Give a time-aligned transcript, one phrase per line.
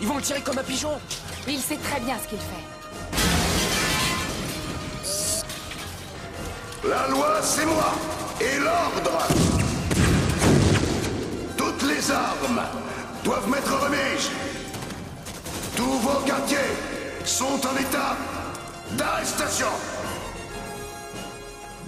[0.00, 0.92] Ils vont le tirer comme un pigeon
[1.46, 2.64] Il sait très bien ce qu'il fait.
[6.88, 7.92] La loi, c'est moi
[8.40, 9.26] Et l'ordre
[11.56, 12.60] Toutes les armes
[13.24, 14.30] doivent mettre remise
[15.76, 16.58] Tous vos quartiers
[17.24, 18.16] sont en état
[18.98, 19.68] d'arrestation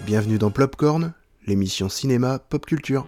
[0.06, 1.12] Bienvenue dans Plopcorn,
[1.46, 3.06] l'émission cinéma pop culture.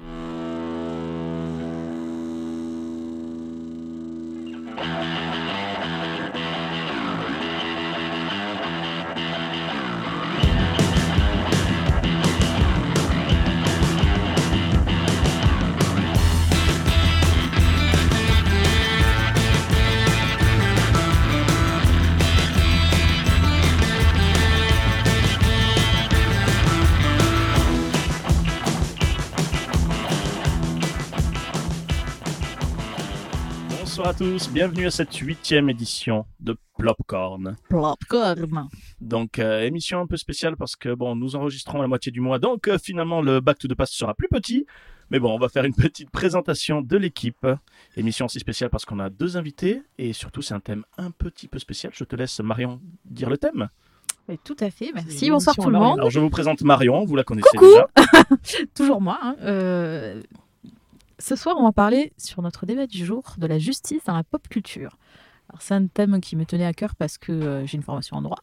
[34.59, 37.54] Bienvenue à cette huitième édition de Plopcorn.
[37.70, 38.68] Popcorn.
[39.00, 42.20] Donc euh, émission un peu spéciale parce que bon, nous enregistrons à la moitié du
[42.20, 44.66] mois, donc euh, finalement le Back to the Past sera plus petit.
[45.12, 47.46] Mais bon, on va faire une petite présentation de l'équipe.
[47.96, 51.46] Émission aussi spéciale parce qu'on a deux invités et surtout c'est un thème un petit
[51.46, 51.93] peu spécial.
[51.95, 53.68] Je te laisse Marion dire le thème.
[54.26, 55.30] Mais tout à fait, merci.
[55.30, 56.00] Bonsoir tout le monde.
[56.00, 57.66] Alors je vous présente Marion, vous la connaissez Coucou.
[57.70, 57.87] déjà.
[58.74, 59.20] Toujours moi.
[59.22, 59.37] hein.
[59.40, 60.20] Euh,
[61.19, 64.25] Ce soir, on va parler sur notre débat du jour de la justice dans la
[64.25, 64.97] pop culture.
[65.50, 68.19] Alors, c'est un thème qui me tenait à cœur parce que euh, j'ai une formation
[68.19, 68.41] en droit.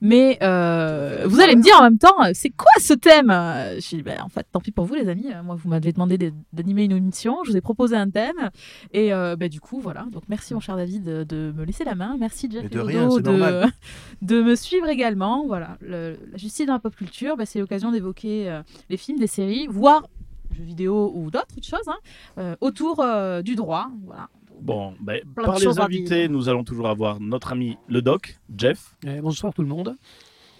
[0.00, 3.26] Mais euh, vous allez me dire en même temps, euh, c'est quoi ce thème?
[3.30, 5.26] Je dis, ben, en fait, tant pis pour vous, les amis.
[5.42, 7.38] Moi, vous m'avez demandé de- d'animer une émission.
[7.44, 8.50] Je vous ai proposé un thème.
[8.92, 10.06] Et euh, ben, du coup, voilà.
[10.12, 12.16] Donc, merci, mon cher David, de, de me laisser la main.
[12.20, 13.08] Merci, Jeff de rien,
[14.22, 15.46] de, me suivre également.
[15.48, 15.76] Voilà.
[15.80, 19.66] Le- la justice dans la pop culture, ben, c'est l'occasion d'évoquer les films, des séries,
[19.68, 20.06] voire
[20.52, 21.96] jeux vidéo ou d'autres choses, hein,
[22.38, 23.88] euh, autour euh, du droit.
[24.04, 24.28] Voilà.
[24.60, 29.20] Bon, ben, par les invités, nous allons toujours avoir notre ami le doc, Jeff Eh,
[29.20, 29.96] bonsoir tout le monde.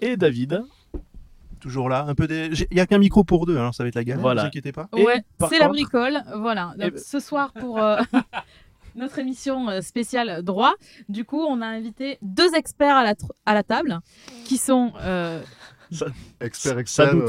[0.01, 0.63] et David.
[1.61, 2.49] Toujours là, un peu des...
[2.69, 4.41] Il y a qu'un micro pour deux, alors ça va être la galère, Voilà.
[4.41, 4.87] ne vous inquiétez pas.
[4.93, 6.21] Ouais, c'est la bricole.
[6.37, 6.73] Voilà.
[6.77, 7.97] Donc, Eh ben- Ce soir, pour euh,
[8.95, 10.73] notre émission spéciale droit,
[11.09, 13.99] du coup, on a invité deux experts à la, tr- à la table
[14.43, 14.91] qui sont.
[15.01, 15.41] euh,
[15.95, 16.05] Ça
[16.79, 17.13] expert.
[17.15, 17.23] doute.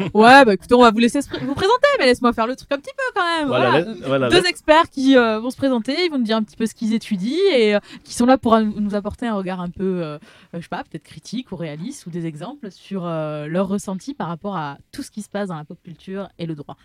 [0.00, 2.70] euh, Ouais, bah écoutez, on va vous laisser vous présenter, mais laisse-moi faire le truc
[2.72, 3.48] un petit peu quand même.
[3.48, 3.84] Voilà, Voilà.
[3.92, 6.56] laisse- voilà, deux experts qui euh, vont se présenter, ils vont nous dire un petit
[6.56, 9.70] peu ce qu'ils étudient et euh, qui sont là pour nous apporter un regard un
[9.70, 10.18] peu, euh,
[10.54, 14.28] je sais pas, peut-être critique ou réaliste ou des exemples sur euh, leur ressenti par
[14.28, 16.76] rapport à tout ce qui se passe dans la pop culture et le droit.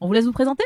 [0.00, 0.64] On vous laisse vous présenter?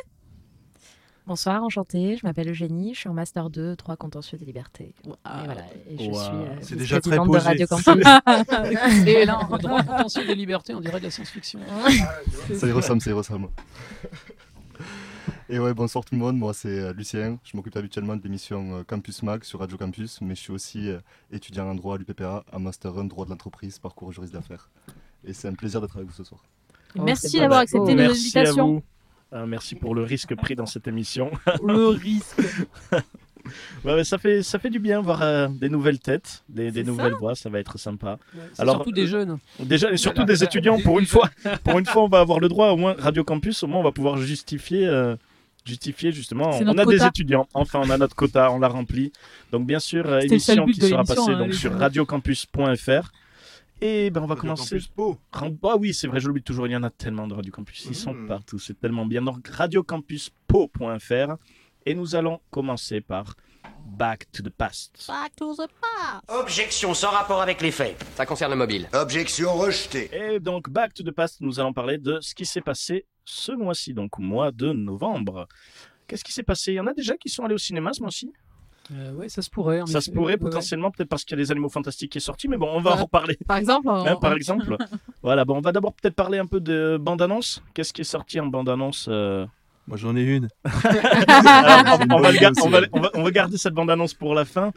[1.24, 4.92] Bonsoir, enchantée, je m'appelle Eugénie, je suis en Master 2, droit contentieux des libertés.
[5.24, 6.14] Ah, et voilà, et je Wow.
[6.20, 7.38] suis euh, C'est déjà très de posé.
[7.38, 7.86] Radio Campus.
[9.06, 11.60] Et là, Le droit contentieux des libertés, on dirait de la science-fiction.
[12.56, 13.48] Ça y ressemble, ça y ressemble.
[15.48, 18.78] Et ouais, bonsoir tout le monde, moi c'est euh, Lucien, je m'occupe habituellement de l'émission
[18.78, 20.90] euh, Campus Mag sur Radio Campus, mais je suis aussi
[21.30, 24.70] étudiant en droit à l'UPPA, à Master 1 droit de l'entreprise, parcours juriste d'affaires.
[25.24, 26.42] Et c'est un plaisir d'être avec vous ce soir.
[26.98, 28.66] Oh, Merci c'est d'avoir accepté nos Merci à invitations.
[28.74, 28.82] vous.
[29.32, 31.30] Euh, merci pour le risque pris dans cette émission.
[31.66, 32.40] Le risque.
[33.84, 37.14] Ouais, mais ça fait ça fait du bien voir euh, des nouvelles têtes, des, nouvelles
[37.14, 38.18] voix, ça va être sympa.
[38.58, 39.38] Alors, surtout des jeunes.
[39.58, 41.28] Déjà et surtout des étudiants pour une fois.
[41.64, 43.82] Pour une fois, on va avoir le droit au moins Radio Campus, au moins on
[43.82, 45.16] va pouvoir justifier euh,
[45.64, 46.50] justifier justement.
[46.60, 47.48] On a des étudiants.
[47.54, 49.12] Enfin, on a notre quota, on l'a rempli.
[49.50, 53.12] Donc bien sûr, euh, émission qui sera passée hein, donc sur radiocampus.fr.
[53.84, 54.76] Et ben on va commencer.
[54.76, 55.18] Campus Po.
[55.32, 57.50] Ram- Ah oui, c'est vrai, je l'oublie toujours, il y en a tellement de Radio
[57.52, 57.84] Campus.
[57.86, 58.28] Ils sont Mhm.
[58.28, 59.22] partout, c'est tellement bien.
[59.22, 61.36] Donc radiocampuspo.fr
[61.84, 63.34] et nous allons commencer par
[63.84, 65.10] Back to the Past.
[66.28, 68.00] Objection sans rapport avec les faits.
[68.14, 68.88] Ça concerne le mobile.
[68.92, 72.60] Objection rejetée Et donc Back to the Past, nous allons parler de ce qui s'est
[72.60, 75.48] passé ce mois-ci, donc au mois de novembre.
[76.06, 76.72] Qu'est-ce qui s'est passé?
[76.72, 78.32] Il y en a déjà qui sont allés au cinéma ce mois-ci?
[78.90, 79.80] Euh, ouais, ça se pourrait.
[79.86, 80.38] Ça se pourrait ouais.
[80.38, 82.80] potentiellement, peut-être parce qu'il y a les animaux fantastiques qui est sorti, mais bon, on
[82.80, 83.38] va en reparler.
[83.46, 84.76] Par exemple, on- hein, par exemple.
[85.22, 87.62] voilà, bon, on va d'abord peut-être parler un peu de bande-annonce.
[87.74, 89.46] Qu'est-ce qui est sorti en bande-annonce euh,
[89.86, 90.48] Moi j'en ai une.
[91.28, 94.14] Alors, on, va le gar- bonne on va- on va- on va garder cette bande-annonce
[94.14, 94.72] pour la fin.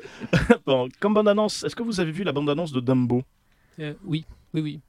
[0.66, 3.24] bon, comme bande-annonce, est-ce que vous avez vu la bande-annonce de Dumbo?
[3.80, 4.80] Euh, oui, oui, oui.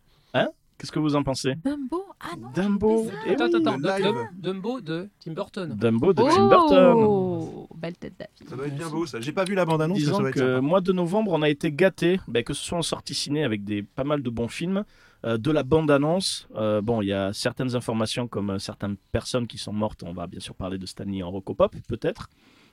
[0.79, 3.97] Qu'est-ce que vous en pensez Dumbo Ah non Dumbo eh Attends, oui, attends, le attends.
[4.05, 4.15] live.
[4.35, 5.75] Dum- Dumbo de Tim Burton.
[5.75, 6.95] Dumbo de Tim Burton.
[6.99, 8.47] Oh Belle tête d'affiche.
[8.49, 9.21] Ça doit être bien beau ça.
[9.21, 10.61] J'ai pas vu la bande-annonce, mais ça Disons être que sympa.
[10.61, 13.65] mois de novembre, on a été gâtés, ben, que ce soit en sortie ciné avec
[13.65, 14.85] des pas mal de bons films,
[15.25, 16.47] euh, de la bande-annonce.
[16.57, 20.03] euh, bon, il y a certaines informations comme euh, certaines personnes qui sont mortes.
[20.05, 22.29] On va bien sûr parler de Stanley en Rocopop, peut-être.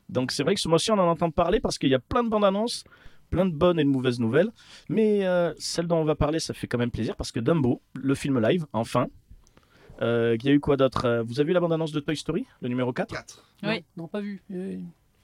[0.10, 2.24] Donc c'est vrai que ce mois-ci, on en entend parler parce qu'il y a plein
[2.24, 2.84] de bandes-annonces,
[3.30, 4.50] plein de bonnes et de mauvaises nouvelles.
[4.90, 7.82] Mais euh, celle dont on va parler, ça fait quand même plaisir parce que Dumbo,
[7.96, 9.08] le film live, enfin.
[10.02, 12.18] Euh, Il y a eu quoi d'autre Euh, Vous avez vu la bande-annonce de Toy
[12.18, 13.14] Story, le numéro 4
[13.64, 13.70] Oui.
[13.96, 14.42] Non, non, pas vu.
[14.52, 14.78] Euh,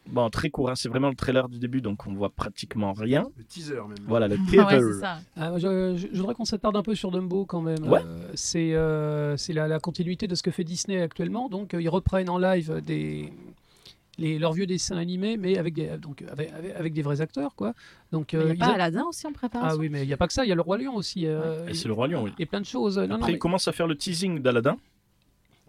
[0.07, 3.27] Bon, très court, hein, c'est vraiment le trailer du début, donc on voit pratiquement rien.
[3.37, 3.93] Le teaser même.
[4.07, 4.93] Voilà, le Ouais, teaser.
[4.93, 5.19] c'est ça.
[5.35, 7.83] Ah, moi, je, je- je voudrais qu'on s'attarde un peu sur Dumbo quand même.
[7.87, 7.99] Ouais.
[8.03, 11.47] Euh, c'est euh, c'est la, la continuité de ce que fait Disney actuellement.
[11.47, 13.31] Donc, euh, ils reprennent en live des,
[14.19, 17.55] les, leurs vieux dessins animés, mais avec des, donc, avec, avec- avec des vrais acteurs.
[17.55, 17.73] Quoi.
[18.11, 20.03] Donc, Il euh, n'y a ils pas a- Aladdin aussi en préparation Ah oui, mais
[20.03, 21.25] il n'y a pas que ça, il y a le Roi Lion aussi.
[21.25, 22.31] euh, Et et- c'est le Roi Lion, oui.
[22.37, 22.97] Et plein de choses.
[22.99, 24.77] Non, non, Après, mais- il commence à faire le teasing d'Aladin.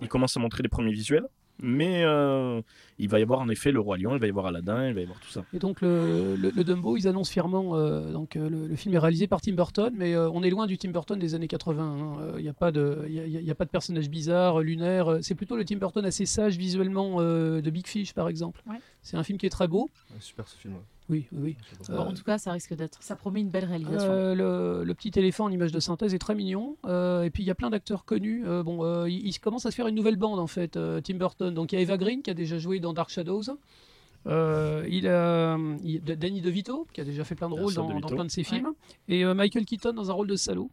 [0.02, 1.26] Il commence à montrer les premiers visuels.
[1.62, 2.62] Mais euh,
[2.98, 4.94] il va y avoir en effet le Roi Lion, il va y avoir Aladdin, il
[4.94, 5.44] va y avoir tout ça.
[5.52, 8.94] Et donc le, le- le Dumbo, ils annoncent fièrement, euh, donc euh, le, le film
[8.94, 11.48] est réalisé par Tim Burton, mais euh, on est loin du Tim Burton des années
[11.48, 11.82] 80.
[11.82, 12.16] hein.
[12.22, 14.08] Euh, Il n'y a pas de, il y a, il y a pas de personnages
[14.08, 15.08] bizarres, lunaires.
[15.12, 18.62] Euh, C'est plutôt le Tim Burton assez sage visuellement euh, de Big Fish par exemple.
[18.66, 18.76] Ouais.
[19.02, 19.88] C'est un film qui est très beau.
[20.10, 20.74] Ouais, super ce film.
[20.74, 20.80] ouais.
[21.10, 21.56] Oui, oui.
[21.88, 23.02] Bon, Euh, en tout cas, ça risque d'être.
[23.02, 24.10] Ça promet une belle réalisation.
[24.10, 26.76] Euh, le, le petit éléphant en image de synthèse est très mignon.
[26.86, 28.44] Euh, et puis il y a plein d'acteurs connus.
[28.46, 31.00] Euh, bon, euh, il, il commence à se faire une nouvelle bande en fait, euh,
[31.02, 31.52] Tim Burton.
[31.52, 33.42] Donc il y a Eva Green qui a déjà joué dans Dark Shadows.
[34.26, 38.24] Euh, il a il- Danny DeVito qui a déjà fait plein de rôles dans, plein
[38.24, 38.72] de ses films.
[39.08, 40.70] Et euh, Michael Keaton dans un rôle de salaud.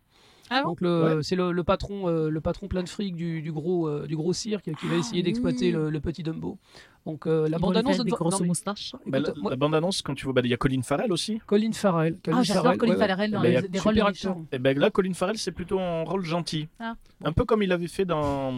[0.50, 3.42] Ah bon Donc le- c'est le, le patron, euh, le patron plein de fric du,
[3.42, 6.58] du gros, euh, du gros cirque qui va Ah essayer d'exploiter le, le petit Dumbo.
[7.06, 8.96] Donc euh, la Ils vont bande lui annonce faire des grosses moustaches.
[9.06, 11.40] Bah, la, la bande-annonce, quand tu vois, bah, il y a Colin Farrell aussi.
[11.46, 12.18] Colin Farrell.
[12.24, 13.08] Colin Ah, j'adore Farrell, Colin ouais, ouais.
[13.08, 14.02] Farrell dans a les, des rôles de.
[14.52, 16.68] Et ben là, Colin Farrell, c'est plutôt en rôle gentil.
[16.80, 18.54] Ah, Un peu comme il avait fait dans,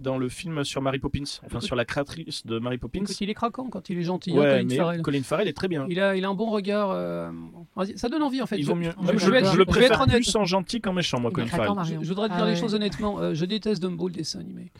[0.00, 3.00] dans le film sur Mary Poppins, enfin Écoute- sur la créatrice de Mary Poppins.
[3.02, 4.32] Écoute, il est craquant quand il est gentil.
[4.32, 5.02] hein, Ouais, Colin mais Farrell.
[5.02, 5.86] Colin Farrell est très bien.
[5.88, 6.90] Il a, il a un bon regard.
[6.90, 7.30] euh,
[7.76, 8.56] vas-y, Ça donne envie en fait.
[8.58, 8.92] Il Je- vaut mieux.
[9.02, 10.16] je- Je, je vais être- je je le vais être préfère honnête.
[10.22, 11.70] plus en gentil qu'en méchant, moi, Colin Farrell.
[11.84, 12.60] Je, je voudrais te dire Ah les ouais.
[12.60, 13.18] choses honnêtement.
[13.20, 14.72] euh, je déteste Dumbo, le dessin animé.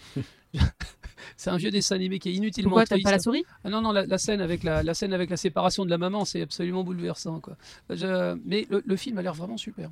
[1.36, 3.44] c'est un vieux dessin animé qui est inutilement Pourquoi t'aimes pas la souris?
[3.64, 5.98] Ah non, non, la, la scène avec la, la scène avec la séparation de la
[5.98, 7.40] maman, c'est absolument bouleversant.
[7.40, 7.56] Quoi.
[7.90, 9.90] Je- mais le, le film a l'air vraiment super.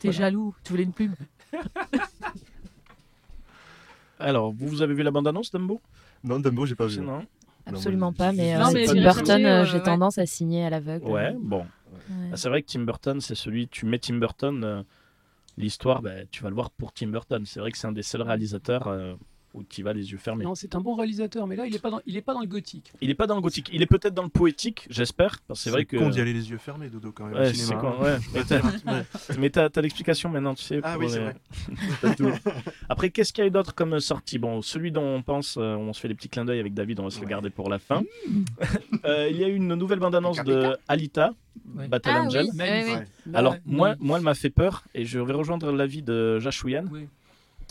[0.00, 0.18] T'es Voilà.
[0.26, 1.14] jaloux, tu voulais une plume.
[4.22, 5.80] Alors, vous, vous avez vu la bande-annonce, Dumbo?
[6.24, 7.00] Non, Dumbo, j'ai pas vu.
[7.00, 7.24] Non
[7.66, 9.82] Absolument pas, mais, euh, Non, mais Tim Burton, euh, j'ai ouais.
[9.82, 11.06] tendance à signer à l'aveugle.
[11.06, 11.60] Ouais, bon.
[11.60, 12.30] Ouais.
[12.32, 14.82] Ah, C'est vrai que Tim Burton, c'est celui, tu mets Tim Burton, euh,
[15.56, 17.44] l'histoire, bah, tu vas le voir pour Tim Burton.
[17.46, 19.14] C'est vrai que c'est un des seuls réalisateurs euh,
[19.54, 20.44] où tu vas les yeux fermés.
[20.44, 22.40] Non, c'est un bon réalisateur, mais là, il est pas dans, il est pas dans
[22.40, 22.92] le gothique.
[23.00, 25.40] Il est pas dans le gothique, il est peut-être dans le poétique, j'espère.
[25.46, 25.96] parce que C'est vrai que.
[25.96, 27.34] con d'y aller les yeux fermés, Dodo, quand même.
[27.34, 27.94] au Ouais, cinéma, hein.
[27.98, 28.16] con, ouais.
[28.34, 29.04] Mais t'as- Ouais.
[29.38, 30.80] Mais t'as t'as l'explication maintenant, tu sais.
[30.82, 31.34] Ah oui, c'est vrai.
[32.88, 34.38] Après, qu'est-ce qu'il y a eu d'autre comme sortie?
[34.38, 37.00] Bon, celui dont on pense, euh, on se fait des petits clins d'œil avec David,
[37.00, 37.30] on va se le Ouais.
[37.30, 38.02] garder pour la fin.
[39.04, 41.32] Euh, il y a eu une nouvelle bande-annonce de Alita,
[41.74, 41.88] Ouais.
[41.88, 42.46] Battle Ah Angel.
[42.54, 46.84] oui, Alors, moi, moi, elle m'a fait peur, et je vais rejoindre l'avis de Jachouyan,
[46.92, 47.08] Oui.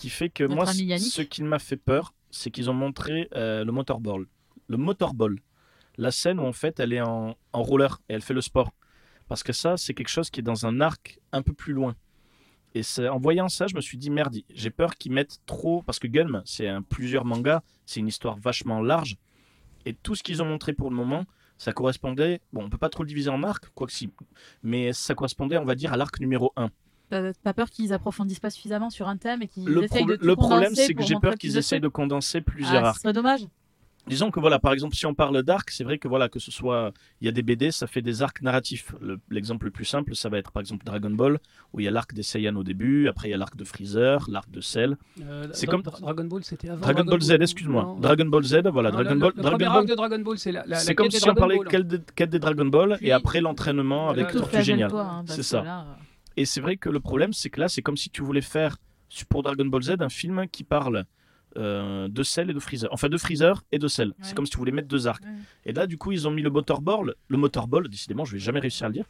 [0.01, 3.63] Qui fait que Notre moi, ce qui m'a fait peur, c'est qu'ils ont montré euh,
[3.63, 4.25] le motorball.
[4.67, 5.37] Le motorball.
[5.97, 8.73] La scène où, en fait, elle est en, en roller et elle fait le sport.
[9.27, 11.95] Parce que ça, c'est quelque chose qui est dans un arc un peu plus loin.
[12.73, 15.83] Et en voyant ça, je me suis dit, merde, j'ai peur qu'ils mettent trop.
[15.83, 19.17] Parce que Gun, c'est un plusieurs mangas, c'est une histoire vachement large.
[19.85, 21.25] Et tout ce qu'ils ont montré pour le moment,
[21.59, 22.41] ça correspondait.
[22.53, 24.09] Bon, on peut pas trop le diviser en arcs, quoi que si.
[24.63, 26.71] Mais ça correspondait, on va dire, à l'arc numéro 1.
[27.11, 30.15] T'as pas peur qu'ils approfondissent pas suffisamment sur un thème et qu'ils Le, essayent de
[30.15, 32.95] tout le problème, condenser c'est que j'ai peur qu'ils essayent de condenser plusieurs Ah, arcs.
[32.97, 33.41] ce serait dommage.
[34.07, 36.49] Disons que voilà, par exemple, si on parle d'arc, c'est vrai que voilà, que ce
[36.49, 36.91] soit,
[37.21, 38.95] il y a des BD, ça fait des arcs narratifs.
[38.99, 41.37] Le- L'exemple le, plus simple, ça va être par exemple Dragon Ball,
[41.71, 43.63] où il y a l'arc des Saiyans au début, après il y a l'arc de
[43.63, 44.97] Freezer, l'arc de Cell.
[45.21, 46.81] Euh, C'est comme- Dra- Dragon Ball, c'était avant.
[46.81, 47.95] Dragon Ball Z, excuse-moi.
[47.99, 49.33] Dragon Ball Z, voilà, Non, Dragon le- Ball.
[49.35, 51.17] le Dragon premier Ball, arc de Dragon Ball, c'est la, la, c'est comme quête des
[51.19, 51.67] si on Dragon parlait Ball.
[51.67, 54.31] quête des, quête des Dragon Ball Puis- et après l'entraînement avec.
[54.31, 54.91] Tortue Géniale.
[54.95, 55.61] Hein, C'est ça.
[55.61, 55.93] là, euh,
[56.41, 58.77] Et c'est vrai que le problème, c'est que là, c'est comme si tu voulais faire
[59.29, 61.05] pour Dragon Ball Z un film qui parle
[61.55, 62.89] euh, de Cell et de Freezer.
[62.91, 64.07] Enfin, de Freezer et de Cell.
[64.07, 64.15] Ouais.
[64.21, 65.23] C'est comme si tu voulais mettre deux arcs.
[65.23, 65.35] Ouais.
[65.65, 67.13] Et là, du coup, ils ont mis le motorball.
[67.27, 69.05] Le motorball, décidément, je vais jamais réussir à le dire.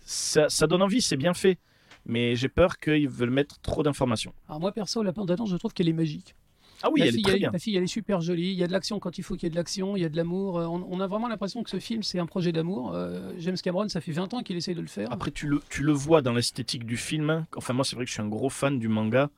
[0.00, 1.60] Ça, ça donne envie, c'est bien fait.
[2.04, 4.34] Mais j'ai peur qu'ils veulent mettre trop d'informations.
[4.48, 6.34] Alors moi perso, la bande-annonce, je trouve qu'elle est magique.
[6.82, 7.50] Ah oui, la, elle fille, est très elle, bien.
[7.52, 8.50] la fille, elle est super jolie.
[8.52, 9.96] Il y a de l'action quand il faut qu'il y ait de l'action.
[9.96, 10.58] Il y a de l'amour.
[10.58, 12.92] Euh, On, on a vraiment l'impression que ce film, c'est un projet d'amour.
[12.94, 15.08] Euh, James Cameron, ça fait 20 ans qu'il essaye de le faire.
[15.12, 17.46] Après, tu le, tu le vois dans l'esthétique du film.
[17.56, 19.30] Enfin, moi, c'est vrai que je suis un gros fan du manga.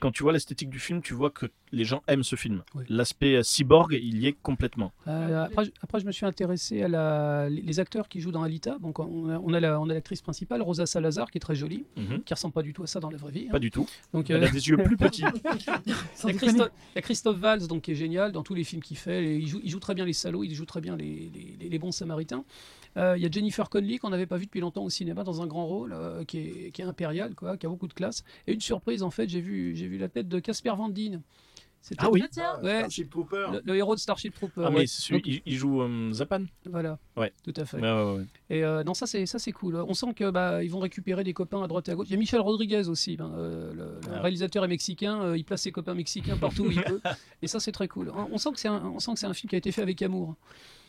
[0.00, 2.62] Quand tu vois l'esthétique du film, tu vois que les gens aiment ce film.
[2.74, 2.84] Oui.
[2.88, 4.92] L'aspect euh, cyborg, il y est complètement.
[5.06, 8.42] Euh, après, je- après, je me suis intéressé à la, les acteurs qui jouent dans
[8.42, 8.78] Alita.
[8.80, 12.22] Donc, on a, on a la- l'actrice principale, Rosa Salazar, qui est très jolie, Mhm.
[12.24, 13.46] qui ressemble pas du tout à ça dans la vraie vie.
[13.48, 13.52] hein.
[13.52, 13.86] Pas du tout.
[14.12, 15.22] Donc, Elle euh, a des yeux plus petits.
[15.22, 15.92] Il y,
[16.30, 16.32] a.
[16.32, 18.96] Christophe, il y a Christophe Valls donc, qui est génial dans tous les films qu'il
[18.96, 19.38] fait.
[19.38, 21.68] Il, joue, il joue très bien les salauds, il joue très bien les, les- les-
[21.68, 22.44] les bons samaritains.
[22.96, 25.42] Euh, il y a Jennifer Connelly qu'on n'avait pas vu depuis longtemps au cinéma dans
[25.42, 28.24] un grand rôle, euh, qui, est, qui est impérial, quoi, qui a beaucoup de classe.
[28.46, 31.22] Et une surprise, en fait, j'ai vu, j'ai vu la tête de Casper Van Dien,
[31.98, 32.20] Ah oui.
[32.62, 33.46] Ouais, Starship Trooper.
[33.52, 34.64] le, le héros de Starship Trooper.
[34.66, 36.98] Ah, mais c'est celui, Donc, il, il joue euh, Zapan Voilà.
[37.16, 37.32] Ouais.
[37.42, 37.78] Tout à fait.
[37.78, 38.24] Ouais, ouais, ouais.
[38.50, 39.76] Et euh, non, ça c'est ça c'est cool.
[39.76, 42.08] On sent que bah ils vont récupérer des copains à droite et à gauche.
[42.08, 44.20] Il y a Michel Rodriguez aussi, ben, euh, le, le Ah.
[44.20, 45.22] réalisateur est mexicain.
[45.22, 47.00] euh, il place ses copains mexicains partout où il peut.
[47.40, 48.10] Et ça c'est très cool.
[48.14, 49.72] On, on sent que c'est un, on sent que c'est un film qui a été
[49.72, 50.34] fait avec amour.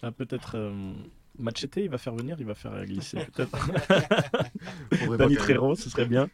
[0.02, 0.92] Ah, peut-être euh,
[1.40, 5.18] Machete, il va faire venir, il va faire glisser peut-être.
[5.18, 6.30] Danny Trejo, ce serait bien.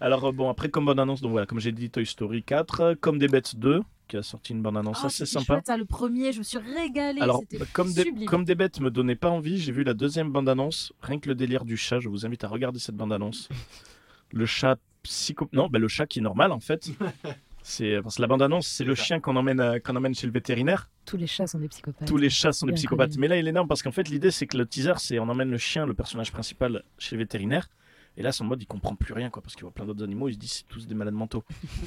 [0.00, 2.94] Alors euh, bon, après comme bande annonce, donc voilà, comme j'ai dit, Toy Story 4,
[3.00, 5.54] comme des bêtes 2, qui a sorti une bande annonce Ah, assez sympa.
[5.54, 7.20] chouette, ça, le premier, je me suis régalée.
[7.20, 10.30] Alors, bah, comme des, comme des bêtes me donnait pas envie, j'ai vu la deuxième
[10.30, 10.92] bande-annonce.
[11.02, 13.48] Rien que le délire du chat, je vous invite à regarder cette bande-annonce.
[14.32, 15.48] Le chat psycho...
[15.52, 16.90] Non, bah, le chat qui est normal en fait.
[17.62, 20.88] C'est parce que la bande-annonce, c'est le chien qu'on emmène, qu'on emmène chez le vétérinaire.
[21.04, 22.08] Tous les chats sont des psychopathes.
[22.08, 23.10] Tous les chats sont des psychopathes.
[23.10, 23.20] connu.
[23.20, 25.28] Mais là, il est énorme parce qu'en fait, l'idée, c'est que le teaser, c'est on
[25.28, 27.68] emmène le chien, le personnage principal, chez le vétérinaire.
[28.18, 30.28] Et là, son mode, il comprend plus rien, quoi, parce qu'il voit plein d'autres animaux.
[30.28, 31.44] Il se dit, c'est tous des malades mentaux.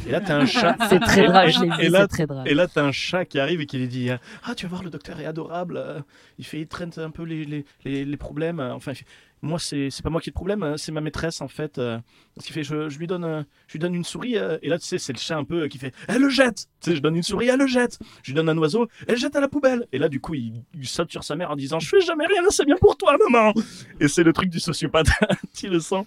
[0.07, 0.75] Et là, t'as un chat.
[0.89, 2.47] C'est très drôle, je l'ai c'est très drôle.
[2.47, 4.09] et là, t'as un chat qui arrive et qui lui dit
[4.43, 5.77] Ah, tu vas voir, le docteur est adorable.
[5.77, 5.99] euh,
[6.39, 8.59] Il fait, il traîne un peu les, les, les, les problèmes.
[8.59, 9.05] euh, Enfin, il fait,
[9.41, 11.77] moi, c'est pas moi qui ai le problème, euh, c'est ma maîtresse en fait.
[11.77, 11.99] euh,
[12.41, 14.37] qu'il fait je, je lui donne, euh, je lui donne une souris.
[14.37, 16.29] euh, Et là, tu sais, c'est le chat un peu euh, qui fait Elle le
[16.29, 17.99] jette Tu sais, je donne une souris, elle le jette.
[18.23, 19.85] Je lui donne un oiseau, elle le jette à la poubelle.
[19.91, 22.25] Et là, du coup, il, il saute sur sa mère en disant Je fais jamais
[22.25, 23.53] rien, c'est bien pour toi, maman.
[23.99, 25.07] Et c'est le truc du sociopathe,
[25.53, 26.05] tu le sens.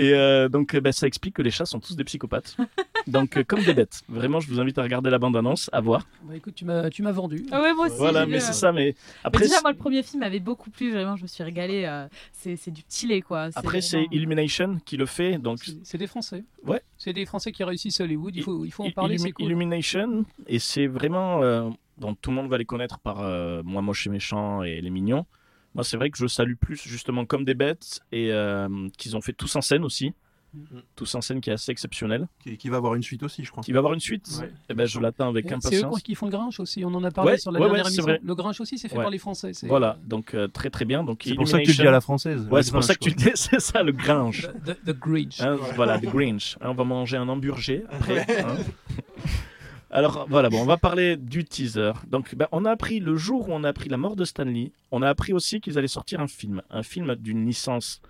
[0.00, 2.56] Et euh, donc, bah, ça explique que les chats sont tous des psychopathes.
[3.06, 4.00] Donc, euh, comme des bêtes.
[4.08, 6.06] Vraiment, je vous invite à regarder la bande-annonce, à voir.
[6.24, 7.46] Bah, écoute, tu m'as tu m'as vendu.
[7.50, 7.96] Ah ouais, moi aussi.
[7.96, 8.72] Voilà, mais c'est euh, ça.
[8.72, 10.92] Mais Mais après, déjà, moi, le premier film m'avait beaucoup plu.
[10.92, 11.84] Vraiment, je me suis régalée.
[11.86, 13.48] euh, c'est c'est du petit lait, quoi.
[13.54, 15.38] après c'est Illumination qui le fait.
[15.38, 16.44] Donc, C'est- C'est des Français.
[16.66, 16.80] Ouais.
[16.98, 18.34] C'est des Français qui réussissent Hollywood.
[18.36, 19.16] Il faut il faut en parler.
[19.16, 19.44] Illumi- C'est cool.
[19.46, 21.42] Illumination, et c'est vraiment.
[21.42, 24.80] euh, donc, tout le monde va les connaître par euh, Moi, Moche et Méchant et
[24.80, 25.26] Les Mignons.
[25.74, 29.20] Moi, c'est vrai que je salue plus justement comme des bêtes et euh, qu'ils ont
[29.20, 30.12] fait tous en scène aussi.
[30.56, 30.80] Mm-hmm.
[30.96, 32.26] Tous en scène qui est assez exceptionnel.
[32.42, 33.62] Qui, qui va avoir une suite aussi, je crois.
[33.62, 34.50] Qui va avoir une suite Ouais.
[34.68, 36.02] Eh ben, je l'attends avec C'est eux impatience.
[36.02, 36.84] qui font le Grinch aussi.
[36.84, 38.02] On en a parlé Ouais, sur la ouais, dernière émission.
[38.02, 38.18] vrai.
[38.20, 39.04] Le Grinch aussi, c'est fait Ouais.
[39.04, 39.52] par les Français.
[39.54, 41.04] c'est- Voilà, donc euh, très très bien.
[41.04, 42.48] Donc, C'est pour ça que tu le dis à la française.
[42.50, 44.48] Ouais, le c'est pour ça que tu le dis, c'est ça le Grinch.
[44.66, 45.40] The, the Grinch.
[45.40, 46.56] Hein, voilà, the Grinch.
[46.60, 48.26] Hein, on va manger un hamburger après.
[48.42, 48.56] hein.
[49.90, 51.92] Alors voilà, bon, on va parler du teaser.
[52.08, 54.70] Donc, ben, on a appris le jour où on a appris la mort de Stanley,
[54.92, 58.00] on a appris aussi qu'ils allaient sortir un film, un film d'une licence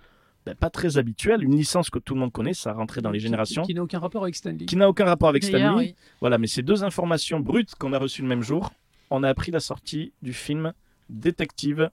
[0.45, 3.19] ben, pas très habituelle, une licence que tout le monde connaît, ça rentrait dans les
[3.19, 4.65] Qui- générations, Qui n'a aucun rapport avec Stanley.
[4.65, 5.69] qui n'a aucun rapport avec Stanley.
[5.75, 5.95] oui.
[6.19, 8.71] Voilà, mais ces deux informations brutes qu'on a reçues le même jour,
[9.11, 10.73] on a appris la sortie du film
[11.09, 11.89] Détective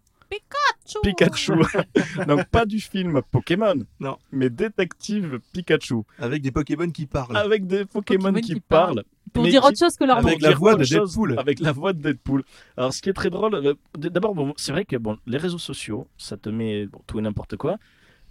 [1.02, 1.52] Pikachu.
[2.26, 4.16] Donc pas du film Pokémon, Non.
[4.32, 7.36] mais Détective Pikachu Avec des Pokémon qui parlent.
[7.36, 8.94] avec des Pokémon, Pokémon qui, qui parlent.
[8.94, 9.04] parlent.
[9.32, 11.38] Pour mais dire qui- autre chose que leur Avec la voix de chose, Deadpool.
[11.38, 12.44] Avec la voix de Deadpool.
[12.76, 15.58] Alors, ce qui est très drôle, euh, d'abord, bon, c'est vrai que bon, les réseaux
[15.58, 17.76] sociaux, ça te met bon, tout et n'importe quoi.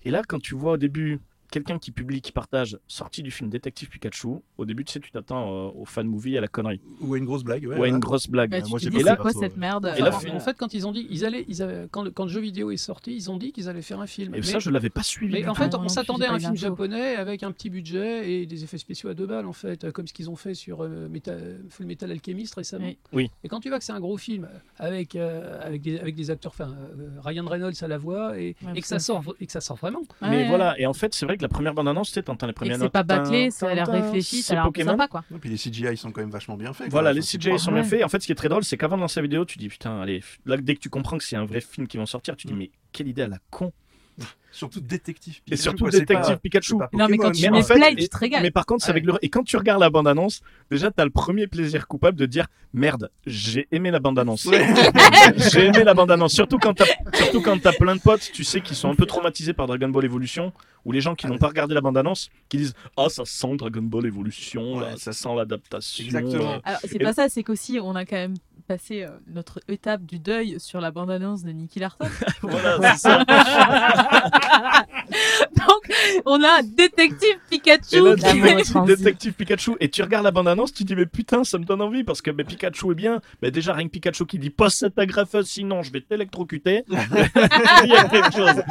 [0.03, 1.19] Et là, quand tu vois au début
[1.51, 4.27] quelqu'un qui publie, qui partage sortie du film Détective Pikachu,
[4.57, 7.17] au début, tu sais, tu t'attends euh, au fan movie, à la connerie, Ou à
[7.17, 7.65] une grosse blague.
[7.65, 8.49] Ouais, ou à une grosse blague.
[8.51, 9.59] Bah, tu moi, j'ai pas quoi cette ouais.
[9.59, 12.03] merde Et là, Enfin, en fait, quand ils ont dit, ils allaient, ils avaient- quand,
[12.03, 14.33] le, quand le jeu vidéo est sorti, ils ont dit qu'ils allaient faire un film.
[14.35, 15.33] Et mais, ça, je l'avais pas suivi.
[15.33, 18.45] mais en fait, Ah, on s'attendait à un film japonais avec un petit budget et
[18.45, 21.07] des effets spéciaux à deux balles, en fait, comme ce qu'ils ont fait sur euh,
[21.09, 21.37] Meta-
[21.69, 22.85] Full Metal Alchemist récemment.
[22.87, 22.97] Oui.
[23.13, 23.31] Oui.
[23.43, 26.29] Et quand tu vois que c'est un gros film avec, euh, avec, des, avec des
[26.31, 29.45] acteurs, enfin, euh, Ryan Reynolds à la voix et, Ouais, et que ça sort, et
[29.45, 30.01] que ça sort vraiment.
[30.21, 30.47] Mais Ouais.
[30.47, 32.53] voilà, et en fait, c'est vrai que la première bande-annonce, tu sais, t'entends les Et
[32.53, 35.23] premières c'est pas bâclé, ça a l'air réfléchi, c'est ça a l'air sympa, quoi.
[35.33, 36.89] Et puis les CGI sont quand même vachement bien faits.
[36.89, 38.03] Voilà, les CGI sont bien faits.
[38.03, 39.69] En fait, ce qui est très drôle, c'est qu'avant de lancer la vidéo, tu dis
[39.69, 42.35] putain, allez, là, dès que tu comprends que c'est un vrai film qui vont sortir,
[42.35, 42.57] tu dis Mm.
[42.57, 43.71] mais quelle idée à la con.
[44.51, 45.35] Surtout détective.
[45.35, 46.73] Et Pikachu, surtout quoi, c'est Détective pas- Pikachu.
[46.93, 48.41] Non, mais quand tu Mais mets en fait, play, et- tu te régales.
[48.41, 50.41] Mais par contre, c'est avec le et quand tu regardes la bande annonce,
[50.71, 54.47] déjà t'as le premier plaisir coupable de dire merde, j'ai aimé la bande annonce.
[55.53, 56.33] j'ai aimé la bande annonce.
[56.33, 59.05] Surtout quand t'as surtout quand t'as plein de potes, tu sais, qui sont un peu
[59.05, 60.51] traumatisés par Dragon Ball Evolution,
[60.87, 63.55] ou les gens qui n'ont pas regardé la bande annonce, qui disent ah ça sent
[63.57, 64.97] Dragon Ball Evolution, là, Ouais.
[64.97, 66.05] ça sent l'adaptation.
[66.05, 66.61] Exactement.
[66.63, 68.35] Alors, c'est Et pas ça, c'est qu'aussi, on a quand même
[68.67, 72.05] passé euh, notre étape du deuil sur la bande-annonce de Nicky Larson.
[72.41, 73.23] voilà, c'est ça.
[75.55, 78.03] Donc, on a Détective Pikachu.
[78.03, 81.57] Là, tu détective Pikachu et tu regardes la bande annonce, tu dis mais putain ça
[81.57, 83.21] me donne envie parce que mais Pikachu est bien.
[83.41, 86.83] Mais déjà rien que Pikachu qui dit pas cette agrafeuse sinon je vais t'électrocuter.
[86.89, 88.63] Il y a quelque chose.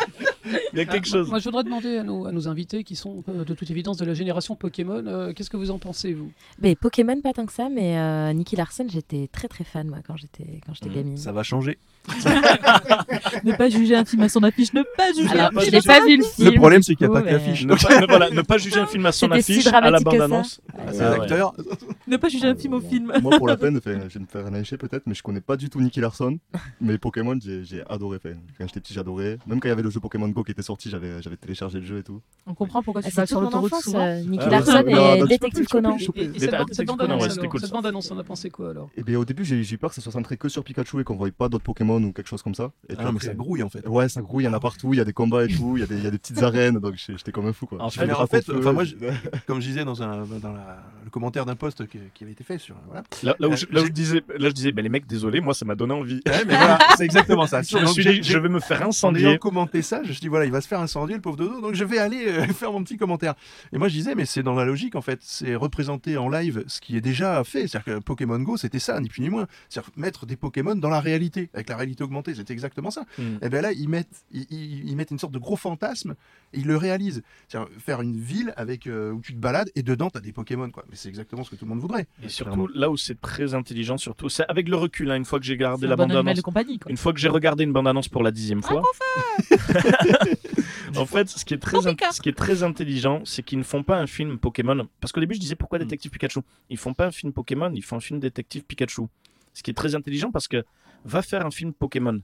[0.72, 1.28] Il y a quelque Ah, chose.
[1.28, 3.98] Moi, je voudrais demander à nos, à nos invités qui sont euh, de toute évidence
[3.98, 6.32] de la génération Pokémon, euh, qu'est-ce que vous en pensez, vous?
[6.62, 9.98] Mais Pokémon, pas tant que ça, mais euh, Nicky Larson, j'étais très très fan moi
[10.06, 10.94] quand j'étais quand j'étais Mhm.
[10.94, 11.16] gamine.
[11.18, 11.78] Ça va changer.
[13.44, 15.80] ne pas juger un film à son affiche, ne pas juger Alors, un je n'ai
[15.80, 16.50] pas vu le film.
[16.50, 17.64] Le problème, c'est qu'il n'y a pas coup, que l'affiche.
[17.66, 20.00] Ne pas, ne- voilà, ne pas juger un film à son si affiche, à la
[20.00, 20.60] bande-annonce.
[20.76, 21.00] Ah ouais.
[21.02, 21.54] acteurs.
[22.08, 23.12] Ne pas juger un film au film.
[23.20, 25.68] Moi, pour la peine, je vais me faire lyncher peut-être, mais je connais pas du
[25.68, 26.38] tout Nicky Larson.
[26.80, 28.18] Mais Pokémon, j'ai adoré.
[28.22, 29.38] Quand j'étais petit, j'adorais.
[29.48, 31.84] Même quand il y avait le jeu Pokémon Go qui était sorti, j'avais téléchargé le
[31.84, 32.20] jeu et tout.
[32.46, 34.06] On comprend pourquoi tu Ah, vas sur l'autoroute enfance, souvent.
[34.06, 35.96] euh, Nicky Ah, Larson et Détective Conan.
[35.98, 37.74] Cette, t'as- bande- t'as cette dit bande Conan, ouais, annonce, c'était alors, cool, cette ça.
[37.74, 39.96] bande annonce, on a pensé quoi alors bien au début, j'ai j'ai eu peur que
[39.96, 42.42] ça se centrait que sur Pikachu et qu'on voyait pas d'autres Pokémon ou quelque chose
[42.42, 42.70] comme ça.
[42.88, 43.86] Et Ah puis mais après- ça grouille en fait.
[43.86, 45.76] Ouais, ça grouille, il y en a partout, il y a des combats et tout,
[45.76, 47.82] il y, a des- y a des petites arènes, donc j'étais comme un fou quoi.
[47.82, 48.94] En Je fait, fais des mais en de fait, enfin, moi, je-
[49.46, 52.44] Comme je disais dans, un, dans la- le commentaire d'un post qui, qui avait été
[52.44, 52.74] fait sur.
[52.86, 53.02] Voilà.
[53.22, 54.88] Là, là où, Euh, je, là où j'ai- je disais, là je disais, ben les
[54.88, 56.20] mecs, désolé, moi ça m'a donné envie.
[56.26, 57.62] Ouais, mais voilà, c'est exactement ça.
[57.62, 59.38] Je suis dit, je vais me faire En ayant incendier.
[59.38, 61.60] commenté ça, je me suis dit, voilà, il va se faire incendier, le pauvre dodo,
[61.60, 63.34] donc je vais aller euh, faire mon petit commentaire.
[63.72, 65.18] Et moi, je disais, mais c'est dans la logique, en fait.
[65.22, 67.66] C'est représenter en live ce qui est déjà fait.
[67.68, 69.46] C'est-à-dire que Pokémon Go, c'était ça, ni plus ni moins.
[69.68, 72.34] C'est-à-dire mettre des Pokémon dans la réalité, avec la réalité augmentée.
[72.34, 73.04] C'était exactement ça.
[73.18, 73.36] Hmm.
[73.42, 76.14] Et bien là, ils mettent, ils, ils- ils mettent une sorte de gros fantasme
[76.52, 77.22] et ils le réalisent.
[77.48, 80.32] C'est-à-dire faire une ville avec, euh, où tu te balades et dedans, tu as des
[80.32, 80.70] Pokémon.
[80.70, 80.84] Quoi.
[80.90, 82.06] Mais c'est exactement ce que tout le monde voudrait.
[82.22, 85.38] Et surtout, là où c'est très intelligent, surtout, c'est avec le recul, hein, une fois
[85.38, 86.36] que j'ai un la bande-annonce.
[86.36, 86.78] de compagnie.
[86.78, 86.90] Quoi.
[86.90, 88.82] Une fois que j'ai regardé une bande-annonce pour la dixième fois.
[90.96, 91.76] en fait, ce qui est très,
[92.12, 94.86] ce qui est très intelligent, c'est qu'ils ne font pas un film Pokémon.
[95.00, 96.40] Parce qu'au début, je disais pourquoi Détective Pikachu?
[96.70, 99.02] Ils font pas un film Pokémon, ils font un film Détective Pikachu.
[99.54, 100.64] Ce qui est très intelligent parce que
[101.06, 102.20] va faire un film Pokémon,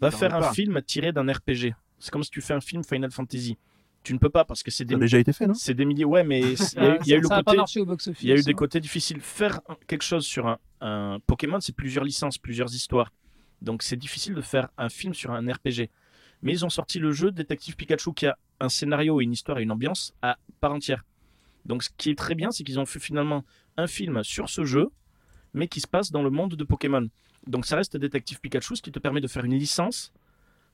[0.00, 0.52] va faire un pas.
[0.52, 1.74] film tiré d'un RPG.
[1.98, 3.58] C'est comme si tu fais un film Final Fantasy.
[4.02, 5.52] Tu ne peux pas parce que c'est Ça des, a déjà été fait, non?
[5.52, 6.06] c'est des milliers.
[6.06, 7.56] Ouais, mais il y a, il y a eu le ça n'a pas côté.
[7.58, 8.22] marché au box-office.
[8.22, 8.54] Il y a eu des hein.
[8.54, 9.20] côtés difficiles.
[9.20, 13.12] Faire quelque chose sur un, un Pokémon, c'est plusieurs licences, plusieurs histoires.
[13.60, 15.90] Donc c'est difficile de faire un film sur un RPG.
[16.42, 19.62] Mais ils ont sorti le jeu Détective Pikachu qui a un scénario, une histoire et
[19.62, 21.04] une ambiance à part entière.
[21.66, 23.44] Donc ce qui est très bien, c'est qu'ils ont fait finalement
[23.76, 24.88] un film sur ce jeu,
[25.52, 27.06] mais qui se passe dans le monde de Pokémon.
[27.46, 30.12] Donc ça reste Détective Pikachu, ce qui te permet de faire une licence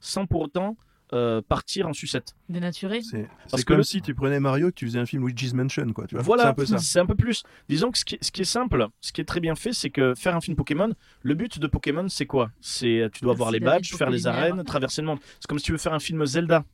[0.01, 0.77] sans pour autant
[1.13, 2.35] euh, partir en sucette.
[2.49, 3.01] Dénaturé.
[3.01, 5.25] C'est Parce que comme le- si tu prenais Mario et que tu faisais un film
[5.25, 6.07] Luigi's Mansion, quoi.
[6.09, 6.79] Tu vois Voilà, c'est un peu ça.
[6.79, 7.45] c'est un peu plus.
[7.69, 9.73] Disons que ce qui, est, ce qui est simple, ce qui est très bien fait,
[9.73, 10.93] c'est que faire un film Pokémon,
[11.23, 12.51] le but de Pokémon, c'est quoi?
[12.61, 15.19] C'est tu dois avoir les badges, faire les arènes, traverser le monde.
[15.39, 16.65] C'est comme si tu veux faire un film Zelda.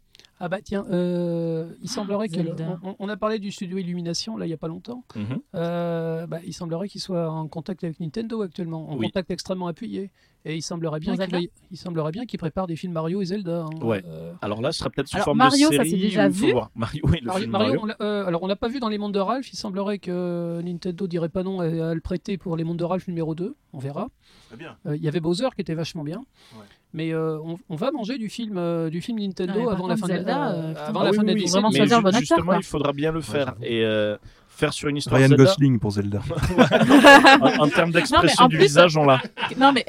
[0.44, 2.80] Ah bah tiens, euh, il semblerait que Zelda.
[2.82, 5.04] on, on a parlé du studio Illumination là il y a pas longtemps.
[5.14, 5.38] Mhm.
[5.54, 9.06] Euh, bah, il semblerait qu'il soit en contact avec Nintendo actuellement, en Oui.
[9.06, 10.10] contact extrêmement appuyé.
[10.44, 13.22] Et il semblerait bien qu'il Zelda va- il semblerait bien qu'il prépare des films Mario
[13.22, 13.66] et Zelda.
[13.66, 13.70] hein.
[13.86, 14.02] Ouais.
[14.04, 15.90] Euh, Alors là, ce sera peut-être sous Alors, forme Mario, de ça série.
[15.90, 16.52] s'est déjà vu.
[16.74, 17.80] Mario, oui, le Mario, film Mario, Mario.
[17.82, 19.52] on l'a- euh, alors on l'a pas vu dans les mondes de Ralph.
[19.52, 22.84] Il semblerait que Nintendo dirait pas non à, à le prêter pour les mondes de
[22.84, 23.54] Ralph numéro 2.
[23.72, 24.08] On verra.
[24.48, 24.76] Très bien.
[24.86, 26.18] Euh, Il y avait Bowser qui était vachement bien.
[26.56, 26.64] Ouais.
[26.94, 30.06] Mais euh, on, on va manger du film, euh, du film Nintendo avant la fin
[30.08, 31.50] de Zelda, euh, euh, avant Ah la oui, fin de la oui, oui, décennie.
[31.52, 33.64] vraiment mais choisir le bon ju- acteur, Justement, il faudra bien le faire j'avoue.
[33.64, 34.16] et euh,
[34.48, 35.44] faire sur une histoire Ryan Zelda.
[35.44, 36.20] Gosling pour Zelda.
[37.40, 39.20] en, en termes d'expression du plus- visage, on l'a.
[39.56, 39.84] Non, mais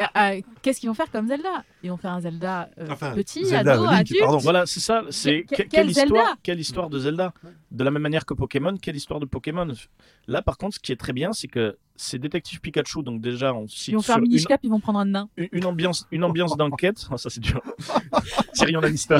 [0.61, 1.63] qu'est-ce qu'ils vont faire comme Zelda?
[1.83, 4.19] Ils vont faire un Zelda euh, Enfin, petit, Zelda, ado, Link, adulte.
[4.21, 4.37] pardon.
[4.37, 5.03] Voilà, c'est ça.
[5.09, 6.35] C'est Que- quelle histoire, Zelda?
[6.41, 7.33] quelle histoire de Zelda?
[7.71, 9.67] De la même manière que Pokémon, quelle histoire de Pokémon?
[10.27, 13.53] Là, par contre, ce qui est très bien, c'est que c'est Détective Pikachu, donc déjà
[13.53, 15.29] on Ils vont faire sur Minish une, ils vont prendre un nain.
[15.37, 17.05] une- une ambiance, une ambiance d'enquête.
[17.11, 17.61] Oh, ça c'est dur.
[18.53, 19.17] Tyrion Lannister.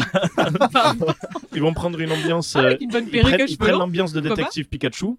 [1.53, 2.55] ils vont prendre une ambiance.
[2.55, 5.15] euh, une bonne ils prennent, ils prennent l'ambiance de Détective Pikachu.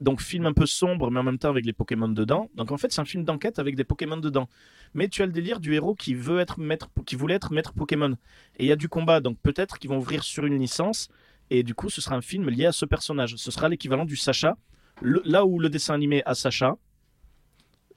[0.00, 2.48] Donc film un peu sombre, mais en même temps avec les Pokémon dedans.
[2.54, 4.48] Donc en fait, c'est un film d'enquête avec des Pokémon dedans.
[4.94, 7.74] Mais tu as le délire du héros qui veut être maître, qui voulait être maître
[7.74, 8.12] Pokémon.
[8.58, 11.08] Et il y a du combat, donc peut-être qu'ils vont ouvrir sur une licence.
[11.50, 13.34] Et du coup, ce sera un film lié à ce personnage.
[13.36, 14.56] Ce sera l'équivalent du Sacha.
[15.00, 16.76] Le- là où le dessin animé a Sacha,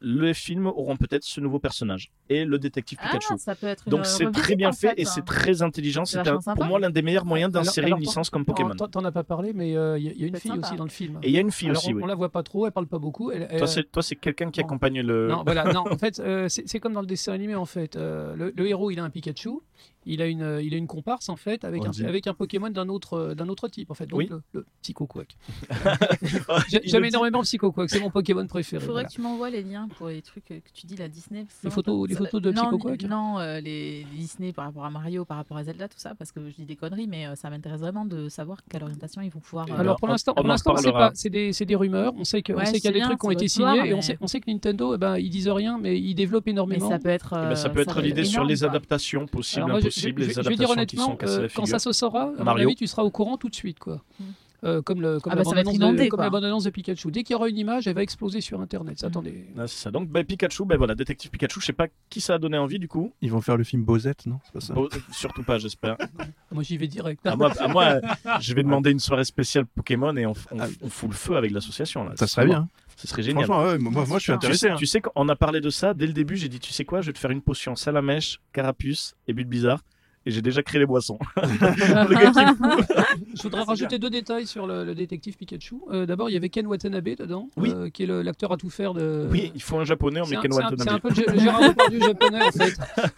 [0.05, 3.27] les films auront peut-être ce nouveau personnage et le détective Pikachu.
[3.31, 5.05] Ah, ça peut être une Donc c'est très bien en fait et hein.
[5.13, 6.03] c'est très intelligent.
[6.03, 8.71] C'est pour moi l'un des meilleurs moyens d'insérer une licence comme Pokémon.
[8.75, 10.67] t'en- as pas parlé, mais euh, il y, a- il y a une fille sympa.
[10.67, 11.19] aussi dans le film.
[11.23, 12.03] Et il y a une fille Alors, aussi, on, oui.
[12.03, 13.31] on la voit pas trop, elle parle pas beaucoup.
[13.31, 14.65] Elle, Toi, elle- c'est, toi, c'est quelqu'un qui non.
[14.65, 15.29] accompagne le.
[15.29, 17.95] Non, voilà, non, en fait, euh, c'est c'est comme dans le dessin animé, en fait.
[17.95, 19.61] Euh, le, le héros, il a un Pikachu,
[20.05, 22.89] il a une, il a une comparse, en fait, avec, un, avec un Pokémon d'un
[22.89, 24.05] autre, euh, d'un autre type, en fait.
[24.07, 24.27] Donc, Oui.
[24.29, 25.35] le, le Psycho Quack.
[26.83, 28.81] J'aime énormément Psycho Quack, c'est mon Pokémon préféré.
[28.83, 29.07] Il faudrait voilà.
[29.09, 31.45] que tu m'envoies les liens pour les trucs que tu dis, la Disney.
[31.63, 34.85] Les ça photos- les photos de non, Psycho Quack Non, euh, les Disney par rapport
[34.85, 37.27] à Mario, par rapport à Zelda, tout ça, parce que je dis des conneries, mais
[37.27, 39.67] euh, ça m'intéresse vraiment de savoir quelle orientation ils vont pouvoir.
[39.69, 42.13] euh, Alors pour l'instant, pour l'instant, c'est pas, c'est des, c'est des rumeurs.
[42.17, 43.47] On sait que, on Ouais, sait qu'il y a des bien, trucs qui ont été
[43.47, 45.99] signés et on mais- sait, on sait que Nintendo, eh ben, ils disent rien, mais
[45.99, 46.89] ils développent mais énormément.
[46.89, 47.33] ça peut être.
[47.33, 50.55] Eh ben, ça euh, peut être l'idée sur les adaptations possibles, Je- les je vais
[50.55, 52.67] dire adaptations qui sont honnêtement, cassées euh, la quand ça se saura, à mon Mario.
[52.69, 54.01] avis, tu seras au courant tout de suite, quoi.
[54.19, 54.23] Mm.
[54.65, 57.11] Euh, comme le, comme Ah la bah, bande-annonce de, inondé, comme la bande-annonce de Pikachu.
[57.11, 59.03] Dès qu'il y aura une image, elle va exploser sur Internet.
[59.03, 59.05] Mm.
[59.05, 59.45] Attendez.
[59.57, 59.91] Ah, c'est ça.
[59.91, 62.79] Donc ben, Pikachu, ben voilà, détective Pikachu, je sais pas qui ça a donné envie
[62.79, 63.11] du coup.
[63.21, 64.39] Ils vont faire le film Bozette, non?
[64.53, 64.73] Pas ça
[65.11, 65.97] surtout pas, j'espère.
[66.53, 67.25] Moi, j'y vais direct.
[67.27, 67.51] À moi,
[68.39, 71.51] je vais demander une soirée spéciale Pokémon et on, on- on fout le feu avec
[71.51, 72.05] l'association.
[72.05, 72.13] là.
[72.15, 72.69] Ça serait bien.
[73.03, 73.43] Ce serait génial.
[73.45, 74.59] Franchement, ouais, moi, moi, je suis Tu intéressé.
[74.59, 74.75] sais, hein.
[74.77, 76.37] tu sais qu'on a parlé de ça dès le début.
[76.37, 79.47] J'ai dit, tu sais quoi, je vais te faire une potion salamèche, carapuce et but
[79.47, 79.81] bizarre.
[80.25, 81.19] et j'ai déjà créé les boissons.
[81.35, 83.25] le gars qui est fou.
[83.35, 85.75] Je voudrais rajouter deux détails sur le, le détective Pikachu.
[85.91, 87.71] Euh, D'abord, il y avait Ken Watanabe dedans, Oui.
[87.75, 89.27] euh, qui est l'acteur à tout faire de.
[89.29, 90.95] Oui, il faut un japonais, on met un, Ken c'est un- c'est Watanabe.
[90.95, 92.73] un peu le Gé- le Gérard Depardieu japonais en fait.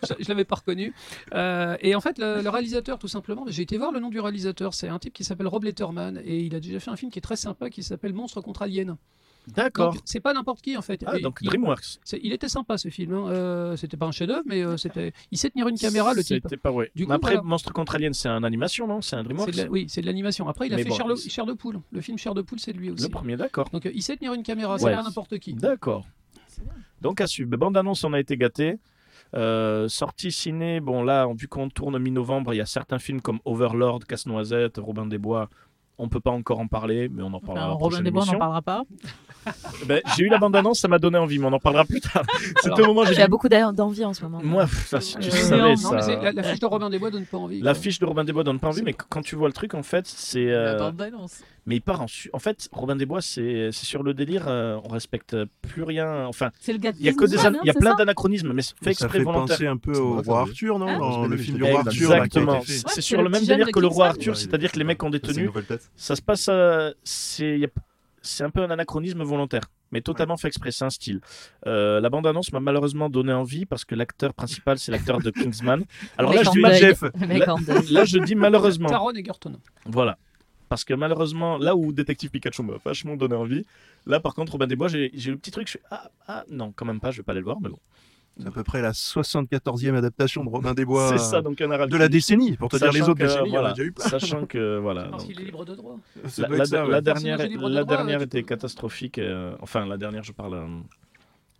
[0.09, 0.93] Je, je l'avais pas reconnu.
[1.35, 4.19] Euh, et en fait, le, le réalisateur, tout simplement, j'ai été voir le nom du
[4.19, 4.73] réalisateur.
[4.73, 7.19] C'est un type qui s'appelle Rob Letterman et il a déjà fait un film qui
[7.19, 8.97] est très sympa qui s'appelle Monstre contre Alien.
[9.53, 9.95] D'accord.
[10.05, 11.03] C'est pas n'importe qui en fait.
[11.05, 11.99] Ah, donc il, DreamWorks.
[12.23, 13.13] il était sympa ce film.
[13.13, 13.27] hein.
[13.29, 15.13] Euh, c'était pas un chef-d'œuvre, mais euh, c'était.
[15.31, 16.41] Il sait tenir une caméra le type.
[16.43, 16.91] C'était pas vrai.
[16.95, 17.47] Du Mais coup, après, voilà.
[17.47, 19.01] Monstre contre Alien, c'est un animation, non?
[19.01, 20.47] C'est un DreamWorks la- oui, c'est de l'animation.
[20.49, 20.95] Après, il a Mais fait bon,
[21.29, 21.79] Chair de poule.
[21.91, 23.03] Le film Chair de poule, c'est de lui aussi.
[23.03, 23.69] Le premier, d'accord.
[23.71, 24.95] Donc euh, il sait tenir une caméra, c'est Ouais.
[24.95, 25.53] pas n'importe qui.
[25.53, 26.05] D'accord.
[27.01, 27.49] Donc à suivre.
[27.57, 28.79] Bande annonce, on a été gâté.
[29.33, 33.39] Euh, sortie ciné, bon là, vu qu'on tourne mi-novembre, il y a certains films comme
[33.43, 35.49] Overlord, Casse-Noisette, Robin des Bois.
[35.97, 37.67] On peut pas encore en parler, mais on en parlera.
[37.67, 38.83] Enfin, Robin prochaine des Bois, on n'en parlera pas.
[39.87, 42.23] Ben, j'ai eu la bande-annonce, ça m'a donné envie, mais on en parlera plus tard.
[42.63, 44.39] C'était au moment où j'ai beaucoup d'envie en ce moment.
[44.43, 45.91] Moi, ça, si tu Euh, savais non, ça.
[45.95, 47.61] mais c'est- la, la fiche de Robin des Bois donne pas envie.
[47.61, 47.79] La quoi.
[47.81, 49.83] fiche de Robin des Bois donne pas envie, mais quand tu vois le truc, en
[49.83, 50.47] fait, c'est.
[50.51, 51.43] euh, La bande-annonce.
[51.65, 52.07] Mais il part en.
[52.07, 55.83] su- En fait, Robin des Bois, c'est c'est sur le délire, euh, on respecte plus
[55.83, 56.25] rien.
[56.27, 56.51] Enfin,
[56.99, 57.35] il y a que des.
[57.37, 59.23] Kingsman, an- Il y a hein, plein ça d'anachronismes, mais c'est fait Ça exprès fait
[59.23, 59.55] volontaire.
[59.57, 62.09] penser un peu au ça roi Arthur, non Ah, Dans le film du roi Arthur
[62.09, 62.61] là, Exactement.
[62.61, 62.83] fait.
[62.87, 64.07] C'est sur le même délire que le roi.
[64.07, 65.49] Arthur, c'est-à-dire que les mecs ont des tenues.
[65.95, 66.47] Ça se passe.
[66.49, 70.71] euh, c'est un peu un anachronisme volontaire, mais totalement fait exprès.
[70.71, 71.19] C'est un style.
[71.67, 75.83] Euh, la bande-annonce m'a malheureusement donné envie parce que l'acteur principal, c'est l'acteur de Kingsman.
[76.17, 77.91] Alors là, je dis, deuil.
[77.91, 78.89] là, je dis malheureusement.
[79.85, 80.17] Voilà.
[80.75, 83.65] Parce que malheureusement, là où Détective Pikachu m'a vachement donné envie,
[84.05, 86.73] là par contre, Robin des Bois, j'ai le petit truc, je fais ah, ah non,
[86.75, 87.79] quand même pas, je vais pas aller le voir, mais bon.
[88.37, 91.87] C'est à peu près la 74e adaptation de Robin des Bois C'est ça, donc un
[91.87, 92.57] de la décennie.
[92.57, 94.03] Pour te dire les autres que, décennies, il y en a voilà, déjà eu plein.
[94.09, 95.05] Sachant que, voilà.
[95.05, 95.97] Parce qu'il est libre de droit.
[96.37, 96.91] La, doit la- être ça, ouais.
[96.91, 99.17] la dernière, Personnage libre de la droit, dernière ouais, était catastrophique.
[99.19, 100.67] euh, enfin, la dernière, je parle euh,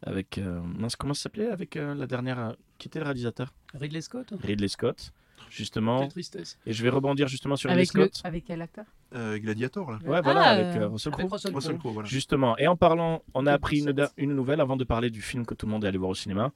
[0.04, 0.38] avec.
[0.38, 2.39] euh, mince, comment ça s'appelait Avec euh, la dernière.
[2.39, 3.54] euh, qui était le réalisateur?
[3.73, 4.34] Ridley Scott.
[4.43, 5.13] Ridley Scott,
[5.56, 6.00] justement.
[6.00, 6.58] Quelle tristesse.
[6.65, 8.04] Et je vais rebondir justement sur Avec, le...
[8.06, 8.22] Scott.
[8.24, 8.86] avec quel acteur?
[9.13, 9.98] Euh, Gladiator, là.
[10.06, 11.28] Ouais, voilà, Ah, avec euh, euh, Russell Crowe.
[11.32, 11.80] Russell Russell Crowe.
[11.80, 12.10] Crowe, voilà.
[12.10, 15.46] Justement, et en parlant, on a appris une, une nouvelle avant de parler du film
[15.46, 16.52] que tout le monde est allé voir au cinéma.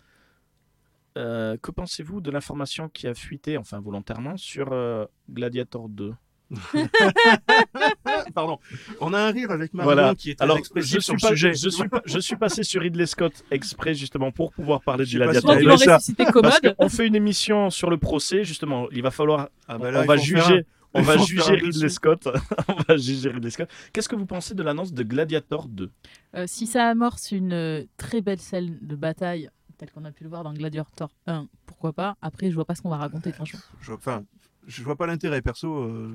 [1.17, 6.13] Euh, que pensez-vous de l'information qui a fuité, enfin volontairement, sur euh, Gladiator 2
[8.33, 8.59] Pardon.
[9.01, 10.15] On a un rire avec Marion Voilà.
[10.15, 11.53] qui est Alors, expressif sur suis, le pas, sujet.
[11.53, 15.11] je, suis pas- je suis passé sur Ridley Scott exprès justement pour pouvoir parler du
[15.17, 15.67] sais pas si Toi, Gladiator t'as tu 2.
[15.69, 15.95] vas aimé ça.
[15.97, 18.87] ressusciter Parce qu'on fait une émission sur le procès, justement.
[18.91, 19.49] Il va falloir.
[19.67, 20.41] Ah bah on là, va juger.
[20.59, 20.61] un.
[20.95, 21.89] On va juger Ridley.
[21.89, 22.27] Scott.
[22.67, 23.69] on va juger Ridley Scott.
[23.93, 25.91] Qu'est-ce que vous pensez de l'annonce de Gladiator 2
[26.35, 30.23] Euh, si ça amorce une euh, très belle scène de bataille, telle qu'on a pu
[30.23, 32.15] le voir dans Gladiator 1, pourquoi pas?
[32.23, 33.59] Après, je vois pas ce qu'on va raconter, franchement.
[33.81, 34.23] Je, enfin,
[34.67, 35.73] je vois pas l'intérêt perso.
[35.83, 36.11] euh,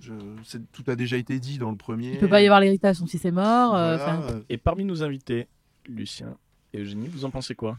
[0.00, 0.12] je,
[0.44, 2.12] c'est- tout a déjà été dit dans le premier.
[2.14, 3.74] Il peut pas y avoir l'héritage, son fils est mort.
[3.74, 5.46] euh, Voilà, Et parmi nos invités,
[5.86, 6.36] Lucien
[6.72, 7.78] et Eugénie, vous en pensez quoi?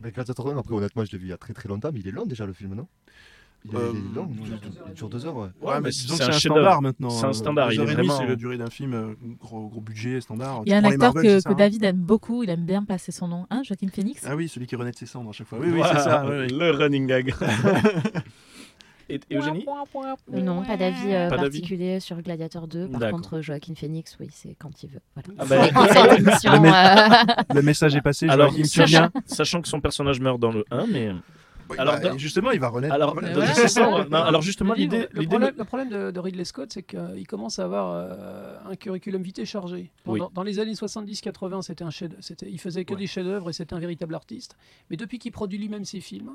[0.00, 2.08] Gladiator 1, après, honnêtement, je l'ai vu il y a très très longtemps, mais il
[2.08, 2.86] est long déjà le film, non?
[3.66, 4.30] Il est, Euh, il est long,
[4.88, 5.48] il dure deux heures, ouais.
[5.60, 7.10] Ouais, mais disons que c'est un standard maintenant.
[7.10, 10.22] C'est un standard, il est vraiment- C'est la durée d'un film, euh, gros, gros budget,
[10.22, 10.62] standard.
[10.64, 13.12] Il y a un acteur Marvel, que, hein David aime beaucoup, il aime bien placer
[13.12, 13.46] son nom.
[13.50, 14.22] Hein, Joaquin Phoenix?
[14.26, 15.58] Ah oui, celui qui renaît de ses cendres à chaque fois.
[15.58, 16.24] Oui, oui, Voilà, c'est ça.
[16.26, 16.48] oui.
[16.48, 17.34] Le running gag.
[19.10, 19.66] et, et Eugénie
[20.32, 22.88] Non, pas d'avis euh, Pas d'avis particulier sur Gladiator 2.
[22.88, 25.00] Par contre, Joaquin Phoenix, oui, c'est quand il veut.
[25.14, 25.28] Voilà.
[25.38, 25.84] Ah bah, quand
[27.30, 28.28] Le euh, Le message est passé.
[28.28, 31.10] Alors, tu sachant, sachant que son personnage meurt dans le 1, mais.
[31.70, 32.92] Oui, alors, bah, dans- justement, il va renaître.
[32.94, 33.16] Alors,
[33.68, 34.06] ça.
[34.10, 35.06] Non, justement, l'idée.
[35.12, 38.74] le problème, le problème de, de Ridley Scott, c'est qu'il commence à avoir euh, un
[38.74, 39.90] curriculum vitae chargé.
[40.06, 40.20] Oui.
[40.34, 43.00] Dans, les années 70-80, c'était un chef, c'était, il faisait que Ouais.
[43.00, 44.56] des chefs-d'œuvre et c'était un véritable artiste.
[44.90, 46.32] Mais depuis qu'il produit lui-même ses films,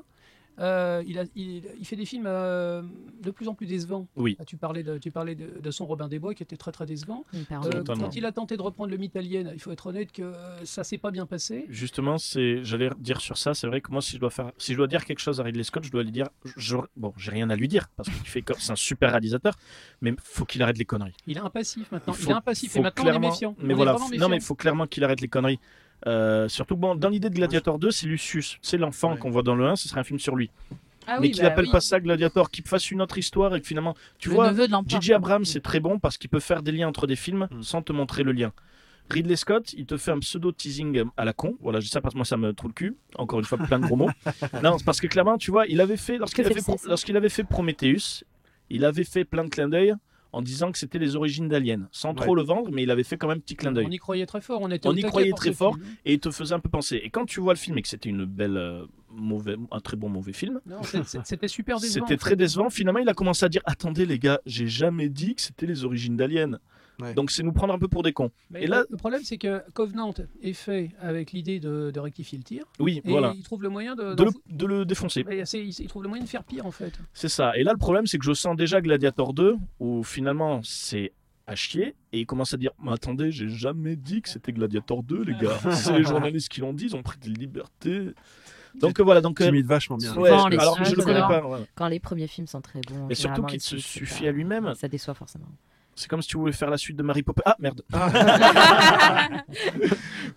[0.60, 2.82] euh, il, a- il- il fait des films euh,
[3.22, 4.08] de plus en plus décevants.
[4.16, 4.38] Oui.
[4.40, 6.72] Ah, Tu parlais, de, tu parlais de, de son Robin des Bois qui était très
[6.72, 7.26] très décevant.
[7.34, 10.32] Euh, quand il a tenté de reprendre le mythe alien, il faut être honnête que
[10.64, 11.66] ça s'est pas bien passé.
[11.70, 14.72] Justement, c'est, j'allais dire sur ça, c'est vrai que moi, si je dois faire, si
[14.74, 17.32] je dois dire quelque chose à Ridley Scott, je dois lui dire, je- bon, j'ai
[17.32, 19.56] rien à lui dire parce qu'il fait, c'est un super réalisateur,
[20.02, 21.16] mais faut qu'il arrête les conneries.
[21.28, 22.14] Il est un passif maintenant.
[22.22, 23.56] Il est un passif et maintenant on est clairement- méfiant.
[23.60, 25.60] Mais On voilà, non mais faut clairement qu'il arrête les conneries.
[26.08, 29.18] Euh, surtout bon, dans l'idée de Gladiator 2, c'est Lucius, c'est l'enfant Ouais.
[29.18, 30.52] qu'on voit dans le 1, ce serait un film sur lui.
[31.08, 33.96] Ah mais qu'il appelle pas ça Gladiator, qu'il fasse une autre histoire et que finalement,
[34.18, 34.52] tu le vois.
[34.88, 35.14] J.J.
[35.14, 37.62] Abrams, c'est très bon parce qu'il peut faire des liens entre des films Mm.
[37.62, 38.52] sans te montrer le lien.
[39.12, 41.56] Ridley Scott, il te fait un pseudo teasing à la con.
[41.62, 42.96] Voilà, je dis ça parce que moi ça me trouve le cul.
[43.20, 44.10] Encore une fois, plein de gros mots.
[44.64, 47.44] non, c'est parce que clairement, tu vois, il avait fait lorsqu'il avait, lorsqu'il avait fait
[47.44, 48.24] Prometheus,
[48.72, 49.94] il avait fait plein de clins d'œil
[50.36, 53.16] en disant que c'était les origines d'Alien, sans trop le vendre, mais il avait fait
[53.16, 53.86] quand même petit clin d'œil.
[53.88, 54.60] On y croyait très fort.
[54.62, 55.76] On, était On y croyait très fort.
[55.76, 55.88] film.
[56.04, 57.00] Et il te faisait un peu penser.
[57.02, 59.96] Et quand tu vois le film et que c'était une belle, euh, mauvais, un très
[59.96, 60.60] bon mauvais film,
[61.24, 62.06] C'était super décevant.
[62.06, 62.70] c'était en très décevant.
[62.70, 65.86] Finalement, il a commencé à dire Attendez, les gars, j'ai jamais dit que c'était les
[65.86, 66.60] origines d'Alien.
[67.00, 67.14] Ouais.
[67.14, 68.32] Donc c'est nous prendre un peu pour des cons.
[68.50, 72.38] Mais Et là- le- problème, c'est que Covenant est fait avec l'idée de, de rectifier
[72.38, 72.64] le tir.
[72.80, 73.34] Oui, Et voilà.
[73.36, 74.14] il trouve le moyen de.
[74.14, 74.32] De le,
[74.80, 75.24] de défoncer.
[75.28, 76.94] Mais il, trouve le moyen de faire pire en fait.
[77.14, 77.56] C'est ça.
[77.58, 81.12] Et là, le problème, c'est que je sens déjà Gladiator 2, où finalement, c'est
[81.48, 81.96] à chier.
[82.14, 85.34] Et il commence à dire Mais attendez, j'ai jamais dit que c'était Gladiator 2, les
[85.36, 85.58] gars.
[85.72, 88.12] c'est les journalistes qui l'ont dit, ils ont pris des libertés.
[88.80, 89.22] Donc euh, voilà.
[89.22, 90.14] Donc, euh, vachement bien.
[90.16, 91.30] ouais, Souvent, les alors je suites, le connais alors.
[91.30, 91.42] pas.
[91.42, 91.66] voilà.
[91.76, 93.08] Quand les premiers films sont très bons.
[93.10, 94.74] Et surtout qu'il se suffit à lui-même.
[94.76, 95.46] Ça déçoit forcément.
[95.96, 97.42] C'est comme si tu voulais faire la suite de Mary Poppins.
[97.46, 97.82] Ah merde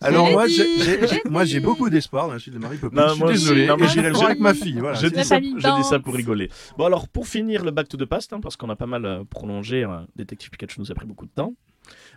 [0.00, 2.96] Alors l'ai moi, j'ai- moi, j'ai beaucoup d'espoir dans la suite de Marie Poppins.
[2.96, 4.78] Non, je suis moi désolé, Non, j'irai le voir avec ma fille.
[4.78, 4.96] Voilà.
[4.98, 6.02] je, dis ça, famille je dis ça danse.
[6.04, 6.48] pour rigoler.
[6.76, 9.04] Bon, alors, pour finir le Back to the Past, hein, parce qu'on a pas mal
[9.04, 11.54] euh, prolongé, euh, Détective Pikachu nous a pris beaucoup de temps,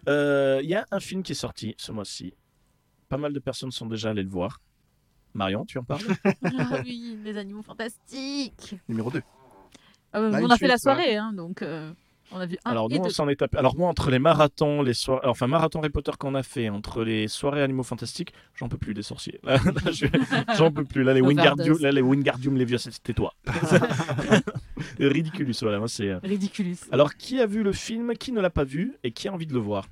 [0.07, 2.33] euh, il y a un film qui est sorti ce mois-ci.
[3.09, 4.61] Pas mal de personnes sont déjà allées le voir.
[5.33, 6.01] Marion, tu en parles?
[6.43, 8.75] Ah oui, les animaux fantastiques.
[8.87, 9.21] Numéro 2.
[10.13, 11.91] Euh, on a fait la soirée, hein, donc euh,
[12.33, 13.09] on a vu un Alors, et nous, on deux.
[13.11, 13.57] s'en est tapé.
[13.57, 17.03] Alors, moi, entre les marathons, les soirées, enfin, marathon Harry Potter qu'on a fait, entre
[17.03, 19.39] les soirées Animaux Fantastiques, j'en peux plus des sorciers.
[19.43, 20.05] Là, là, je-
[20.57, 21.03] j'en peux plus.
[21.03, 21.21] Là, les.
[21.21, 23.33] Wingardium, là, les Wingardium Leviosa, c'était toi.
[24.99, 25.79] Ridiculous, voilà.
[25.79, 26.09] Moi, c'est.
[26.09, 26.77] euh, Ridiculous.
[26.91, 29.47] Alors, qui a vu le film Qui ne l'a pas vu Et qui a envie
[29.47, 29.87] de le voir?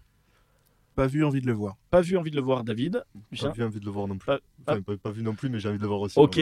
[0.95, 1.77] Pas vu, envie de le voir.
[1.91, 4.17] Pas vu, envie de le voir, David Pas Lucien vu, envie de le voir non
[4.17, 4.25] plus.
[4.27, 6.19] Pas- Enfin, pas, pas vu non plus, mais j'ai envie de le voir aussi.
[6.19, 6.39] Ok.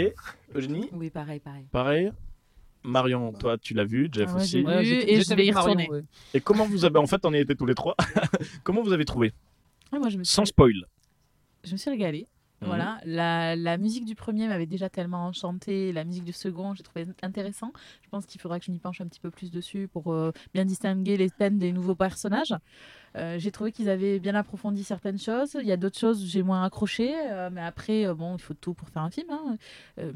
[0.56, 0.90] Eugénie?
[0.94, 1.66] Oui, pareil, pareil.
[1.72, 2.12] Pareil.
[2.88, 4.62] Marion, toi, tu l'as vu, Jeff Ah ouais, aussi.
[4.64, 4.70] vu.
[4.72, 5.90] et je vais y retourner.
[5.90, 6.04] ouais.
[6.34, 6.98] Et comment vous avez.
[6.98, 7.96] En fait, on y était tous les trois.
[8.64, 9.34] comment vous avez trouvé?
[9.92, 10.86] Ah, moi, je me suis, Sans spoil.
[11.64, 12.28] je me suis régalée.
[12.62, 12.68] Mhm.
[12.68, 16.82] Voilà, la, la musique du premier m'avait déjà tellement enchantée, la musique du second, j'ai
[16.84, 17.72] trouvé intéressant.
[18.04, 20.32] Je pense qu'il faudra que je m'y penche un petit peu plus dessus pour euh,
[20.56, 22.56] bien distinguer les thèmes des nouveaux personnages.
[23.16, 25.56] Euh, j'ai trouvé qu'ils avaient bien approfondi certaines choses.
[25.60, 28.74] Il y a d'autres choses j'ai moins accroché, euh, mais après, bon, il faut tout
[28.74, 29.28] pour faire un film.
[29.32, 29.58] hein.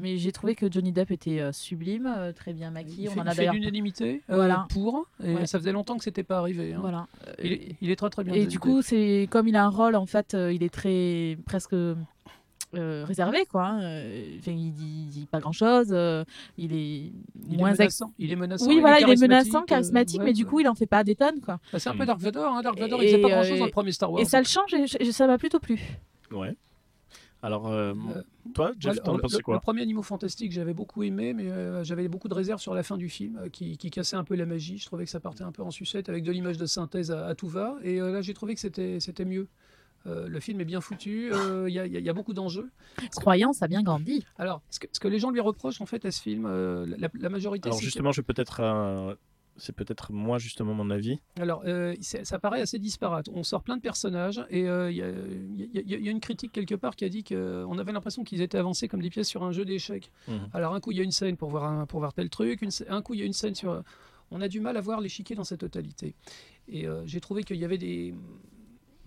[0.00, 3.08] Mais j'ai trouvé que Johnny Depp était sublime, très bien maquillé.
[3.12, 3.54] Il On en a d'ailleurs.
[3.54, 4.66] l'unanimité Voilà.
[4.70, 5.46] pour, et Ouais.
[5.46, 6.74] ça faisait longtemps que c'était pas arrivé.
[6.74, 6.78] hein.
[6.80, 7.06] Voilà.
[7.42, 8.34] Il, est, il est très très bien.
[8.34, 11.74] Et du coup, c'est comme il a un rôle, en fait, il est très presque
[12.74, 13.64] euh, réservé, quoi.
[13.66, 13.82] hein.
[13.82, 15.88] Euh, enfin, il dit, il dit pas grand-chose.
[15.90, 16.24] euh,
[16.58, 17.12] il est
[17.50, 18.02] il moins est ex-.
[18.18, 18.66] Il est menaçant.
[18.68, 20.86] Oui, voilà, il est charismatique, menaçant, euh, charismatique, ouais, mais du coup, il en fait
[20.86, 21.58] pas des tonnes, quoi.
[21.72, 21.98] Bah, c'est un Mm.
[21.98, 22.52] peu Dark Vador.
[22.54, 22.62] Hein.
[22.62, 24.22] Dark Vador, il faisait pas grand-chose dans le premier Star Wars.
[24.22, 25.78] Et ça le change, et, et ça m'a plutôt plu.
[26.30, 26.56] Ouais.
[27.44, 27.92] Alors, euh,
[28.54, 31.34] toi, Jeff, t'en as le, pensé le- quoi le premier Animaux Fantastiques, j'avais beaucoup aimé,
[31.34, 34.14] mais euh, j'avais beaucoup de réserves sur la fin du film, euh, qui, qui cassait
[34.14, 34.78] un peu la magie.
[34.78, 37.26] Je trouvais que ça partait un peu en sucette avec de l'image de synthèse à,
[37.26, 37.74] à tout va.
[37.82, 39.48] Et euh, là, j'ai trouvé que c'était c'était mieux.
[40.06, 42.08] Euh, le film est bien foutu, euh, il y, a- il y a- il y
[42.08, 42.70] a beaucoup d'enjeux.
[43.16, 44.24] Croyance a bien grandi.
[44.36, 46.86] Alors, ce que, ce que les gens lui reprochent en fait à ce film, euh,
[46.98, 49.14] la, la majorité, Alors c'est justement, je vais peut-être, euh,
[49.56, 51.20] c'est peut-être moi justement mon avis.
[51.38, 53.28] alors euh, ça paraît assez disparate.
[53.32, 57.04] On sort plein de personnages et il y, a- y une critique quelque part qui
[57.04, 60.10] a dit qu'on avait l'impression qu'ils étaient avancés comme des pièces sur un jeu d'échecs.
[60.26, 60.48] Mhm.
[60.52, 62.62] Alors un coup il y a une scène pour voir un, pour voir tel truc,
[62.62, 63.82] une un coup il y a une scène sur.
[64.34, 66.14] On a du mal à voir l'échiquier dans sa totalité.
[66.66, 68.14] Et euh, j'ai trouvé qu'il y avait des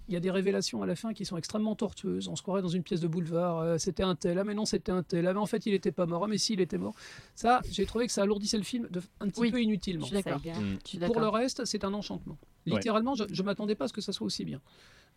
[0.08, 2.28] il y a des révélations à la fin qui sont extrêmement tortueuses.
[2.28, 3.60] On se croirait dans une pièce de boulevard.
[3.60, 5.74] euh, c'était un tel, ah mais non c'était un tel, ah mais en fait il
[5.74, 6.94] était pas mort, ah mais si il était mort.
[7.34, 10.06] Ça, j'ai trouvé que ça alourdissait le film de, un petit Oui, peu inutilement.
[10.06, 10.42] Je suis d'accord.
[10.46, 11.06] Mm.
[11.08, 12.38] Pour le reste, c'est un enchantement.
[12.68, 12.74] Ouais.
[12.74, 14.62] Littéralement, je ne m'attendais pas à ce que ça soit aussi bien.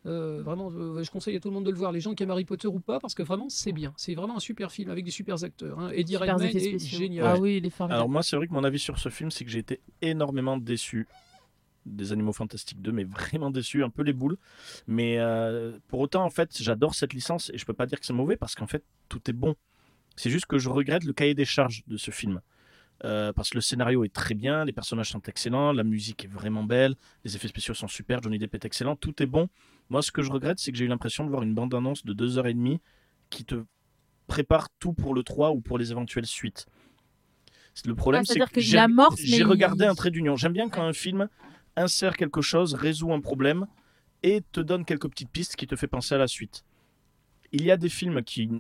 [0.07, 2.23] Euh, vraiment, je, je conseille à tout le monde de le voir, les gens qui
[2.23, 3.93] aiment Harry Potter ou pas, parce que vraiment, c'est bien.
[3.97, 5.79] C'est vraiment un super film avec des super acteurs.
[5.79, 5.91] hein.
[5.93, 7.27] Eddie Redmayne est génial.
[7.27, 7.97] Ah oui, il est formidable.
[7.99, 10.57] Alors moi, c'est vrai que mon avis sur ce film, c'est que j'ai été énormément
[10.57, 11.09] déçu
[11.87, 14.37] des Animaux Fantastiques 2, mais vraiment déçu, un peu les boules.
[14.87, 18.07] Mais euh, pour autant, en fait, j'adore cette licence et je peux pas dire que
[18.07, 19.55] c'est mauvais parce qu'en fait, tout est bon.
[20.17, 22.41] C'est juste que je regrette le cahier des charges de ce film.
[23.05, 26.29] Euh, parce que le scénario est très bien, les personnages sont excellents, la musique est
[26.29, 29.49] vraiment belle, les effets spéciaux sont super, Johnny Depp est excellent, tout est bon.
[29.89, 32.13] Moi, ce que je regrette, c'est que j'ai eu l'impression de voir une bande-annonce de
[32.13, 32.81] 2h30
[33.31, 33.63] qui te
[34.27, 36.67] prépare tout pour le 3 ou pour les éventuelles suites.
[37.85, 38.61] Le problème, Ah, c'est que
[39.25, 40.35] j'ai regardé il- un trait d'union.
[40.35, 41.29] J'aime bien quand un film
[41.79, 43.67] insère quelque chose, résout un problème
[44.23, 46.65] et te donne quelques petites pistes qui te fait penser à la suite.
[47.53, 48.51] Il y a des films qui,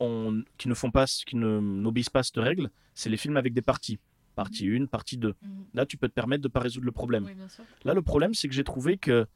[0.00, 2.70] ont- qui ne font pas, qui n'obéissent pas à cette règle.
[2.94, 3.98] C'est les films avec des parties.
[4.34, 5.28] Partie 1, partie 2.
[5.28, 5.64] Mhm.
[5.74, 7.24] Là, tu peux te permettre de ne pas résoudre le problème.
[7.24, 7.34] Oui.
[7.84, 9.26] Là, le problème, c'est que j'ai trouvé que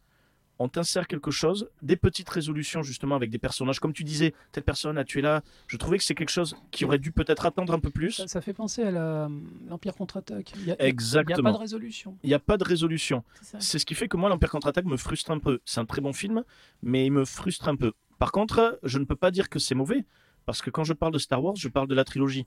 [0.58, 4.64] on t'insère quelque chose, des petites résolutions justement avec des personnages, comme tu disais, telle
[4.64, 5.42] personne a tué là.
[5.68, 8.12] Je trouvais que c'est quelque chose qui aurait dû peut-être attendre un peu plus.
[8.12, 9.28] Ça, ça fait penser à la-
[9.68, 10.52] l'Empire contre-attaque.
[10.56, 11.52] Il y a- Il n'y a pas Exactement.
[11.52, 12.16] de résolution.
[12.24, 13.22] Il n'y a pas de résolution.
[13.60, 15.60] C'est ce qui fait que moi, l'Empire contre-attaque me frustre un peu.
[15.64, 16.42] C'est un très bon film,
[16.82, 17.92] mais il me frustre un peu.
[18.18, 20.04] Par contre, je ne peux pas dire que c'est mauvais,
[20.44, 22.46] parce que quand je parle de Star Wars, je parle de la trilogie.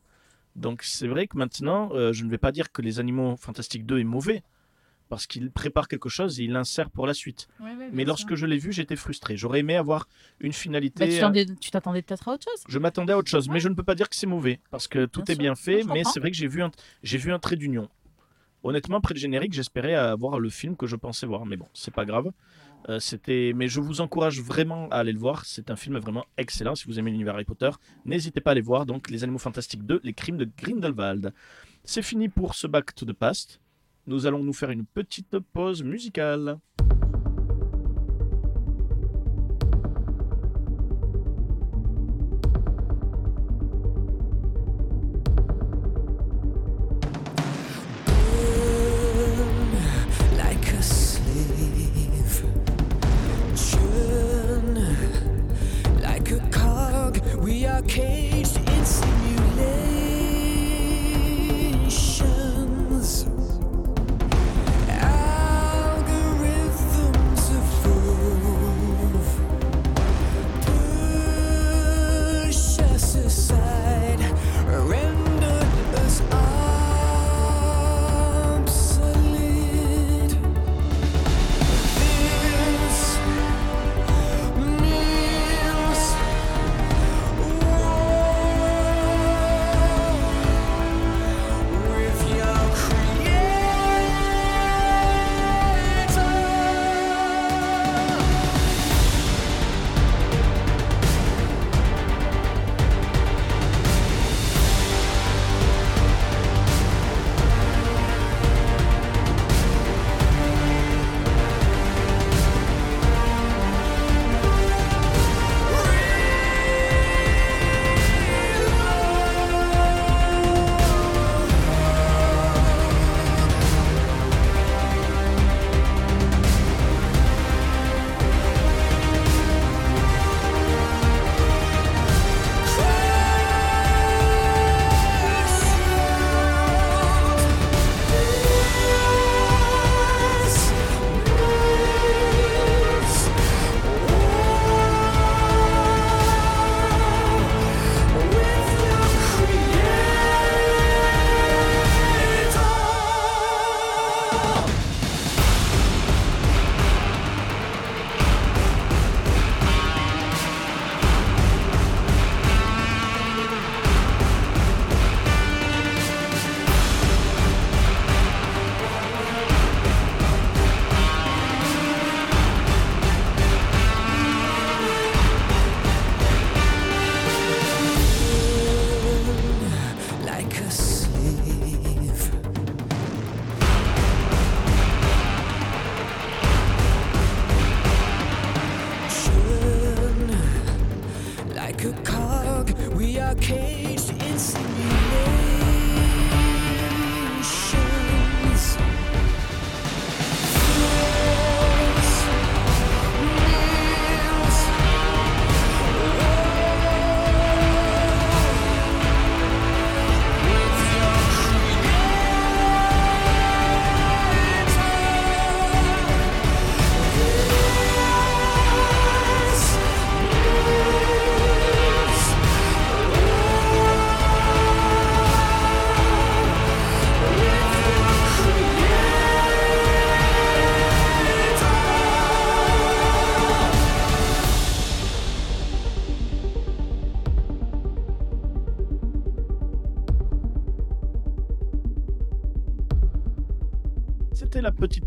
[0.58, 3.86] Donc c'est vrai que maintenant, euh, je ne vais pas dire que Les Animaux Fantastiques
[3.86, 4.44] 2 est mauvais,
[5.12, 7.48] parce qu'il prépare quelque chose et il l'insère pour la suite.
[7.60, 9.38] Ouais, ouais, bien Mais lorsque je l'ai vu, j'étais frustré.
[9.38, 10.08] J'aurais aimé avoir
[10.40, 11.08] une Bah, finalité.
[11.08, 12.64] tu euh, t'attendais- tu t'attendais peut-être à autre chose.
[12.68, 14.88] je m'attendais à autre chose, mais je ne peux pas dire que c'est mauvais, parce
[14.88, 15.40] que tout Bien est sûr.
[15.44, 16.72] bien fait, mais c'est vrai que j'ai vu un,
[17.04, 17.90] j'ai vu un trait d'union.
[18.64, 21.94] Honnêtement, après le générique, j'espérais avoir le film que je pensais voir, mais bon, c'est
[21.94, 22.32] pas grave.
[22.90, 25.46] Euh, c'était, mais je vous encourage vraiment à aller le voir.
[25.46, 26.74] C'est un film vraiment excellent.
[26.76, 27.70] Si vous aimez l'univers Harry Potter,
[28.06, 28.86] n'hésitez pas à aller voir.
[28.88, 31.34] Donc, Les Animaux Fantastiques 2, Les Crimes de Grindelwald.
[31.84, 33.60] C'est fini pour ce Back to the Past.
[34.08, 36.58] Nous allons nous faire une petite pause musicale.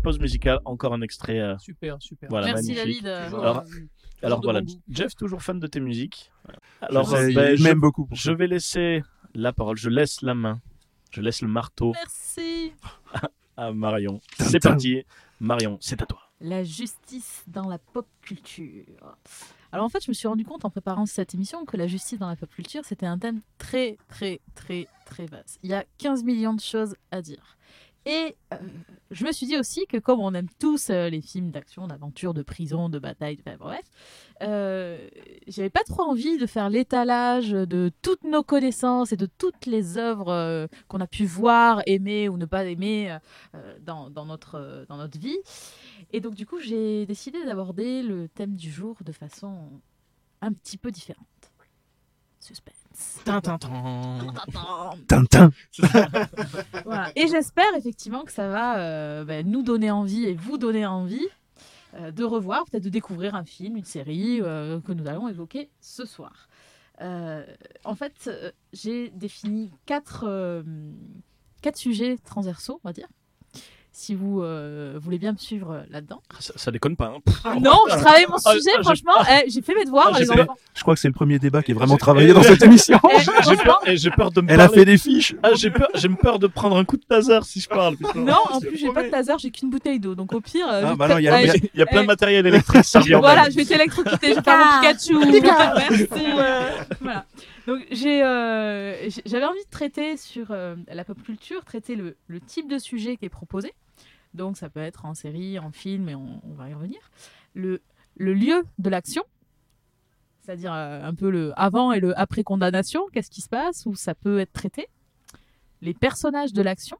[0.05, 0.59] Pause musicale.
[0.65, 1.39] Encore un extrait.
[1.39, 2.29] euh, Super, super.
[2.29, 3.03] Voilà, Merci magnifique.
[3.03, 3.25] David.
[3.25, 3.45] Toujours,
[4.21, 4.73] Alors, euh, voilà, bon.
[4.89, 6.31] Jeff, toujours fan de tes musiques.
[6.81, 8.07] Alors, Je sais, ben, je, m'aime beaucoup.
[8.11, 10.61] je vais laisser la parole, je laisse la main,
[11.11, 12.73] je laisse le marteau Merci.
[13.57, 14.21] à Marion.
[14.39, 15.03] C'est parti,
[15.39, 16.19] Marion, c'est à toi.
[16.41, 18.83] La justice dans la pop culture.
[19.71, 22.19] Alors en fait, je me suis rendu compte en préparant cette émission que la justice
[22.19, 25.59] dans la pop culture, c'était un thème très, très, très, très vaste.
[25.63, 27.57] Il y a 15 millions de choses à dire.
[28.05, 28.57] Et euh,
[29.11, 32.33] je me suis dit aussi que comme on aime tous euh, les films d'action, d'aventure,
[32.33, 33.85] de prison, de bataille, enfin, bref,
[34.41, 35.09] euh,
[35.47, 39.97] j'avais pas trop envie de faire l'étalage de toutes nos connaissances et de toutes les
[39.97, 43.17] œuvres euh, qu'on a pu voir, aimer ou ne pas aimer
[43.81, 45.37] dans, notre, dans notre vie.
[46.11, 49.69] Et donc du coup, j'ai décidé d'aborder le thème du jour de façon
[50.41, 51.25] un petit peu différente.
[52.39, 52.84] Suspense.
[53.23, 53.57] Tintin.
[55.07, 55.51] Tintin.
[56.85, 57.11] Voilà.
[57.15, 61.27] Et j'espère effectivement que ça va euh, ben, nous donner envie et vous donner envie
[61.95, 65.69] euh, de revoir, peut-être de découvrir un film, une série euh, que nous allons évoquer
[65.81, 66.47] ce soir.
[67.01, 67.45] Euh,
[67.83, 68.29] en fait,
[68.73, 70.63] j'ai défini quatre, euh,
[71.61, 73.07] quatre sujets transversaux, on va dire,
[73.97, 76.21] si vous euh, voulez bien me suivre euh, là-dedans.
[76.39, 77.13] Ça, ça déconne pas.
[77.15, 77.19] hein.
[77.25, 77.43] Pff.
[77.61, 79.13] Non, je travaille mon Ah, sujet, ah, j'ai- franchement.
[79.31, 80.25] eh, j'ai fait mes devoirs, Ah, les.
[80.25, 82.99] Je crois que c'est le premier débat qui est vraiment travaillé dans cette émission.
[83.09, 85.33] Eh, J'ai peur, de me Elle a fait des fiches.
[85.43, 87.95] Ah, j'ai peur, j'ai peur de prendre un coup de taser si je parle.
[87.95, 88.19] putain.
[88.19, 90.13] Non, en plus, j'ai pas de taser, j'ai qu'une bouteille d'eau.
[90.13, 90.67] Donc, au pire.
[90.69, 92.07] euh, Ah, bah il y a- Ouais, il y a- y a plein de Eh.
[92.07, 92.83] matériel électrique.
[93.19, 95.15] Voilà, je vais t'électrocuter, je vais faire mon Pikachu.
[95.89, 96.25] Merci.
[97.01, 97.25] voilà.
[97.67, 102.69] Donc euh, j'avais envie de traiter sur euh, la pop culture, traiter le, le type
[102.69, 103.73] de sujet qui est proposé.
[104.35, 106.99] Donc ça peut être en série, en film, et on, va y revenir.
[107.53, 107.81] Le,
[108.17, 109.23] le lieu de l'action,
[110.41, 113.95] c'est-à-dire euh, un peu le avant et le après condamnation, qu'est-ce qui se passe, où
[113.95, 114.87] ça peut être traité?
[115.81, 116.97] Les personnages de l'action,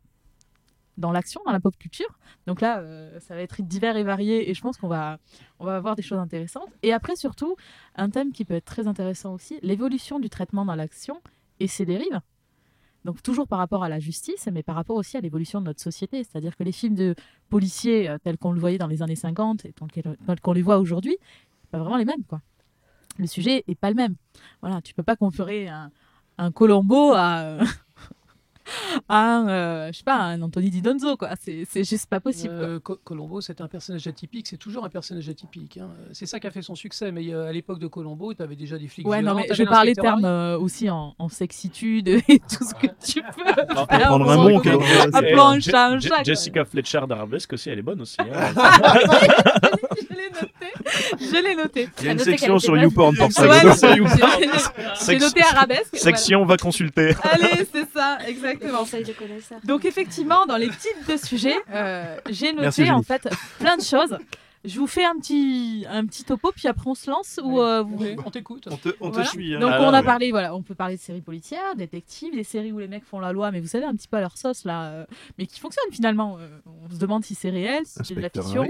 [0.97, 2.17] dans l'action, dans la pop culture.
[2.47, 5.19] Donc là, euh, ça va être divers et varié, et je pense qu'on va,
[5.59, 6.69] on va avoir des choses intéressantes.
[6.83, 7.55] Et après, surtout,
[7.95, 11.21] un thème qui peut être très intéressant aussi, l'évolution du traitement dans l'action
[11.59, 12.21] et ses dérives.
[13.05, 15.81] Donc toujours par rapport à la justice, mais par rapport aussi à l'évolution de notre
[15.81, 16.23] société.
[16.23, 17.15] C'est-à-dire que les films de
[17.49, 19.73] policiers euh, tels qu'on le voyait dans les années 50 et
[20.25, 21.15] tels qu'on- les voit aujourd'hui,
[21.71, 22.23] pas vraiment les mêmes.
[22.27, 22.41] quoi.
[23.17, 24.15] Le sujet est pas le même.
[24.61, 25.91] Voilà, tu peux pas comparer un,
[26.37, 27.65] un Colombo à, euh, à
[29.09, 31.17] un, euh, je sais pas, un Anthony Di Donzo.
[31.17, 31.29] quoi.
[31.41, 32.53] C'est c'est juste pas possible.
[32.53, 35.77] Euh, Co- Colombo, c'est un personnage atypique, c'est toujours un personnage atypique.
[35.77, 35.89] hein.
[36.13, 38.55] C'est ça qui a fait son succès, mais euh, à l'époque de Colombo, tu avais
[38.55, 41.29] déjà des flics Ouais, non, violents, mais t'avais je parlais termes euh, aussi en, en
[41.29, 43.75] sexitude et tout ce que tu peux.
[43.75, 44.61] On faire prendre un bon.
[45.13, 46.23] Appelons un chat un chat.
[46.23, 48.17] Jessica Fletcher d'Arabesque aussi, elle est bonne aussi.
[48.19, 48.25] hein.
[49.97, 50.73] Je l'ai noté.
[51.19, 51.89] Je l'ai noté.
[51.99, 52.75] Il y a une section sur.
[52.77, 53.47] YouPorn pour ça.
[55.05, 55.95] J'ai- noté arabesque.
[55.95, 57.13] Section va consulter.
[57.23, 58.54] Allez, c'est ça, exactement.
[58.57, 59.59] Conseil de connaisseur.
[59.63, 63.27] Donc effectivement, dans les types de sujets, euh, j'ai Merci, noté en fait
[63.59, 64.17] plein de choses.
[64.67, 67.83] Je vous fais un petit, un petit topo, puis après on se lance ou euh,
[67.83, 67.97] vous...
[67.99, 68.67] Oui, on t'écoute.
[68.71, 69.29] On te, on te Voilà.
[69.29, 69.53] suit.
[69.53, 69.59] hein.
[69.59, 70.03] Donc Ah, on a ouais.
[70.03, 73.19] parlé, voilà, on peut parler de séries policières, détectives, des séries où les mecs font
[73.19, 75.05] la loi, mais vous savez un petit peu à leur sauce là, euh,
[75.37, 76.37] mais qui fonctionnent finalement.
[76.39, 76.47] Euh,
[76.83, 78.67] on se demande si c'est réel, si c'est de la fiction.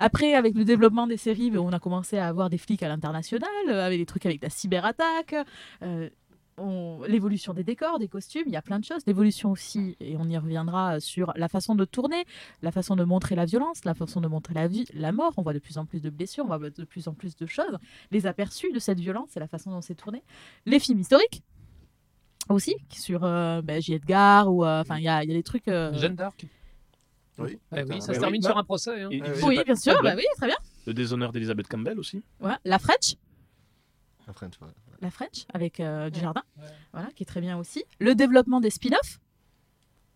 [0.00, 2.88] Après, avec le développement des séries, ben, on a commencé à avoir des flics à
[2.88, 5.36] l'international, avec des trucs avec la cyberattaque.
[6.58, 9.02] On- l'évolution des décors, des costumes, il y a plein de choses.
[9.06, 12.24] L'évolution aussi, et on y reviendra sur la façon de tourner,
[12.62, 15.32] la façon de montrer la violence, la façon de montrer la vie, la mort.
[15.36, 17.46] On voit de plus en plus de blessures, on voit de plus en plus de
[17.46, 17.76] choses.
[18.10, 20.22] Les aperçus de cette violence et la façon dont c'est tourné.
[20.64, 21.42] Les films historiques
[22.48, 23.94] aussi, sur euh, ben, J.
[23.94, 25.68] Edgar, ou euh, enfin, il y, a, il y a des trucs.
[25.68, 26.46] euh, Jeanne d'Arc.
[27.38, 27.58] Oui.
[27.76, 28.46] Eh oui, ça Ouais, se termine oui.
[28.48, 29.02] sur un procès.
[29.02, 29.08] hein.
[29.10, 30.56] Et- et- Oui, bien sûr, bah oui, très bien.
[30.86, 32.22] Le déshonneur d'Elisabeth Campbell aussi.
[32.40, 32.58] Voilà.
[32.64, 33.16] La French,
[34.26, 34.68] La French, ouais.
[35.00, 36.64] La French avec euh, du jardin, Ouais.
[36.92, 37.84] voilà, qui est très bien aussi.
[38.00, 39.18] Le développement des spin-offs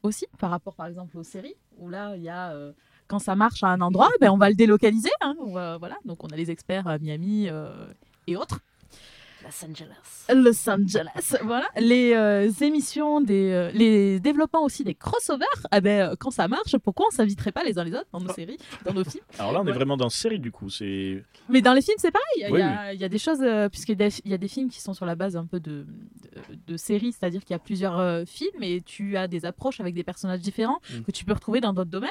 [0.02, 2.72] aussi, par rapport par exemple aux séries, où là il y a euh,
[3.06, 5.10] quand ça marche à un endroit, ben, on va le délocaliser.
[5.20, 7.86] hein, on va- voilà, donc on a les experts à Miami euh,
[8.26, 8.60] et autres.
[9.43, 10.26] Los Angeles.
[10.34, 11.66] Los Angeles, voilà.
[11.78, 16.47] Les euh, émissions, des, euh, les développements aussi des crossovers, ah ben, euh, quand ça
[16.49, 19.24] marche, pourquoi on s'inviterait pas les uns les autres dans nos séries, dans nos films?
[19.38, 19.72] Alors là, on est Ouais.
[19.74, 20.68] vraiment dans série du coup.
[20.68, 22.26] C'est Mais dans les films, c'est pareil.
[22.36, 24.03] Il y a- Oui, il y, a- il y a des choses, euh, puisqu'il y,
[24.05, 25.86] a des- il y a des films qui sont sur la base un peu de,
[26.51, 29.80] de, de séries, c'est-à-dire qu'il y a plusieurs euh, films et tu as des approches
[29.80, 31.03] avec des personnages différents Mm.
[31.03, 32.11] que tu peux retrouver dans d'autres domaines.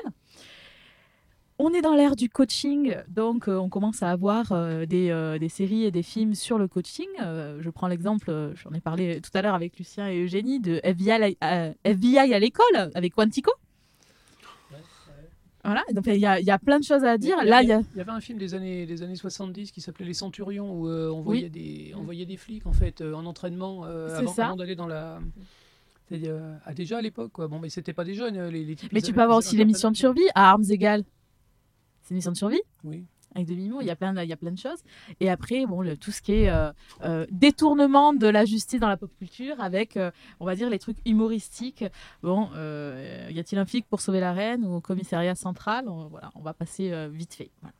[1.61, 5.37] On est dans l'ère du coaching, donc euh, on commence à avoir euh, des, euh,
[5.37, 7.07] des séries et des films sur le coaching.
[7.19, 11.35] Je prends l'exemple, j'en ai parlé tout à l'heure avec Lucien et Eugénie, de FBI,
[11.41, 13.51] à- FBI à l'école avec Quantico.
[15.65, 17.35] Voilà, donc il y, a- il y a plein de choses à dire.
[17.43, 17.81] Là, il y a...
[17.93, 21.19] Y avait un film des années, des années 70 qui s'appelait Les Centurions où on,
[21.21, 25.19] voyait des, on voyait des flics en fait en entraînement avant, avant d'aller dans la.
[26.07, 26.35] c'est-à-dire,
[26.65, 27.49] ah, déjà à l'époque quoi.
[27.49, 28.93] Bon mais c'était pas des jeunes les, les types.
[28.93, 31.03] Mais tu peux avoir aussi l'émission de survie à armes égales.
[32.09, 32.61] C'est une émission de survie.
[32.83, 33.05] Oui.
[33.35, 33.83] avec Demi Moore.
[33.83, 34.79] Il y a plein, de, il y a plein de choses.
[35.19, 36.71] Et après, bon, le- tout ce qui est euh,
[37.03, 40.79] euh, détournement de la justice dans la pop culture avec, euh, on va dire, les
[40.79, 41.85] trucs humoristiques.
[42.23, 45.87] Bon, euh, y a-t-il un flic pour sauver la reine ou au commissariat central?
[45.87, 47.51] On, Voilà, on va passer euh, vite fait.
[47.61, 47.73] Voilà.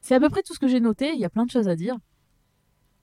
[0.00, 1.10] C'est à peu près tout ce que j'ai noté.
[1.12, 1.96] Il y a plein de choses à dire.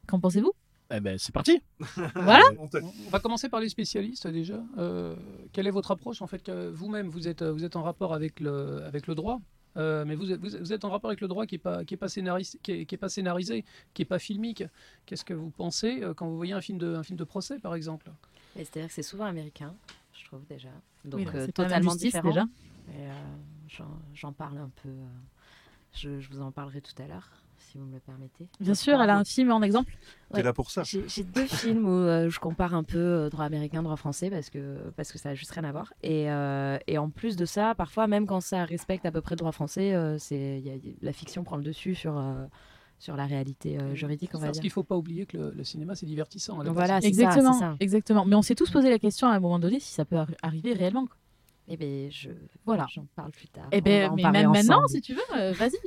[0.08, 0.54] Qu'en pensez-vous?
[0.92, 1.62] Eh ben c'est parti.
[2.16, 2.46] Voilà.
[2.58, 4.64] On va commencer par les spécialistes déjà.
[4.78, 5.16] Euh,
[5.52, 6.22] quelle est votre approche?
[6.22, 9.40] En fait Vous-même, vous êtes, vous êtes en rapport avec le, avec le droit,
[9.78, 11.94] euh, mais vous êtes, vous êtes- en rapport avec le droit qui n'est pas, qui
[11.94, 13.64] est pas, scénaris- qui est, qui est pas scénarisé,
[13.94, 14.64] qui n'est pas filmique.
[15.06, 17.60] Qu'est-ce que vous pensez euh, quand vous voyez un film de, un film de procès
[17.60, 18.12] par exemple?
[18.56, 19.76] C'est-à-dire que c'est souvent américain,
[20.14, 20.70] je trouve déjà.
[21.06, 22.30] Donc Oui, euh, c'est quand même totalement injustice, différent.
[22.30, 22.46] déjà.
[22.92, 23.14] Euh,
[23.68, 24.90] j'en- J'en parle un peu.
[24.90, 25.06] euh,
[25.94, 27.30] je, je vous en parlerai tout à l'heure,
[27.72, 28.48] si vous me le permettez.
[28.60, 29.92] Bien sûr, elle a un film en exemple.
[30.32, 30.44] T'es Ouais.
[30.44, 30.84] là pour ça.
[30.84, 31.46] J'ai deux
[31.78, 35.12] films où euh, je compare un peu euh, droit américain, droit français, parce que, parce
[35.12, 35.94] que ça n'a juste rien à voir.
[36.04, 39.36] Et, euh, et en plus de ça, parfois, même quand ça respecte à peu près
[39.36, 42.46] le droit français, euh, c'est- y a- y- la fiction prend le dessus sur, euh,
[42.98, 45.52] sur la réalité euh, juridique, on va Parce qu'il ne faut pas oublier que le,
[45.52, 46.64] le cinéma c'est divertissant.
[46.64, 47.76] Donc voilà, ça, Exactement, ça.
[47.80, 48.26] exactement.
[48.26, 50.36] Mais on s'est tous posé la question à un moment donné si ça peut arri-
[50.42, 51.08] arriver réellement.
[51.70, 52.30] Eh ben, je
[52.66, 52.88] Voilà.
[52.94, 53.68] j'en parle plus tard.
[53.72, 55.78] Eh On ben, va en mais même maintenant, si tu veux, euh, vas-y.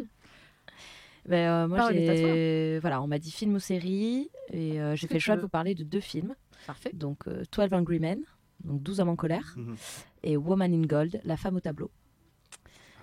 [1.29, 2.81] Ben, euh, moi.
[2.81, 5.49] Voilà, on m'a dit film ou série, et euh, j'ai fait le choix de vous
[5.49, 6.35] parler de deux films.
[6.67, 6.91] Parfait.
[6.93, 8.21] Donc, euh, 12 Angry Men,
[8.65, 9.77] donc 12 hommes en colère, Mhm.
[10.25, 11.91] et Woman in Gold, La femme au tableau.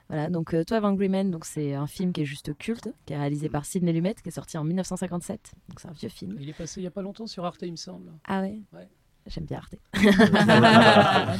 [0.09, 3.13] Voilà, donc euh, 12 Angry Men, donc c'est un film qui est juste culte, qui
[3.13, 5.51] est réalisé par Sidney Lumet, qui est sorti en 1957.
[5.69, 6.35] Donc c'est un vieux film.
[6.39, 8.11] Il est passé il y a pas longtemps sur Arte, il me semble.
[8.25, 8.87] Ah ouais, Ouais.
[9.27, 9.75] J'aime bien Arte.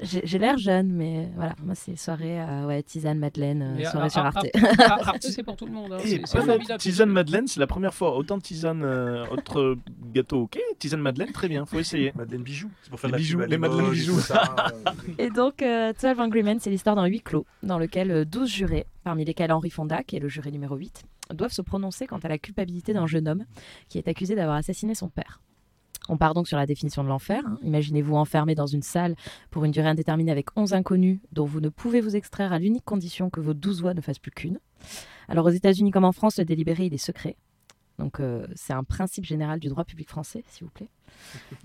[0.00, 4.20] J'ai l'air jeune, mais voilà, moi c'est soirée, euh, ouais, tisane, Madeleine, euh, soirée sur
[4.20, 4.46] Ar- Arte.
[4.78, 5.92] Ar- Arte, c'est pour tout le monde.
[5.94, 5.98] hein.
[6.04, 6.78] Et pas formidable.
[6.80, 8.16] Tisane Madeleine, c'est la première fois.
[8.16, 9.76] Autant tisane, euh, autre
[10.12, 10.58] gâteau, ok.
[10.78, 12.12] Tisane Madeleine, très bien, faut essayer.
[12.14, 14.20] Madeleine Bijoux, c'est pour faire Les de la bijoux, les Madeleine Limoges et bijoux.
[15.18, 18.48] Et donc, euh, 12 Angry Men, c'est l'histoire d'un huis clos dans lequel euh, 12
[18.48, 21.02] jurés, parmi lesquels Henri Fonda, qui est le juré numéro 8,
[21.34, 23.44] doivent se prononcer quant à la culpabilité d'un jeune homme
[23.88, 25.40] qui est accusé d'avoir assassiné son père.
[26.08, 27.42] On part donc sur la définition de l'enfer.
[27.46, 27.58] hein.
[27.62, 29.14] Imaginez-vous enfermé dans une salle
[29.50, 32.84] pour une durée indéterminée avec 11 inconnus dont vous ne pouvez vous extraire à l'unique
[32.84, 34.58] condition que vos 12 voix ne fassent plus qu'une.
[35.28, 37.36] Alors aux États-Unis comme en France, le délibéré, il est secret.
[37.98, 40.90] Donc euh, c'est un principe général du droit public français, s'il vous plaît.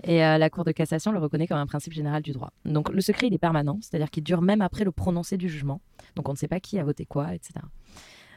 [0.02, 2.52] Et euh, la Cour de cassation le reconnaît comme un principe général du droit.
[2.64, 5.80] Donc le secret, il est permanent, c'est-à-dire qu'il dure même après le prononcé du jugement.
[6.16, 7.54] Donc on ne sait pas qui a voté quoi, etc.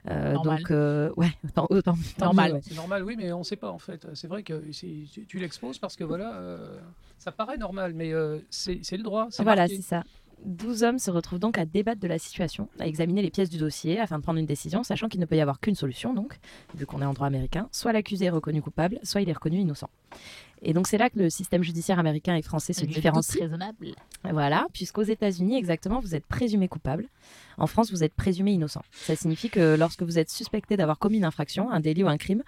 [0.07, 0.59] Euh, Normal.
[0.59, 2.53] donc, euh, ouais, autant, autant- tant Normal.
[2.53, 2.61] ouais.
[2.63, 4.07] C'est normal, oui, mais on ne sait pas en fait.
[4.13, 6.77] C'est vrai que tu, tu l'exposes parce que voilà, euh,
[7.17, 9.29] ça paraît normal, mais euh, c'est le droit.
[9.39, 10.03] Voilà, c'est ça.
[10.43, 13.57] 12 hommes se retrouvent donc à débattre de la situation, à examiner les pièces du
[13.57, 16.37] dossier afin de prendre une décision, sachant qu'il ne peut y avoir qu'une solution, donc,
[16.75, 19.57] vu qu'on est en droit américain, soit l'accusé est reconnu coupable, soit il est reconnu
[19.59, 19.89] innocent.
[20.65, 23.39] Et donc c'est là que le système judiciaire américain et français se différencient.
[23.39, 23.93] raisonnable.
[24.23, 27.07] Voilà, puisqu'aux États-Unis, exactement, vous êtes présumé coupable.
[27.59, 28.81] En France, vous êtes présumé innocent.
[28.91, 32.17] Ça signifie que lorsque vous êtes suspecté d'avoir commis une infraction, un délit ou un
[32.17, 32.41] crime,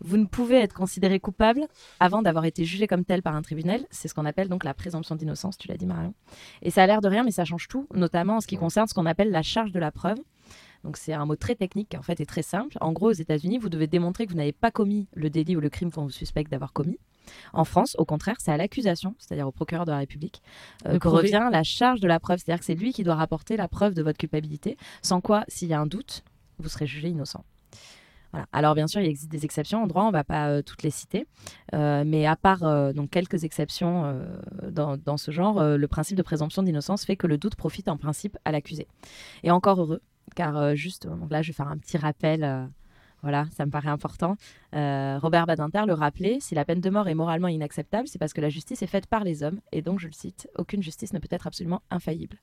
[0.00, 1.68] vous ne pouvez être considéré coupable
[2.00, 3.86] avant d'avoir été jugé comme tel par un tribunal.
[3.90, 6.12] C'est ce qu'on appelle donc la présomption d'innocence, tu l'as dit Marion.
[6.60, 8.88] Et ça a l'air de rien, mais ça change tout, notamment en ce qui concerne
[8.88, 10.18] ce qu'on appelle la charge de la preuve.
[10.82, 12.76] Donc c'est un mot très technique qui en fait est très simple.
[12.80, 15.60] En gros, aux États-Unis, vous devez démontrer que vous n'avez pas commis le délit ou
[15.60, 16.98] le crime qu'on vous suspecte d'avoir commis.
[17.52, 20.42] En France, au contraire, c'est à l'accusation, c'est-à-dire au procureur de la République,
[20.86, 22.38] euh, que revient la charge de la preuve.
[22.38, 25.68] C'est-à-dire que c'est lui qui doit rapporter la preuve de votre culpabilité, sans quoi, s'il
[25.68, 26.24] y a un doute,
[26.58, 27.44] vous serez jugé innocent.
[28.32, 28.48] Voilà.
[28.52, 30.82] Alors bien sûr, il existe des exceptions en droit, on ne va pas euh, toutes
[30.82, 31.26] les citer,
[31.72, 34.20] Euh, mais à part euh, donc quelques exceptions
[34.70, 37.96] dans, dans ce genre, le principe de présomption d'innocence fait que le doute profite en
[37.96, 38.88] principe à l'accusé.
[39.44, 40.02] Et encore heureux,
[40.34, 42.68] car juste, donc là je vais faire un petit rappel,
[43.24, 44.36] voilà, ça me paraît important.
[44.74, 48.34] Euh, Robert Badinter le rappelait, si la peine de mort est moralement inacceptable, c'est parce
[48.34, 51.14] que la justice est faite par les hommes, et donc je le cite, aucune justice
[51.14, 52.36] ne peut être absolument infaillible.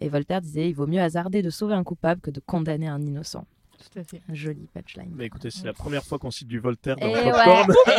[0.00, 3.02] Et Voltaire disait, il vaut mieux hasarder de sauver un coupable que de condamner un
[3.02, 3.44] innocent.
[3.80, 4.20] Tout à fait.
[4.32, 5.10] Joli punchline.
[5.12, 7.72] Bah écoutez, c'est la première fois qu'on cite du Voltaire dans Eh le ouais, popcorn.
[7.86, 7.96] eh ouais.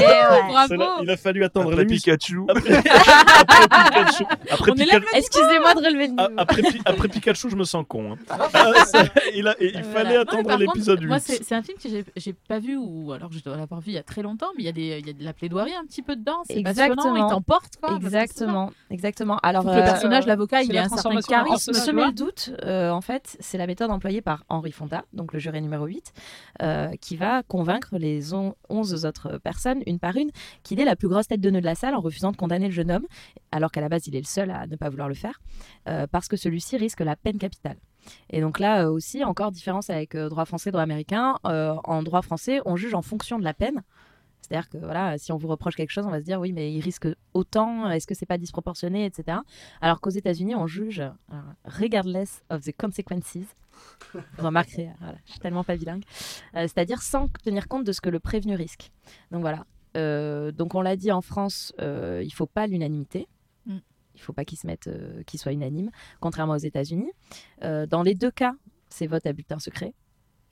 [0.68, 1.86] C'est là- Il a fallu attendre Après.
[1.86, 2.42] Pikachu.
[2.50, 2.78] Après,
[4.52, 5.06] après Pikachu.
[5.14, 6.34] Excusez-moi de relever le Ah, niveau.
[6.42, 8.14] Après, après Pikachu, je me sens con.
[8.14, 8.18] hein.
[8.30, 8.48] Ah,
[8.86, 11.08] c'est- il, il fallait mais attendre l'épisode contre, 8.
[11.08, 13.96] Moi, c'est un film que j'ai- pas vu, ou alors je dois l'avoir vu il
[13.96, 15.74] y a très longtemps, mais il y, a des- il y a de la plaidoirie
[15.74, 16.42] un petit peu dedans.
[16.46, 17.28] C'est passionnant, Exactement.
[17.28, 17.74] il t'emporte.
[17.96, 19.38] Exactement, exactement.
[19.44, 21.74] Alors, le euh, personnage, l'avocat, il a un certain charisme.
[21.74, 25.40] Semer le doute, euh, en fait, c'est la méthode employée par Henri Fonda, donc le
[25.40, 26.14] juré numéro 8,
[26.62, 30.32] euh, qui va convaincre les on- 11 autres personnes, une par une,
[30.64, 32.68] qu'il est la plus grosse tête de nœud de la salle en refusant de condamner
[32.68, 33.06] le jeune homme,
[33.52, 35.42] alors qu'à la base, il est le seul à ne pas vouloir le faire,
[35.88, 37.78] euh, parce que celui-ci risque la peine capitale.
[38.32, 41.36] Et donc là euh, aussi, encore différence avec droit français, droit américain.
[41.44, 43.84] En droit français, on juge en fonction de la peine.
[44.42, 46.74] C'est-à-dire que voilà, si on vous reproche quelque chose, on va se dire oui, mais
[46.74, 49.38] il risque autant, est-ce que c'est pas disproportionné, etc.
[49.82, 51.04] Alors qu'aux États-Unis, on juge
[51.64, 53.38] regardless of the consequences.
[54.14, 56.04] Vous remarquerez, euh, voilà, je suis tellement pas bilingue.
[56.56, 58.92] Euh, C'est-à-dire sans tenir compte de ce que le prévenu risque.
[59.32, 59.66] Donc voilà.
[59.98, 63.28] Euh, donc on l'a dit en France, euh, il faut pas l'unanimité.
[63.66, 63.78] Mm.
[64.16, 67.12] Il faut pas qu'il se mette, euh, qu'il soit unanime, contrairement aux États-Unis.
[67.64, 68.54] Euh, dans les deux cas,
[68.90, 69.94] c'est vote à bulletin secret.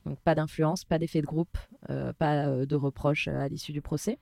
[0.05, 1.57] Donc pas d'influence, pas d'effet de groupe,
[1.89, 4.17] euh, pas de reproches euh, à l'issue du procès.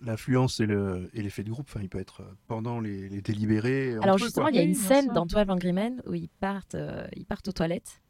[0.00, 3.96] L'influence et le- et l'effet de groupe, enfin, il peut être pendant les, les délibérés.
[4.00, 4.52] Alors justement, quoi.
[4.52, 7.48] il y a une scène dans 12 Angry Men où ils partent, euh, ils partent
[7.48, 8.00] aux toilettes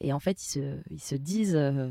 [0.00, 1.88] et en fait ils se, disent, euh,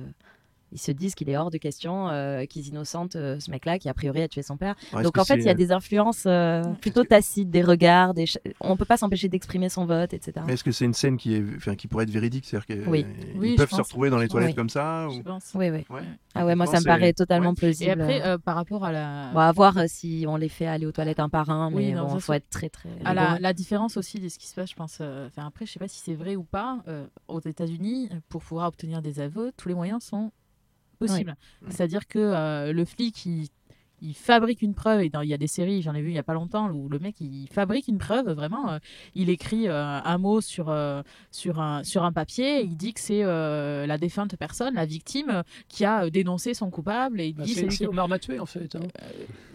[0.72, 3.90] ils se disent qu'il est hors de question euh, qu'ils innocentent euh, ce mec-là qui
[3.90, 4.76] a priori a tué son père.
[5.04, 8.26] Donc en fait, il y a des influences euh, plutôt tacites, des regards, des
[8.62, 10.42] on peut pas s'empêcher d'exprimer son vote, etc.
[10.46, 12.46] Mais est-ce que c'est une scène qui, est, enfin, qui pourrait être véridique?
[12.46, 13.06] C'est-à-dire qu'ils Oui.
[13.36, 14.56] Oui, peuvent se retrouver dans les toilettes Oui.
[14.56, 15.52] comme ça ou- Je pense.
[15.56, 15.86] Oui, oui.
[15.90, 16.02] Ouais.
[16.36, 17.56] Ah ouais, moi ça me paraît totalement ouais.
[17.56, 17.90] plausible.
[17.90, 20.68] Et après, euh, par rapport à la, Bon, à voir euh, si on les fait
[20.68, 22.90] aller aux toilettes un par un, mais Oui, non, bon, ça, faut être très très.
[23.06, 24.98] à la, la différence aussi de ce qui se passe, je pense.
[25.02, 26.80] euh, enfin, après, je sais pas si c'est vrai ou pas.
[26.88, 30.32] euh, aux États-Unis, pour pouvoir obtenir des aveux, tous les moyens sont
[31.02, 31.26] Oui.
[31.70, 33.48] C'est-à-dire que euh, le flic, il,
[34.02, 35.02] il fabrique une preuve.
[35.02, 36.70] Et dans- il y a des séries, j'en ai vu il y a pas longtemps,
[36.72, 38.72] où le mec il fabrique une preuve vraiment.
[38.72, 38.80] euh,
[39.16, 42.60] il écrit euh, un mot sur euh, sur un sur un papier.
[42.62, 46.54] et il dit que c'est euh, la défunte personne, la victime, qui a euh, dénoncé
[46.54, 47.22] son coupable.
[47.22, 48.76] Et il Bah, dit c'est lui c'est qui- Omar Mathieu en fait.
[48.76, 48.80] hein.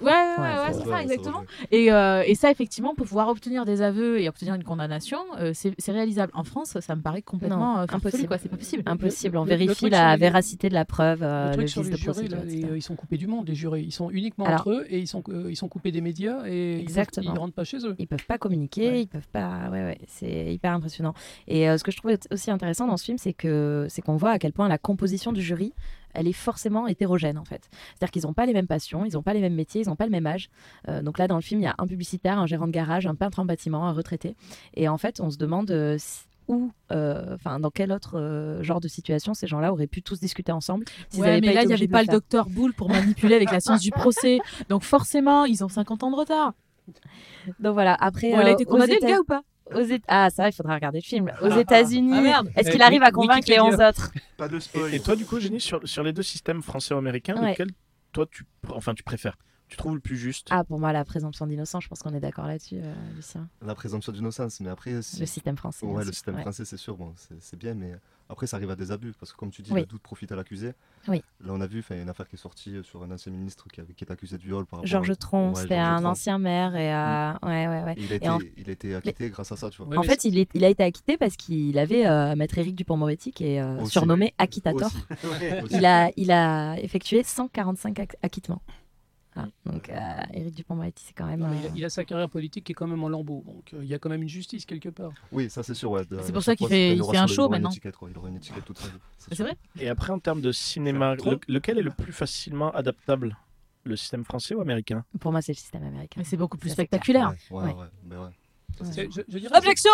[0.00, 1.44] Ouais, ouais, ouais, Ouais, ouais, ça c'est ça, ça exactement.
[1.70, 5.52] Et, euh, et ça, effectivement, pour pouvoir obtenir des aveux et obtenir une condamnation, euh,
[5.54, 6.32] c'est réalisable.
[6.34, 8.28] En France, ça me paraît complètement Non, impossible.
[8.28, 8.38] quoi.
[8.38, 8.82] C'est pas possible.
[8.86, 11.96] Impossible, on le- vérifie la les- véracité de la preuve, Le truc sur les de
[11.96, 13.80] jurés, là, ils sont coupés du monde, les jurés.
[13.82, 16.46] Ils sont uniquement Alors- entre eux et ils sont, euh, ils sont coupés des médias
[16.46, 17.94] et ils, peuvent- ils rentrent pas chez eux.
[17.98, 19.02] Ils peuvent pas communiquer, Ouais.
[19.02, 19.68] ils peuvent pas.
[19.70, 21.14] Ouais, ouais, c'est hyper impressionnant.
[21.48, 24.16] Et euh, ce que je trouvais aussi intéressant dans ce film, c'est que c'est qu'on
[24.16, 25.72] voit à quel point la composition du jury,
[26.14, 27.68] elle est forcément hétérogène en fait.
[27.94, 29.96] C'est-à-dire qu'ils n'ont pas les mêmes passions, ils n'ont pas les mêmes métiers, ils n'ont
[29.96, 30.48] pas le même âge.
[30.88, 33.06] Euh, donc là, dans le film, il y a un publicitaire, un gérant de garage,
[33.06, 34.36] un peintre en bâtiment, un retraité.
[34.74, 38.80] Et en fait, on se demande si- où, euh, enfin, dans quel autre euh, genre
[38.80, 40.84] de situation ces gens-là auraient pu tous discuter ensemble.
[41.16, 43.60] Ouais, mais pas là, il n'y avait pas le docteur Boule pour manipuler avec la
[43.60, 44.38] science du procès.
[44.68, 46.52] Donc forcément, ils ont 50 ans de retard.
[47.60, 48.30] Donc voilà, après.
[48.30, 49.42] Bon, a euh, été aux condamné, le gars, ou pas?
[49.74, 51.32] aux Ah, ça, il faudra regarder le film.
[51.40, 53.86] Aux États-Unis, Ah, est-ce qu'il Eh, arrive à convaincre les Wikipédia.
[53.86, 54.12] 11 autres?
[54.36, 54.92] Pas de spoil.
[54.92, 57.52] Et, et toi, du coup, Génie, sur, sur les deux systèmes français-américains, Ouais.
[57.52, 57.68] lequel
[58.12, 59.36] toi tu, enfin, tu préfères?
[59.68, 62.20] Tu trouves le plus juste Ah, pour moi, la présomption d'innocence, je pense qu'on est
[62.20, 63.48] d'accord là-dessus, euh, Lucien.
[63.64, 65.00] La présomption d'innocence, mais après.
[65.02, 65.86] si- Le système français.
[65.86, 66.42] Ouais, le sûr, système ouais.
[66.42, 67.94] français, c'est sûr, bon, c'est bien, mais
[68.28, 69.80] après, ça arrive à des abus, parce que comme tu dis, Oui.
[69.80, 70.72] le doute profite à l'accusé.
[71.08, 71.22] Oui.
[71.40, 73.10] Là, on a vu, enfin, il y a une affaire qui est sortie sur un
[73.10, 75.62] ancien ministre qui, avait- qui est accusé de viol par rapport Georges à- Tron, Ouais,
[75.62, 76.06] c'était un Tron.
[76.10, 77.94] ancien maire et euh, ouais, ouais, ouais.
[77.96, 79.86] Il a, Et été, en- il a été acquitté grâce à ça, tu vois.
[79.88, 82.76] Ouais, En fait, il, est- il a été acquitté parce qu'il avait euh, maître Éric
[82.76, 84.90] Dupont-Moretti, qui est euh, surnommé Acquittator.
[85.70, 88.62] Il a, il a effectué 145 ac- acquittements.
[89.34, 89.48] Voilà.
[89.66, 89.94] Donc, euh,
[90.32, 91.40] Éric Dupont-Moretti, c'est quand même.
[91.40, 93.42] Non, il, a, euh, il a sa carrière politique qui est quand même en lambeaux.
[93.46, 95.10] Donc euh, il y a quand même une justice quelque part.
[95.32, 95.90] Oui, ça c'est sûr.
[95.90, 97.70] Ouais, C'est pour ça qu'il fait- il un show maintenant.
[97.70, 98.94] étiquette, quoi, Il aura une étiquette toute sa vie.
[99.18, 103.36] C'est vrai Et après, en termes de cinéma, le- lequel est le plus facilement adaptable?
[103.86, 105.04] Le système français ou américain?
[105.20, 106.14] Pour moi, c'est le système américain.
[106.16, 107.34] Mais c'est beaucoup plus Ça, spectaculaire.
[107.50, 107.74] Ouais, ouais, Ouais.
[107.74, 108.16] ouais, mais
[108.80, 109.08] ouais.
[109.14, 109.90] Je, je dirais Objection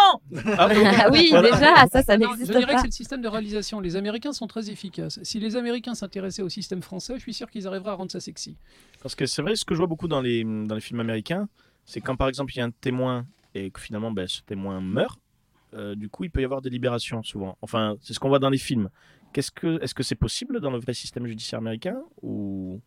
[0.59, 0.69] Ah
[1.13, 1.51] oui, Voilà.
[1.51, 2.79] déjà, ça, ça Non, je n'existe dirais que pas.
[2.81, 3.81] c'est le système de réalisation.
[3.81, 5.19] Les Américains sont très efficaces.
[5.23, 8.21] Si les Américains s'intéressaient au système français, je suis sûr qu'ils arriveraient à rendre ça
[8.21, 8.57] sexy.
[9.03, 11.49] Parce que c'est vrai, ce que je vois beaucoup dans les, dans les films américains,
[11.85, 14.81] c'est quand par exemple il y a un témoin et que finalement ben, ce témoin
[14.81, 15.19] meurt,
[15.75, 17.57] euh, du coup il peut y avoir des libérations souvent.
[17.63, 18.89] Enfin, c'est ce qu'on voit dans les films.
[19.35, 22.81] Est-ce que c'est possible dans le vrai système judiciaire américain ou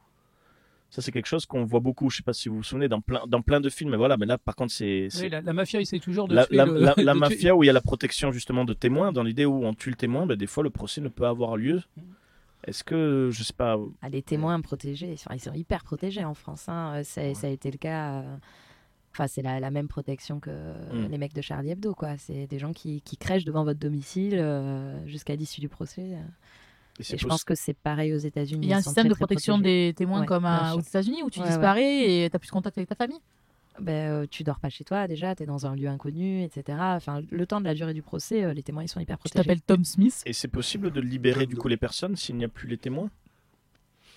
[0.93, 2.09] ça c'est quelque chose qu'on voit beaucoup.
[2.11, 3.89] Je sais pas si vous vous souvenez dans plein, dans plein de films.
[3.89, 6.45] Mais voilà, mais là par contre c'est, Oui, la, la mafia essaie toujours de la,
[6.45, 8.63] tuer la- le- la- de la tuer- mafia où il y a la protection justement
[8.63, 9.11] de témoins.
[9.11, 11.57] Dans l'idée où on tue le témoin, ben, des fois le procès ne peut avoir
[11.57, 11.81] lieu.
[12.65, 16.23] Est-ce que je sais pas Ah, les témoins protégés, ils sont, ils sont hyper protégés
[16.23, 16.69] en France.
[16.69, 16.93] hein.
[16.97, 18.21] Euh, Ça, a été le cas.
[18.21, 18.35] euh,
[19.15, 21.07] Enfin, c'est la, la même protection que Mm.
[21.11, 22.17] les mecs de Charlie Hebdo, quoi.
[22.17, 26.15] C'est des gens qui, qui crèchent devant votre domicile euh, jusqu'à l'issue du procès.
[26.99, 28.65] Et je pense que c'est pareil aux États-Unis.
[28.67, 31.23] Il y a un système très, de protection des témoins Ouais, comme à- aux États-Unis
[31.23, 33.19] où tu Ouais, disparais et t'as plus de contact avec ta famille.
[33.79, 36.77] Ben, euh, tu dors pas chez toi déjà, tu es dans un lieu inconnu, etc.
[36.95, 39.21] Enfin, le temps de la durée du procès, euh, les témoins ils sont hyper Tu
[39.21, 39.43] protégés.
[39.43, 40.21] t'appelles Tom Smith.
[40.27, 43.09] Et c'est possible de libérer du coup les personnes s'il n'y a plus les témoins?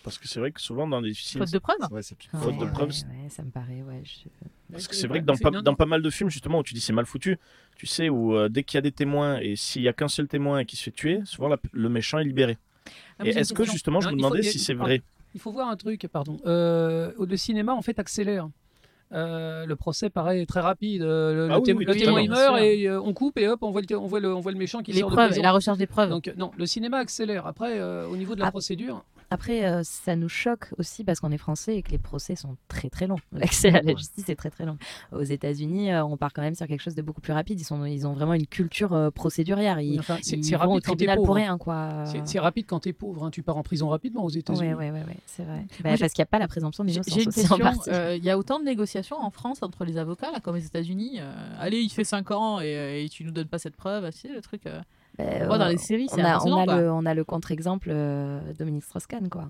[0.02, 1.42] Parce que c'est vrai que souvent dans les films.
[1.44, 1.78] Faute de preuves.
[1.90, 2.92] Ouais, c'est plus Faute de Ouais, preuve,
[3.28, 4.02] ça me paraît, ouais.
[4.04, 4.28] je-
[4.70, 6.74] Parce que c'est vrai que dans pas, dans pas mal de films, justement, où tu
[6.74, 7.38] dis c'est mal foutu,
[7.76, 10.06] tu sais, où euh, dès qu'il y a des témoins et s'il y a qu'un
[10.08, 12.56] seul témoin qui se fait tuer, souvent la- le méchant est libéré.
[13.18, 15.02] Ah, est-ce que justement, je me faut- demandais si c'est vrai
[15.34, 16.38] Il faut voir un truc, pardon.
[16.46, 18.48] Euh, le cinéma, en fait, accélère.
[19.12, 21.02] Euh, le procès paraît très rapide.
[21.02, 23.12] Euh, le, Ah le oui, témo- oui, le totalement, témoin il meurt et euh, on
[23.12, 24.98] coupe et hop on voit le, on voit le, on voit le méchant qui Les
[25.00, 25.40] sort de preuves prison.
[25.40, 26.10] et la recherche des preuves.
[26.10, 27.46] Donc euh, non, le cinéma accélère.
[27.46, 28.50] Après, euh, au niveau de la Ah.
[28.50, 32.36] procédure, Après, euh, ça nous choque aussi parce qu'on est français et que les procès
[32.36, 33.18] sont très très longs.
[33.32, 34.78] L'accès à la justice est très très long.
[35.12, 37.58] Aux États-Unis, euh, on part quand même sur quelque chose de beaucoup plus rapide.
[37.60, 39.80] Ils, sont, ils ont vraiment une culture euh, procédurière.
[39.80, 41.26] Ils, enfin, vont au rapide quand t'es tribunal pauvre.
[41.26, 42.04] pour rien, quoi.
[42.24, 43.24] C'est- rapide quand t'es pauvre.
[43.24, 43.30] hein.
[43.30, 44.74] Tu pars en prison rapidement aux États-Unis.
[44.74, 45.66] Ouais, ouais, ouais, c'est vrai.
[45.82, 47.56] Bah, Moi, parce qu'il n'y a pas la présomption d'innocence j'ai une question.
[48.14, 51.18] Il y a autant de négociations en France entre les avocats, là, comme aux États-Unis.
[51.58, 54.08] allez, il fait 5 ans et, et tu nous donnes pas cette preuve.
[54.12, 54.62] C'est le truc.
[55.18, 56.60] Bah, on voit dans les séries, c'est on a, on impressionnant.
[56.60, 56.80] a quoi.
[56.80, 59.48] le, on a le contre-exemple euh, Dominique Strauss-Kahn, quoi.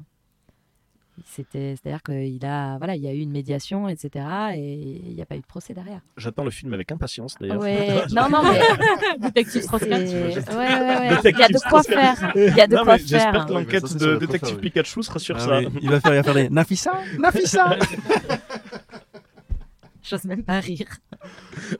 [1.25, 4.23] C'était, c'est-à-dire qu'il a, voilà, il y a eu une médiation, etc.
[4.55, 6.01] Et il n'y a pas eu de procès derrière.
[6.19, 7.59] J'attends le film avec impatience d'ailleurs.
[7.59, 8.61] Ouais, non, non, mais
[9.21, 10.03] Détective Strauss-Kahn.
[10.03, 11.21] ouais, ouais, ouais.
[11.25, 12.33] Il y a de quoi faire.
[12.37, 13.47] Il y a de Non, quoi mais J'espère faire.
[13.47, 14.61] que l'enquête de Détective oui.
[14.61, 15.59] Pikachu sera sur Ah ça.
[15.61, 17.77] oui, il va faire, il va faire des Nafissa Nafissa
[20.03, 20.87] J'ose même pas rire.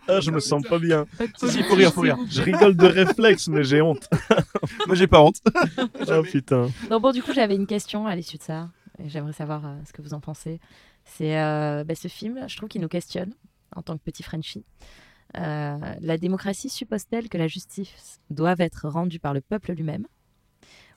[0.09, 1.07] Ah, je me sens pas bien.
[1.38, 2.18] Si, si, faut rire, faut rire.
[2.28, 4.09] Je rigole de réflexe, mais j'ai honte.
[4.86, 5.40] Moi, j'ai pas honte.
[6.09, 6.68] Oh putain.
[6.90, 8.70] Donc bon, du coup, j'avais une question à l'issue de ça.
[8.99, 10.61] Et J'aimerais savoir euh, ce que vous en pensez.
[11.05, 13.34] C'est euh, bah, ce film, je trouve qu'il nous questionne
[13.74, 14.64] en tant que petit Frenchie.
[15.36, 20.07] Euh, la démocratie suppose-t-elle que la justice doive être rendue par le peuple lui-même?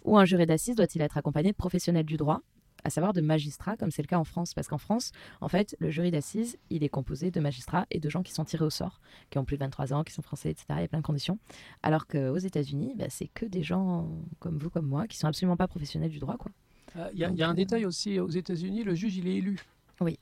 [0.06, 2.42] Ou un jury d'assises doit-il être accompagné de professionnels du droit?
[2.84, 4.54] À savoir de magistrats, comme c'est le cas en France.
[4.54, 5.12] Parce qu'en France,
[5.42, 8.46] en fait, le jury d'assises, il est composé de magistrats et de gens qui sont
[8.46, 9.00] tirés au sort,
[9.30, 10.66] qui ont plus de 23 ans, qui sont français, etc.
[10.78, 11.38] Il y a plein de conditions.
[11.84, 14.10] Alors qu'aux États-Unis, bah, c'est que des gens
[14.40, 16.38] comme vous, comme moi, qui sont absolument pas professionnels du droit.
[16.38, 16.52] quoi.
[16.96, 19.28] Euh, Il y, a- il y a un détail aussi aux États-Unis, le juge il
[19.28, 19.60] est élu.
[20.02, 20.18] Oui.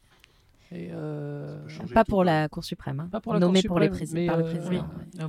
[0.71, 3.07] Et euh, Pas pour la Cour suprême, hein.
[3.09, 4.69] Pas pour la nommé Cour pour les suprême, prési- mais, par le euh, président.
[4.71, 4.77] oui.
[4.77, 5.05] ouais.
[5.13, 5.21] C'est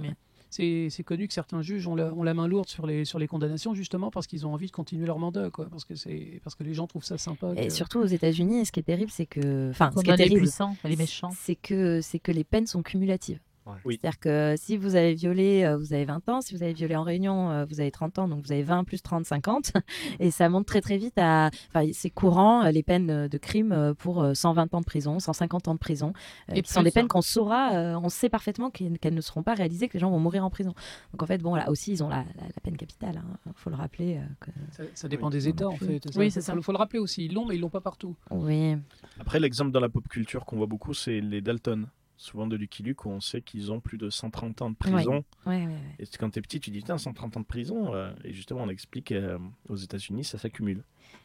[0.51, 3.26] c'est connu que certains juges ont la, ont la main lourde sur les, sur les
[3.26, 6.55] condamnations justement parce qu'ils ont envie de continuer leur mandat, quoi, parce, que c'est- parce
[6.55, 7.53] que les gens trouvent ça sympa.
[7.57, 10.03] Et que- surtout aux États-Unis, ce qui est terrible, c'est que, enfin, ce qui est
[10.05, 11.30] Condamner les terrible, puissants, les méchants.
[11.38, 13.40] c'est que c'est que les peines sont cumulatives.
[13.84, 13.98] Oui.
[14.00, 16.96] C'est-à-dire que si vous avez violé, euh, vous avez 20 ans, si vous avez violé
[16.96, 19.72] en réunion, euh, vous avez 30 ans, donc vous avez 20 plus 30, 50.
[20.20, 21.50] Et ça monte très très vite à.
[21.68, 25.68] Enfin, c'est courant, euh, les peines de crime pour euh, 120 ans de prison, 150
[25.68, 26.12] ans de prison,
[26.52, 27.08] Et qui sont des peines hein.
[27.08, 27.70] qu'on saura,
[28.02, 30.74] on sait parfaitement qu'elles ne seront pas réalisées, que les gens vont mourir en prison.
[31.12, 33.22] Donc en fait, bon, là aussi, ils ont la, la- la peine capitale.
[33.46, 34.20] Il faut le rappeler.
[34.40, 34.50] que...
[34.72, 36.00] Ça, ça dépend des États en fait.
[36.16, 36.54] Oui, c'est ça.
[36.56, 37.24] Il faut le rappeler aussi.
[37.26, 38.16] Ils l'ont, mais ils l'ont pas partout.
[38.30, 38.76] Oui.
[39.20, 41.86] Après, l'exemple dans la pop culture qu'on voit beaucoup, c'est les Dalton.
[42.20, 45.24] Souvent de Lucky Luke, où on sait qu'ils ont plus de 130 ans de prison.
[45.46, 45.78] Ouais, ouais, ouais.
[46.00, 47.94] Et quand t'es petit, tu dis, putain, 130 ans de prison.
[47.94, 49.38] euh, et justement, on explique euh,
[49.68, 50.82] aux États-Unis, ça s'accumule.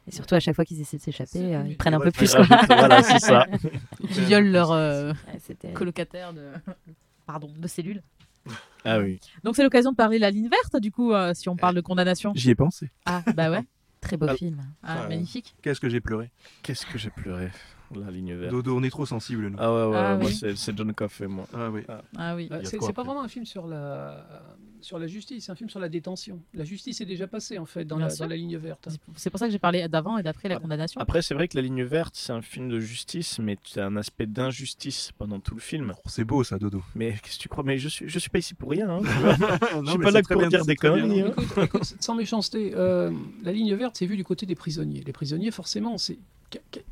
[0.08, 2.12] Et surtout, à chaque fois qu'ils essaient de s'échapper, euh, ils prennent un Ouais, peu
[2.12, 2.36] plus.
[2.36, 2.46] quoi.
[2.68, 3.48] voilà, c'est ça.
[4.14, 5.14] Qui violent leur euh,
[5.74, 6.52] colocataire de...
[7.26, 8.04] Pardon, de cellule.
[8.86, 9.20] Ah oui.
[9.44, 11.76] Donc c'est l'occasion de parler de la ligne verte, du coup, euh, si on parle
[11.76, 12.34] de condamnation.
[12.36, 12.92] J'y ai pensé.
[13.06, 13.62] Ah, bah ouais.
[14.02, 14.36] Très beau Ah.
[14.36, 14.62] film.
[14.84, 15.56] Ah, Ah, magnifique.
[15.64, 16.30] Qu'est-ce que j'ai pleuré?
[16.62, 17.50] Qu'est-ce que j'ai pleuré?
[18.02, 18.52] La ligne verte.
[18.52, 19.58] Dodo, on est trop sensible, nous.
[19.60, 20.34] Ah ouais, ouais, Ah moi, oui.
[20.34, 21.46] c'est- c'est John Coffey, moi.
[21.54, 21.82] Ah oui.
[22.18, 22.48] Ah oui.
[22.52, 24.26] Euh, y a de C'est pas vraiment un film sur la,
[24.82, 26.42] sur la justice, c'est un film sur la détention.
[26.54, 28.90] La justice est déjà passée en fait dans, la, dans la ligne verte.
[29.16, 31.00] C'est pour ça que j'ai parlé d'avant et d'après la condamnation.
[31.02, 33.86] Après, c'est vrai que La Ligne Verte, c'est un film de justice, mais tu as
[33.86, 35.94] un aspect d'injustice pendant tout le film.
[35.98, 36.82] Oh, c'est beau ça, Dodo.
[36.96, 37.64] Mais qu'est-ce que tu crois?
[37.64, 38.90] Mais je suis, je suis pas ici pour rien.
[38.90, 39.00] hein.
[39.04, 41.22] je je suis pas là pour dire des conneries.
[41.22, 41.28] hein.
[41.38, 43.12] Écoute, écoute, sans méchanceté, euh,
[43.44, 45.04] la ligne verte, c'est vu du côté des prisonniers.
[45.06, 46.18] Les prisonniers, forcément, c'est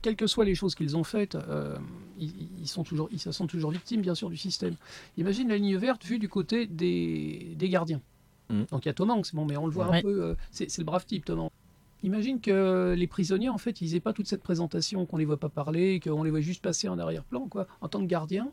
[0.02, 1.78] quelles que soient les choses qu'ils ont faites, euh,
[2.20, 2.32] ils,
[2.62, 4.76] ils sont toujours, ils se sentent toujours victimes, bien sûr, du système.
[5.18, 8.02] Imagine la ligne verte vue du côté des, des gardiens.
[8.50, 8.66] Mhm.
[8.72, 9.98] Donc il y a Tom Hanks, bon, mais on le voit Ouais.
[10.00, 11.52] un peu, euh, c'est le brave type, Tom Hanks.
[12.04, 15.38] Imagine que les prisonniers, en fait, ils n'aient pas toute cette présentation, qu'on les voit
[15.40, 18.52] pas parler, qu'on les voit juste passer en arrière-plan, quoi, en tant que gardien.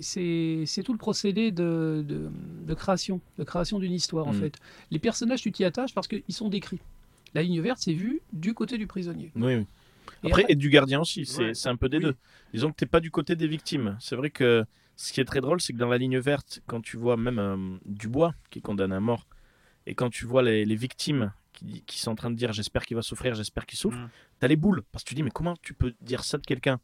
[0.00, 2.28] C'est tout le procédé de, de,
[2.66, 4.40] de création, de création d'une histoire, en Mhm.
[4.40, 4.56] fait.
[4.90, 6.80] Les personnages, tu t'y attaches parce qu'ils sont décrits.
[7.34, 9.32] La ligne verte, c'est vu du côté du prisonnier.
[9.36, 9.66] Oui, oui.
[10.24, 11.54] Après, et du gardien aussi, c'est Ouais.
[11.54, 12.04] c'est un peu des Oui.
[12.04, 12.14] deux.
[12.52, 13.96] Disons que t'es pas du côté des victimes.
[14.00, 14.64] C'est vrai que
[14.96, 17.38] ce qui est très drôle, c'est que dans la ligne verte, quand tu vois même
[17.38, 19.26] euh, Dubois qui est condamné à mort,
[19.86, 22.84] et quand tu vois les, les victimes qui, qui sont en train de dire j'espère
[22.84, 24.08] qu'il va souffrir, j'espère qu'il souffre, Mm.
[24.40, 24.82] t'as les boules.
[24.92, 26.80] Parce que tu dis mais comment tu peux dire ça de quelqu'un?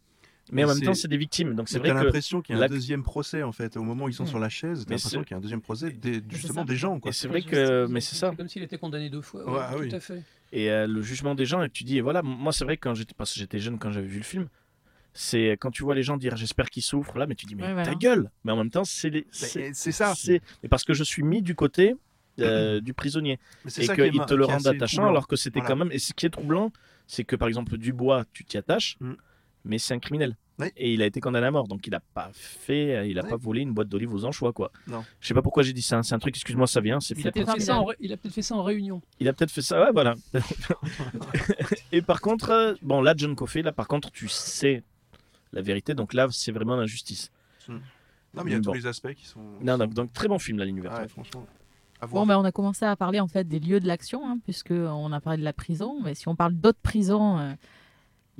[0.52, 1.54] Mais en même temps, c'est- des victimes.
[1.54, 1.94] Donc c'est vrai que.
[1.94, 3.76] l'impression qu'il y a un l'ac- deuxième procès en fait.
[3.76, 4.28] Au moment où ils sont Hmm.
[4.28, 6.74] sur la chaise, t'as l'impression c'est- qu'il y a un deuxième procès des, justement des
[6.76, 6.98] gens.
[7.12, 7.86] C'est vrai que.
[7.88, 8.32] Mais c'est ça.
[8.36, 9.44] comme s'il était condamné deux fois.
[9.44, 9.94] Ouais, ouais, ah tout oui.
[9.94, 10.22] à fait.
[10.52, 12.82] Et euh, le jugement des gens, et tu dis, et voilà, moi c'est vrai que
[12.88, 14.48] quand j'étais, parce que j'étais jeune quand j'avais vu le film,
[15.12, 17.64] c'est quand tu vois les gens dire j'espère qu'ils souffrent, là, mais tu dis, mais
[17.64, 17.88] Ouais, voilà.
[17.88, 20.14] ta gueule Mais en même temps, c'est les- C'est ça.
[20.16, 21.94] c'est- mais parce que je suis mis du côté
[22.40, 25.10] euh, du prisonnier et qu'ils te le rendent attachant troublant.
[25.10, 25.74] alors que c'était Voilà.
[25.74, 26.72] quand même et ce qui est troublant
[27.06, 29.12] c'est que par exemple Dubois tu t'y attaches Mm.
[29.66, 30.66] mais c'est un criminel Oui.
[30.76, 33.30] et il a été condamné à mort donc il a pas fait il a Oui.
[33.30, 35.04] pas volé une boîte d'olives aux anchois quoi Non.
[35.20, 37.32] je sais pas pourquoi j'ai dit ça c'est un truc excuse-moi ça vient Il a
[37.32, 39.00] peut-être fait, ça en ré- il a peut-être fait ça en réunion.
[39.18, 40.14] il a peut-être fait ça, ouais, voilà.
[41.92, 44.82] et par contre, euh, bon, là, John Coffey, là, par contre, tu sais
[45.52, 47.30] la vérité, donc là, c'est vraiment l'injustice.
[47.68, 47.80] Non,
[48.36, 48.70] mais il y a Bon.
[48.72, 49.40] tous les aspects qui sont.
[49.60, 50.98] Non, donc, donc, très bon film, La Ligne Verte.
[51.00, 51.44] Ouais, franchement.
[52.10, 54.70] Bon, ben, on a commencé à parler en fait des lieux de l'action, hein, puisque
[54.70, 56.00] on a parlé de la prison.
[56.02, 57.52] Mais si on parle d'autres prisons, euh,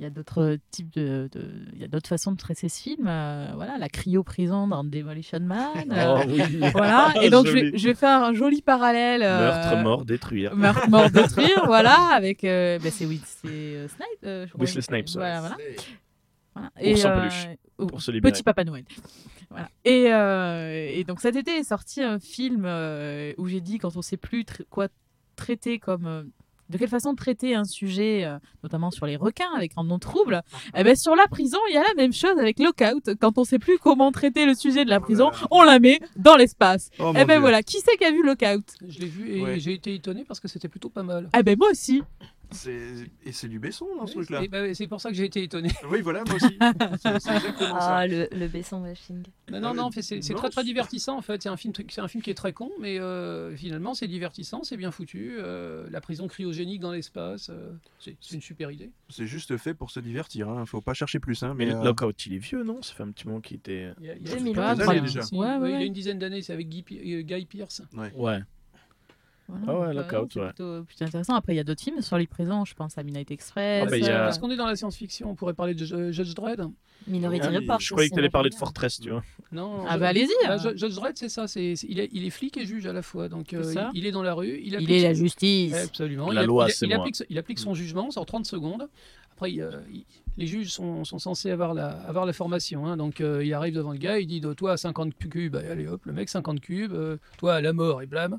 [0.01, 2.81] il y a d'autres types de, de- il y a d'autres façons de traiter ce
[2.81, 3.05] film.
[3.07, 5.91] euh, voilà, la cryo-prison dans Demolition Man.
[5.91, 6.41] euh, Oh, oui.
[6.73, 7.13] voilà.
[7.21, 7.77] Et donc je vais, Joli.
[7.77, 9.21] je vais faire un joli parallèle.
[9.23, 10.55] euh, Meurtre, mort, détruire.
[10.55, 11.65] Meurtre, mort, détruire.
[11.67, 14.07] voilà, avec euh, ben, c'est oui, c'est euh, Snipe.
[14.25, 14.61] euh, je crois.
[14.65, 15.09] Wesley Snipes.
[15.13, 15.57] Voilà, voilà.
[16.55, 16.69] Voilà.
[16.81, 17.47] Euh, peluche,
[17.77, 18.11] pour se.
[18.11, 18.83] Petit Papa Noël.
[19.51, 19.69] Voilà.
[19.85, 23.95] Et, euh, et donc cet été est sorti un film euh, où j'ai dit quand
[23.97, 24.87] on sait plus tra- quoi
[25.35, 26.23] traiter comme euh,
[26.71, 30.41] de quelle façon traiter un sujet, euh, notamment sur les requins avec un nom trouble,
[30.75, 33.11] eh ben sur la prison, il y a la même chose avec Lockout.
[33.19, 36.35] Quand on sait plus comment traiter le sujet de la prison, on la met dans
[36.37, 36.89] l'espace.
[36.99, 37.39] Oh, eh ben Dieu.
[37.39, 38.63] voilà, qui c'est qui a vu Lockout?
[38.87, 39.59] Je l'ai vu et Ouais.
[39.59, 41.29] j'ai été étonné parce que c'était plutôt pas mal.
[41.37, 42.01] Eh ben moi aussi.
[42.51, 44.47] C'est- Et c'est du Besson dans ce Oui, truc-là.
[44.49, 45.69] bah, c'est pour ça que j'ai été étonné.
[45.89, 46.57] Oui, voilà, moi aussi.
[47.01, 47.95] C'est c'est exactement ça.
[47.97, 49.23] Ah, le, le Besson bashing.
[49.51, 51.41] Non, non, non, c'est très très divertissant en fait.
[51.43, 54.91] C'est un film, un qui est très con, mais euh, finalement c'est divertissant, c'est bien
[54.91, 55.35] foutu.
[55.39, 58.91] euh, la prison cryogénique dans l'espace, euh, c'est une super idée.
[59.09, 60.49] C'est juste fait pour se divertir.
[60.49, 60.65] Hein.
[60.65, 61.41] Faut pas chercher plus.
[61.43, 61.53] Hein.
[61.57, 62.81] Mais Mais, euh, Lockout, il est vieux, non?
[62.81, 63.93] Ça fait un petit moment qu'il était.
[63.99, 65.21] Il y a- il y a- 2000 des trois- années déjà.
[65.21, 65.81] Si, Ouais, ouais, ouais, Il ouais.
[65.81, 66.83] a une dizaine d'années, c'est avec Guy,
[67.23, 67.81] Guy Pierce.
[67.93, 68.39] Ouais.
[69.51, 70.45] Voilà, Ah ouais, euh, Lockout, c'est ouais.
[70.47, 71.35] plutôt, plutôt intéressant.
[71.35, 72.63] Après, il y a d'autres films sur les présents.
[72.65, 73.83] Je pense à Midnight Express.
[73.85, 76.13] Ah bah, a- euh, Parce qu'on est dans la science-fiction, on pourrait parler de Ju-
[76.13, 76.61] Judge Dredd?
[77.07, 77.79] Minority Ah, Report.
[77.81, 78.55] je croyais que tu allais parler de.
[78.55, 79.23] Fortress, tu vois.
[79.51, 80.57] Non, Ah bah, allez-y, bah, hein.
[80.57, 81.47] Ju- Judge Dredd, c'est ça.
[81.47, 83.27] c'est c'est- il, est, il est flic et juge à la fois.
[83.27, 83.89] Donc euh, ça.
[83.93, 84.59] il, il est dans la rue.
[84.61, 85.73] Il, Il applique est la son- justice.
[85.73, 86.29] Absolument.
[86.31, 86.99] La il, loi, il- c'est il moi.
[86.99, 88.87] applique, il applique son jugement, c'est en 30 secondes.
[89.33, 90.05] Après, il, euh, il-
[90.37, 92.85] les juges sont, sont censés avoir la, avoir la formation.
[92.85, 92.95] hein.
[92.97, 96.13] Donc, euh, il arrive devant le gars, il dit Toi, 50 cubes, allez hop, le
[96.13, 98.37] mec, 50 cubes, euh, toi, à la mort, et blâme.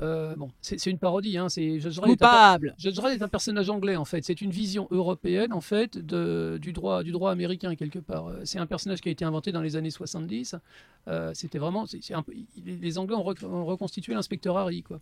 [0.00, 1.36] Euh, bon, c'est une parodie.
[1.38, 1.48] Hein.
[1.48, 2.74] C'est Coupable.
[2.78, 4.22] Judge Dredd est un personnage anglais en fait.
[4.24, 8.28] C'est une vision européenne en fait de, du droit du droit américain quelque part.
[8.28, 10.54] Euh, C'est un personnage qui a été inventé dans les années 70.
[11.08, 12.32] Euh, C'était vraiment un peu
[12.64, 15.00] les Anglais ont, rec- ont reconstitué l'inspecteur Harry quoi.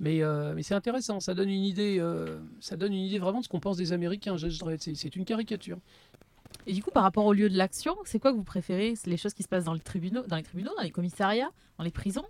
[0.00, 1.20] Mais, euh, mais c'est intéressant.
[1.20, 1.98] Ça donne une idée.
[2.00, 4.36] euh, ça donne une idée vraiment de ce qu'on pense des Américains.
[4.36, 4.80] Judge Dredd.
[4.80, 5.78] C'est- une caricature.
[6.66, 8.94] Et du coup, par rapport au lieu de l'action, c'est quoi que vous préférez?
[9.06, 11.84] Les choses qui se passent dans les tribunaux, dans les tribunaux, dans les commissariats, dans
[11.84, 12.24] les prisons?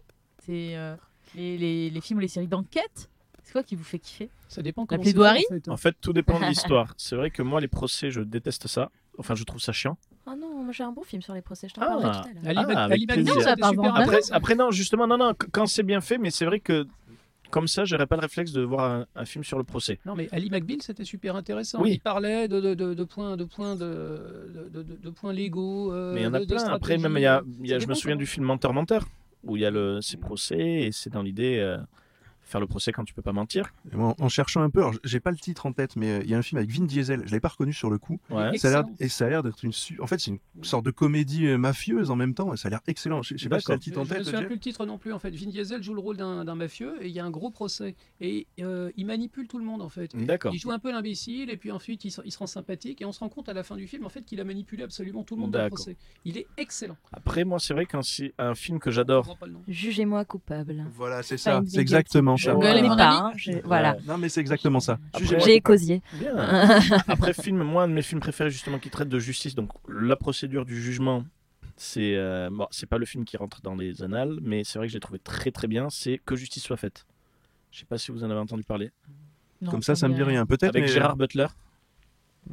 [0.45, 0.95] C'est euh,
[1.35, 3.09] les, les- les films ou les séries d'enquête
[3.43, 4.29] C'est quoi qui vous fait kiffer?
[4.49, 4.83] Ça dépend.
[4.83, 5.69] La c'est fait, plaidoirie en fait.
[5.69, 6.95] En fait, tout dépend de l'histoire.
[6.97, 8.91] C'est vrai que moi, les procès, je déteste ça.
[9.19, 9.97] Enfin, je trouve ça chiant.
[10.27, 11.87] Ah non, moi j'ai un bon film sur les procès, je t'en Ah.
[11.87, 12.59] parlerai tout à l'heure.
[12.91, 15.35] Ali Ah, vraiment Après, après, non, justement, non, non.
[15.35, 16.87] qu- Quand c'est bien fait, mais c'est vrai que
[17.51, 19.99] comme ça, j'aurais pas le réflexe de voir un, un film sur le procès.
[20.07, 21.83] Non, mais Ali McBeal, c'était super intéressant.
[21.83, 21.93] Oui.
[21.95, 25.93] Il parlait de, de, de, de points, de, points, de, de, de- de points légaux.
[25.93, 26.65] euh, Mais il y en a plein.
[26.69, 29.05] Après, même, il y a, il y a- je me souviens du film Menteur Menteur,
[29.43, 31.79] où il y a le, ces procès, et c'est dans l'idée euh,
[32.53, 33.73] faire le procès quand tu peux pas mentir.
[33.97, 36.35] En, en cherchant un peu, j'ai pas le titre en tête, mais euh, il y
[36.35, 37.21] a un film avec Vin Diesel.
[37.21, 38.21] Je l'avais pas reconnu sur le coup.
[38.31, 38.57] Ouais.
[38.59, 40.91] Ça a et ça a l'air d'être une, su- en fait, c'est une sorte de
[40.91, 42.53] comédie euh, mafieuse en même temps.
[42.55, 43.23] Et ça a l'air excellent.
[43.23, 44.25] Je, je sais pas si t'as le Je titre en je me tête.
[44.27, 45.31] souviens plus le titre non plus en fait.
[45.35, 47.97] Vin Diesel joue le rôle d'un d'un mafieux et il y a un gros procès
[48.21, 50.15] et euh, il manipule tout le monde en fait.
[50.15, 50.55] D'accord.
[50.55, 53.05] Il joue un peu l'imbécile et puis ensuite il se, il se rend sympathique et
[53.05, 55.23] on se rend compte à la fin du film en fait qu'il a manipulé absolument
[55.25, 55.97] tout le monde dans le procès.
[56.25, 56.97] Il est excellent.
[57.13, 59.37] Après, moi, c'est vrai qu'un si- un film que Je j'adore.
[59.69, 60.85] Jugez-moi coupable.
[60.95, 61.63] Voilà, c'est ça.
[61.67, 62.37] C'est exactement.
[62.37, 63.35] Je Google Je est connais mon pas, ami.
[63.57, 63.97] hein, Voilà.
[64.07, 64.99] Non, mais c'est exactement ça.
[65.21, 65.61] J'ai.
[65.61, 66.35] Bien.
[67.09, 70.17] Après, film, moi, un de mes films préférés, justement, qui traite de justice, donc la
[70.17, 71.25] procédure du jugement,
[71.77, 74.87] c'est euh, bon, c'est pas le film qui rentre dans les annales, mais c'est vrai
[74.89, 75.89] que je l'ai trouvé très très bien.
[75.91, 77.07] C'est Que justice soit faite.
[77.71, 78.91] Je sais pas si vous en avez entendu parler.
[79.63, 80.45] Non, Comme ça, ça me dit rien.
[80.45, 80.65] Peut-être.
[80.77, 81.47] Avec mais- Gérard Butler.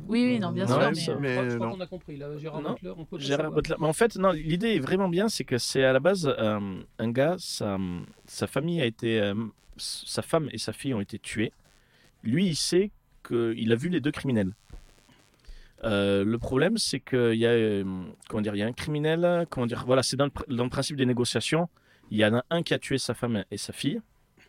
[0.07, 0.77] Oui, oui, non, bien Non, sûr.
[0.83, 1.73] ouais, mais, ça- euh, mais je crois, je crois non.
[1.73, 2.37] qu'on a compris là.
[2.37, 2.69] Gérard Non.
[2.73, 3.51] Butler, on peut le Gérard.
[3.51, 3.75] Butler.
[3.79, 6.79] Mais en fait, non, l'idée est vraiment bien, c'est que c'est à la base euh,
[6.99, 7.77] un gars, sa,
[8.25, 9.33] sa famille a été, euh,
[9.79, 11.51] sa femme et sa fille ont été tuées.
[12.23, 12.91] Lui, il sait
[13.27, 14.53] qu'il a vu les deux criminels.
[15.83, 17.83] Euh, le problème, c'est qu'il y a, euh,
[18.27, 21.05] comment dire, il y a un criminel, comment dire, voilà, c'est dans, le principe des
[21.05, 21.69] négociations.
[22.11, 24.01] Il y en a un qui a tué sa femme et sa fille,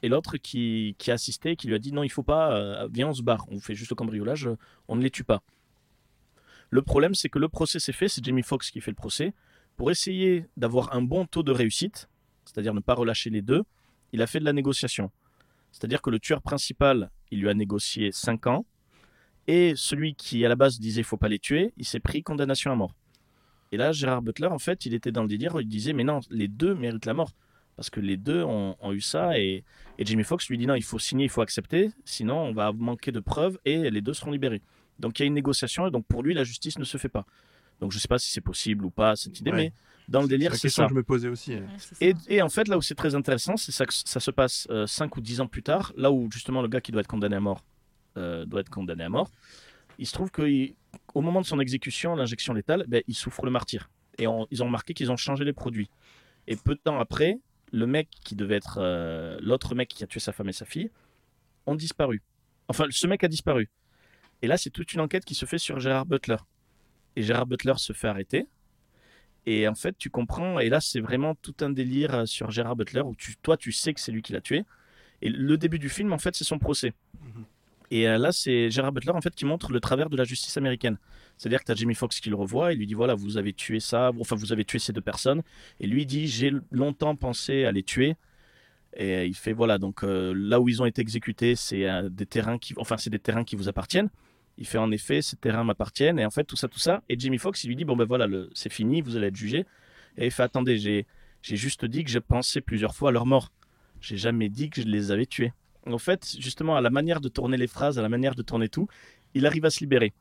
[0.03, 2.89] et l'autre qui, qui a assisté, qui lui a dit non, il faut pas, euh,
[2.91, 4.49] viens, on se barre, on fait juste le cambriolage,
[4.89, 5.43] on ne les tue pas.
[6.71, 9.35] Le problème, c'est que le procès s'est fait, c'est Jamie Foxx qui fait le procès.
[9.77, 12.09] Pour essayer d'avoir un bon taux de réussite,
[12.45, 13.65] c'est-à-dire ne pas relâcher les deux,
[14.13, 15.11] il a fait de la négociation.
[15.73, 18.67] C'est-à-dire que le tueur principal, il lui a négocié 5 ans,
[19.47, 22.23] et celui qui à la base disait il faut pas les tuer, il s'est pris
[22.23, 22.95] condamnation à mort.
[23.73, 26.21] Et là, Gérard Butler, en fait, il était dans le délire, il disait mais non,
[26.31, 27.33] les deux méritent la mort.
[27.77, 29.65] Parce que les deux ont, ont eu ça, et,
[29.97, 32.73] et Jamie Foxx lui dit non, il faut signer, il faut accepter, sinon on va
[32.73, 34.61] manquer de preuves, et les deux seront libérés.
[34.99, 37.09] Donc il y a une négociation, et donc pour lui, la justice ne se fait
[37.09, 37.25] pas.
[37.81, 39.57] Donc je sais pas si c'est possible ou pas, cette idée, Ouais.
[39.57, 39.73] mais
[40.11, 40.89] dans le C'est délire, c'est question ça.
[40.89, 41.55] que je me posais aussi.
[41.55, 41.65] ouais.
[42.03, 44.69] Et, et en fait, là où c'est très intéressant, c'est ça que ça se passe
[44.87, 47.37] 5 ou 10 ans plus tard, là où justement le gars qui doit être condamné
[47.37, 47.65] à mort
[48.19, 49.31] euh, doit être condamné à mort.
[49.99, 53.89] Il se trouve qu'au moment de son exécution, l'injection létale, ben, il souffre le martyr.
[54.19, 55.89] Et on- ils ont remarqué qu'ils ont changé les produits.
[56.49, 57.39] Et peu de temps après,
[57.73, 60.65] le mec qui devait être euh, l'autre mec qui a tué sa femme et sa
[60.65, 60.91] fille
[61.67, 62.21] ont disparu.
[62.69, 63.69] Enfin, ce mec a disparu.
[64.43, 66.39] Et là, c'est toute une enquête qui se fait sur Gérard Butler.
[67.15, 68.47] Et Gérard Butler se fait arrêter.
[69.47, 72.77] Et en fait, tu comprends, et là, c'est vraiment tout un délire euh, sur Gérard
[72.77, 74.65] Butler où tu, toi, tu sais que c'est lui qui l'a tué.
[75.23, 76.93] Et le début du film, en fait, c'est son procès.
[77.91, 80.57] Et euh, là, c'est Gérard Butler, en fait, qui montre le travers de la justice
[80.57, 80.99] américaine.
[81.37, 83.53] C'est-à-dire que tu as Jamie Foxx qui le revoit, et lui dit voilà, vous avez
[83.53, 85.43] tué ça, enfin, vous avez tué ces deux personnes.
[85.81, 88.17] Et lui il dit j'ai longtemps pensé à les tuer.
[88.97, 92.27] Et il fait voilà, donc euh, là où ils ont été exécutés, c'est euh, des
[92.27, 94.11] terrains qui, enfin, c'est des terrains qui vous appartiennent.
[94.61, 97.03] Il fait en effet, ces terrains m'appartiennent, et en fait, tout ça, tout ça.
[97.09, 99.65] Et Jamie Foxx, il lui dit bon ben voilà, c'est fini, vous allez être jugé.
[100.19, 101.07] Et il fait attendez, j'ai,
[101.43, 103.51] juste dit que j'ai pensé plusieurs fois à leur mort.
[104.01, 105.53] J'ai jamais dit que je les avais tués.
[105.87, 108.69] En fait, justement, à la manière de tourner les phrases, à la manière de tourner
[108.69, 108.87] tout,
[109.33, 110.13] il arrive à se libérer.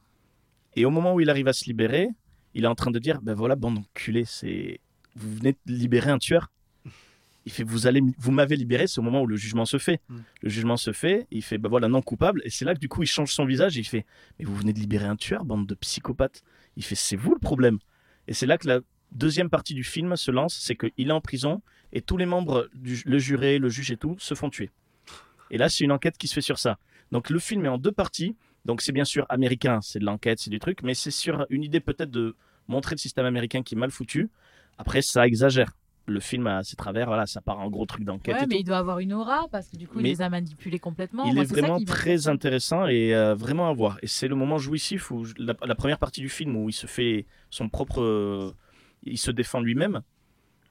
[0.76, 2.08] Et au moment où il arrive à se libérer,
[2.54, 4.80] il est en train de dire ben voilà, bande d'enculés, c'est
[5.16, 6.50] vous venez de libérer un tueur.
[7.50, 10.02] Il fait vous allez vous m'avez libéré, c'est au moment où le jugement se fait.
[10.08, 10.18] Mm.
[10.44, 12.88] Le jugement se fait, il fait ben voilà non coupable et c'est là que du
[12.88, 14.06] coup il change son visage et il fait
[14.38, 16.44] mais vous venez de libérer un tueur, bande de psychopathes.
[16.78, 17.80] Il fait c'est vous le problème.
[18.28, 18.82] Et c'est là que la
[19.12, 22.70] deuxième partie du film se lance, c'est qu'il est en prison et tous les membres,
[22.76, 24.70] du, le juré, le juge et tout, se font tuer.
[25.50, 26.78] Et là, c'est une enquête qui se fait sur ça.
[27.12, 28.36] Donc le film est en deux parties.
[28.66, 31.64] Donc c'est bien sûr américain, c'est de l'enquête, c'est du truc, mais c'est sur une
[31.64, 32.36] idée peut-être de
[32.68, 34.30] montrer le système américain qui est mal foutu.
[34.78, 35.76] Après, ça exagère.
[36.10, 38.36] Le film a ses travers, voilà, ça part en gros truc d'enquête.
[38.36, 38.62] Ouais, et mais tout.
[38.62, 41.26] il doit avoir une aura parce que du coup, Mais il les a manipulés complètement.
[41.26, 43.98] Il Moi, est vraiment très intéressant et euh, vraiment à voir.
[44.02, 46.88] Et c'est le moment jouissif où la, la première partie du film où il se
[46.88, 48.52] fait son propre, euh,
[49.04, 50.02] il se défend lui-même.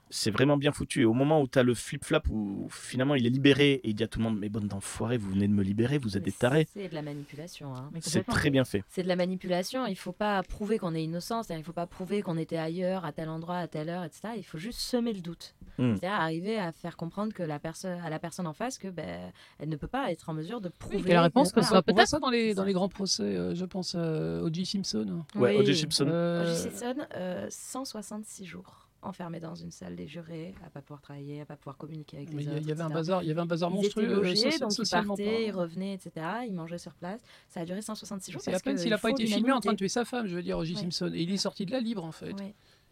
[0.09, 1.01] C'est vraiment bien foutu.
[1.01, 3.95] Et au moment où tu as le flip-flap où finalement il est libéré et il
[3.95, 6.23] dit à tout le monde Mais bonne d'enfoiré, vous venez de me libérer, vous êtes
[6.23, 6.67] des tarés.
[6.73, 7.75] C'est de la manipulation.
[7.75, 7.89] hein.
[8.01, 8.83] C'est très bien fait.
[8.89, 9.85] C'est de la manipulation.
[9.85, 11.41] Il faut pas prouver qu'on est innocent.
[11.49, 14.33] Il faut pas prouver qu'on était ailleurs, à tel endroit, à telle heure, etc.
[14.37, 15.55] Il faut juste semer le doute.
[15.77, 15.95] Mm.
[15.95, 19.31] C'est-à-dire arriver à faire comprendre que la personne, à la personne en face que ben,
[19.59, 21.01] elle ne peut pas être en mesure de prouver.
[21.01, 22.07] que la réponse que voit peut-être.
[22.07, 24.65] ça dans les, dans les grands procès, euh, je pense à O.J.
[24.65, 25.23] Simpson.
[25.35, 25.61] Ouais, Oui.
[25.61, 25.75] O.J.
[25.75, 26.07] Simpson.
[26.09, 26.61] Euh, O.J.
[26.61, 31.45] Simpson, euh, 166 jours enfermé dans une salle des jurés, à pas pouvoir travailler, à
[31.45, 32.57] pas pouvoir communiquer avec mais les autres.
[32.61, 34.09] il y avait un bazar, il y avait un bazar monstrueux.
[34.09, 36.25] euh, logés, donc ils partaient, ils revenaient, etc.
[36.47, 37.21] Ils mangeaient sur place.
[37.47, 38.41] Ça a duré 166 jours.
[38.41, 40.35] C'est à peine s'il n'a pas été filmé en train de tuer sa femme, je
[40.35, 40.57] veux dire.
[40.57, 40.75] Oui.
[40.75, 41.11] Simpson.
[41.13, 42.35] Et il est sorti de là libre, en fait.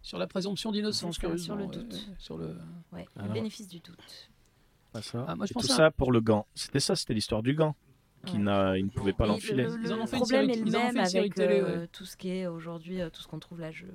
[0.01, 2.07] Sur la présomption d'innocence, sur le doute.
[2.19, 2.55] sur le...
[2.93, 3.27] Ouais, Alors.
[3.27, 4.29] le bénéfice du doute.
[4.93, 5.25] Ah, ça.
[5.27, 6.45] Ah, moi, je Et pense tout ça pour le gant.
[6.55, 7.75] C'était ça, c'était l'histoire du gant.
[8.25, 8.39] Qui Ouais.
[8.39, 9.63] n'a, il ne pouvait pas l'enfiler.
[9.65, 10.81] Le, le- Ils en ont le fait une problème série- est le ils en ont
[10.81, 11.87] fait même une série avec télé, euh, ouais.
[11.87, 13.71] tout ce qui est aujourd'hui, euh, tout ce qu'on trouve là.
[13.71, 13.85] Je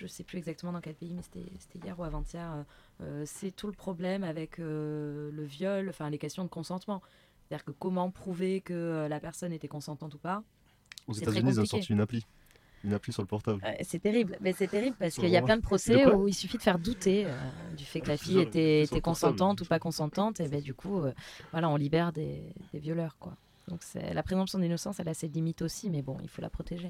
[0.00, 2.50] je sais plus exactement dans quel pays, mais c'était hier ou avant-hier.
[2.52, 2.62] euh,
[3.02, 7.02] euh, c'est tout le problème avec euh, le viol, enfin les questions de consentement.
[7.48, 10.42] C'est-à-dire que comment prouver que la personne était consentante ou pas?
[11.06, 12.24] Aux États-Unis, ils ont sorti une appli.
[12.82, 13.60] Une appli sur le portable.
[13.66, 16.34] Euh, C'est terrible, mais c'est terrible parce qu'il y a plein de procès où il
[16.34, 17.26] suffit de faire douter
[17.76, 21.02] du fait que la C'est fille était, consentante ou pas consentante, et ben du coup,
[21.52, 22.42] voilà, on libère des,
[22.72, 23.36] des violeurs, quoi.
[23.68, 26.88] Donc la présomption d'innocence, elle a ses limites aussi, mais bon, il faut la protéger.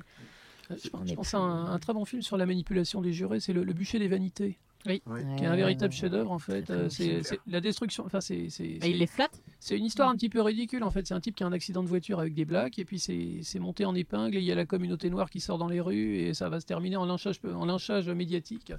[0.76, 3.64] Je, pense à un, un très bon film sur la manipulation des jurés, c'est le,
[3.64, 5.02] le bûcher des vanités, Oui.
[5.36, 6.70] qui est un véritable chef-d'œuvre en fait.
[6.90, 8.04] c'est la destruction.
[8.06, 11.06] Enfin, c'est c'est- il les flatte c'est une histoire un petit peu ridicule en fait.
[11.06, 13.58] C'est un type qui a un accident de voiture avec des blacks et puis c'est
[13.58, 14.36] monté en épingle.
[14.36, 16.60] Et il y a la communauté noire qui sort dans les rues et ça va
[16.60, 18.72] se terminer en lynchage, en lynchage médiatique.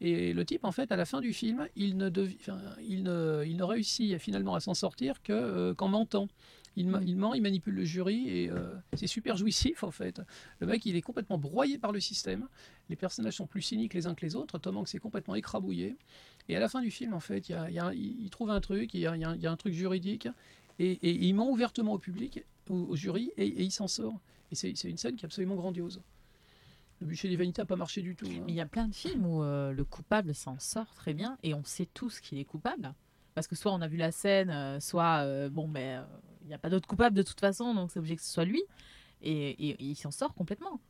[0.00, 2.10] Et le type, en fait, à la fin du film, il ne,
[2.40, 2.58] enfin,
[2.88, 6.28] il ne, il ne réussit finalement à s'en sortir que euh, qu'en mentant.
[6.76, 10.20] Il, ma- il ment, il manipule le jury et euh, c'est super jouissif en fait.
[10.58, 12.48] Le mec, il est complètement broyé par le système.
[12.88, 14.58] Les personnages sont plus cyniques les uns que les autres.
[14.58, 15.96] Tom Hanks est complètement écrabouillé.
[16.48, 17.92] Et à la fin du film, en fait, il, y a- il y a un-
[17.94, 20.28] il il trouve un truc, il y a, il y a un- truc juridique
[20.80, 24.18] et, et il ment ouvertement au public, au, au jury, et, et il s'en sort.
[24.50, 26.00] Et c'est une scène qui est absolument grandiose.
[27.00, 28.26] Le bûcher des vanités n'a pas marché du tout.
[28.26, 28.42] hein.
[28.46, 31.36] Mais il y a plein de films où euh, le coupable s'en sort très bien
[31.42, 32.94] et on sait tous qu'il est coupable.
[33.34, 36.04] Parce que soit on a vu la scène, euh, soit euh, bon, ben euh,
[36.44, 38.44] il n'y a pas d'autre coupable de toute façon, donc c'est obligé que ce soit
[38.44, 38.62] lui.
[39.22, 40.80] Et, et- et il s'en sort complètement.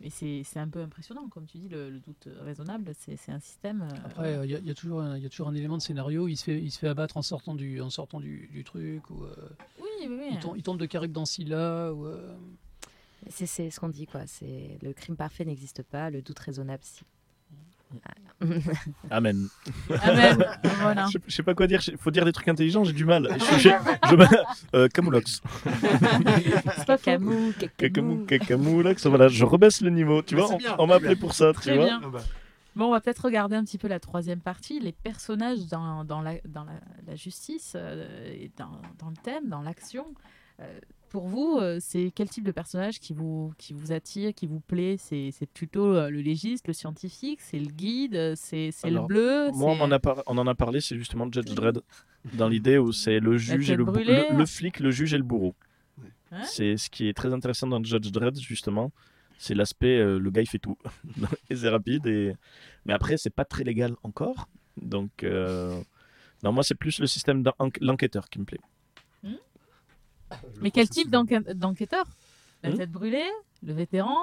[0.00, 3.32] Mais c'est c'est un peu impressionnant, comme tu dis, le, le doute raisonnable, c'est c'est
[3.32, 3.82] un système.
[3.82, 5.82] euh, Après, il y, a- y a toujours un- y a toujours un élément de
[5.82, 6.28] scénario.
[6.28, 9.10] Il se fait, il se fait abattre en sortant du, en sortant du, du truc.
[9.10, 9.34] Ou, euh,
[9.80, 10.28] Oui, oui, oui.
[10.32, 11.92] il, tombe, il tombe de Carrick dans Scylla.
[11.92, 12.36] Ou, euh,
[13.28, 14.24] C'est c'est ce qu'on dit, quoi.
[14.28, 17.02] C'est le crime parfait n'existe pas, le doute raisonnable, si.
[19.10, 19.48] Amen.
[20.02, 20.44] Amen.
[20.80, 21.06] voilà.
[21.12, 21.80] Je, je sais pas quoi dire.
[21.88, 22.84] Il faut dire des trucs intelligents.
[22.84, 23.28] J'ai du mal.
[23.38, 24.36] Je, je, je,
[24.76, 25.40] euh, Camoulox.
[26.86, 29.06] Cacamou, Cacamou, Cacamoulox.
[29.06, 30.22] Voilà, je rebaisse le niveau.
[30.22, 31.52] Tu vois, on, m'a appelé pour ça.
[31.52, 31.86] Tu Très vois.
[31.86, 32.00] bien.
[32.04, 32.20] Ah bah.
[32.76, 36.20] Bon, on va peut-être regarder un petit peu la troisième partie, les personnages dans, dans,
[36.20, 36.74] la, dans la,
[37.08, 38.70] la justice, euh, et dans,
[39.00, 40.06] dans le thème, dans l'action.
[40.60, 40.78] Euh,
[41.08, 44.60] pour vous, euh, c'est quel type de personnage qui vous, qui vous attire, qui vous
[44.60, 44.96] plaît?
[44.98, 49.72] C'est plutôt euh, le légiste, le scientifique, c'est le guide, euh, c'est le bleu Moi,
[49.72, 51.80] on en, a par- on en a parlé, c'est justement Judge Dredd.
[52.34, 54.24] Dans l'idée où c'est le juge et le, brûlée.
[54.30, 55.54] le, le flic, le juge et le bourreau.
[56.44, 58.92] C'est ce qui est très intéressant dans Judge Dredd, justement.
[59.38, 60.76] C'est l'aspect, euh, le gars, il fait tout.
[61.50, 62.06] et c'est rapide.
[62.06, 62.34] Et...
[62.84, 64.48] Mais après, c'est pas très légal encore.
[64.76, 65.80] Donc, euh,
[66.42, 67.44] non, moi, c'est plus le système
[67.80, 68.60] l'enquêteur qui me plaît.
[70.60, 72.04] Mais quel type d'enquê- d'enquêteur?
[72.62, 73.28] La Hmm tête brûlée
[73.62, 74.16] Le vétéran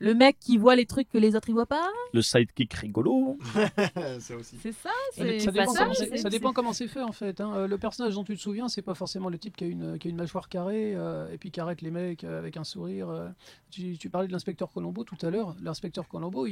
[0.00, 1.88] Le mec qui voit les trucs que les autres ne voient pas?
[2.12, 3.36] Le sidekick rigolo.
[4.20, 4.56] ça aussi.
[4.62, 7.40] C'est ça c'est ça dépend, ça, comment, ça dépend comment c'est fait en fait.
[7.40, 7.52] hein.
[7.56, 9.98] Euh, Le personnage dont tu te souviens, c'est pas forcément le type qui a une,
[9.98, 12.62] qui a une mâchoire carrée euh, et puis qui arrête les mecs euh, avec un
[12.64, 13.32] sourire.
[13.70, 15.56] Tu, tu parlais de l'inspecteur Colombo tout à l'heure.
[15.60, 16.46] L'inspecteur Colombo,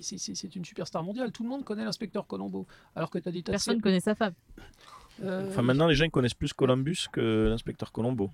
[0.00, 1.30] c'est- une superstar mondiale.
[1.32, 2.66] Tout le monde connaît l'inspecteur Colombo.
[2.96, 4.34] Alors que tu as de Personne ne connaît sa femme.
[5.22, 8.30] euh, Enfin, maintenant, les gens ils connaissent plus Columbus que l'inspecteur Colombo.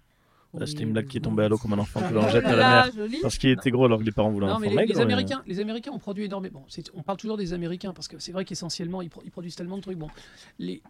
[0.54, 2.44] Là, c'était une blague qui est tombée à l'eau comme un enfant que l'on jette
[2.44, 2.92] à la mer.
[2.94, 3.18] joli.
[3.22, 4.92] Parce qu'il était gros alors que les parents voulaient Non, mais les, maigre.
[4.94, 6.60] les Américains, les Américains ont produit énormément.
[6.60, 9.56] Bon, on parle toujours des Américains parce que c'est vrai qu'essentiellement ils, pro- ils produisent
[9.56, 9.96] tellement de trucs.
[9.96, 10.08] Bon,
[10.58, 10.82] les,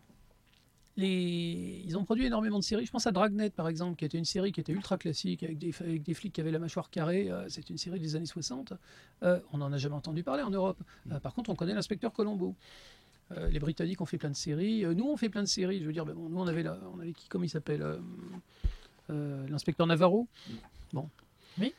[0.96, 2.86] les, ils ont produit énormément de séries.
[2.86, 5.58] Je pense à Dragnet par exemple, qui était une série qui était ultra classique avec
[5.58, 7.30] des, avec des flics qui avaient la mâchoire carrée.
[7.30, 8.72] Euh, c'est une série des années 60.
[9.22, 10.78] Euh, on n'en a jamais entendu parler en Europe.
[11.10, 12.54] Euh, par contre, on connaît l'inspecteur Colombo.
[13.36, 14.84] Euh, les Britanniques ont fait plein de séries.
[14.84, 15.80] Euh, nous, on fait plein de séries.
[15.80, 17.82] Je veux dire, ben bon, nous, on avait, la- on avait qui, comment il s'appelle
[19.10, 20.26] euh, L'inspecteur Navarro.
[20.92, 21.08] Bon.
[21.58, 21.74] Oui.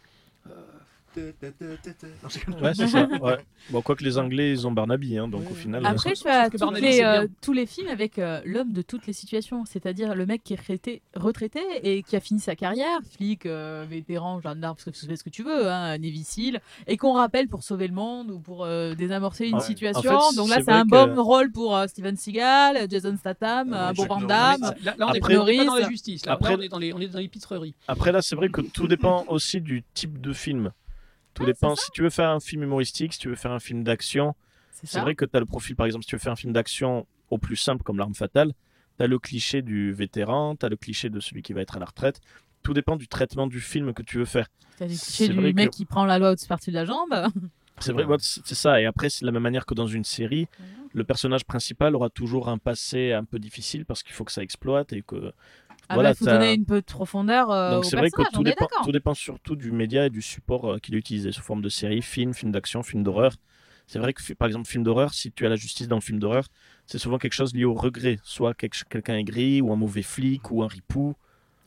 [2.61, 3.07] Ouais, c'est ça.
[3.21, 3.37] Ouais.
[3.69, 5.85] Bon, quoique les Anglais, ils ont Barnaby, hein, donc au final.
[5.85, 9.05] Après, euh, je fais Barnaby, les, euh, tous les films avec euh, l'homme de toutes
[9.07, 12.99] les situations, c'est-à-dire le mec qui est retraité, retraité et qui a fini sa carrière,
[13.15, 17.47] flic, euh, vétéran, gendarme, ce que, ce que tu veux, hein, Seal, et qu'on rappelle
[17.47, 19.61] pour sauver le monde ou pour euh, désamorcer une Ouais.
[19.61, 20.11] situation.
[20.15, 23.71] En fait, Donc là, c'est un que- bon rôle pour euh, Steven Seagal, Jason Statham,
[23.71, 24.21] ouais, Bob Chuck Van.
[24.27, 24.61] Damme.
[24.61, 26.25] Là, là, on est Après- on est pas dans la justice.
[26.25, 27.75] Là, Après- Là, on, est dans les, on est dans les pitreries.
[27.87, 30.71] Après, là, c'est vrai que tout dépend aussi du type de film.
[31.33, 31.75] Tout Ouais, dépend.
[31.75, 34.35] Si tu veux faire un film humoristique, si tu veux faire un film d'action,
[34.85, 36.51] C'est vrai que tu as le profil, par exemple, si tu veux faire un film
[36.53, 38.53] d'action au plus simple comme L'Arme Fatale,
[38.97, 41.77] tu as le cliché du vétéran, tu as le cliché de celui qui va être
[41.77, 42.19] à la retraite.
[42.63, 44.47] Tout dépend du traitement du film que tu veux faire.
[44.79, 46.85] Des C'est clichés vrai du mec que- qui prend la loi au-dessus partie de la
[46.85, 47.09] jambe.
[47.79, 48.79] C'est vrai, c'est ça.
[48.79, 50.47] Et après, c'est de la même manière que dans une série,
[50.93, 54.43] le personnage principal aura toujours un passé un peu difficile parce qu'il faut que ça
[54.43, 55.33] exploite et que.
[55.93, 58.43] Ah voilà, bah, faut donner une peu de profondeur euh, Donc c'est vrai que tout
[58.43, 61.61] dépend, tout dépend surtout du média et du support euh, qu'il est utilisé sous forme
[61.61, 63.33] de série, film, film d'action, film d'horreur.
[63.85, 66.19] C'est vrai que par exemple film d'horreur, si tu as la justice dans le film
[66.19, 66.47] d'horreur,
[66.85, 70.51] c'est souvent quelque chose lié au regret, soit quelqu'un est gris ou un mauvais flic
[70.51, 71.15] ou un ripou.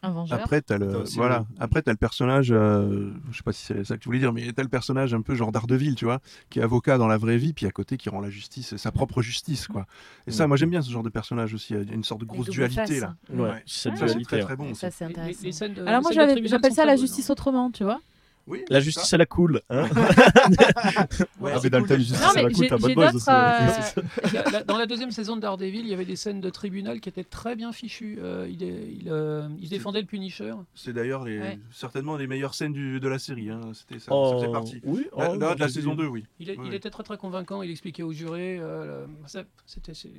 [0.07, 0.39] Un vengeur.
[0.41, 1.47] Après, t'as le, aussi voilà.
[1.51, 4.19] le- Après, t'as le personnage, euh, je sais pas si c'est ça que tu voulais
[4.19, 7.09] dire, mais t'as le personnage un peu genre d'Ardeville, tu vois, qui est avocat dans
[7.09, 9.87] la vraie vie, puis à côté qui rend la justice, sa propre justice, quoi.
[10.27, 11.75] Et ça, moi, j'aime bien ce genre de personnage aussi.
[11.75, 13.15] Il y a une sorte de grosse dualité face, là.
[13.33, 13.39] hein.
[13.39, 14.43] Ouais, cette Ah, c'est très ouais.
[14.43, 15.41] très bon ça, c'est Les- les- intéressant.
[15.45, 17.33] les scènes de- Alors moi, j'appelle ça la bonnes, justice hein.
[17.33, 18.01] autrement, tu vois.
[18.47, 19.61] Oui, La justice à la cool.
[19.71, 19.89] hein.
[21.41, 21.89] Ouais, ah, c'est mais dans le cool.
[21.89, 25.41] thème justice Non, à mais la cool, t'as bonne buzz euh, dans deuxième saison de
[25.41, 28.19] Daredevil, il y avait des scènes de tribunal qui étaient très bien fichues.
[28.21, 30.55] Euh, il, est- il, euh, il défendait le Punisher.
[30.75, 31.59] C'est d'ailleurs les, Ouais.
[31.73, 33.51] certainement les meilleures scènes du- de la série.
[33.51, 33.61] hein.
[33.75, 34.81] C'était ça, ça Oh, faisait partie.
[34.85, 36.25] Oui, oh, là, de la j'ai saison dit- 2, oui.
[36.39, 36.77] Il, est- Ouais, il ouais.
[36.77, 37.63] était très très convaincant.
[37.63, 38.59] Il expliquait aux jurés.
[38.61, 39.07] euh,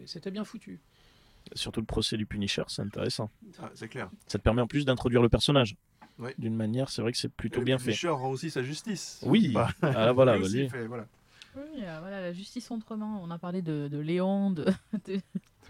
[0.05, 0.79] C'était bien foutu.
[1.53, 3.29] Surtout le procès du Punisher, c'est intéressant.
[3.61, 4.09] Ah, c'est clair.
[4.27, 5.75] Ça te permet en plus d'introduire le personnage.
[6.37, 7.85] D'une manière, c'est vrai que c'est plutôt Et bien le fait.
[7.85, 9.19] Punisher rend aussi sa justice.
[9.23, 11.05] Oui, Bah, ah, voilà, il fait- voilà.
[11.55, 13.19] Oui, euh, voilà, la justice autrement.
[13.23, 14.65] On a parlé de, de Léon, de,
[15.07, 15.19] de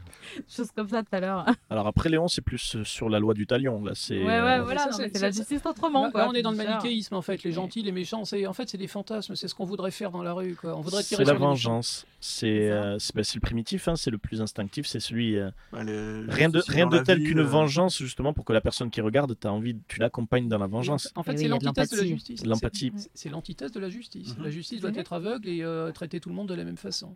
[0.50, 1.46] choses comme ça tout à l'heure.
[1.70, 3.84] Alors après Léon, c'est plus euh, sur la loi du talion.
[3.84, 4.18] Là, c'est.
[4.20, 6.06] Ouais, ouais, euh, voilà, c'est- la justice autrement.
[6.06, 7.44] Là, quoi, là, on est dans le manichéisme en fait.
[7.44, 9.36] Les gentils, les méchants, c'est en fait c'est des fantasmes.
[9.36, 10.56] C'est ce qu'on voudrait faire dans la rue.
[10.56, 10.76] Quoi.
[10.78, 11.72] On voudrait tirer C'est la sur les méchants.
[11.72, 12.06] vengeance.
[12.20, 15.38] C'est euh, c'est bah, le primitif, hein, c'est le plus instinctif, c'est celui.
[15.38, 15.84] euh, Ouais,
[16.28, 19.36] rien de, rien de tel qu'une euh, vengeance, justement, pour que la personne qui regarde,
[19.44, 21.12] as envie, tu l'accompagnes dans la vengeance.
[21.16, 22.46] En fait, c'est l'antithèse de la justice.
[22.46, 22.92] L'empathie.
[23.14, 24.36] C'est- l'antithèse de la justice.
[24.42, 27.16] La justice doit être aveugle et traiter tout le monde de la même façon.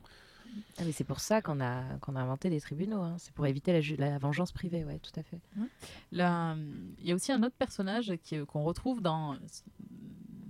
[0.79, 3.01] Ah, mais c'est pour ça qu'on a, qu'on a inventé les tribunaux.
[3.01, 3.15] hein.
[3.19, 5.39] C'est pour éviter la, vengeance privée, ouais, tout à fait.
[6.11, 6.55] Là,
[6.99, 9.35] Il y a aussi un autre personnage qui- qu'on retrouve dans,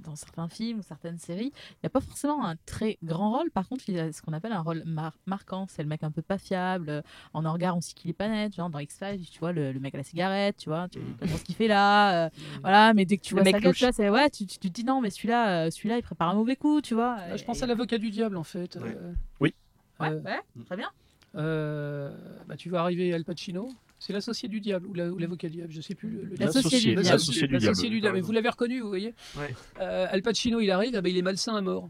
[0.04, 1.52] dans certains films ou certaines séries.
[1.74, 4.52] Il n'a pas forcément un très grand rôle, par contre, il a ce qu'on appelle
[4.54, 5.68] un rôle mar- marquant.
[5.70, 7.04] C'est le mec un peu pas fiable.
[7.34, 8.56] En regard, on sait qu'il est pas net.
[8.56, 11.18] Genre dans X-Files, tu vois, le, le mec à la cigarette, tu vois, tu Mhm.
[11.20, 12.26] comprends ce qu'il fait là.
[12.26, 12.30] euh,
[12.62, 14.84] voilà, mais dès que tu Le vois mec c'est ouais, tu, tu- tu te dis
[14.84, 17.18] non, mais celui-là, euh, celui-là, il prépare un mauvais coup, tu vois.
[17.18, 18.76] Là, je pense et- à l'avocat du diable en fait.
[18.78, 18.95] Ouais.
[18.97, 19.54] Euh, Oui.
[20.02, 20.89] Ouais, euh, ouais, très bien.
[21.36, 22.12] euh,
[22.47, 23.70] bah, tu vas arriver Al Pacino?
[23.99, 26.32] C'est l'associé du diable ou la- ou l'avocat du diable, je sais plus.
[26.39, 27.02] L'associé du diable.
[27.04, 27.66] L'associé du diable.
[27.66, 28.16] L'associé du diable.
[28.16, 29.14] Mais vous l'avez reconnu, vous voyez?
[29.38, 29.54] Ouais.
[29.80, 31.88] Euh, Al Pacino, il arrive, ah ben, il est malsain à mort.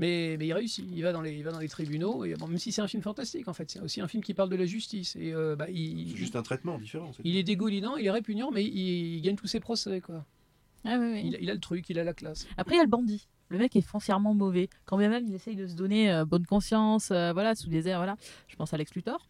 [0.00, 2.46] Mais, mais il réussit, il va dans les, il va dans les tribunaux, et bon,
[2.46, 4.54] même si c'est un film fantastique en fait, c'est aussi un film qui parle de
[4.54, 5.16] la justice.
[5.16, 7.10] Et euh, bah, il, juste un traitement différent.
[7.24, 10.00] il est dégoulinant, il est répugnant, mais il, il gagne tous ses procès.
[10.00, 10.24] Quoi.
[10.84, 11.22] Ah, oui, oui.
[11.24, 12.46] Il, il a le truc, il a la classe.
[12.56, 13.28] Après, il y a le bandit.
[13.48, 14.68] Le mec est foncièrement mauvais.
[14.84, 17.88] Quand bien même il essaye de se donner euh, bonne conscience, euh, voilà, sous des
[17.88, 18.16] airs, voilà.
[18.46, 19.26] Je pense à Lex Luthor.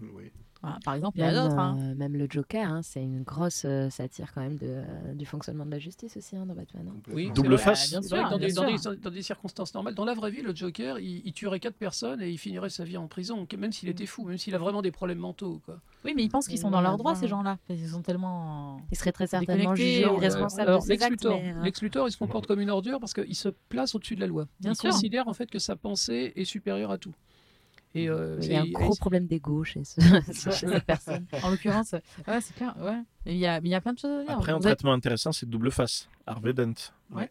[0.00, 0.30] Oui.
[0.62, 1.58] Voilà, par exemple, il y a d'autres.
[1.58, 1.94] hein.
[1.96, 5.66] même le Joker, hein, c'est une grosse euh, satire quand même de, euh, du fonctionnement
[5.66, 6.86] de la justice aussi hein, dans Batman.
[6.88, 7.00] hein.
[7.12, 7.64] Oui, c'est Double vrai.
[7.64, 7.90] face.
[7.90, 10.04] bien C'est sûr, vrai que dans, bien des, dans, des, dans des circonstances normales, dans
[10.04, 12.96] la vraie vie, le Joker, il, il tuerait quatre personnes et il finirait sa vie
[12.96, 15.60] en prison, même s'il était fou, même s'il a vraiment des problèmes mentaux.
[15.64, 15.80] Quoi.
[16.04, 17.20] Oui, mais ils pensent qu'ils sont dans on leur va droit, voir.
[17.20, 17.58] ces gens-là.
[17.68, 18.80] Ils sont tellement.
[18.92, 21.26] Il serait très certainement Déconnecté, jugé euh, irresponsable Alors, de Lex actes.
[21.64, 24.26] Lex Luthor, il se comporte comme une ordure parce qu'il se place au-dessus de la
[24.28, 24.46] loi.
[24.60, 24.90] Bien il sûr.
[24.90, 27.14] considère en fait que sa pensée est supérieure à tout.
[27.94, 30.00] Et, euh, il y a un gros et- problème d'ego chez, ce-
[30.50, 31.26] chez cette personne.
[31.42, 31.92] En l'occurrence,
[32.26, 32.74] ouais, c'est clair.
[32.80, 33.02] Ouais.
[33.26, 34.32] Il y a, mais il y a plein de choses à dire.
[34.38, 36.08] Après, un Vous êtes- traitement intéressant, c'est double face.
[36.26, 36.72] Harvey Dent.
[37.10, 37.30] Ouais.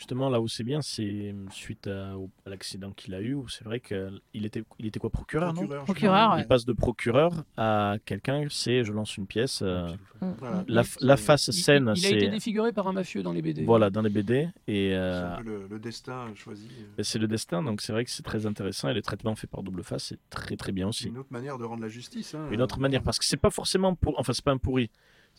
[0.00, 2.14] Justement, là où c'est bien, c'est suite à,
[2.46, 5.60] l'accident qu'il a eu, où c'est vrai qu'il était, il était quoi, procureur, non?
[5.60, 6.40] Procureur, je Procureur, ouais.
[6.40, 9.60] Il passe de procureur à quelqu'un, c'est je lance une pièce.
[9.60, 9.92] euh,
[10.38, 10.64] Voilà.
[11.00, 13.62] la, face il- scène, il, il a été défiguré par un mafieux dans les BD.
[13.62, 16.70] voilà dans les BD et euh, un peu le, le destin choisi.
[16.98, 17.62] euh, c'est le destin.
[17.62, 20.18] Donc c'est vrai que c'est très intéressant et le traitement fait par double face, c'est
[20.30, 21.08] très très bien aussi.
[21.08, 22.34] une autre manière de rendre la justice.
[22.34, 22.48] hein.
[22.50, 24.88] Une autre manière parce que c'est pas forcément pour, enfin c'est pas un pourri.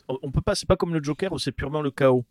[0.08, 2.24] On on peut pas, c'est pas comme le Joker où c'est purement le chaos.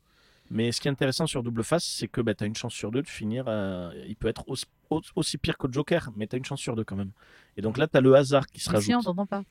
[0.52, 2.74] Mais ce qui est intéressant sur Double Face, c'est que bah, tu as une chance
[2.74, 3.44] sur deux de finir.
[3.46, 6.60] euh, il peut être aussi, au- aussi pire que Joker, mais tu as une chance
[6.60, 7.12] sur deux quand même.
[7.56, 9.04] Et donc là, tu as le hasard qui se Mais si, on rajoute.
[9.16, 9.42] t'entend pas.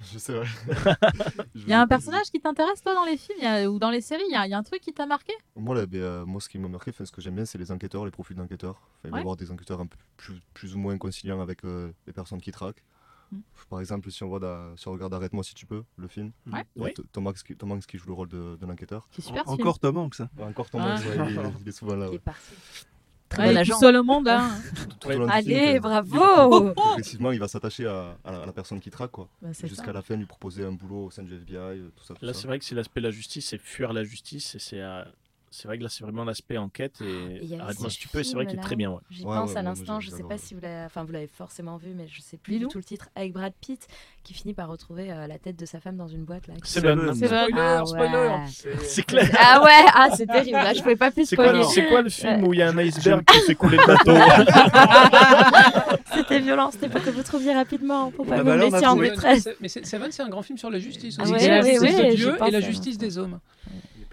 [0.12, 0.46] Je sais, ouais.
[1.54, 3.38] Il y a un personnage qui t'intéresse, toi, dans les films?
[3.38, 4.80] Il y a- ou dans les séries Il y, a il y a un truc
[4.80, 5.32] qui t'a marqué?
[5.56, 7.70] Moi, là, ben, euh, moi, ce qui m'a marqué, ce que j'aime bien, c'est les
[7.70, 8.76] enquêteurs, les profils d'enquêteurs.
[8.98, 9.20] Enfin, il va y Ouais.
[9.20, 12.50] avoir des enquêteurs un peu plus, plus ou moins conciliants avec euh, les personnes qui
[12.50, 12.82] traquent.
[13.32, 13.38] Mm.
[13.68, 16.30] Par exemple, si on, voit dans- si on regarde Arrête-moi si tu peux, le film,
[16.52, 16.64] Ouais.
[16.76, 16.94] Oui.
[16.94, 19.08] T- Tom Hanks, qui, Tom Hanks qui joue le rôle de, de l'enquêteur.
[19.46, 20.20] Encore Tom Hanks.
[20.20, 20.28] hein.
[20.40, 20.96] Encore Tom Ah.
[20.96, 22.06] Ouais, il, est- il est souvent là.
[22.06, 22.18] Il est ouais.
[22.18, 22.52] parti.
[23.38, 24.48] Ouais, Très est tout seul au monde, hein.
[25.00, 28.88] Tout Allez, film, bravo Effectivement, il va s'attacher à, à la, à la personne qui
[28.88, 29.28] traque, quoi.
[29.42, 32.14] Bah, Jusqu'à la fin, lui proposer un boulot au sein du FBI, euh, tout ça.
[32.14, 34.54] Tout Là, c'est vrai que c'est l'aspect de la justice, c'est fuir la justice.
[34.54, 35.02] Et c'est euh,
[35.56, 37.00] c'est vrai que là, c'est vraiment l'aspect enquête.
[37.00, 38.90] Et a Arrête-moi si tu peux, c'est vrai qu'il est très bien.
[38.90, 39.00] Ouais.
[39.10, 41.12] J'y Ouais, pense ouais, à l'instant, je sais j'adore, pas si vous l'avez, enfin vous
[41.12, 43.86] l'avez forcément vu, mais je sais plus du tout le titre avec Brad Pitt
[44.22, 46.54] qui finit par retrouver euh, la tête de sa femme dans une boîte là.
[46.54, 46.80] qui- C'est.
[46.80, 47.46] C'est vrai.
[47.46, 48.14] Spoiler, Ah spoiler.
[48.14, 48.76] ouais.
[48.84, 49.28] C'est clair.
[49.38, 50.56] Ah ouais, ah c'est terrible.
[50.56, 51.62] Là, je pouvais pas plus spoiler.
[51.64, 54.12] c'est quoi le film où il y a un iceberg qui fait couler le bateau
[56.14, 58.86] C'était violent, c'était pour que vous trouviez rapidement, pour pas Ah bah vous a laissiez
[58.86, 59.48] en détresse.
[59.60, 61.34] Mais Seven, c'est un grand film sur la justice Ah aussi.
[61.38, 63.38] C'est la justice de Dieu et la justice des hommes.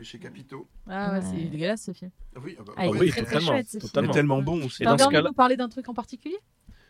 [0.04, 0.68] Péchés capitaux.
[0.86, 1.22] Ah ouais, Ouais.
[1.32, 2.12] c'est dégueulasse ce film.
[2.36, 3.80] Ah oui, ah bah, Ah, il oui, très, très totalement, chouette, ce film.
[3.82, 4.14] il est totalement.
[4.14, 4.84] tellement bon aussi.
[4.84, 6.38] Et T'as envie de nous parler d'un truc en particulier?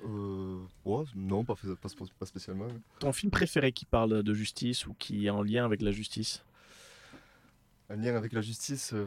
[0.03, 2.65] Euh, ouais, non, pas, pas, pas- pas spécialement.
[2.97, 6.43] Ton film préféré qui parle de justice ou qui est en lien avec la justice?
[7.91, 9.05] Un lien avec la justice, euh,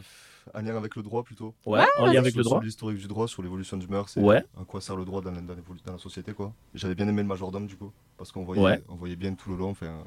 [0.55, 1.53] un lien avec le droit plutôt.
[1.67, 4.11] Ouais, en lien avec Sur- le droit Sur l'historique du droit, sur l'évolution du mœurs,
[4.11, 4.45] c'est Ouais.
[4.61, 6.33] à quoi sert le droit dans la, dans l'évolu- dans la société.
[6.33, 6.53] quoi.
[6.75, 8.83] J'avais bien aimé le majordome du coup, parce qu'on voyait, Ouais.
[8.89, 9.71] on voyait bien tout le long.
[9.71, 10.05] Enfin,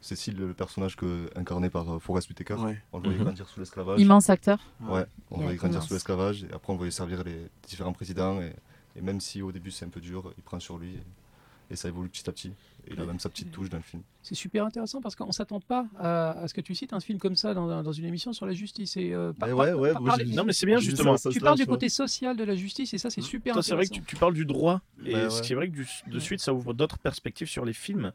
[0.00, 2.80] Cécile, le personnage que, incarné par euh, Forrest Whitaker, Ouais.
[2.92, 3.24] on le voyait Mhm.
[3.24, 4.00] grandir sous l'esclavage.
[4.00, 4.60] Immense acteur.
[4.80, 5.88] Ouais, on le voyait grandir immense.
[5.88, 8.40] sous l'esclavage, et après on le voyait servir les différents présidents.
[8.40, 8.52] Et,
[8.96, 11.76] et même si au début c'est un peu dur, il prend sur lui, et, et
[11.76, 12.52] ça évolue petit à petit.
[12.86, 14.02] Et il a même sa petite touche dans le film.
[14.22, 17.18] C'est super intéressant parce qu'on s'attend pas à, à ce que tu cites un film
[17.18, 18.96] comme ça dans, dans une émission sur la justice.
[18.96, 21.16] Et, euh, par- par- ouais, ouais, par- moi, parler- j'ai- Non, mais c'est bien justement.
[21.18, 23.74] ça, tu parles du côté social de la justice et ça c'est super Toi, c'est
[23.74, 24.80] vrai que tu, tu parles du droit.
[25.04, 27.64] Et Ouais, ce qui est vrai que du- de suite, ça ouvre d'autres perspectives sur
[27.64, 28.12] les films.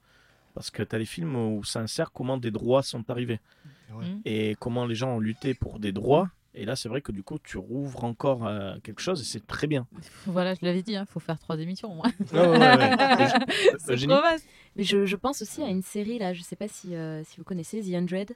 [0.54, 3.40] Parce que tu as les films où ça insère comment des droits sont arrivés.
[3.94, 4.06] Ouais.
[4.06, 4.22] Mm.
[4.26, 6.30] Et comment les gens ont lutté pour des droits.
[6.56, 9.46] Et là, c'est vrai que du coup, tu rouvres encore euh, quelque chose et c'est
[9.48, 9.88] très bien.
[10.28, 12.12] Voilà, je l'avais dit, il faut faire trois émissions au moins.
[13.80, 14.48] C'est Eugénie trop vaste.
[14.76, 17.38] Mais je, je pense aussi à une série là, je sais pas si, euh, si
[17.38, 18.32] vous connaissez The Hundred,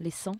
[0.00, 0.32] les 100.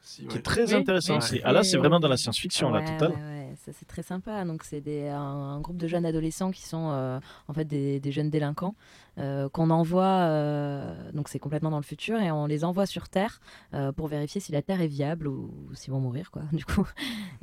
[0.00, 0.36] Si, qui ouais.
[0.38, 1.14] est très Oui, intéressant.
[1.14, 1.18] oui.
[1.18, 1.40] aussi.
[1.44, 3.10] Ah là, c'est vraiment dans la science-fiction, là, Ouais, total.
[3.10, 4.44] ouais, ouais, ça c'est très sympa.
[4.44, 7.18] Donc c'est des- un, un groupe de jeunes adolescents qui sont euh,
[7.48, 8.74] en fait des, des jeunes délinquants
[9.18, 10.04] euh, qu'on envoie.
[10.06, 13.40] euh, donc c'est complètement dans le futur et on les envoie sur Terre
[13.74, 16.42] euh, pour vérifier si la Terre est viable ou, s'ils vont mourir quoi.
[16.52, 16.86] Du coup,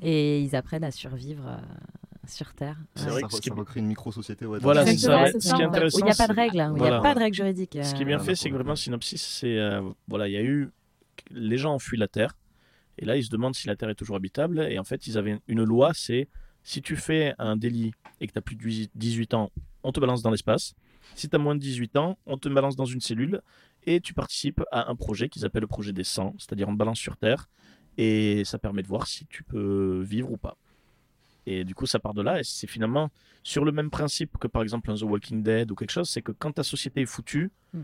[0.02, 1.58] et ils apprennent à survivre euh,
[2.28, 2.78] sur Terre.
[2.96, 3.12] C'est Ouais.
[3.12, 4.46] vrai ça, que ce ça recrée une micro-société.
[4.46, 5.28] Ouais, Voilà, c'est ça.
[5.32, 7.14] Ce qui est intéressant, il n'y a pas de règles, hein, il n'y a pas
[7.14, 7.78] de règles juridiques.
[7.82, 9.58] Ce qui est bien fait, c'est que vraiment, Synopsis, c'est.
[9.60, 10.70] euh, voilà, il y a eu.
[11.32, 12.36] Les gens ont fui la Terre.
[12.98, 14.60] Et là, ils se demandent si la Terre est toujours habitable.
[14.72, 16.28] Et en fait, ils avaient une loi c'est
[16.64, 19.52] si tu fais un délit et que tu as plus de 18 ans,
[19.84, 20.74] on te balance dans l'espace.
[21.14, 23.42] Si tu as moins de 18 ans, on te balance dans une cellule
[23.86, 26.78] et tu participes à un projet qu'ils appellent le projet des 100, c'est-à-dire on te
[26.80, 27.48] balance sur Terre
[27.98, 30.58] et ça permet de voir si tu peux vivre ou pas.
[31.46, 33.12] Et du coup, ça part de là et c'est finalement
[33.44, 36.24] sur le même principe que par exemple un The Walking Dead ou quelque chose, c'est
[36.24, 37.80] que quand ta société est foutue, Mm.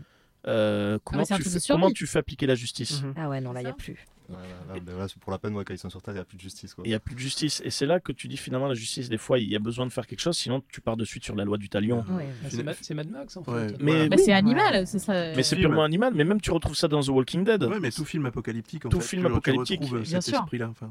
[0.48, 3.02] euh, comment, tu fais, comment tu fais appliquer la justice?
[3.16, 4.04] Ah ouais, non, là, il n'y a plus.
[4.32, 4.38] Ouais,
[4.68, 6.16] là, là, ben là, c'est pour la peine, ouais, quand ils sont sur Terre, il
[6.16, 6.74] n'y a plus de justice.
[6.84, 7.60] Il n'y a plus de justice.
[7.64, 9.86] Et c'est là que tu dis finalement la justice, des fois, il y a besoin
[9.86, 12.04] de faire quelque chose, sinon tu pars de suite sur la loi du talion.
[12.10, 12.26] Ouais.
[12.48, 13.50] C'est Ma- c'est Mad Max en fait.
[13.50, 13.66] Ouais.
[13.80, 15.12] Mais, Bah, oui, c'est animal, c'est ça.
[15.36, 17.62] mais c'est purement animal, mais même tu retrouves ça dans The Walking Dead.
[17.64, 20.34] Ouais, mais tout film apocalyptique, en Tout fait, film tu, tu apocalyptique, retrouves bien cet
[20.34, 20.68] esprit-là.
[20.70, 20.90] Enfin,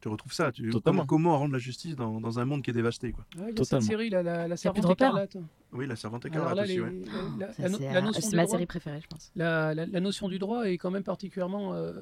[0.00, 0.52] tu retrouves ça.
[0.52, 1.04] Tu, Totalement.
[1.04, 3.24] comment, comment rendre la justice dans, dans un monde qui est dévasté, quoi.
[3.36, 3.80] Ouais, il y a Totalement.
[3.80, 5.36] cette série, là, la, la servante écarlate.
[5.72, 7.02] Oui, la servante écarlate aussi, ouais.
[7.50, 9.32] c'est euh, ma série préférée, je pense.
[9.34, 11.92] la, la- la notion du droit est quand même particulièrement euh,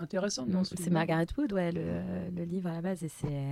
[0.00, 0.48] intéressante.
[0.48, 0.90] dans ce C'est.
[0.90, 2.02] Margaret Wood, ouais, le,
[2.36, 3.46] le livre à la base, et c'est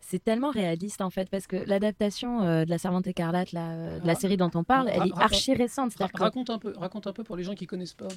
[0.00, 4.06] c'est tellement réaliste en fait, parce que l'adaptation euh, de la Servante écarlate, euh, de
[4.06, 5.94] la série dont on parle, elle est archi récente.
[5.98, 8.08] Ra- raconte un peu, raconte un peu pour les gens qui connaissent pas.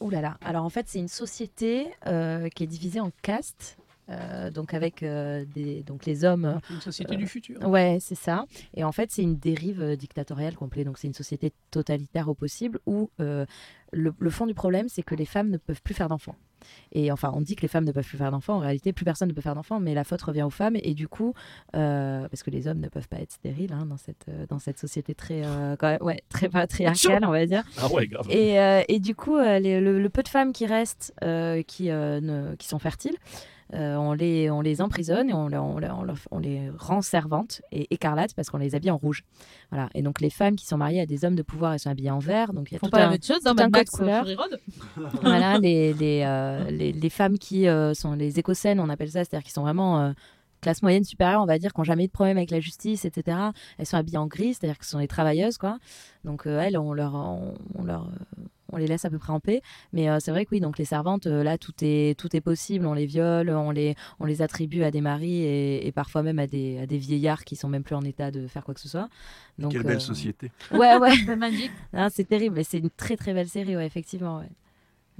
[0.00, 0.36] Ouh là là.
[0.44, 3.78] Alors en fait, c'est une société euh, qui est divisée en castes.
[4.10, 7.60] Euh, donc avec euh, des, donc les hommes Une société du futur.
[7.68, 8.44] Ouais, c'est ça.
[8.74, 10.86] Et en fait, c'est une dérive euh, dictatoriale complète.
[10.86, 13.46] Donc, c'est une société totalitaire au possible où euh,
[13.92, 16.36] le, le fond du problème, c'est que les femmes ne peuvent plus faire d'enfants.
[16.92, 18.54] Et enfin, on dit que les femmes ne peuvent plus faire d'enfants.
[18.54, 20.76] En réalité, plus personne ne peut faire d'enfants, mais la faute revient aux femmes.
[20.80, 21.34] Et du coup,
[21.74, 24.60] euh, parce que les hommes ne peuvent pas être stériles hein, dans, cette, euh, dans
[24.60, 27.64] cette société très, euh, quand même- ouais, très patriarcale, on va dire.
[27.78, 28.26] Ah ouais, grave.
[28.30, 31.62] Et, euh, et du coup, euh, les- le, le peu de femmes qui restent, euh,
[31.62, 33.16] qui, euh, ne- qui sont fertiles,
[33.74, 35.48] euh, on, les, on les emprisonne et on,
[36.38, 39.24] les rend servantes et écarlates parce qu'on les habille en rouge.
[39.70, 39.88] Voilà.
[39.94, 42.10] Et donc les femmes qui sont mariées à des hommes de pouvoir, elles sont habillées
[42.10, 42.52] en vert.
[42.52, 44.26] Donc il y a tout pas la un, même chose dans Mad Max couleur.
[45.22, 49.24] Voilà, les, les, euh, les, les femmes qui euh, sont les écossaines, on appelle ça,
[49.24, 50.12] c'est-à-dire qui sont vraiment
[50.62, 53.04] classe moyenne supérieure, on va dire, qui n'ont jamais eu de problème avec la justice,
[53.04, 53.36] etc.
[53.76, 55.78] Elles sont habillées en gris, c'est-à-dire que ce sont des travailleuses, quoi.
[56.24, 58.08] Donc euh, elles, on leur, on, on leur,
[58.72, 59.62] on les laisse à peu près en paix.
[59.92, 62.40] Mais euh, c'est vrai que oui, donc les servantes, euh, là, tout est, tout est
[62.40, 62.86] possible.
[62.86, 66.38] On les viole, on les, on les attribue à des maris et, et parfois même
[66.38, 68.80] à des, à des vieillards qui sont même plus en état de faire quoi que
[68.80, 69.08] ce soit.
[69.58, 70.50] Donc, Quelle euh, belle société.
[70.72, 71.12] Ouais, ouais.
[72.10, 74.38] C'est terrible, mais c'est une très très belle série, ouais, effectivement.
[74.38, 74.50] Ouais.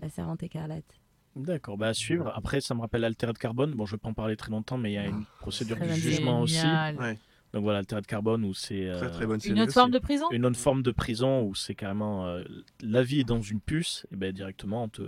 [0.01, 1.02] La Servante écarlate.
[1.35, 2.31] D'accord, bah à suivre.
[2.37, 3.73] Après, ça me rappelle Altered Carbone.
[3.73, 5.87] Bon, je vais pas en parler très longtemps, mais il y a une procédure Très
[5.87, 6.67] de bonne jugement aussi.
[6.99, 7.19] Ouais.
[7.55, 9.55] Donc voilà, Altered Carbone, où c'est euh, Très très bonne série.
[9.55, 9.75] Une autre aussi.
[9.75, 10.27] forme de prison?
[10.31, 12.43] une autre forme de prison, où c'est carrément euh,
[12.83, 15.03] la vie est dans une puce, et ben directement on te.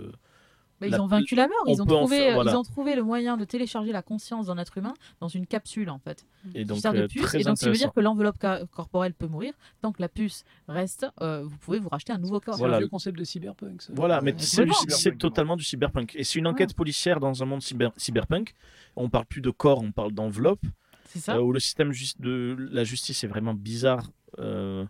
[0.81, 1.55] Bah, ils La- ont vaincu la mort.
[1.65, 2.51] on Ils ont, en trouvé, faire- voilà.
[2.51, 5.89] ils ont trouvé le moyen de télécharger la conscience d'un être humain dans une capsule,
[5.89, 6.25] en fait.
[6.53, 7.21] Et qui donc, de euh, puce.
[7.21, 8.37] très Et donc, ça veut dire que l'enveloppe
[8.71, 9.53] corporelle peut mourir.
[9.81, 12.55] Tant que la puce reste, euh, vous pouvez vous racheter un nouveau corps.
[12.55, 12.79] C'est Voilà.
[12.79, 13.81] vieux concept de cyberpunk.
[13.83, 13.93] ça.
[13.95, 14.97] Voilà, mais c'est du- complètement.
[14.97, 16.13] c'est totalement du cyberpunk.
[16.15, 18.53] Et c'est une enquête policière dans un monde cyber- cyberpunk.
[18.97, 20.61] On parle plus de corps, on parle d'enveloppe.
[21.07, 24.09] C'est ça euh, où le système de la justice est vraiment bizarre.
[24.39, 24.83] euh,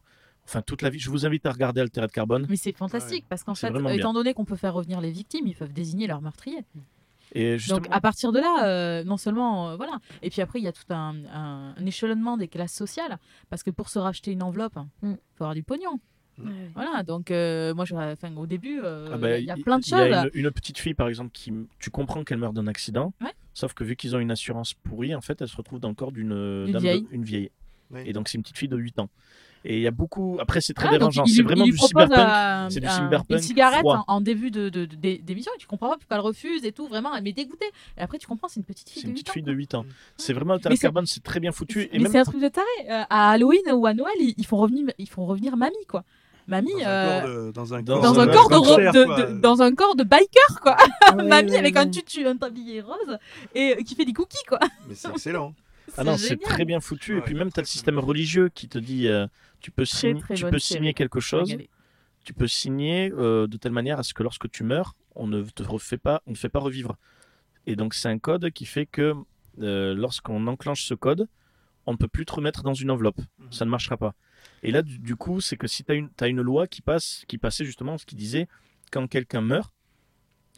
[0.48, 1.00] Enfin, toute la vie.
[1.00, 2.46] Je vous invite à regarder Altered Carbone.
[2.50, 4.14] Mais c'est fantastique parce qu'en fait, étant bien.
[4.14, 6.60] donné qu'on peut faire revenir les victimes, ils peuvent désigner leur meurtrier.
[7.34, 10.60] Et justement, Donc à partir de là, euh, non seulement euh, voilà, et puis après
[10.60, 13.18] il y a tout un, un- un échelonnement des classes sociales
[13.50, 15.18] parce que pour se racheter une enveloppe, il Mm.
[15.36, 16.00] faut avoir du pognon.
[16.76, 19.80] Voilà, donc euh, moi je, enfin, au début, euh, Ah bah, il y a plein
[19.80, 20.00] de Il choses.
[20.00, 23.14] y a une, une petite fille, par exemple, qui tu comprends qu'elle meurt d'un accident,
[23.22, 23.32] Ouais.
[23.54, 25.96] sauf que vu qu'ils ont une assurance pourrie, en fait, elle se retrouve dans le
[25.96, 27.08] corps d'une de- vieille.
[27.12, 27.50] une vieille.
[27.90, 28.02] Oui.
[28.06, 29.10] Et donc c'est une petite fille de 8 ans.
[29.68, 30.38] Et il y a beaucoup.
[30.40, 31.26] Après, c'est très Ah, dérangeant.
[31.26, 32.18] C'est vraiment du cyberpunk.
[32.20, 34.06] euh, C'est du un- cyberpunk Une cigarette froid.
[34.08, 36.64] en, en début de, de- de- d'é- d'émission et tu comprends pas pourquoi elle refuse
[36.66, 37.66] et tout, vraiment, elle m'est dégoûtée.
[37.98, 39.34] Et après tu comprends, c'est une petite fille C'est de une 8 petite ans.
[39.34, 39.86] fille de 8 ans.
[40.18, 41.82] C'est vraiment c'est- Carbone, c'est très bien foutu.
[41.82, 42.66] Et Mais même c'est un truc de taré.
[42.90, 46.04] Euh, à Halloween ou à Noël, ils, ils font revenir, ils font revenir mamie quoi.
[46.48, 50.78] Mamie Dans un corps de- dans un corps de, biker quoi.
[51.08, 53.18] Ah mamie avec un tutu, un tablier rose
[53.56, 54.60] et euh, qui fait des cookies quoi.
[54.88, 55.54] Mais c'est excellent.
[55.98, 57.20] Ah non, C'est très bien foutu.
[57.20, 59.28] Et puis même, tu as le système religieux qui te dit euh,
[59.66, 60.78] tu peux, Très, signer, très tu bonne peux série.
[60.78, 61.46] signer quelque chose.
[61.46, 61.72] Regardez.
[62.24, 65.42] Tu peux signer euh, de telle manière à ce que lorsque tu meurs, on ne
[65.42, 66.98] te refait pas, on ne fait pas revivre.
[67.66, 69.16] Et donc c'est un code qui fait que
[69.60, 71.28] euh, lorsqu'on enclenche ce code,
[71.88, 73.20] on ne peut plus te remettre dans une enveloppe.
[73.50, 74.14] Ça ne marchera pas.
[74.62, 77.40] Et là, du, du coup, c'est que si tu as une, loi qui passe, qui
[77.40, 78.48] passait justement, ce qui disait
[78.92, 79.74] quand quelqu'un meurt,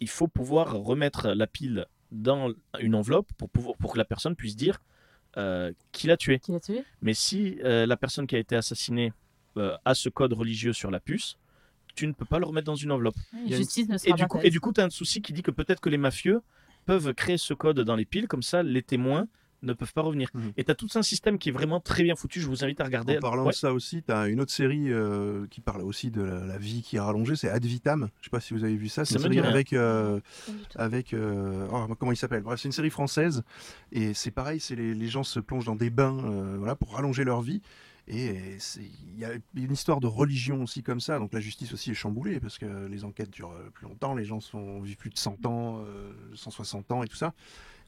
[0.02, 2.52] il faut pouvoir remettre la pile dans
[2.82, 4.82] une enveloppe pour, pouvoir, pour que la personne puisse dire
[5.38, 6.40] euh, qui l'a tué.
[6.40, 6.84] Qui l'a tué?
[7.02, 9.14] Mais si euh, la personne qui a été assassinée
[9.58, 11.38] euh, a ce code religieux sur la puce,
[11.96, 13.16] tu ne peux pas le remettre dans une enveloppe.
[13.34, 15.34] Une- Justice ne Et sera du coup, et du coup, tu as un souci qui
[15.34, 16.42] dit que peut-être que les mafieux
[16.86, 19.28] peuvent créer ce code dans les piles, comme ça, les témoins
[19.64, 20.30] ne peuvent pas revenir.
[20.34, 20.52] Mhm.
[20.58, 22.40] Et tu as tout un système qui est vraiment très bien foutu.
[22.42, 23.18] Je vous invite à regarder.
[23.18, 23.52] En parlant Ouais.
[23.52, 26.58] de ça aussi, tu as une autre série euh, qui parle aussi de la, la
[26.58, 28.10] vie qui est rallongée, c'est Ad Vitam.
[28.20, 29.06] Je sais pas si vous avez vu ça.
[29.06, 30.20] C'est une série avec, euh,
[30.76, 32.44] avec euh, oh, comment il s'appelle?
[32.44, 33.44] Bref, c'est une série française
[33.92, 37.24] et c'est pareil, c'est les, les gens se plongent dans des bains, voilà, pour rallonger
[37.24, 37.62] leur vie.
[38.10, 41.92] Et il y a une histoire de religion aussi comme ça, donc la justice aussi
[41.92, 45.18] est chamboulée parce que les enquêtes durent plus longtemps, les gens sont, vivent plus de
[45.18, 47.34] 100 ans, euh, 160 ans et tout ça.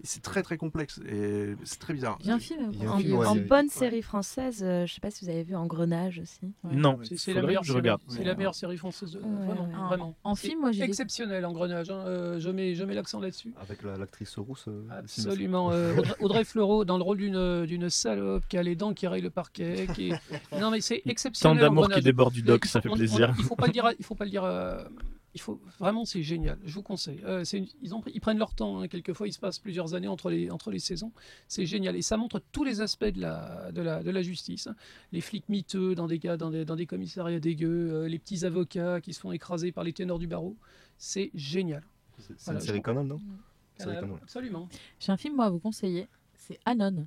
[0.02, 2.18] C'est très très complexe et c'est très bizarre.
[2.22, 2.72] Il y a un film.
[2.72, 5.12] Il y a un En, film, ouais, en bonne série française, euh, je sais pas
[5.12, 6.54] si vous avez vu Engrenage aussi.
[6.64, 7.80] Non, C'est c'est la meilleure je série.
[7.80, 8.02] regarde.
[8.08, 9.12] C'est la meilleure série française.
[9.12, 9.88] de- Ouais, vraiment, ouais.
[9.88, 10.16] vraiment.
[10.24, 11.90] En film, moi j'ai exceptionnel Engrenage.
[11.90, 12.02] hein.
[12.06, 13.54] Euh, je mets, je mets l'accent là-dessus.
[13.62, 14.66] Avec la- l'actrice rousse.
[14.70, 15.72] euh, Absolument.
[15.72, 19.06] euh, Audrey, Audrey Fleurot dans le rôle d'une d'une salope qui a les dents qui
[19.08, 19.88] rayent le parquet.
[19.96, 21.60] Qui est- Non mais c'est Tant exceptionnel.
[21.60, 23.34] d'amour qui déborde du doc, ça fait plaisir.
[23.38, 23.86] il faut pas le dire.
[23.86, 24.44] à- Il faut pas le dire.
[25.36, 26.58] Il faut vraiment, c'est génial.
[26.66, 27.22] Je vous conseille.
[27.24, 28.80] Euh, c'est une- ils, ont, pris- ils prennent leur temps.
[28.82, 28.88] hein.
[28.88, 31.12] Quelquefois, il se passe plusieurs années entre les entre les saisons.
[31.48, 34.66] C'est génial et ça montre tous les aspects de la de la de la justice.
[34.68, 34.76] hein.
[35.12, 38.44] Les flics miteux dans des cas dans des, dans des commissariats dégueux, euh, les petits
[38.44, 40.58] avocats qui se font écraser par les ténors du barreau.
[40.98, 41.84] C'est génial.
[42.18, 43.20] C'est c'est Voilà, une série Canon, non?
[43.78, 44.16] Série Canon.
[44.24, 44.68] absolument.
[45.00, 46.08] J'ai un film moi à vous conseiller.
[46.38, 47.06] C'est Anon.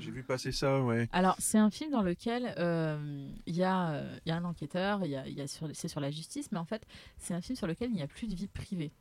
[0.00, 1.08] J'ai vu passer ça, ouais.
[1.12, 5.04] Alors, c'est un film dans lequel euh, il y, a, euh, y a un enquêteur,
[5.04, 6.86] y a, y a c'est sur la justice, mais en fait,
[7.18, 8.92] c'est un film sur lequel il n'y a plus de vie privée.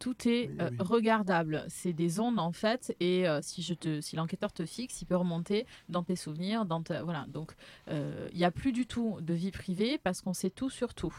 [0.00, 0.76] Tout est Oui, euh, oui.
[0.80, 1.64] regardable.
[1.68, 5.04] C'est des ondes en fait, et euh, si, je te, si l'enquêteur te fixe, il
[5.04, 7.26] peut remonter dans tes souvenirs, dans ta, voilà.
[7.28, 7.52] Donc,
[7.88, 10.94] euh, il n'y a plus du tout de vie privée parce qu'on sait tout sur
[10.94, 11.14] tout.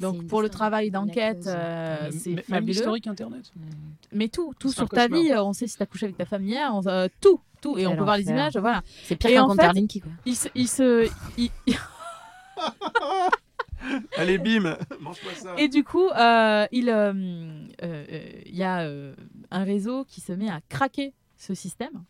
[0.00, 2.66] Donc, pour le travail d'enquête, euh, Même- c'est même fabuleux.
[2.72, 3.52] l'historique internet.
[4.12, 6.50] Mais tout, tout sur ta vie, on sait si tu as couché avec ta famille
[6.50, 8.82] hier, on- euh, tout, tout, et on peut voir les images, voilà.
[9.04, 10.10] C'est pire qu'un compte Linky, quoi.
[10.26, 11.50] Il se, il se, il-
[14.16, 14.76] Allez, bim
[15.36, 17.12] ça Et du coup, euh, il euh,
[17.82, 18.04] euh,
[18.46, 19.14] il y a euh,
[19.50, 22.04] un réseau qui se met à craquer ce système.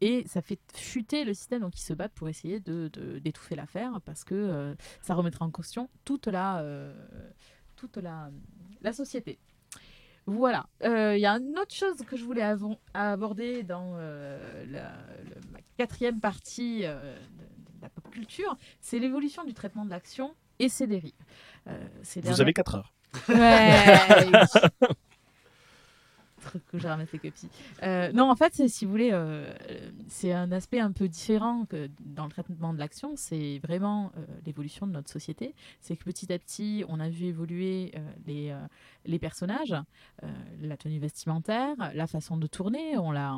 [0.00, 3.54] Et ça fait chuter le système, donc ils se battent pour essayer de, de- d'étouffer
[3.54, 6.92] l'affaire parce que euh, ça remettra en question toute la, euh,
[7.76, 8.30] toute la,
[8.80, 9.38] la société.
[10.26, 10.66] Voilà.
[10.82, 12.44] Euh, Il y a une autre chose que je voulais
[12.94, 14.92] aborder dans euh, la,
[15.24, 17.42] le- ma quatrième partie euh, de,
[17.76, 21.12] de la pop culture, c'est l'évolution du traitement de l'action et ses dérives.
[21.68, 21.72] Euh,
[22.02, 22.92] ces Vous dernières- avez 4 heures.
[23.28, 23.36] Ouais.
[26.42, 27.48] Truc que je ramasse les copies.
[27.82, 29.52] Euh, non, en fait, si vous voulez, euh,
[30.08, 33.12] c'est un aspect un peu différent que dans le traitement de l'action.
[33.16, 35.54] C'est vraiment euh, l'évolution de notre société.
[35.80, 37.92] C'est que petit à petit, on a vu évoluer
[38.26, 39.74] les, personnages,
[40.60, 42.98] la tenue vestimentaire, la façon de tourner.
[42.98, 43.36] On l'a,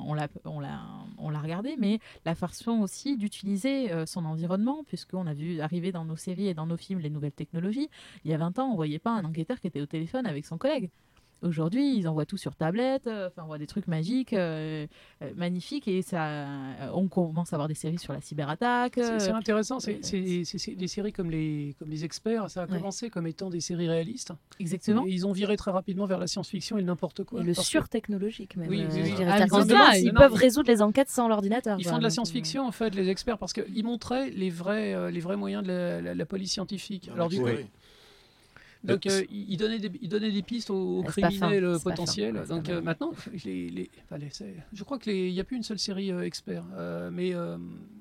[1.43, 6.49] regardé, mais la façon aussi d'utiliser son environnement, puisqu'on a vu arriver dans nos séries
[6.49, 7.89] et dans nos films les nouvelles technologies.
[8.25, 10.47] Il y a 20 ans, on voyait pas un enquêteur qui était au téléphone avec
[10.47, 10.91] son collègue.
[11.45, 14.87] Aujourd'hui, ils envoient tout sur tablette, euh, enfin, on voit des trucs magiques, euh,
[15.23, 18.95] euh, magnifiques, et ça, euh, on commence à avoir des séries sur la cyberattaque.
[18.97, 22.79] C'est c'est intéressant, c'est des séries comme les, comme les experts, ça a Ouais.
[22.79, 24.33] commencé comme étant des séries réalistes.
[24.59, 25.05] Exactement.
[25.07, 27.41] Et ils ont viré très rapidement vers la science-fiction et n'importe quoi.
[27.41, 28.69] Et le surtechnologique même.
[28.69, 29.25] Oui, euh.
[29.29, 31.77] Ah, non, peuvent résoudre les enquêtes sans l'ordinateur.
[31.79, 31.93] Ils quoi.
[31.93, 35.37] font de la science-fiction en fait, les experts, parce qu'ils montraient les vrais, les vrais
[35.37, 37.11] moyens de la, la- la police scientifique.
[37.13, 37.49] Alors du coup.
[38.85, 42.43] Donc euh, ils ils donnaient des, ils donnaient des pistes aux, fin, criminels euh, potentiels.
[42.49, 43.13] Donc euh, maintenant,
[43.45, 44.31] les, les- les-
[44.73, 46.65] je crois que les- il n'y a plus une seule série euh, expert.
[46.77, 47.57] Euh, mais euh,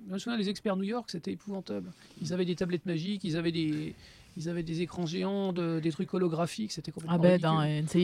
[0.07, 1.91] je me souviens les experts New York, c'était épouvantable.
[2.21, 3.95] Ils avaient des tablettes magiques, ils avaient des
[4.35, 7.49] ils avaient des écrans géants, de- des trucs holographiques, c'était complètement Ah ben, ridicule.
[7.51, 7.61] dans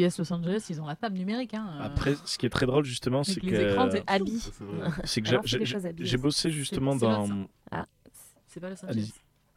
[0.07, 1.56] NCIS Los Angeles, ils ont la table numérique.
[1.56, 3.89] Hein, euh, Après, ce qui est très drôle justement, avec c'est les que écrans,
[5.06, 7.27] c'est que j'ai- bossé justement dans
[7.72, 7.88] Ah,
[8.47, 8.85] c'est pas Los.
[8.85, 9.11] Angeles.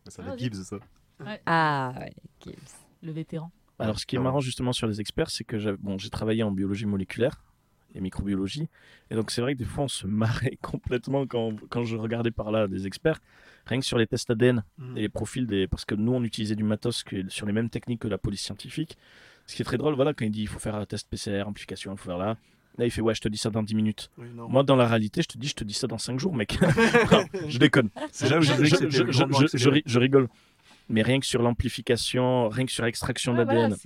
[0.09, 0.77] C'est Ah, les Gibbs, ça.
[1.47, 2.13] ah ouais.
[2.43, 2.55] Gibbs.
[3.03, 3.51] Le vétéran.
[3.79, 6.43] Alors, ce qui est marrant justement sur les experts, c'est que j'ai bon, j'ai travaillé
[6.45, 7.43] en biologie moléculaire
[7.95, 8.69] et microbiologie.
[9.11, 12.31] Et donc, c'est vrai que des fois, on se marrait complètement quand, quand je regardais
[12.31, 13.19] par là des experts,
[13.67, 14.97] rien que sur les tests ADN Mm.
[14.97, 15.67] et les profils des.
[15.67, 18.43] Parce que nous, on utilisait du matos que, sur les mêmes techniques que la police
[18.43, 18.97] scientifique.
[19.47, 21.43] Ce qui est très drôle, voilà, quand il dit il faut faire un test PCR,
[21.47, 22.37] amplification, il faut faire là.
[22.79, 24.11] Là, il fait ouais, je te dis ça dans 10 minutes.
[24.17, 24.27] Oui.
[24.35, 26.59] Moi, dans la réalité, je te dis, je te dis ça dans 5 jours, mec.
[27.13, 27.91] Non, je déconne.
[28.31, 30.29] Là où je rigole.
[30.89, 33.77] Mais rien que sur l'amplification, rien que sur l'extraction Ouais, d'ADN,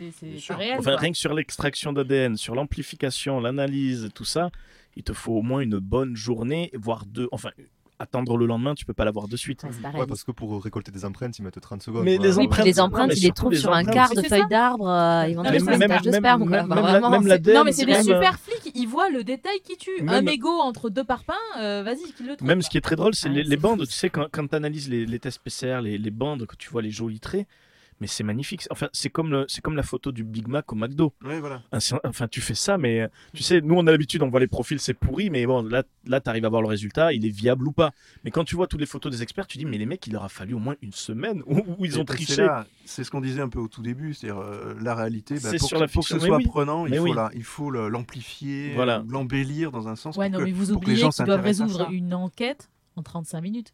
[0.48, 0.78] voilà.
[0.78, 4.50] Enfin, rien que sur l'extraction d'ADN, sur l'amplification, l'analyse, tout ça,
[4.96, 7.28] il te faut au moins une bonne journée, voire deux.
[7.32, 7.50] Enfin,
[7.98, 9.62] attendre le lendemain, tu peux pas l'avoir de suite.
[9.64, 12.04] Ouais, parce que pour récolter des empreintes, ils mettent 30 secondes.
[12.04, 14.44] Mais les Oui, empreintes- les empreintes, ils les trouvent sur un quart de ça.
[14.44, 14.88] d'arbre.
[14.88, 16.48] euh, ils vont Non, trouver mais une même- de même- sperme.
[16.48, 16.58] quoi.
[16.62, 19.90] Enfin, la- Non, mais c'est des super flics, ils voient le détail qui tue.
[20.06, 22.46] Un mégot entre deux parpaings, euh, vas-y, qu'ils le trouvent.
[22.48, 23.86] Même ce qui est très drôle, c'est les, bandes.
[23.86, 26.68] Tu sais, quand, quand tu analyses les, les tests PCR, les, les bandes, que tu
[26.70, 27.46] vois les jolis traits,
[28.00, 28.66] mais c'est magnifique.
[28.70, 31.12] Enfin, c'est comme, le- c'est comme la photo du Big Mac au McDo.
[31.24, 31.62] Ouais, voilà.
[32.04, 34.78] Enfin, tu fais ça, mais tu sais, nous on a l'habitude, on voit les profils,
[34.80, 37.66] c'est pourri, mais bon, là, là tu arrives à voir le résultat, il est viable
[37.68, 37.92] ou pas.
[38.24, 40.12] Mais quand tu vois toutes les photos des experts, tu dis, mais les mecs, il
[40.12, 42.42] leur a fallu au moins une semaine où, où ils ont triché.
[42.44, 45.34] là- C'est ce qu'on disait un peu au tout début, c'est-à-dire euh, la réalité.
[45.34, 46.44] bah, C'est pour, sur que, la pour que ce soit oui.
[46.46, 47.12] prenant, il Mais faut, oui.
[47.14, 49.02] la- il faut l'amplifier, Voilà.
[49.08, 50.16] l'embellir dans un sens.
[50.16, 53.40] Ouais, pour non, que- mais vous oubliez gens qu'ils doivent résoudre une enquête en 35
[53.40, 53.72] minutes.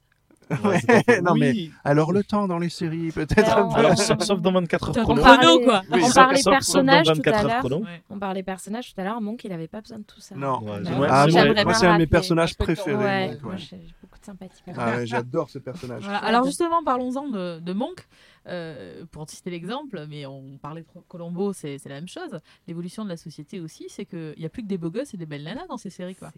[0.65, 3.49] Ouais, non, mais alors le temps dans les séries, peut-être.
[3.53, 3.79] Alors, un peu.
[3.81, 5.23] Alors, sauf, sauf dans 24 heures chrono.
[5.23, 5.83] parlait, quoi.
[5.91, 7.59] Oui, on sauf- parlait personnages tout 24 à l'heure.
[7.61, 7.77] chrono.
[7.83, 8.03] Ouais.
[8.11, 9.21] On parlait personnages tout à l'heure.
[9.21, 10.35] Monk, il avait pas besoin de tout ça.
[10.35, 10.61] Non.
[10.63, 10.79] Ouais, Ouais.
[10.85, 11.27] j'aimerais- Ah,
[11.65, 13.37] moi, c'est un de mes personnages préférés.
[13.43, 16.03] Moi j'ai beaucoup de sympathie pour Ah, J'adore ce personnage.
[16.03, 16.19] Voilà.
[16.19, 18.07] Alors justement, parlons-en de, de Monk.
[18.49, 22.41] Euh, pour citer l'exemple, mais on parlait de Colombo, c'est c'est la même chose.
[22.67, 25.17] L'évolution de la société aussi, c'est qu'il n'y a plus que des beaux gosses et
[25.17, 26.17] des belles nanas dans ces séries.
[26.17, 26.33] quoi.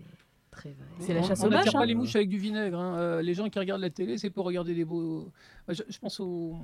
[0.54, 0.84] C'est très vrai.
[1.00, 1.86] C'est la On- chasse on aux n'attire vaches, pas hein.
[1.86, 2.78] les mouches avec du vinaigre.
[2.78, 2.96] hein.
[2.98, 5.30] Euh, les gens qui regardent la télé, c'est pour regarder des beaux.
[5.68, 6.54] Je, je pense au.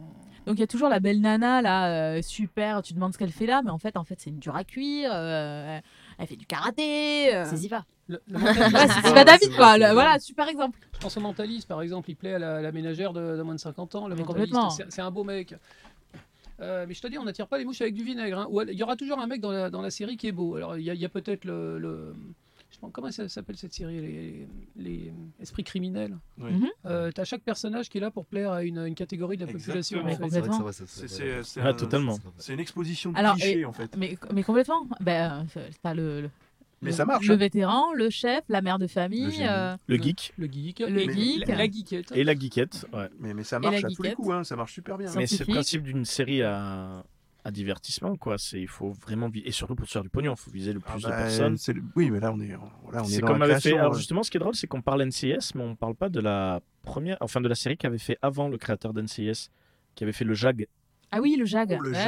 [0.47, 3.33] Donc il y a toujours la belle nana là, euh, super, tu demandes ce qu'elle
[3.33, 5.79] fait là, mais en fait, en fait c'est une dure à cuire, euh,
[6.19, 7.31] elle fait du karaté.
[7.47, 7.85] C'est Ziva.
[8.09, 8.93] Le, le Ouais, mentaliste.
[9.03, 10.79] c'est Ziva David quoi, le- voilà, super exemple.
[10.95, 12.11] Je pense au mentaliste, par exemple.
[12.11, 14.09] Il plaît à la, la ménagère de, de moins de 50 ans.
[14.09, 14.71] Le Mais mentaliste, complètement.
[14.71, 15.55] c'est c'est un beau mec.
[16.61, 18.39] Euh, mais je te dis, on n'attire pas les mouches avec du vinaigre.
[18.41, 18.49] hein.
[18.69, 20.57] Il y aura toujours un mec dans la, dans la série qui est beau.
[20.57, 22.15] Alors, il y a, il y a peut-être le.
[22.93, 26.17] Comment ça s'appelle cette série les, les esprits criminels.
[26.39, 26.53] Oui.
[26.53, 26.69] Mhm.
[26.87, 29.53] Euh, T'as chaque personnage qui est là pour plaire à une, une catégorie de la
[29.53, 30.03] population.
[31.43, 32.19] C'est Ah, totalement.
[32.39, 33.97] C'est une exposition de Alors, clichés et- en fait.
[33.97, 34.87] Mais, mais complètement.
[35.01, 35.47] Ben,
[35.83, 36.31] t'as le, le,
[36.83, 37.37] Mais le- ça marche, Le hein.
[37.37, 39.31] vétéran, le chef, la mère de famille.
[39.31, 39.47] génie.
[39.49, 40.79] euh, Le geek Le geek.
[40.81, 41.47] Le geek.
[41.49, 42.13] La, la geekette.
[42.13, 42.87] et la geekette.
[42.93, 43.09] Ouais.
[43.19, 45.11] Mais, mais ça marche à tous les coups, hein, ça marche super bien.
[45.17, 47.05] Mais c'est le principe d'une série à,
[47.45, 48.37] à divertissement, quoi.
[48.39, 50.81] C'est il faut vraiment et surtout pour se faire du pognon, il faut viser le
[50.87, 51.57] Ah plus bah, de personnes.
[51.57, 52.59] c'est le- Oui, mais là on est, là,
[52.93, 53.61] on est C'est dans comme la avait fait.
[53.61, 56.09] création, Alors justement, ce qui est drôle, c'est qu'on parle NCIS, mais on parle pas
[56.09, 59.51] de la première, enfin de la série qu'avait fait avant le créateur d'NCIS,
[59.95, 60.67] qui avait fait le JAG.
[61.13, 61.77] Ah oui, le JAG.
[61.77, 61.99] Oh, le Ouais,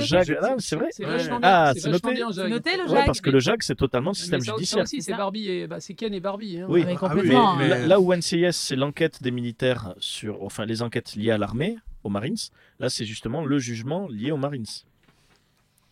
[0.00, 0.88] JAG, ouais, ouais, oh, ah, c'est vrai.
[1.42, 2.08] Ah, c'est noté
[2.48, 3.06] noté, le JAG.
[3.06, 4.84] parce que le JAG, c'est totalement le système ça judiciaire.
[4.88, 5.12] c'est.
[5.12, 6.58] Barbie et bah, c'est Ken et Barbie.
[6.60, 6.66] hein.
[6.68, 6.84] Oui.
[6.88, 7.56] Ah complètement.
[7.56, 7.68] mais- hein.
[7.68, 11.76] Là, là où NCIS, c'est l'enquête des militaires sur, enfin, les enquêtes liées à l'armée,
[12.02, 12.34] aux Marines,
[12.80, 14.66] là, c'est justement le jugement lié aux Marines.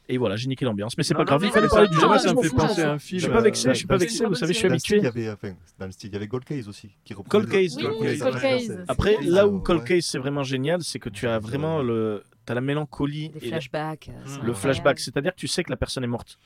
[0.09, 2.19] Et voilà, j'ai niqué l'ambiance, mais c'est pas Non, grave, il fallait parler du jeu.
[2.19, 3.21] Ça me fait penser à un film.
[3.21, 4.97] Je suis pas vexé, je suis pas vexé, vous savez, je suis habitué.
[4.97, 8.41] Il y avait, enfin, dans le style, il y avait Gold Case aussi, qui le-
[8.41, 8.85] Case.
[8.89, 9.61] Après, là où.
[9.61, 13.39] Cold Case c'est vraiment génial, c'est que tu as vraiment le, as la mélancolie Des
[13.47, 14.09] et flashbacks.
[14.11, 16.39] euh, le flashback, c'est-à-dire que tu sais que la personne est morte.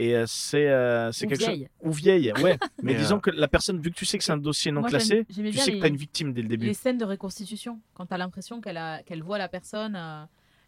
[0.00, 1.68] Et euh, c'est euh, quelque chose vieille.
[1.80, 2.58] ou vieille, ouais.
[2.82, 4.72] Mais Mais, disons euh, que la personne, vu que tu sais que c'est un dossier
[4.72, 6.66] non Moi, classé, tu sais que tu as une victime dès le début.
[6.66, 9.96] Les scènes de reconstitution, quand tu as l'impression qu'elle a- qu'elle voit la personne.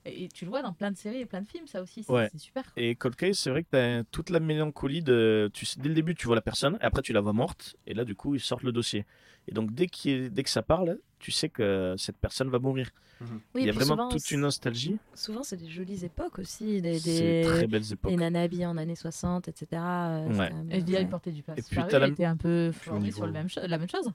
[0.06, 2.12] Et tu le vois dans plein de séries et plein de films, ça aussi, c'est
[2.12, 2.30] Ouais.
[2.36, 2.64] super.
[2.76, 5.50] Et Cold Case, c'est vrai que tu as toute la mélancolie de.
[5.52, 7.76] Tu sais, dès le début, tu vois la personne, et après, tu la vois morte,
[7.86, 9.04] et là, du coup, ils sortent le dossier.
[9.48, 12.90] Et donc, dès, est- dès que ça parle, tu sais que cette personne va mourir.
[13.20, 13.28] Oui,
[13.62, 14.98] Il y a vraiment souvent, toute une nostalgie.
[15.14, 16.82] Souvent, c'est des jolies époques aussi.
[16.82, 17.66] Des, C'est très des...
[17.66, 18.10] belles époques.
[18.10, 19.66] les nanas habillées en années 60, etc.
[19.72, 20.50] euh, Ouais.
[20.52, 21.06] même- FBI ouais.
[21.06, 21.58] portait du passe.
[21.58, 22.72] Et puis, t'as la- était un peu
[23.12, 24.10] sur le même cho- la même chose.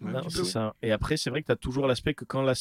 [0.00, 0.74] Ouais, Non, tu c'est ça.
[0.82, 2.54] Et après, c'est vrai que tu as toujours l'aspect que quand la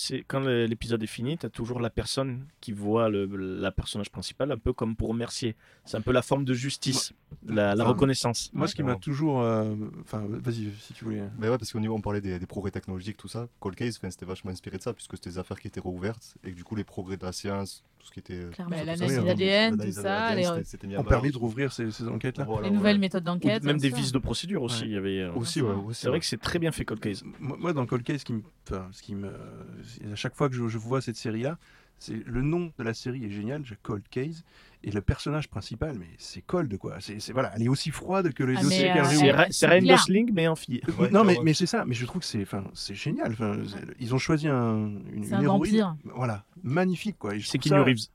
[0.66, 3.26] l'épisode est fini, tu as toujours la personne qui voit le
[3.62, 5.56] la personnage principal, un peu comme pour remercier.
[5.86, 7.14] C'est un peu la forme de justice,
[7.46, 8.50] la, la Enfin, reconnaissance.
[8.54, 9.42] Moi, ce qui m'a toujours.
[9.42, 11.24] euh, Enfin, vas-y, si tu voulais.
[11.38, 13.48] Mais ouais, parce qu'au niveau, on parlait des, des progrès technologiques, tout ça.
[13.60, 16.36] Cold Case, enfin, c'était vachement inspiré de ça, puisque c'était des affaires qui étaient rouvertes,
[16.44, 18.34] et que du coup, les progrès de la science, ce qui était.
[18.34, 18.76] euh, Clairement.
[18.76, 20.02] Bah, l'analyse ça, d'ADN, tout de ça,
[20.36, 21.06] valeur.
[21.06, 22.46] permis de rouvrir ces, ces enquêtes-là.
[22.46, 23.64] Voilà, les nouvelles méthodes d'enquête.
[23.64, 24.84] même des vices de procédure aussi.
[24.84, 24.88] Ouais.
[24.90, 26.02] Il y avait, euh, Aussi, ouais, aussi.
[26.02, 26.20] C'est vrai ouais.
[26.22, 27.24] que c'est très bien fait Cold Case.
[27.40, 30.56] Moi, dans Cold Case, ce qui me, enfin, ce qui me, à chaque fois que
[30.56, 31.58] je, je vois cette série-là,
[32.00, 34.44] c'est le nom de la série est génial, j'ai Cold Case,
[34.88, 36.96] et le personnage principal, mais c'est Cold quoi.
[37.00, 39.46] C'est, voilà, elle est aussi froide que les Ah, euh.
[39.50, 39.96] C'est Ryan.
[39.96, 40.82] Gosling, mais en fille.
[40.98, 43.34] Ouais, non, mais, mais c'est ça, mais je trouve que c'est, enfin, c'est génial.
[43.34, 43.58] Enfin,
[44.00, 45.96] ils ont choisi un, une, un héroïne, vampire.
[46.16, 47.34] voilà, magnifique quoi.
[47.44, 48.08] C'est Keanu Reeves.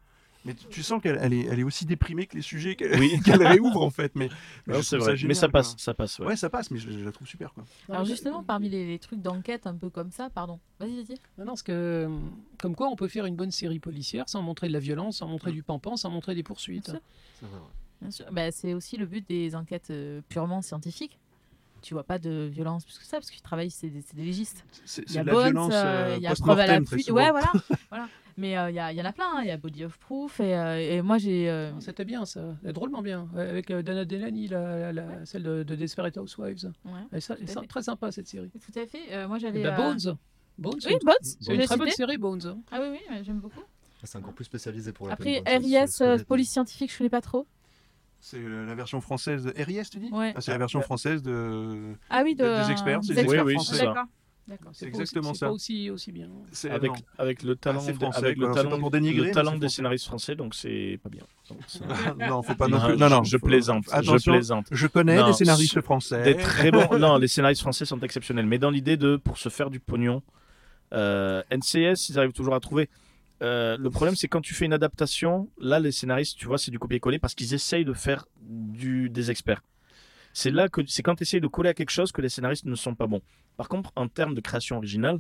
[0.45, 2.99] Mais tu, tu sens qu'elle elle est, elle est aussi déprimée que les sujets qu'elle,
[2.99, 3.21] Oui.
[3.27, 4.13] réouvre en fait.
[4.17, 4.29] Mais,
[4.67, 5.17] mais Non, je c'est trouve vrai.
[5.17, 5.53] génial, mais ça quoi.
[5.61, 6.19] passe, ça passe.
[6.19, 6.27] ouais.
[6.27, 7.65] Ouais, ça passe, mais je, je la trouve super quoi.
[7.89, 10.59] Alors justement, parmi les, les trucs d'enquête un peu comme ça, pardon.
[10.81, 11.17] Vas-y, vas-y.
[11.39, 12.09] Non, non, parce que,
[12.59, 15.29] comme quoi on peut faire une bonne série policière sans montrer de la violence, sans
[15.29, 16.91] montrer du pampant, sans montrer des poursuites.
[16.91, 17.03] Bien sûr.
[17.41, 17.63] C'est vrai, ouais.
[18.01, 18.27] Bien sûr.
[18.33, 21.21] Bah, c'est aussi le but des enquêtes euh, purement scientifiques.
[21.83, 24.23] Tu vois pas de violence plus que ça, parce qu'ils travaillent, c'est des, c'est des
[24.25, 24.65] légistes.
[24.85, 27.03] C'est, Il y a la Bones, violence euh, euh, il y a preuve à l'appui.
[27.03, 27.21] souvent.
[27.23, 27.53] Ouais, voilà.
[27.91, 28.09] voilà.
[28.39, 29.27] Mais euh, il y, a- il y en a plein.
[29.37, 29.41] hein.
[29.43, 30.41] Il y a Body of Proof.
[30.41, 31.51] Et, euh, et moi, j'ai.
[31.51, 33.29] euh, Ah, C'était bien ça, Euh, drôlement bien.
[33.37, 36.73] Avec euh, Dana Delany, la, la- celle de, de Desperate Housewives.
[36.87, 38.51] ouais, Et ça, et très sympa cette série.
[38.51, 39.01] tout à fait.
[39.11, 39.63] Euh, moi, j'avais.
[39.63, 40.17] bah, euh, Bones.
[40.59, 41.15] Bones, Oui, c'est une- Bones.
[41.23, 42.63] c'est une très bonne série, Bones.
[42.71, 43.61] Ah oui, oui, j'aime beaucoup.
[44.05, 45.53] C'est encore plus spécialisé pour la Après, quoi.
[45.59, 47.47] RIS, euh, police scientifique, je connais pas trop.
[48.25, 50.33] C'est euh, la version française de RIS, tu dis Ouais.
[50.37, 51.95] Ah, C'est la version française de.
[52.09, 53.75] Ah oui, de, Des experts, c'est des experts Oui, oui, français.
[53.79, 54.05] c'est ça.
[54.73, 55.47] C'est exactement aussi- ça.
[55.47, 56.29] C'est pas aussi, aussi bien.
[56.53, 56.97] C'est Avec, non.
[57.19, 58.49] avec le talent, c'est de- français, avec quoi.
[58.49, 59.77] le C'est pas talent, pour dénigrer, le mais talent c'est des français.
[59.77, 61.23] scénaristes français, donc c'est pas bien.
[61.49, 61.81] Donc, c'est-
[62.29, 62.97] non, faut pas non Non, plus.
[62.97, 63.25] Non, non.
[63.25, 64.67] je faut- plaisante, je plaisante.
[64.71, 66.23] Je connais Non, des scénaristes français.
[66.23, 66.89] Des très bons.
[66.99, 68.47] Non, les scénaristes français sont exceptionnels.
[68.47, 70.23] Mais dans l'idée de, pour se faire du pognon,
[70.93, 72.89] euh, NCS, ils arrivent toujours à trouver.
[73.43, 76.71] Euh, le problème, c'est quand tu fais une adaptation, là, les scénaristes, tu vois, c'est
[76.71, 79.63] du copier-coller parce qu'ils essayent de faire du, des experts.
[80.33, 82.65] C'est là que c'est quand tu essayes de coller à quelque chose que les scénaristes
[82.65, 83.21] ne sont pas bons.
[83.57, 85.19] Par contre, en termes de création originale,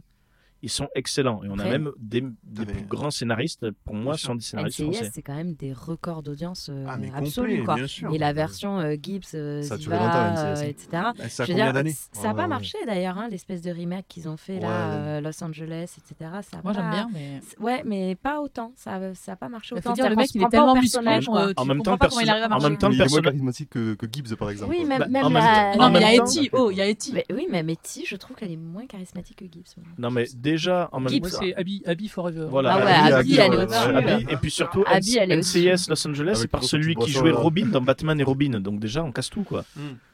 [0.62, 1.43] ils sont excellents.
[1.44, 4.78] Et on a même des, des mais- plus grands scénaristes, pour moi, sont des scénaristes
[4.80, 5.10] NCIS, français.
[5.12, 7.59] c'est quand même des records d'audience euh, Ah, absolus.
[7.59, 7.86] complet, quoi.
[7.89, 8.14] sûr.
[8.14, 10.86] Et la version euh, Gibbs, euh, Ça Ziva, euh, etc.
[10.93, 12.48] Bah, Ça a Je veux combien dire, d'années c- ça n'a pas ouais.
[12.48, 14.94] marché d'ailleurs, hein, l'espèce de remake qu'ils ont fait là, Ouais.
[14.97, 16.30] euh, Los Angeles, etc.
[16.43, 17.40] Ça Moi, j'aime bien, mais.
[17.60, 18.72] Ouais, mais pas autant.
[18.76, 19.93] Ça n'a pas marché autant.
[19.93, 22.60] dire, le mec, il est tellement personnage, euh, En même temps, il arrive à en
[22.60, 24.70] même temps, charismatique que, Gibbs, par exemple.
[24.70, 26.51] Oui, même, Bah, même même la- Non, mais il y a même temps- Etty.
[26.52, 27.14] Oh, il y a Etty.
[27.32, 29.74] Oui, mais Etty, je trouve qu'elle est moins charismatique que Gibbs.
[29.98, 31.36] Non, mais déjà, en même Moi, temps.
[31.40, 32.46] c'est Abby, Abby Forever.
[32.50, 32.74] Voilà.
[32.74, 35.88] Ah ouais, Abby, Abby, Abby, elle est Abby, et puis surtout, Abby, elle est NCIS
[35.88, 38.60] Los Angeles, c'est par celui qui jouait Robin dans Batman et Robin.
[38.60, 39.64] Donc déjà, on casse tout, quoi.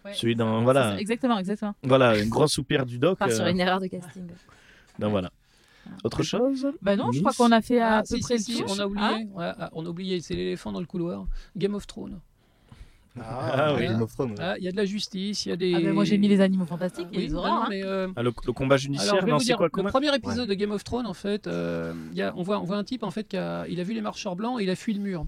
[0.05, 0.13] Ouais.
[0.15, 1.75] Celui dans, voilà, Exactement, exactement.
[1.83, 3.19] voilà, une grande soupir du doc.
[3.19, 4.27] Part sur euh, une erreur de casting.
[4.99, 5.31] donc voilà.
[6.05, 8.37] Autre chose Bah non, je crois qu'on a fait à Ah, peu près
[8.69, 9.27] on a oublié.
[9.33, 11.25] Ouais, ah, on a oublié, c'est l'éléphant dans le couloir.
[11.57, 12.21] Game of Thrones.
[13.25, 13.83] Ah oui.
[13.87, 14.37] Game of Thrones, ouais.
[14.41, 15.75] Ah, Il y a de la justice, il y a des.
[15.75, 17.55] Ah, moi, j'ai mis les animaux fantastiques et Oui, les horreurs.
[17.55, 17.67] non, hein.
[17.71, 20.15] mais, euh, Ah, le, le combat Alors, judiciaire, vais non, c'est dire, quoi le premier
[20.15, 22.77] épisode de Game of Thrones, en fait, euh, il y a, on, voit, on voit
[22.77, 24.77] un type, en fait, qui a, il a vu les marcheurs blancs et il a
[24.77, 25.27] fui le mur.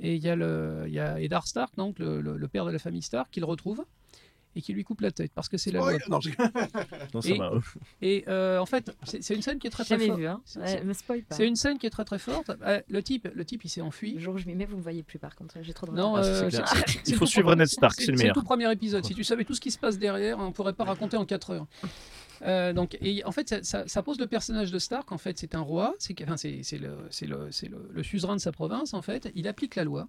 [0.00, 2.70] Et il y a, le, y a Eddard Stark, donc le, le- le père de
[2.70, 3.84] la famille Stark, qui le retrouve
[4.54, 5.92] et qui lui coupe la tête parce que c'est la loi.
[6.08, 6.30] Non, je-
[7.14, 7.52] Non, ça Et- va.
[8.02, 10.18] Et euh, en fait, c'est c'est une scène qui est très très Jamais forte.
[10.20, 10.40] vu, hein.
[10.44, 11.34] C'est- Ouais, c'est- me spoil pas.
[11.34, 12.50] C'est une scène qui est très très forte.
[12.62, 14.12] Euh, le type, le type, il s'est enfui.
[14.14, 15.56] Le jour où je m'y mets, vous me voyez plus par contre.
[15.62, 16.24] J'ai trop de Non, retard.
[16.24, 18.34] Ah, euh, c'est c'est- c'est Il faut suivre Ned Stark, c'est le C'est le meilleur.
[18.34, 19.04] tout premier épisode.
[19.04, 21.50] Si tu savais tout ce qui se passe derrière, on pourrait pas raconter en 4
[21.50, 21.66] heures.
[22.42, 25.12] Euh, donc, et en fait, ça, ça- ça pose le personnage de Stark.
[25.12, 25.94] En fait, c'est un roi.
[25.98, 28.94] C'est enfin, c'est c'est le, c'est le, c'est le, le suzerain de sa province.
[28.94, 30.08] En fait, il applique la loi.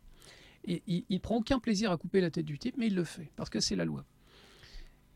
[0.65, 3.03] Et il, il prend aucun plaisir à couper la tête du type, mais il le
[3.03, 4.05] fait parce que c'est la loi.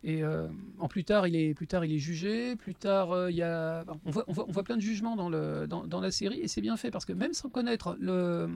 [0.03, 0.47] Et euh,
[0.79, 2.55] en plus tard, il est plus tard, il est jugé.
[2.55, 5.15] Plus tard, euh, il y a, on voit, on voit, on voit plein de jugements
[5.15, 7.97] dans le, dans, dans la série, et c'est bien fait parce que même sans connaître
[7.99, 8.47] le,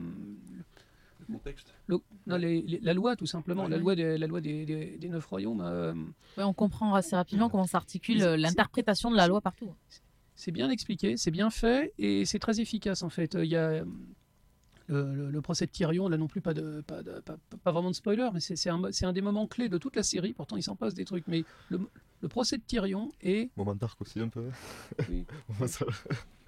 [1.18, 1.74] Le contexte.
[1.88, 4.64] le- non, les- les- la loi tout simplement, Ouais, la loi des, la loi des,
[4.64, 5.60] des- des neuf royaumes.
[5.62, 5.92] euh,
[6.38, 9.72] Ouais, on comprend assez rapidement comment s'articule l'interprétation de la loi partout.
[10.34, 13.34] C'est bien expliqué, c'est bien fait et c'est très efficace en fait.
[13.34, 13.84] Il y a
[14.92, 17.90] le, le- procès de Tyrion, là non plus pas, de, pas, de- pas, pas vraiment
[17.90, 20.32] de spoiler, mais c'est c'est un, c'est un des moments clés de toute la série.
[20.32, 21.26] Pourtant, il s'en passe des trucs.
[21.28, 21.80] Mais le,
[22.20, 23.50] le procès de Tyrion est.
[23.56, 24.44] Moment dark aussi un peu.
[25.08, 25.24] Oui.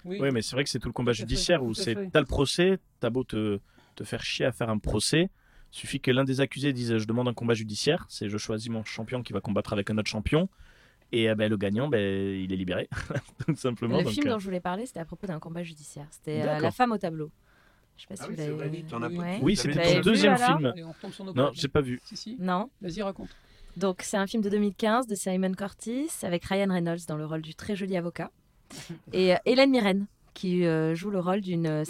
[0.05, 1.73] Oui, Oui, mais c'est vrai que c'est tout le combat Tout à fait, judiciaire où
[1.73, 3.59] c'est t'as le procès, t'as beau te,
[3.95, 5.31] te faire chier à faire un procès,
[5.71, 8.83] suffit que l'un des accusés dise je demande un combat judiciaire, c'est je choisis mon
[8.83, 10.47] champion qui va combattre avec un autre champion,
[11.11, 12.87] et euh, ben, le gagnant, ben, il est libéré,
[13.47, 13.97] tout simplement.
[13.97, 16.07] Le donc, film euh, dont je voulais parler, c'était à propos d'un combat judiciaire.
[16.11, 16.59] C'était euh.
[16.59, 17.31] La femme au tableau.
[17.97, 19.39] Je sais pas si Ah vous oui, c'est l'avez as Ouais.
[19.41, 20.73] Oui, Vous c'était ton vu, deuxième film.
[21.35, 21.99] Non, j'ai pas vu.
[22.03, 22.35] Si, si.
[22.39, 22.69] Non.
[22.81, 23.29] Vas-y, raconte.
[23.77, 27.41] Donc c'est un film de 2015 de Simon Curtis avec Ryan Reynolds dans le rôle
[27.41, 28.31] du très joli avocat
[29.13, 31.83] et euh, Hélène Mirren qui euh, joue le rôle d'une euh,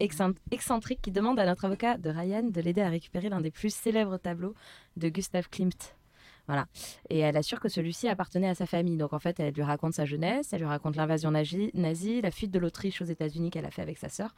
[0.00, 3.50] excent- excentrique qui demande à notre avocat de Ryan de l'aider à récupérer l'un des
[3.50, 4.54] plus célèbres tableaux
[4.96, 5.94] de Gustav Klimt.
[6.48, 6.66] Voilà.
[7.08, 8.96] Et elle assure que celui-ci appartenait à sa famille.
[8.96, 12.32] Donc en fait, elle lui raconte sa jeunesse, elle lui raconte l'invasion nazi, nazie, la
[12.32, 14.34] fuite de l'Autriche aux États-Unis qu'elle a fait avec sa sœur,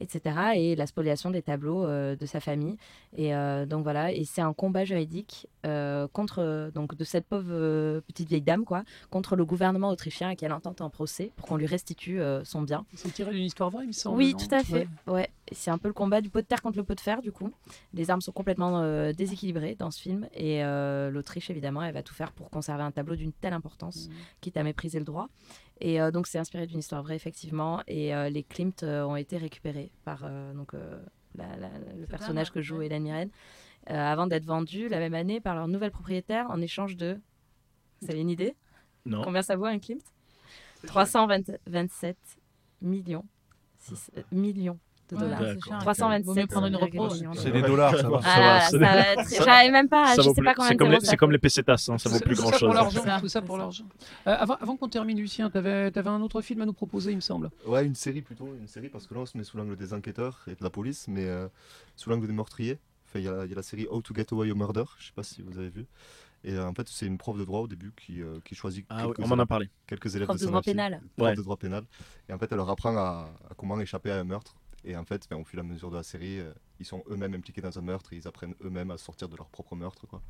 [0.00, 0.36] etc.
[0.54, 2.76] Et la spoliation des tableaux euh, de sa famille.
[3.16, 8.00] Et euh, donc voilà, et c'est un combat juridique euh, contre donc de cette pauvre
[8.00, 11.56] petite vieille dame quoi, contre le gouvernement autrichien et qu'elle intente en procès pour qu'on
[11.56, 12.84] lui restitue son bien.
[12.94, 14.16] C'est tiré d'une histoire vraie, il me semble.
[14.16, 14.88] Oui, tout à fait.
[15.06, 15.30] Ouais.
[15.52, 17.30] C'est un peu le combat du pot de terre contre le pot de fer du
[17.32, 17.52] coup.
[17.94, 18.82] Les armes sont complètement
[19.12, 20.62] déséquilibrées dans ce film et
[21.10, 24.14] l'Autriche évidemment, elle va tout faire pour conserver un tableau d'une telle importance, Mhm.
[24.40, 25.28] quitte à mépriser le droit.
[25.80, 27.82] Et euh, donc c'est inspiré d'une histoire vraie effectivement.
[27.86, 31.02] Et euh, les Klimt euh, ont été récupérés par euh, donc euh,
[31.34, 32.86] la- la- le personnage que joue ouais.
[32.86, 33.28] Hélène Mirren.
[33.90, 37.20] Euh, avant d'être vendus la même année par leur nouvelle propriétaire en échange de
[38.00, 38.56] vous avez une idée?
[39.04, 39.22] Non.
[39.22, 40.02] Combien ça vaut un Klimt?
[40.86, 42.16] 327
[42.82, 43.24] millions,
[43.78, 44.78] six- euh, millions
[45.10, 45.38] de Ouais, dollars.
[45.40, 45.72] c'est D'accord.
[45.72, 45.78] cher.
[45.80, 47.08] 327 Vaut mieux prendre une repro.
[47.34, 48.20] C'est des dollars, ça va.
[48.24, 51.00] Ah ça va être- J'arrive même pas, Ça je sais pas combien C'est comme, les-
[51.00, 52.74] c'est comme les pesetas, hein, ça vaut plus grand chose.
[53.20, 53.84] tout ça pour l'argent.
[54.26, 57.16] Euh, avant avant qu'on termine, Lucien, tu avais, un autre film à nous proposer, il
[57.16, 57.50] me semble.
[57.66, 59.92] Ouais, une série plutôt, une série parce que là on se met sous l'angle des
[59.94, 61.48] enquêteurs et de la police, mais euh,
[61.96, 62.78] sous l'angle des meurtriers.
[63.08, 64.84] Enfin, il y, a il y a la série How to Get Away with Murder,
[64.98, 65.86] je sais pas si vous avez vu.
[66.44, 68.84] Et euh, en fait, c'est une prof de droit au début qui, euh, qui choisit
[68.88, 69.70] Ah oui, quelques, on a élèves, parlé.
[69.86, 71.00] quelques élèves Prof de droit pénal.
[71.16, 71.34] prof Ouais.
[71.34, 71.84] de droit pénal.
[72.28, 74.54] Et en fait, elle leur apprend à, à comment échapper à un meurtre.
[74.88, 77.02] Et en fait, ben, au fur et à mesure de la série, euh, ils sont
[77.10, 80.06] eux-mêmes impliqués dans un meurtre et ils apprennent eux-mêmes à sortir de leur propre meurtre.
[80.06, 80.22] Quoi.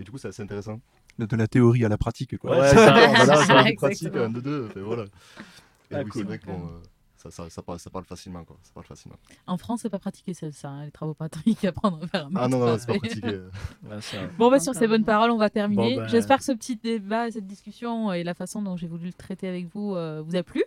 [0.00, 0.80] Et du coup, c'est assez intéressant.
[1.18, 2.58] De, de la théorie à la pratique, quoi.
[2.58, 3.76] Ouais, c'est ça- voilà, c'est un Exactement.
[3.76, 4.68] pratique, un de deux.
[4.76, 5.04] et voilà.
[5.04, 6.22] Et Ah, oui, cool.
[6.22, 6.80] c'est vrai que bon, euh,
[7.16, 8.44] ça, ça, ça, parle, ça parle facilement.
[8.44, 8.56] Quoi.
[8.64, 9.16] Ça parle facilement.
[9.46, 12.30] En France, c'est pas pratiqué ça, ça, hein, les travaux pratiques, apprendre à faire un
[12.34, 13.28] Ah non, non, c'est pas pratiqué.
[13.88, 15.94] Ouais, ça- Bon, bah, sur ces bonnes paroles, on va terminer.
[15.94, 16.08] Bon, bah.
[16.08, 19.46] J'espère que ce petit débat, cette discussion et la façon dont j'ai voulu le traiter
[19.46, 20.64] avec vous euh, vous a plu.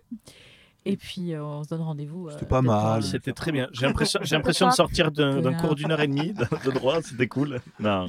[0.85, 2.27] Et puis, euh, on se donne rendez-vous.
[2.27, 3.03] euh, C'était pas mal.
[3.03, 3.67] C'était très bien.
[3.73, 6.71] J'ai l'impression, j'ai l'impression de sortir d'un d'un cours d'une heure et demie de de
[6.71, 7.59] droit, c'était cool.
[7.79, 8.07] Non.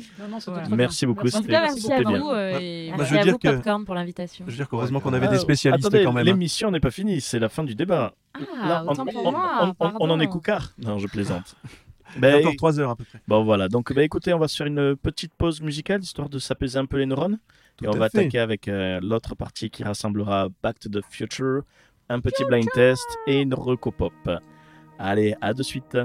[0.70, 2.28] Merci beaucoup, En tout cas, merci à vous.
[2.30, 4.44] euh, et- Moi, Merci je veux à dire vous, que- Popcorn, pour l'invitation.
[4.46, 6.24] Je veux dire qu'heureusement qu'on Ah, avait des spécialistes attendez, quand même.
[6.24, 8.14] L'émission n'est pas finie, c'est la fin du débat.
[8.34, 9.74] Ah, Là, on, autant pour on- moi.
[9.80, 10.72] on- en est coucard.
[10.78, 11.56] Non, je plaisante.
[12.18, 13.20] Ben, encore 3 heures à peu près.
[13.28, 16.38] Bon voilà, donc bah, écoutez, on va se faire une petite pause musicale histoire de
[16.38, 17.38] s'apaiser un peu les neurones.
[17.76, 18.20] Tout et on va fait.
[18.20, 21.60] attaquer avec euh, l'autre partie qui rassemblera Back to the Future,
[22.08, 24.12] un petit blind test et une recopop.
[24.98, 25.96] Allez, à de suite.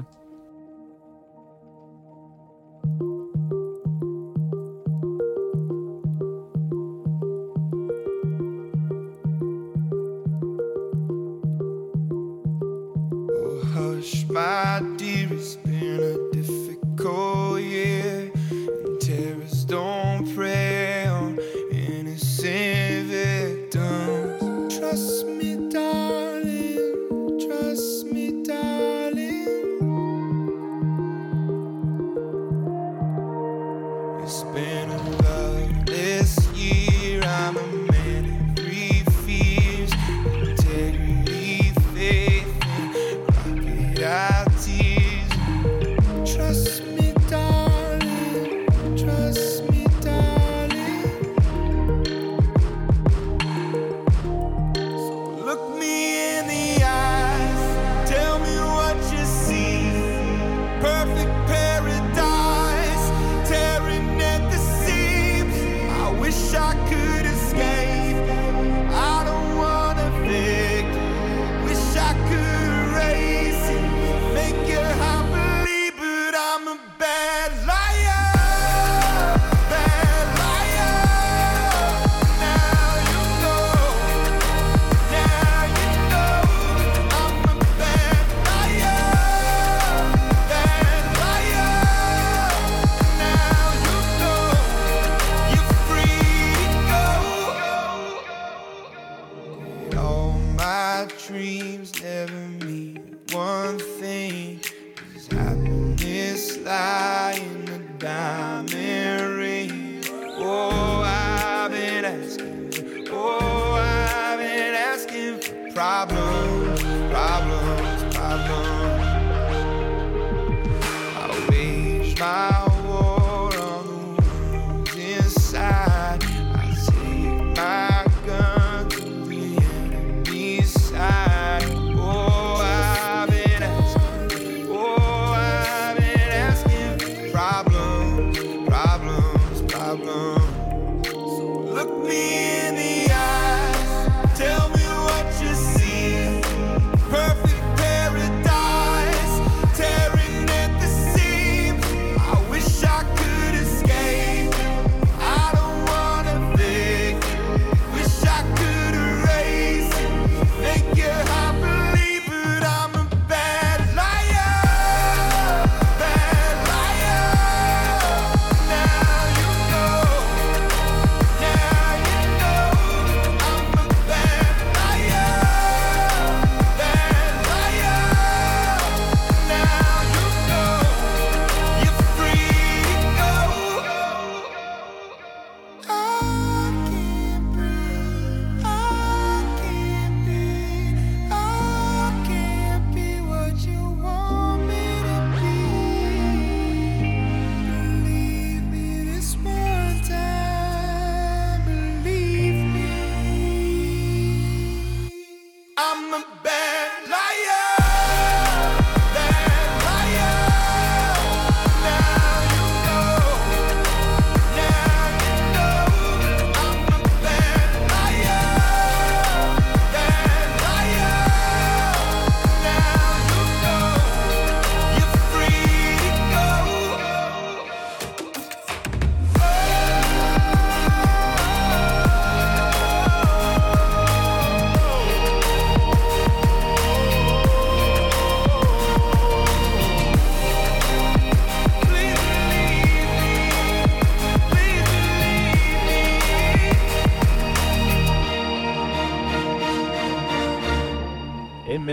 [14.29, 18.31] My dear, it's been a difficult year.
[18.85, 20.02] And terrorists don't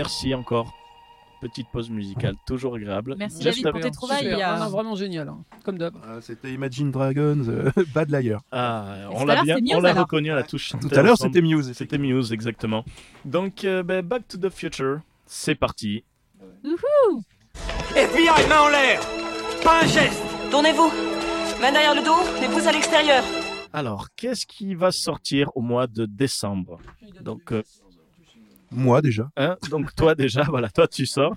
[0.03, 0.73] merci encore.
[1.41, 3.15] Petite pause musicale, toujours agréable.
[3.17, 4.19] Merci, Juste David, pour tes trouvailles.
[4.19, 4.37] Super.
[4.37, 5.39] il y a- Non, non, vraiment génial, hein.
[5.65, 5.95] comme d'hab.
[6.03, 8.41] Ah, C'était Imagine Dragons, euh, Bad Liar.
[8.51, 10.73] Ah, on l'a bien, c'était on Muse, l'a reconnu à la touche.
[10.79, 11.71] Tout à l'heure, c'était Muse.
[11.73, 12.85] C'était Muse, exactement.
[13.25, 16.03] Donc, euh, ben, Back to the Future, c'est parti.
[17.95, 19.01] FBI, main en l'air
[19.63, 20.21] Pas un geste
[20.51, 20.91] Tournez-vous.
[21.59, 23.23] Main derrière le dos, les pouces à l'extérieur.
[23.73, 26.79] Alors, qu'est-ce qui va sortir au mois de décembre?
[27.21, 27.63] Donc, euh,
[28.71, 29.29] Moi déjà.
[29.37, 31.35] hein, donc toi déjà, voilà, toi tu sors.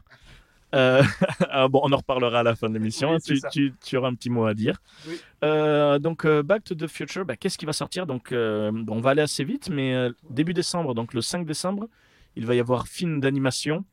[0.75, 1.03] Euh,
[1.51, 3.11] ah, bon, on en reparlera à la fin de l'émission.
[3.11, 4.77] Oui, hein, tu, tu- tu auras un petit mot à dire.
[5.07, 5.21] Oui.
[5.45, 8.07] Euh, donc, euh, Back to the Future, bah, qu'est-ce qui va sortir?
[8.07, 11.47] Donc, euh, bon, on va aller assez vite, mais euh, début décembre, donc le 5
[11.47, 11.87] décembre,
[12.35, 13.85] il va y avoir film d'animation.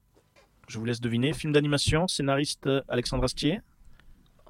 [0.67, 1.33] Je vous laisse deviner.
[1.33, 3.59] Film d'animation, scénariste Alexandre Astier.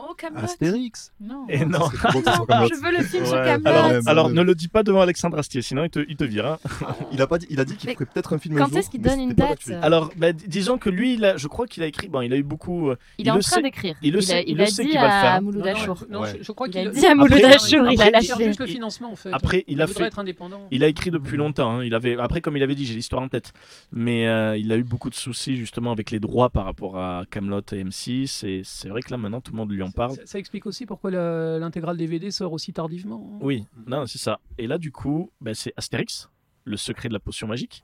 [0.03, 0.43] Oh, Camelot.
[0.43, 1.11] Astérix.
[1.21, 1.45] Non.
[1.49, 1.79] Et non.
[2.01, 3.35] Comme Non, je veux le film sur.
[3.35, 4.01] Camelot.
[4.07, 6.45] Alors, bon, ne le dis pas devant Alexandre Astier, sinon il te, il te vire.
[6.47, 6.57] hein.
[7.11, 9.01] Il a pas dit, il a dit qu'il ferait peut-être un film quand est-ce qu'il
[9.01, 9.69] donne une date.
[9.81, 12.07] Alors, bah, disons que lui, il a, je crois qu'il a écrit.
[12.07, 12.89] Bon, il a eu beaucoup.
[12.89, 13.95] euh, Il, Il est en le train d'écrire.
[14.01, 15.31] il le sait- il il le a sait dit qu'il va le faire.
[15.33, 16.05] à Non, Mouloud non, Achour.
[16.09, 16.37] non, Ouais.
[16.41, 18.45] je, crois Il qu'il a dit à Mouloud Achour, il a lâché.
[18.45, 19.31] juste le financement en fait.
[19.33, 20.03] Après, il a fait.
[20.03, 20.61] être indépendant.
[20.71, 21.79] Il a écrit depuis longtemps.
[21.79, 21.83] hein.
[21.83, 23.51] Il avait, après, comme il avait dit, j'ai l'histoire en tête.
[23.91, 27.23] Mais euh, il a eu beaucoup de soucis justement avec les droits par rapport à
[27.29, 28.45] Camelot et M6.
[28.47, 30.15] Et c'est vrai que là, maintenant, tout le monde lui en parle.
[30.15, 33.37] Ça, ça explique aussi pourquoi l'intégrale DVD sort aussi tardivement.
[33.41, 34.39] Oui, non, c'est ça.
[34.57, 36.29] Et là, du coup, ben, c'est Astérix,
[36.65, 37.83] le secret de la potion magique,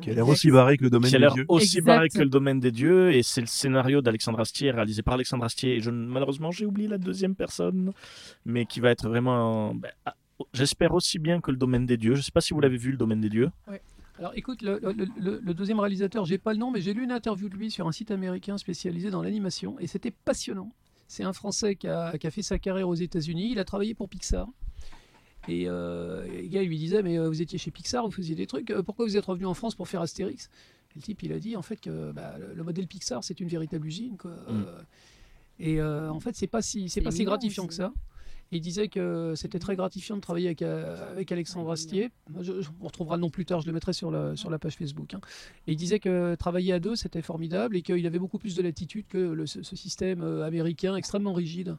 [0.00, 1.44] Qui a l'air aussi barré que le domaine qui a des l'air dieux.
[1.48, 1.84] aussi Exact.
[1.86, 3.12] barré que le domaine des dieux.
[3.12, 5.76] Et c'est le scénario d'Alexandre Astier, réalisé par Alexandre Astier.
[5.76, 7.92] Et je, malheureusement, j'ai oublié la deuxième personne,
[8.44, 9.74] mais qui va être vraiment.
[9.74, 10.14] ben, ah,
[10.52, 12.16] J'espère aussi bien que le domaine des dieux.
[12.16, 13.50] Je sais pas si vous l'avez vu, le domaine des dieux.
[14.18, 17.02] Alors écoute, le, le- le- le deuxième réalisateur, j'ai pas le nom, mais j'ai lu
[17.04, 20.70] une interview de lui sur un site américain spécialisé dans l'animation et c'était passionnant.
[21.06, 23.94] C'est un Français qui a, qui a fait sa carrière aux États-Unis, il a travaillé
[23.94, 24.48] pour Pixar.
[25.46, 28.34] Et euh, et le gars lui disait Mais euh, vous étiez chez Pixar, vous faisiez
[28.34, 30.48] des trucs, euh, pourquoi vous êtes revenu en France pour faire Astérix?
[30.92, 33.40] Et le type il a dit en fait que bah, le, le modèle Pixar c'est
[33.40, 34.16] une véritable usine.
[34.16, 34.30] Quoi.
[34.30, 34.36] Mm.
[34.48, 34.82] Euh,
[35.58, 37.92] et euh, en fait, c'est pas si, c'est pas si gratifiant que ça.
[38.52, 42.10] Il disait que c'était très gratifiant de travailler avec, euh, Alexandre Astier.
[42.40, 45.14] Je- on retrouvera le nom plus tard, je le mettrai sur la, page Facebook.
[45.14, 45.20] hein.
[45.66, 48.62] Et il disait que travailler à deux, c'était formidable et qu'il avait beaucoup plus de
[48.62, 51.76] latitude que ce système euh, américain extrêmement rigide.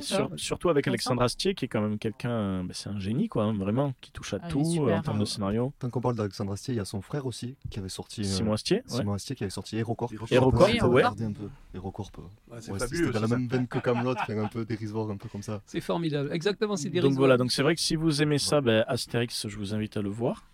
[0.00, 2.30] Sur- surtout avec Alexandre Astier, qui est quand même quelqu'un.
[2.30, 5.02] euh, ben, c'est un génie, quoi, hein, vraiment, qui touche à Ah, tout euh, en
[5.02, 5.72] termes de scénario.
[5.78, 8.22] Tant qu'on parle d'Alexandre Astier, il y a son frère aussi qui avait sorti.
[8.22, 8.82] euh, Simon Astier, ouais.
[8.86, 10.10] Simon Astier qui avait sorti Hérocorp.
[10.30, 11.02] Hérocorp, J'ai ouais.
[11.04, 11.48] un peu.
[11.74, 12.10] Hérocorp.
[12.50, 13.06] Ouais, c'est ouais, fabuleux.
[13.06, 15.60] C'était dans la même veine que Camelot, un peu dérisoire, un peu comme ça.
[15.66, 16.30] C'est formidable.
[16.32, 17.18] Exactement, c'est Donc dérisoire.
[17.18, 20.02] voilà, donc c'est vrai que si vous aimez ça, ben, Astérix, je vous invite à
[20.02, 20.44] le voir.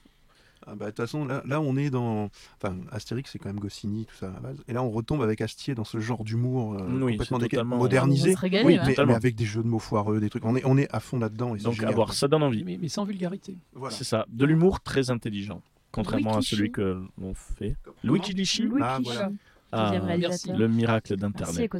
[0.66, 2.28] Ah bah, De toute façon, là, là, on est dans.
[2.56, 4.62] Enfin, Astérix, c'est quand même Goscinny, tout ça à la base.
[4.68, 8.34] Et là, on retombe avec Astier dans ce genre d'humour euh, Oui, complètement modernisé.
[8.34, 10.44] Régaler, oui, mais, avec des jeux de mots foireux, des trucs.
[10.44, 11.56] On est, on est à fond là-dedans.
[11.56, 12.14] Donc à génial, voir, quoi.
[12.14, 12.64] ça donne envie.
[12.64, 13.56] Mais, mais sans vulgarité.
[13.72, 13.94] Voilà.
[13.94, 15.62] C'est ça, de l'humour très intelligent,
[15.92, 17.76] contrairement à celui que l'on fait.
[18.04, 19.30] Louis Kilichi Louis Ah, voilà.
[19.72, 19.94] Ah,
[20.48, 21.70] le miracle d'Internet.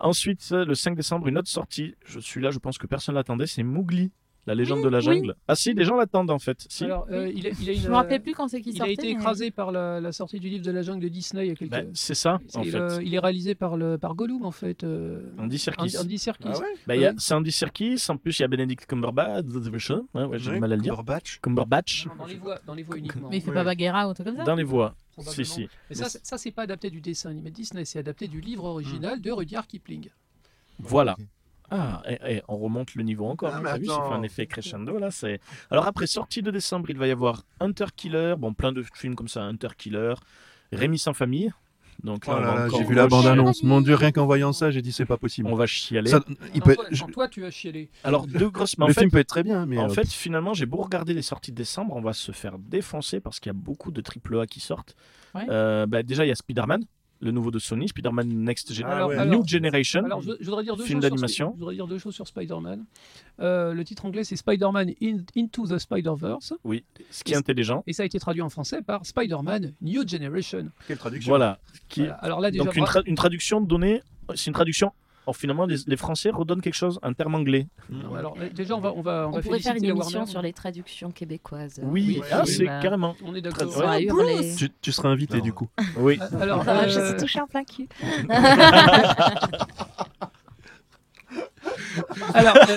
[0.00, 1.94] Ensuite, le 5 décembre, une autre sortie.
[2.04, 3.46] Je suis là, je pense que personne l'attendait.
[3.46, 4.12] C'est Mowgli,
[4.46, 5.04] la légende de la oui.
[5.04, 5.34] jungle.
[5.48, 6.66] Ah si, les gens l'attendent en fait.
[6.68, 6.84] Si.
[6.84, 8.76] Alors, euh, il, a, il a une, Je me rappelais plus quand c'est qu'il Il
[8.78, 8.90] sortait.
[8.90, 11.44] a été mais- écrasé par la, la sortie du livre de la jungle de Disney
[11.46, 12.78] il y a quelques Ben, c'est ça, en C'est fait.
[12.78, 14.82] le- il est réalisé par, le, par Gollum en fait.
[14.84, 15.96] euh, Andy Serkis.
[15.98, 16.48] Andy, Serkis.
[16.52, 17.16] Ah ouais Bah, il y a Ouais.
[17.18, 19.44] c'est Andy Serkis, en plus il y a Benedict Cumberbatch,
[20.14, 20.94] ouais, ouais, j'ai mal à le dire.
[20.94, 21.40] Cumberbatch.
[21.40, 23.28] Cumberbatch, Dans les voix, dans les voix uniquement.
[23.30, 23.54] Mais il fait Ouais.
[23.54, 24.94] pas Bagheera ou un truc comme ça dans les voix.
[25.18, 25.68] Si, si.
[25.90, 28.40] Mais ça, c'est- ça c'est pas adapté du dessin animé de Disney, c'est adapté du
[28.40, 30.08] livre original de Rudyard Kipling.
[30.78, 31.14] Voilà.
[31.70, 33.52] Ah, et, et on remonte le niveau encore.
[33.54, 35.10] Ah, hein, vu, ça fait un effet crescendo là.
[35.10, 35.40] C'est.
[35.70, 39.14] Alors après sortie de décembre, il va y avoir Hunter Killer, bon plein de films
[39.14, 40.14] comme ça, Hunter Killer,
[40.72, 41.52] Rémi sans famille.
[42.02, 43.62] Donc là, Oh j'ai vu la bande-annonce.
[43.62, 45.48] Mon Dieu, rien qu'en voyant ça, j'ai dit c'est pas possible.
[45.50, 46.08] On va chialer.
[46.10, 46.24] Ça-
[46.54, 47.90] il Non, peut toi, je- non, toi, tu as chialé.
[48.04, 48.78] Alors deux grosses.
[48.78, 50.64] mais en le fait, film peut être très bien, mais En euh, fait, finalement, j'ai
[50.64, 53.58] beau regarder les sorties de décembre, on va se faire défoncer parce qu'il y a
[53.58, 54.96] beaucoup de triple A qui sortent.
[55.34, 55.44] Ouais.
[55.50, 56.84] Euh, bah, déjà, il y a Spider-Man,
[57.20, 60.04] le nouveau de Sony, Spider-Man Next Gen- Alors, New alors- Generation.
[60.04, 61.52] Alors, je, je voudrais dire deux Film choses sur d'animation.
[61.54, 62.84] Je voudrais dire deux choses sur Spider-Man.
[63.40, 66.54] Euh, le titre anglais, c'est Spider-Man In- Into the Spider-Verse.
[66.64, 67.82] Oui, ce qui est intelligent.
[67.86, 70.70] Et ça a été traduit en français par Spider-Man New Generation.
[70.88, 71.58] quelle traduction Voilà.
[71.88, 72.00] Qui...
[72.00, 72.14] Voilà.
[72.14, 74.02] Alors là, déjà, Donc, une, bra- tra- une traduction donnée,
[74.34, 74.92] c'est une traduction.
[75.30, 77.68] Or, finalement, les, les Français redonnent quelque chose, un terme anglais.
[77.88, 80.26] Non, alors, là, déjà, on va, on va, on On va pourrait faire une émission
[80.26, 81.78] sur les traductions québécoises.
[81.84, 83.14] Oui, oui, ah, c'est bah, carrément.
[83.24, 83.68] On est d'accord.
[83.78, 84.02] Ouais.
[84.02, 84.56] hurler.
[84.56, 85.44] tu, tu seras invité Non.
[85.44, 85.68] du coup.
[85.98, 86.18] Oui.
[86.40, 87.88] Alors, Ah, je euh, suis touché en plein cul.
[92.34, 92.76] alors, euh,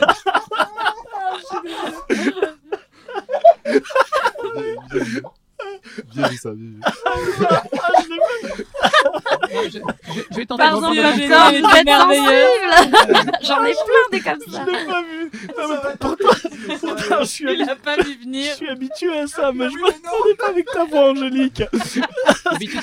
[6.15, 6.79] Bien vu ça, bien vu.
[9.65, 9.79] je, je-
[10.31, 12.45] je vais tenter Pardon, de ça, c'est vous êtes merveilleux.
[13.41, 14.65] J'en ai plein des comme Je ça.
[14.65, 15.31] l'ai pas vu.
[15.57, 16.15] Non, mais pourtant,
[16.79, 18.55] pourtant, je suis, Il a pas vu je venir.
[18.55, 21.63] suis habitué à ça, mais je m'attendais pas avec ta voix, Angélique.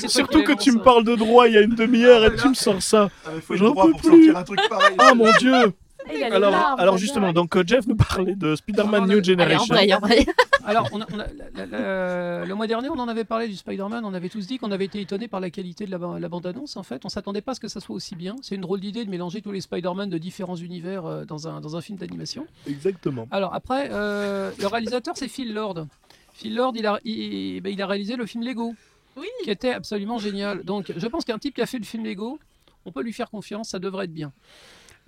[0.09, 2.55] Surtout que tu me parles de droit il y a une demi-heure et tu me
[2.55, 3.09] sors ça.
[3.47, 4.11] faut J'en droit peux pour plus.
[4.27, 4.97] sortir un truc pareil.
[4.99, 5.73] Ah mon dieu
[6.09, 6.99] Il a les Alors, larmes, alors j'adore.
[6.99, 9.75] justement, donc euh, Jeff nous parlait de Spider-Man New allez, en Generation.
[9.75, 10.27] vrai, en vrai.
[10.65, 13.49] Alors, on a- on a- la- la- la- le mois dernier, on en avait parlé
[13.49, 14.05] du Spider-Man.
[14.05, 16.29] On avait tous dit qu'on avait été étonnés par la qualité de la, ba- la
[16.29, 16.77] bande-annonce.
[16.77, 18.37] En fait, on s'attendait pas à ce que ça soit aussi bien.
[18.43, 21.61] C'est une drôle d'idée de mélanger tous les Spider-Man de différents univers euh, dans, un,
[21.61, 22.47] dans un film d'animation.
[22.67, 23.27] Exactement.
[23.31, 25.87] Alors après, euh, le réalisateur, c'est Phil Lord.
[26.35, 28.75] Phil Lord, il a, il, ben, il a réalisé le film Lego,
[29.17, 29.27] Oui.
[29.45, 30.63] qui était absolument génial.
[30.65, 32.39] Donc, je pense qu'un type qui a fait le film Lego,
[32.85, 34.31] on peut lui faire confiance, ça devrait être bien.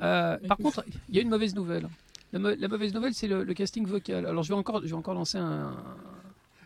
[0.03, 1.89] Euh, par contre, il y a une mauvaise nouvelle.
[2.33, 4.27] La, mauvaise nouvelle, c'est le, le casting vocal.
[4.27, 5.77] Alors, je vais encore, je vais encore lancer un.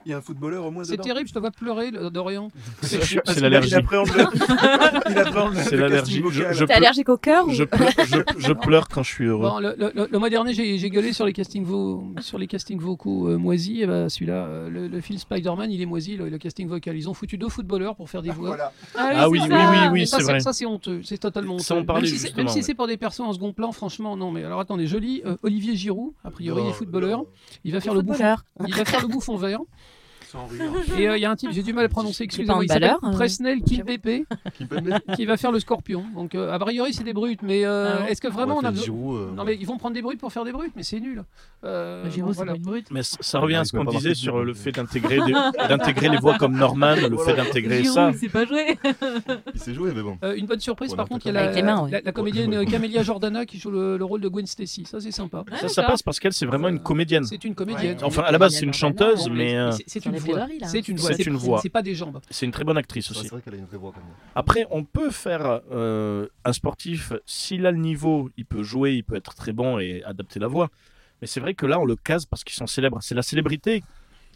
[0.07, 2.49] Il y a un footballeur au moins C'est terrible, je te vois pleurer, le- Dorian.
[2.81, 3.71] C'est l'allergie.
[3.75, 4.07] Il appréhende
[5.55, 6.23] le, C'est le l'allergie.
[6.67, 9.49] T'es allergique au cœur ou je pleure, je- je pleure quand je suis heureux.
[9.49, 12.47] Bon, le, le- le- le mois dernier, j'ai gueulé sur les castings, vo- sur les
[12.47, 13.81] castings vocaux euh, moisis.
[13.83, 16.97] Et ben, celui-là, euh, le, le film Spider-Man, il est moisi, le, le casting vocal.
[16.97, 18.51] Ils ont foutu deux footballeurs pour faire des voix.
[18.51, 18.73] Voilà.
[18.97, 20.39] Ah oui, c'est oui, oui, oui, c'est vrai.
[20.39, 21.01] Ça, c'est honteux.
[21.03, 21.65] C'est totalement honteux.
[21.65, 22.03] Ça, on parlait
[22.37, 24.31] même si c'est- pour des personnes en second plan, franchement, non.
[24.31, 27.25] Mais alors attendez, je lis euh, Olivier Giroud, a priori, il est footballeur.
[27.65, 28.15] Il va faire le bouffon.
[28.19, 28.45] footballeur.
[28.69, 29.59] Il va faire le bouffon vert.
[30.99, 32.69] Et euh, il y a un type, j'ai du mal à prononcer, excusez-moi, un il
[32.69, 34.25] s'appelle euh, Presnel Kimpépé,
[35.17, 36.05] Qui va faire le scorpion.
[36.15, 38.71] Donc, euh, a priori, c'est des brutes, mais euh, Ah est-ce que vraiment on a
[38.71, 41.01] besoin euh, Non, mais ils vont prendre des brutes pour faire des brutes, mais c'est
[41.01, 41.25] nul.
[41.65, 42.05] Euh,
[42.61, 42.89] brute.
[42.91, 44.73] Mais ça revient Ah, à ce qu'on disait sur le fait
[45.69, 48.11] d'intégrer les voix comme Norman, le fait d'intégrer ça.
[48.13, 48.79] Il sait pas jouer.
[49.55, 50.19] Il s'est joué, mais bon.
[50.23, 52.65] Euh, une bonne surprise, par contre, il y a la, comédienne.
[52.67, 54.85] Camélia Jordana qui joue le, le rôle de Gwen Stacy.
[54.85, 55.45] Ça, c'est sympa.
[55.61, 57.25] Ça, ça passe parce qu'elle, c'est vraiment une comédienne.
[57.25, 57.99] C'est une comédienne.
[58.03, 60.49] Enfin, à la base, c'est une chanteuse, mais euh, C'est- une voix.
[60.67, 61.13] C'est une voix.
[61.15, 61.61] C'est une voix.
[61.63, 62.21] C'est pas des jambes.
[62.31, 63.23] c'est une très bonne actrice aussi.
[63.23, 64.15] C'est vrai qu'elle a une vraie voix quand même.
[64.35, 69.05] Après, on peut faire euh, un sportif, s'il a le niveau, il peut jouer, il
[69.05, 70.71] peut être très bon et adapter la voix.
[71.21, 72.99] Mais c'est vrai que là, on le case parce qu'ils sont célèbres.
[73.01, 73.83] C'est la célébrité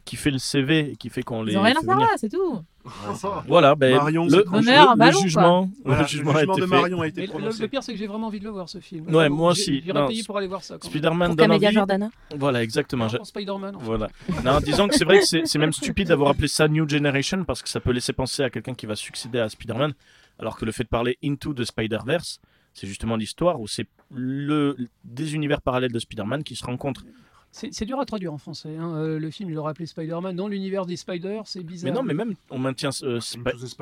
[0.04, 2.08] qui fait le CV et qui fait qu'on les Ils ont rien à faire là,
[2.16, 2.60] c'est tout.
[3.46, 6.66] Voilà, ben, Marion, le, le- le jugement, Voilà, le jugement a le jugement été de
[6.66, 6.76] fait.
[6.80, 7.68] Marion a été le, le prononcé.
[7.68, 9.14] pire, c'est que j'ai vraiment envie de le voir ce film.
[9.14, 9.82] Ouais, moi aussi.
[9.82, 10.76] J'irai payer pour aller voir ça.
[10.80, 11.36] Spider-Man.
[11.72, 12.10] Jordana.
[12.36, 13.06] Voilà, exactement.
[13.06, 13.76] Non, Spider-Man.
[13.76, 13.84] en fait.
[13.84, 14.08] Voilà.
[14.44, 17.44] Non, disons que c'est vrai que c'est c'est même stupide d'avoir appelé ça New Generation
[17.44, 19.92] parce que ça peut laisser penser à quelqu'un qui va succéder à Spider-Man,
[20.38, 22.40] alors que le fait de parler Into the Spider-Verse,
[22.72, 27.04] c'est justement l'histoire où c'est le des univers parallèles de Spider-Man qui se rencontrent.
[27.52, 28.76] C'est dur à traduire en français.
[28.76, 28.94] hein.
[28.94, 30.36] Euh, le film, il l'aurait appelé Spider-Man.
[30.36, 31.90] Dans l'univers des Spiders, c'est bizarre.
[31.90, 33.18] Mais non, mais même on maintient euh,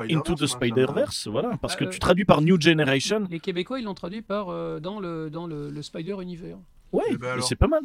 [0.09, 3.27] Into the Spider-Verse, voilà, parce que Ah, euh, tu traduis par New Generation.
[3.29, 6.57] Les Québécois, ils l'ont traduit par euh, dans le dans le, le Spider univers.
[6.91, 7.83] Ouais, Eh ben c'est pas mal.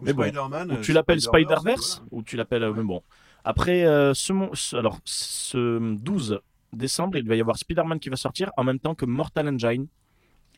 [0.00, 2.68] Ou Mais bon, ou tu l'appelles Spider-Verse, ou tu l'appelles.
[2.74, 3.02] mais bon.
[3.44, 6.40] Après, euh, ce- alors, ce 12
[6.72, 9.86] décembre, il va y avoir Spider-Man qui va sortir en même temps que Mortal Engine.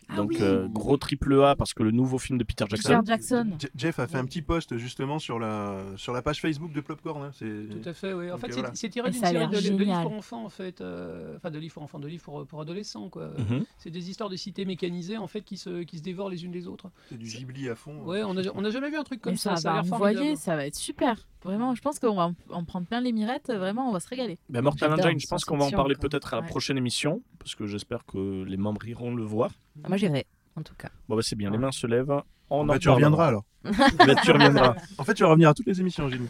[0.09, 0.39] Ah Donc, oui.
[0.41, 2.89] euh, gros triple A parce que le nouveau film de Peter Jackson.
[3.01, 3.51] Peter Jackson.
[3.61, 6.81] Je- Jeff a fait un petit post justement sur la, sur la page Facebook de
[6.81, 7.23] Popcorn.
[7.23, 8.29] hein, c'est- Tout à fait, oui.
[8.31, 8.75] En Donc, fait, euh, c'est- voilà.
[8.75, 10.81] c'est tiré d'une série de, de livres pour enfants, en fait.
[10.81, 13.31] euh, Enfin, de livres pour enfants, de livres pour, pour adolescents, quoi.
[13.39, 13.65] Mhm.
[13.79, 16.53] C'est des histoires de cités mécanisées, en fait, qui se, qui se dévorent les unes
[16.53, 16.91] les autres.
[17.09, 18.03] C'est du Ghibli à fond.
[18.05, 19.57] Ouais, on a, on a jamais vu un truc comme Mais ça.
[19.57, 21.27] ça, va envoyer, ça va être super.
[21.43, 23.53] Vraiment, je pense qu'on va en- en prendre plein les mirettes.
[23.53, 24.39] Vraiment, on va se régaler.
[24.49, 27.55] Ben, Mortal Engine, je pense qu'on va en parler peut-être à la prochaine émission, parce
[27.55, 29.51] que j'espère que les membres iront le voir.
[29.83, 30.27] Ah, Moi, j'irai,
[30.57, 30.89] en tout cas.
[31.09, 32.23] Bon, bah, c'est bien, les mains se lèvent.
[32.51, 33.45] On Bah, en tu reviendras alors.
[33.65, 34.77] Ben, tu reviendras.
[34.99, 36.29] En fait, tu vas revenir à toutes les émissions, Jimmy.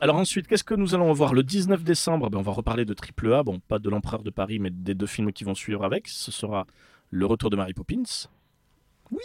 [0.00, 2.30] Alors ensuite, qu'est-ce que nous allons voir le 19 décembre?
[2.30, 4.94] Ben, On va reparler de Triple A, bon, pas de l'Empereur de Paris, mais des
[4.94, 6.08] deux films qui vont suivre avec.
[6.08, 6.66] Ce sera
[7.10, 8.02] Le Retour de Mary Poppins.
[9.10, 9.18] Oui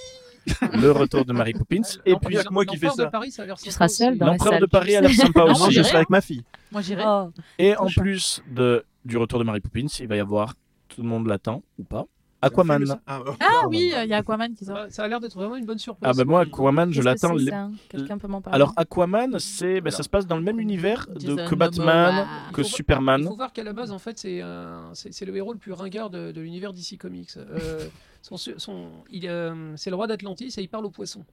[0.73, 1.81] Le Retour de Mary Poppins.
[2.05, 3.05] Et puis, que moi qui fais l'Empereur ça.
[3.05, 3.95] de Paris, ça a l'air Tu sympa seras aussi.
[3.95, 5.71] seul dans L'Empereur de Paris a l'air sympa Ah, moi, aussi.
[5.75, 6.43] Je serai avec ma fille.
[6.71, 7.03] Moi, j'irai.
[7.07, 10.53] Oh, Et en plus de, du Retour de Mary Poppins, il va y avoir,
[10.89, 12.05] tout le monde l'attend ou pas,
[12.45, 12.99] Aquaman.
[13.07, 13.21] Ah.
[13.39, 14.77] Ah oui, il y a Aquaman qui sort.
[14.77, 16.09] Ça, ça a l'air d'être vraiment une bonne surprise.
[16.09, 17.33] Ah ben moi, Aquaman, je l'attends.
[17.33, 20.43] les- ça Quelqu'un peut m'en parler Alors Aquaman, c'est, ben, ça se passe dans le
[20.43, 22.25] même univers de, Jason que Batman, Momoa.
[22.25, 23.23] que Il faut- Il Superman.
[23.27, 25.71] faut voir qu'à la base, en fait, c'est un- c'est c'est le héros le plus
[25.73, 27.31] ringard de, de l'univers DC Comics.
[27.37, 27.79] Euh,
[28.21, 31.23] son, son- il, euh, c'est le roi d'Atlantis et il parle aux poissons.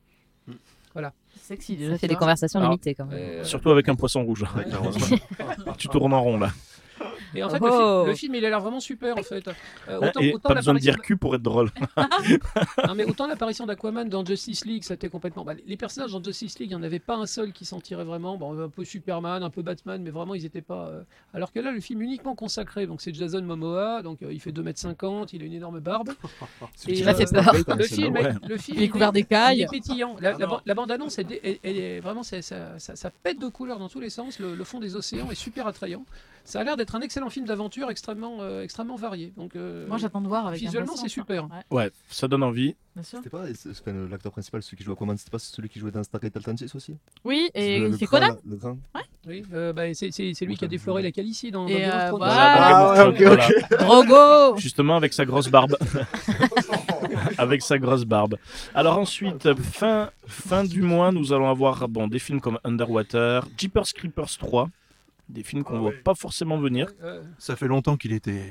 [1.40, 1.92] Sexy Ça déjà.
[1.94, 2.18] fait tu des vois.
[2.20, 3.18] conversations Alors, limitées quand même.
[3.18, 4.44] Euh, Surtout avec un poisson rouge.
[4.54, 4.64] Ouais,
[5.78, 6.50] tu tournes en rond là.
[7.34, 7.66] Et en fait, Oh.
[7.66, 9.46] le, film, le film, il a l'air vraiment super, en fait.
[9.48, 9.52] Euh,
[9.88, 11.70] Hein, autant, et autant pas besoin de dire cul pour être drôle.
[12.86, 15.44] Non, mais autant l'apparition d'Aquaman dans Justice League, c'était complètement.
[15.44, 17.80] bah, les personnages dans Justice League, il n'y en avait pas un seul qui s'en
[17.80, 18.36] tirait vraiment.
[18.36, 20.88] Bon, un peu Superman, un peu Batman, mais vraiment, ils n'étaient pas.
[20.88, 21.02] euh,
[21.34, 24.52] Alors que là, le film uniquement consacré, donc c'est Jason Momoa, donc euh, il fait
[24.52, 26.10] 2m50, il a une énorme barbe.
[26.88, 27.76] Et, Il m'a fait euh, peur.
[27.76, 28.32] Le film, Ouais.
[28.48, 29.66] le film Il est couvert il est d'écailles.
[29.70, 30.16] pétillant.
[30.20, 30.36] La,
[30.66, 34.00] la bande-annonce, elle, elle- elle est vraiment, ça, ça, ça pète de couleurs dans tous
[34.00, 34.38] les sens.
[34.38, 36.04] Le, le fond des océans est super attrayant.
[36.44, 39.32] Ça a l'air d'être un excellent film d'aventure extrêmement, euh, extrêmement varié.
[39.36, 41.44] Donc, euh, Moi, j'attends de voir avec Visuellement, c'est super.
[41.44, 41.48] hein.
[41.70, 42.74] Ouais, Ouais, ça donne envie.
[42.96, 43.18] bien sûr.
[43.18, 45.68] C'était pas c'est- c'est pas le- l'acteur principal, celui qui joue Aquaman, c'était pas celui
[45.68, 46.96] qui jouait dans Stargate Atlantis aussi?
[47.24, 48.76] Oui, et Le- le c'est Conan là, Le grand.
[49.24, 50.10] Oui, euh, bah, c'est
[50.44, 52.18] lui qui a défloré la calicie dans, dans Et Game of euh, Thrones.
[52.18, 52.92] voilà.
[52.92, 55.76] Ah, ok, ok, Drogo Justement avec sa grosse barbe.
[57.38, 58.36] avec sa grosse barbe.
[58.74, 63.92] Alors ensuite, fin, fin du mois, nous allons avoir bon, des films comme Underwater, Jeepers
[63.94, 64.68] Creepers 3,
[65.28, 65.96] des films qu'on Ah ne voit ouais.
[66.02, 66.88] pas forcément venir.
[67.38, 68.44] Ça fait longtemps qu'il était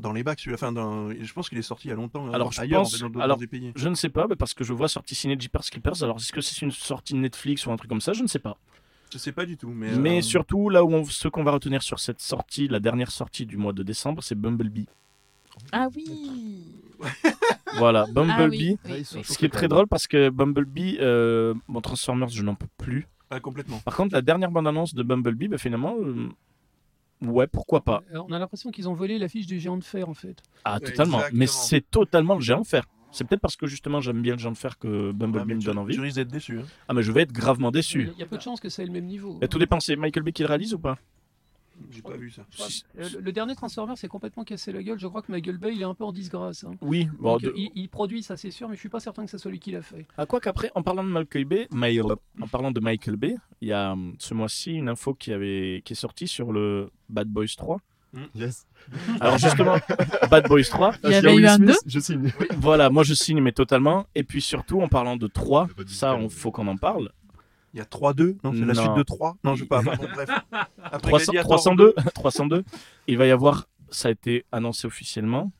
[0.00, 0.54] dans les bacs, celui-là.
[0.54, 2.26] Enfin, dans- je pense qu'il est sorti il y a longtemps.
[2.28, 3.72] hein, Alors, je ailleurs, pense- dans, alors- dans des pays.
[3.74, 6.02] Je ne sais pas, mais parce que je vois sortie ciné Jeepers Creepers.
[6.02, 8.12] Alors est-ce que c'est une sortie Netflix ou un truc comme ça?
[8.12, 8.56] Je ne sais pas.
[9.10, 9.96] Je sais pas du tout, mais.
[9.96, 13.10] Mais euh, surtout, là où on, ce qu'on va retenir sur cette sortie, la dernière
[13.10, 14.86] sortie du mois de décembre, c'est Bumblebee.
[15.72, 16.74] Ah oui
[17.78, 18.78] Voilà, Ah Bumblebee.
[18.84, 19.04] Ah, oui.
[19.04, 23.06] Ce qui est très drôle parce que Bumblebee, euh, bon, Transformers, je n'en peux plus.
[23.30, 23.78] Ah, complètement.
[23.80, 26.28] Par contre, la dernière bande-annonce de Bumblebee, bah, finalement, euh,
[27.22, 28.02] ouais, pourquoi pas.
[28.14, 30.42] euh, on a l'impression qu'ils ont volé l'affiche du géant de fer en fait.
[30.64, 31.18] Ah, totalement.
[31.18, 31.38] exactement.
[31.38, 32.84] Mais c'est totalement le géant de fer.
[33.10, 35.60] C'est peut-être parce que justement j'aime bien le géant de fer que Bumblebee mais me
[35.60, 35.94] tu, donne envie.
[35.94, 36.58] tu risques d'être déçu.
[36.60, 36.64] hein.
[36.88, 38.10] Ah, mais je vais être gravement déçu.
[38.12, 39.38] Il y a peu de chances que ça ait le même niveau.
[39.40, 40.98] Et tout dépend, c'est Michael Bay qui le réalise ou pas?
[41.90, 42.42] J'ai pas vu ça.
[42.98, 44.98] Euh, le, le dernier Transformer s'est complètement cassé la gueule.
[44.98, 46.64] Je crois que Michael Bay il est un peu en disgrâce.
[46.64, 46.72] hein.
[46.80, 49.00] Oui, bon, Donc, de- euh, il, il produit ça c'est sûr, mais je suis pas
[49.00, 50.06] certain que c'est celui qui l'a fait.
[50.16, 51.68] À quoi qu'après, en parlant de Michael Bay,
[52.40, 55.82] en parlant de Michael Bay, il y a hum, ce mois-ci une info qui, avait,
[55.84, 57.80] qui est sortie sur le Bad Boys 3.
[58.34, 58.66] Yes.
[59.20, 59.76] Alors justement,
[60.30, 62.32] Bad Boys 3, Il y avait eu un 2 Je signe.
[62.56, 64.06] voilà, moi je signe, mais totalement.
[64.14, 66.50] Et puis surtout, en parlant de 3, Il y a pas de ça, on faut
[66.50, 67.10] qu'on en parle.
[67.74, 69.82] Il y a 3-2 Non, c'est la suite de 3 Non, je sais pas.
[69.82, 70.30] pardon, bref.
[70.82, 72.64] Après 300 Gladiator 302, 302.
[73.06, 75.52] Il va y avoir, ça a été annoncé officiellement,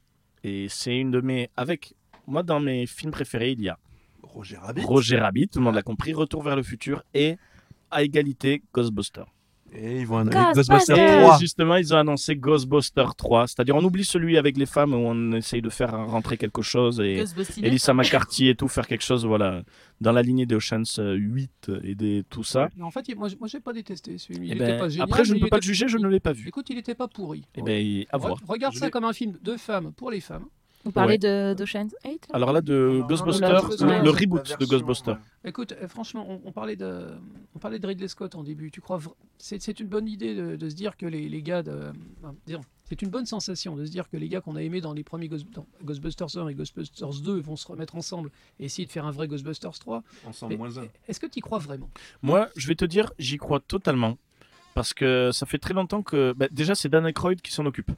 [0.43, 1.94] et c'est une de mes, avec
[2.26, 3.78] moi dans mes films préférés, il y a
[4.22, 4.82] Roger Rabbit.
[4.85, 7.36] Roger Rabbit, tout le monde l'a compris, Retour vers le futur et
[7.90, 9.26] à égalité Ghostbusters.
[9.74, 10.77] Et ils vont avec Ghostbusters.
[10.97, 11.39] Ghostbusters Et 3.
[11.39, 15.32] justement, ils ont annoncé Ghostbusters 3, c'est-à-dire on oublie celui avec les femmes où on
[15.32, 17.24] essaye de faire rentrer quelque chose et.
[17.62, 19.62] Elisa McCarthy et tout faire quelque chose, voilà,
[20.01, 22.69] dans la lignée des Ocean's 8 et des tout ça.
[22.77, 24.45] Mais en fait, moi, moi j'ai pas détesté ce film.
[24.45, 25.05] Il Eh ben, pas génial.
[25.09, 26.49] après, je ne peux pas le juger, je ne l'ai pas vu.
[26.49, 27.45] Écoute, il était pas pourri.
[27.55, 28.35] Eh ben, à voir.
[28.36, 30.47] Re- Regarde Je ça comme un film de femmes pour les femmes.
[30.89, 31.19] Vous parlez Ouais.
[31.19, 33.69] de d'Ocean's 8 Alors là, de Ghostbusters,
[34.02, 35.16] le, reboot de Ghostbusters.
[35.44, 35.51] ouais.
[35.51, 37.09] Écoute, euh, franchement, on, on parlait de,
[37.55, 38.70] on parlait de Ridley Scott en début.
[38.70, 38.98] Tu crois
[39.36, 41.93] c'est, une bonne idée de, de se dire que les, les gars, de,
[42.23, 44.81] enfin, disons, c'est une bonne sensation de se dire que les gars qu'on a aimés
[44.81, 48.65] dans les premiers Ghost- dans Ghostbusters 1 et Ghostbusters 2 vont se remettre ensemble et
[48.65, 50.02] essayer de faire un vrai Ghostbusters 3.
[50.27, 50.85] Ensemble, Mais- moins 1.
[51.06, 51.90] Est-ce que tu y crois vraiment?
[52.23, 54.16] Moi, je vais te dire, j'y crois totalement.
[54.74, 56.32] Parce que ça fait très longtemps que.
[56.36, 57.90] bah, déjà, c'est Dan Aykroyd qui s'en occupe.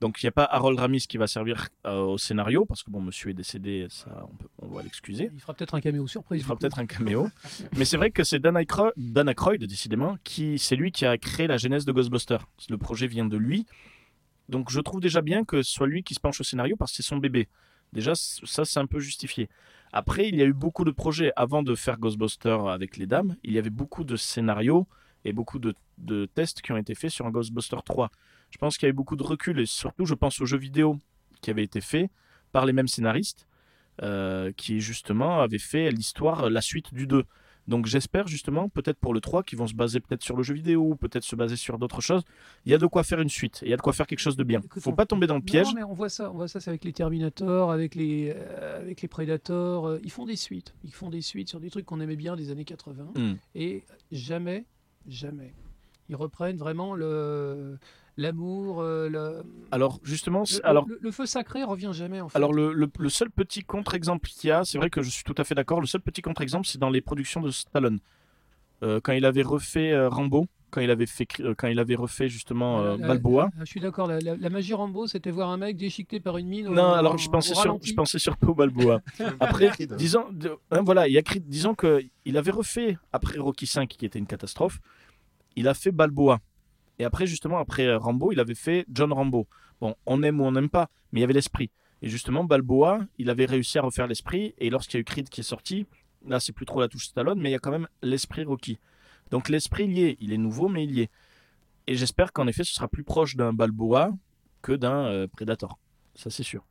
[0.00, 2.90] Donc il n'y a pas Harold Ramis qui va servir euh, au scénario, parce que
[2.90, 5.28] bon, monsieur est décédé, ça, on, peut- on va l'excuser.
[5.34, 6.40] Il fera peut-être un caméo surprise.
[6.40, 7.28] Il fera peut-être un caméo.
[7.76, 11.18] Mais c'est vrai que c'est Dan Aykroyd, Dan Aykroyd, décidément, qui c'est lui qui a
[11.18, 12.46] créé la genèse de Ghostbusters.
[12.70, 13.66] Le projet vient de lui.
[14.48, 16.92] Donc je trouve déjà bien que ce soit lui qui se penche au scénario parce
[16.92, 17.48] que c'est son bébé.
[17.92, 19.48] Déjà, ça, c'est un peu justifié.
[19.92, 23.36] Après, il y a eu beaucoup de projets avant de faire Ghostbusters avec les dames.
[23.42, 24.86] Il y avait beaucoup de scénarios
[25.24, 28.10] et beaucoup de, de tests qui ont été faits sur un Ghostbusters 3.
[28.50, 30.58] Je pense qu'il y a eu beaucoup de recul et surtout, je pense aux jeux
[30.58, 30.98] vidéo
[31.40, 32.10] qui avaient été faits
[32.52, 33.46] par les mêmes scénaristes
[34.02, 37.24] euh, qui justement avaient fait l'histoire, la suite du 2.
[37.66, 40.54] Donc j'espère justement, peut-être pour le 3, qu'ils vont se baser peut-être sur le jeu
[40.54, 42.22] vidéo, ou peut-être se baser sur d'autres choses.
[42.64, 44.20] Il y a de quoi faire une suite, il y a de quoi faire quelque
[44.20, 44.60] chose de bien.
[44.64, 45.66] Écoute, Faut on- pas tomber dans le piège.
[45.66, 48.80] Non, mais on voit ça, on voit ça, c'est avec les Terminator, avec les, euh,
[48.80, 49.86] avec les Predators.
[49.86, 52.36] euh, ils font des suites, ils font des suites sur des trucs qu'on aimait bien
[52.36, 53.10] des années 80.
[53.16, 53.34] Hmm.
[53.54, 54.64] Et jamais,
[55.06, 55.52] jamais,
[56.08, 57.78] ils reprennent vraiment le
[58.18, 62.36] l'amour, euh, le, Alors justement, le, alors le- le feu sacré revient jamais en fait.
[62.36, 65.24] Alors le, le- le seul petit contre-exemple qu'il y a, c'est vrai que je suis
[65.24, 68.00] tout à fait d'accord, le seul petit contre-exemple, c'est dans les productions de Stallone.
[68.82, 71.94] Euh, quand il avait refait euh, Rambo, quand il avait, fait, euh, quand il avait
[71.94, 73.48] refait justement euh, La- la- Balboa.
[73.56, 76.36] la- je suis d'accord, la, la- la magie Rambo, c'était voir un mec déchiqueté par
[76.38, 76.68] une mine.
[76.68, 79.00] au- Non, alors au- je pensais, sur, je pensais surtout au Balboa.
[79.40, 83.86] Après, disons, de- hein, voilà, il y a disons qu'il avait refait, après Rocky V,
[83.86, 84.78] qui était une catastrophe,
[85.56, 86.38] il a fait Balboa.
[86.98, 89.46] Et après, justement, après Rambo, il avait fait John Rambo.
[89.80, 91.70] Bon, on aime ou on n'aime pas, mais il y avait l'esprit.
[92.02, 94.54] Et justement, Balboa, il avait réussi à refaire l'esprit.
[94.58, 95.86] Et lorsqu'il y a eu Creed qui est sorti,
[96.26, 98.78] là, c'est plus trop la touche Stallone, mais il y a quand même l'esprit Rocky.
[99.30, 100.16] Donc l'esprit, il est.
[100.20, 101.10] Il est nouveau, mais il est.
[101.86, 104.12] Et j'espère qu'en effet, ce sera plus proche d'un Balboa
[104.62, 105.78] que d'un euh, Predator.
[106.14, 106.64] Ça, c'est sûr.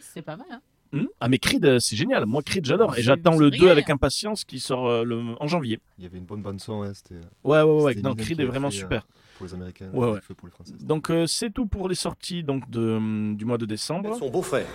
[0.00, 0.46] C'est pas mal.
[0.50, 0.62] Hein
[0.92, 3.70] Hmm ah mais Creed euh, c'est génial, moi Creed j'adore et j'attends le 2 régalé,
[3.70, 3.94] avec hein.
[3.94, 5.20] impatience qui sort euh, le...
[5.38, 5.80] en janvier.
[5.98, 7.16] Il y avait une bonne bande son, ouais, c'était.
[7.44, 7.94] Ouais ouais ouais, ouais.
[7.96, 9.06] non Creed est vraiment fait, euh, super.
[9.36, 10.20] Pour les Américains, Ouais, ouais.
[10.36, 10.72] pour les Français.
[10.80, 14.16] Donc euh, c'est tout pour les sorties donc de, du mois de décembre.
[14.18, 14.66] Son beau-frère.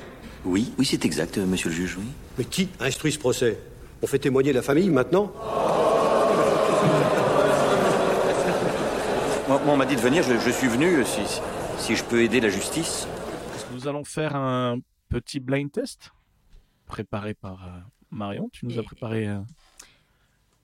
[0.45, 2.06] Oui, oui, c'est exact, euh, monsieur le juge, oui.
[2.38, 3.57] Mais qui instruit ce procès?
[4.02, 5.31] On fait témoigner la famille maintenant?
[9.48, 11.41] Moi, moi, on m'a dit de venir, je, je suis venu, euh, si, si-
[11.77, 13.07] si je peux aider la justice.
[13.73, 14.77] Nous allons faire un
[15.14, 16.11] petit blind test
[16.88, 17.80] préparé par euh,
[18.11, 18.49] Marion.
[18.52, 19.27] Tu nous as préparé.
[19.27, 19.40] euh,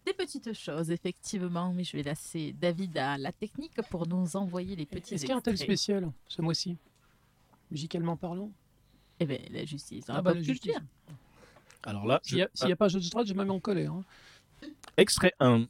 [0.06, 4.76] Des petites choses, effectivement, mais je vais laisser David à la technique pour nous envoyer
[4.76, 6.78] les petits Est-ce qu'il y a un thème spécial ce mois-ci
[7.70, 8.50] Musicalement parlant?
[9.20, 10.06] Eh bien, la justice.
[10.10, 10.74] Ah la bah, la justice.
[11.84, 13.94] Alors là, S'il n'y a, je- a pas Judge Dredd, je me mets en colère.
[13.94, 14.04] hein.
[14.98, 15.66] extrait 1.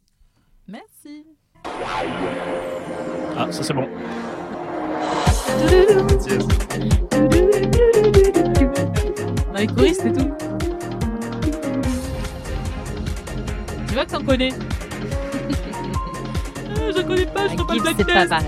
[0.67, 1.25] Merci.
[1.65, 3.87] Ah ça c'est bon.
[9.59, 10.31] On a les choristes et tout.
[13.87, 14.53] Tu vois que t'en connais
[16.79, 18.47] Euh, Je connais pas, je peux pas le c'est pas pareil.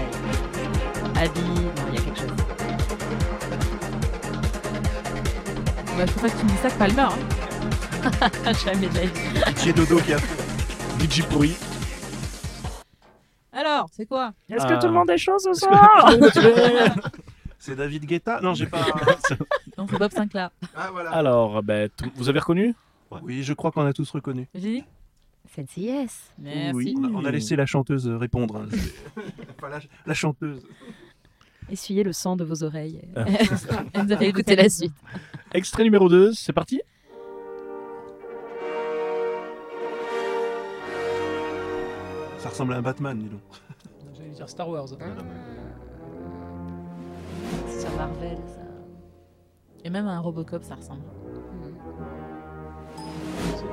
[1.18, 2.30] Abby, non, il y a quelque chose.
[5.98, 7.02] Bah, je faut pas que tu me dises ça que Palmer.
[7.02, 8.54] Hein.
[8.66, 9.12] Jamais de la vie.
[9.62, 11.58] J'ai Dodo qui a DJ pourri.
[13.52, 14.32] Alors, c'est quoi?
[14.50, 15.50] Est-ce que tout le monde est chaud ce
[17.64, 18.84] C'est David Guetta Non, j'ai pas.
[19.78, 20.50] Non, c'est Bob Sinclair.
[20.76, 21.12] ah voilà.
[21.12, 22.74] Alors ben, vous avez reconnu
[23.22, 24.48] Oui, je crois qu'on a tous reconnu.
[24.56, 24.84] J'ai dit
[25.48, 26.32] Fancy yes.
[26.40, 26.72] Merci.
[26.76, 26.96] Oui.
[26.98, 28.58] On a, on a laissé la chanteuse répondre.
[28.58, 29.22] hein.
[29.70, 30.66] La, la chanteuse.
[31.70, 33.00] Essuyez le sang de vos oreilles.
[33.94, 34.94] Elle nous a fait Écoutez la suite.
[35.54, 36.82] Extrait numéro 2, c'est parti.
[42.40, 43.42] Ça ressemble à un Batman, dis donc.
[44.18, 44.88] J'allais dire Star Wars.
[47.82, 48.62] Sur Marvel, ça.
[49.84, 51.02] Et même à un Robocop, ça ressemble.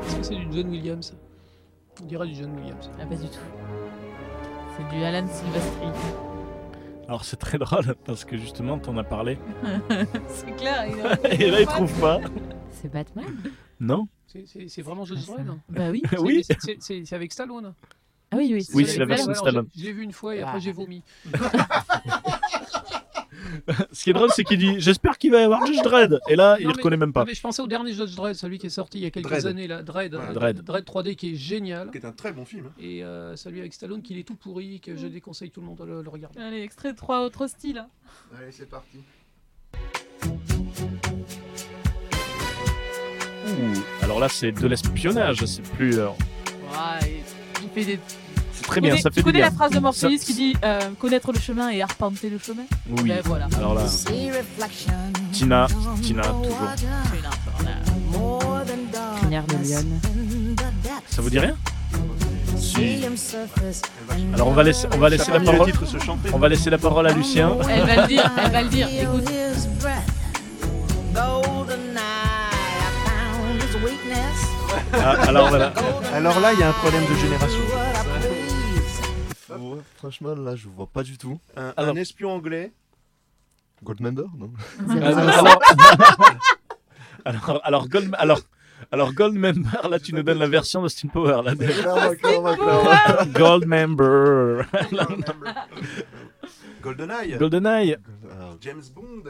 [0.07, 1.15] Est-ce que c'est du John Williams?
[2.03, 2.91] On dirait du John Williams.
[3.01, 3.39] Ah, pas du tout.
[4.77, 5.87] C'est du Alan Silvestri.
[7.07, 9.39] Alors c'est très drôle parce que justement t'en as parlé.
[10.29, 10.85] c'est clair.
[11.31, 12.21] Et là il trouve pas.
[12.71, 13.25] C'est Batman
[13.81, 16.03] Non C'est- vraiment Judge Dredd Bah oui.
[16.11, 16.45] C'est- Oui.
[16.81, 17.75] c'est- avec Stallone.
[18.31, 18.67] Ah oui, oui.
[18.75, 19.69] Oui, c'est la version Stallone.
[19.75, 21.03] l'ai vu une fois et après j'ai vomi.
[23.93, 26.37] Ce qui est drôle c'est qu'il dit j'espère qu'il va y avoir Judge Dredd et
[26.37, 27.25] là il mais- reconnaît même pas.
[27.25, 29.29] mais je pensais au dernier Judge Dredd, celui qui est sorti il y a quelques
[29.29, 29.47] Dredd.
[29.47, 30.21] années, là, Dredd, Ouais.
[30.29, 30.85] euh, Dredd.
[30.85, 31.91] 3D qui est génial.
[31.91, 32.67] Qui est un très bon film.
[32.67, 32.73] hein.
[32.81, 35.79] Et euh, celui avec Stallone qui est tout pourri, que je déconseille tout le monde
[35.79, 36.41] de le, le regarder.
[36.41, 37.79] Allez, extrait 3 autres styles.
[37.79, 37.89] hein.
[38.39, 38.99] Allez, c'est parti.
[43.47, 45.99] Ouh, Alors là c'est de l'espionnage, c'est plus.
[45.99, 47.23] euh, Ouais,
[47.63, 47.99] il fait des.
[48.69, 50.57] Très Tu bien, connais- ça fait Tu connais la phrase de Morpheus Ça- qui dit
[50.63, 53.09] euh, connaître le chemin et arpenter le chemin Oui.
[53.09, 53.49] Ben voilà.
[53.57, 53.83] Alors là,
[55.33, 55.67] Tina,
[56.03, 56.59] Tina toujours.
[59.31, 59.41] Lyon.
[61.09, 61.57] Ça vous dit rien
[62.59, 63.01] Si,
[64.35, 65.73] Alors on va laisser, on va laisser la parole.
[66.35, 67.57] On va laisser la parole à Lucien.
[67.71, 68.89] Elle va le dire, elle va le dire.
[68.89, 69.25] Écoute.
[74.93, 75.73] Ah, alors voilà.
[76.15, 77.61] Alors là, il y a un problème de génération.
[79.51, 81.39] Ouais, franchement, là, je vois pas du tout.
[81.57, 82.73] Un, Alors- un espion anglais.
[83.83, 84.51] Goldmember, non
[87.25, 88.41] Alors, alors, alors, Gold, alors,
[88.91, 91.43] alors Goldmember, là tu nous donnes la version de Steam Power.
[91.45, 91.55] Là.
[93.27, 94.63] Goldmember.
[96.83, 97.37] GoldenEye.
[97.39, 97.97] GoldenEye.
[98.31, 99.23] Ah, James Bond.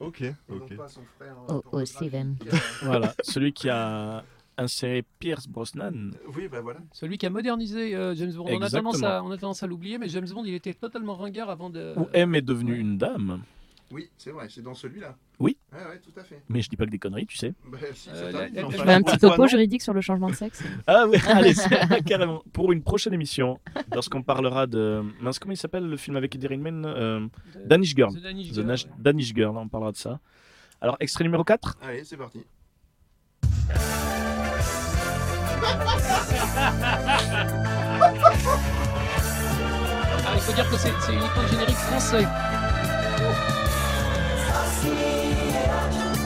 [0.00, 0.76] ok, Et non ok.
[0.76, 1.34] pas son frère.
[1.48, 2.36] Oh, euh, oh, Thomas Steven.
[2.82, 4.22] Voilà, celui qui a
[4.58, 6.12] inséré Pierce Brosnan.
[6.36, 6.80] Oui, bah voilà.
[6.92, 8.44] Celui qui a modernisé euh, James Bond.
[8.44, 8.92] On a, Exactement.
[8.92, 11.70] tendance à, on a tendance à l'oublier, mais James Bond, il était totalement ringard avant
[11.70, 11.94] de.
[11.96, 13.42] Où M est devenue une dame.
[13.90, 15.14] Oui, c'est vrai, c'est dans celui-là.
[15.38, 15.56] Oui.
[15.72, 16.42] Ouais, ouais, tout à fait.
[16.48, 17.52] Mais je dis pas que des conneries, tu sais.
[17.70, 20.62] Bah, si, Euh, ça je fais un petit topo juridique sur le changement de sexe.
[20.86, 22.42] Ah oui, allez, c'est- carrément.
[22.52, 23.60] Pour une prochaine émission,
[23.92, 25.02] lorsqu'on parlera de.
[25.20, 27.26] Mince, comment il s'appelle le film avec Eddie Redmayne euh,
[27.66, 28.12] Danish Girl.
[28.14, 28.90] The Danish The Girl, Nash- ouais.
[28.98, 30.18] Danish Girl, on parlera de ça.
[30.80, 32.40] Alors, extrait numéro 4 Allez, c'est parti.
[40.26, 42.26] Ah, il faut dire que c'est uniquement le générique français.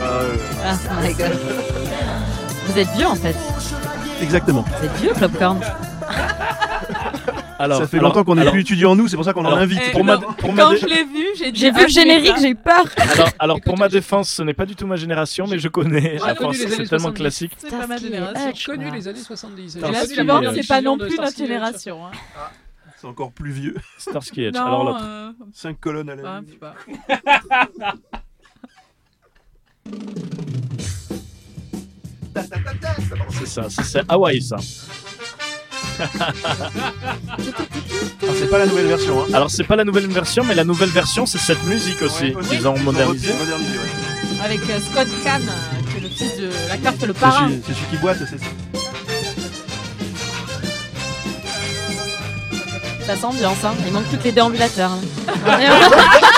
[0.00, 1.38] Ah, my god.
[2.66, 3.36] Vous êtes vieux en fait.
[4.20, 4.64] Exactement.
[4.78, 5.60] Vous êtes vieux, Popcorn.
[7.58, 9.56] Alors, ça fait alors- longtemps qu'on n'est plus étudiant nous, c'est pour ça qu'on en
[9.56, 9.80] invite.
[9.88, 12.50] Eh, pour ma- non, pour quand je l'ai vu, j'ai vu ah, le générique, j'ai
[12.50, 12.84] eu peur.
[12.96, 16.14] Alors, alors pour ma défense, ce n'est pas du tout ma génération, mais je connais.
[16.14, 17.14] Les années c'est tellement 70.
[17.14, 17.52] classique.
[17.58, 18.52] C'est pas ma génération.
[18.54, 19.64] J'ai connu les années 70.
[19.76, 22.06] Et Starsky la suivante, c'est pas non plus notre génération.
[22.06, 22.10] hein.
[23.00, 23.76] C'est encore plus vieux.
[23.98, 24.50] Starsky.
[24.52, 25.04] Non, Alors l'autre.
[25.04, 26.74] euh, Cinq colonnes à la ah, pas.
[33.30, 34.02] C'est ça, c'est.
[34.08, 34.56] Hawaï, ça.
[35.98, 36.30] Ah,
[38.38, 39.22] c'est pas la nouvelle version.
[39.22, 39.26] Hein.
[39.34, 42.36] Alors, c'est pas la nouvelle version, mais la nouvelle version, c'est cette musique aussi Ouais,
[42.36, 42.48] aussi.
[42.50, 43.32] qu'ils ont modernisée.
[43.38, 44.44] Modernisé, ouais.
[44.44, 47.48] Avec euh, Scott Kahn, euh, qui est le fils de la carte, le parrain.
[47.66, 48.44] c'est celui qui boite, c'est ça.
[53.06, 53.74] Ça s'ambiance, hein.
[53.86, 54.92] Il manque que les déambulateurs.
[54.92, 55.00] hein.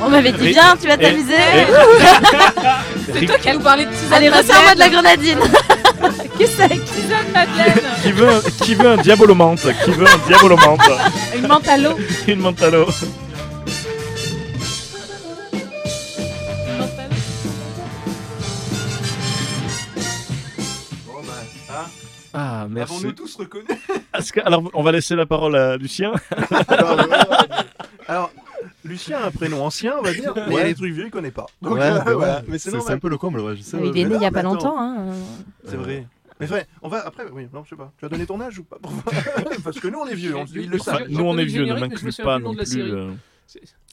[0.00, 1.34] On m'avait dit bien, tu vas t'amuser.
[3.12, 5.38] C'est toi qui nous parlais de Suzanne Allez, resserre-moi de la grenadine.
[6.38, 7.82] Qu'est-ce que c'est Suzanne Madeleine.
[8.02, 10.80] Qui veut, un- qui veut un diabolomante Qui veut un diabolomante
[11.34, 11.96] Une menthe à l'eau.
[12.28, 12.38] Une mentalo.
[12.38, 12.86] Une menthe à l'eau.
[21.06, 21.32] Bon, bah,
[21.70, 21.86] ah,
[22.34, 22.92] Ah, merci.
[22.94, 23.66] avons-nous tous reconnu
[24.16, 26.12] Est-ce que- alors, on va laisser la parole à Lucien.
[28.06, 28.30] Alors,
[28.84, 30.64] Lucien a un prénom ancien, on va dire, mais il y a Ouais.
[30.68, 31.46] des trucs vieux qu'il connaît pas.
[31.62, 32.42] Donc, Ouais, euh, ouais, voilà.
[32.48, 33.76] Mais c'est un peu le comble, ouais, je sais.
[33.78, 34.76] Ah, Il est né il y a pas longtemps.
[34.80, 35.06] Hein.
[35.64, 36.06] C'est vrai.
[36.40, 37.92] Mais vrai, on va après, oui, non, je sais pas.
[37.98, 38.78] Tu as donné ton âge ou pas
[39.64, 41.08] Parce que nous, on est vieux, on, ils le savent.
[41.08, 42.92] Nous, on est vieux, ne m'inclus pas non plus.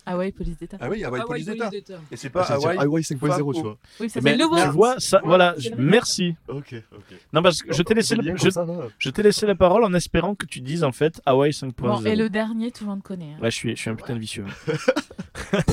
[0.06, 0.78] Ah ouais, police d'État.
[0.80, 1.70] Ah oui, Hawaii Ah, Police d'État.
[1.70, 1.94] d'État.
[2.12, 2.78] Et c'est Ah, pas Hawaii.
[2.80, 3.78] Hawaii 5.0, tu vois.
[4.00, 6.36] Oui, ça c'est Mais le tu vois, ça, voilà, je- merci.
[6.48, 7.18] Ok, ok.
[7.34, 8.66] Non, parce que je t'ai laissé, bien je, ça,
[9.14, 11.74] t'ai laissé la parole en espérant que tu dises en fait Hawaii 5.0.
[11.78, 13.34] Bon, et le dernier, tout le monde connaît.
[13.38, 13.42] hein.
[13.42, 14.46] Ouais, je suis, je suis un putain de vicieux.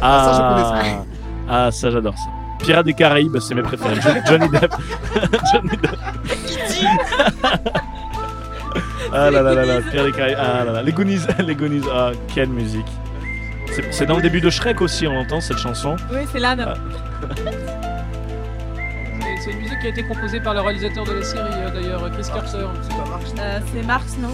[0.00, 1.04] Ah, ça, je ah,
[1.66, 2.30] ah, ça j'adore ça.
[2.60, 4.00] Pirates des Caraïbes, c'est mes préférés.
[4.00, 4.72] Jo- Johnny Depp.
[5.52, 5.96] Johnny Depp.
[9.12, 10.36] ah là là là là, Pirates des Caraïbes.
[10.40, 11.82] Ah là là, les Goonies, les Goonies.
[11.92, 12.86] Ah, quelle musique.
[13.72, 15.96] C'est- C'est dans le début de Shrek aussi, on entend cette chanson.
[16.12, 16.60] Oui, c'est l'âne.
[16.66, 16.74] Ah.
[19.20, 21.70] C'est- C'est une musique qui a été composée par le réalisateur de la série, euh,
[21.70, 22.66] d'ailleurs, Chris Carter.
[22.82, 23.40] C'est pas Mark Snow.
[23.40, 24.28] Euh, c'est Mark Snow.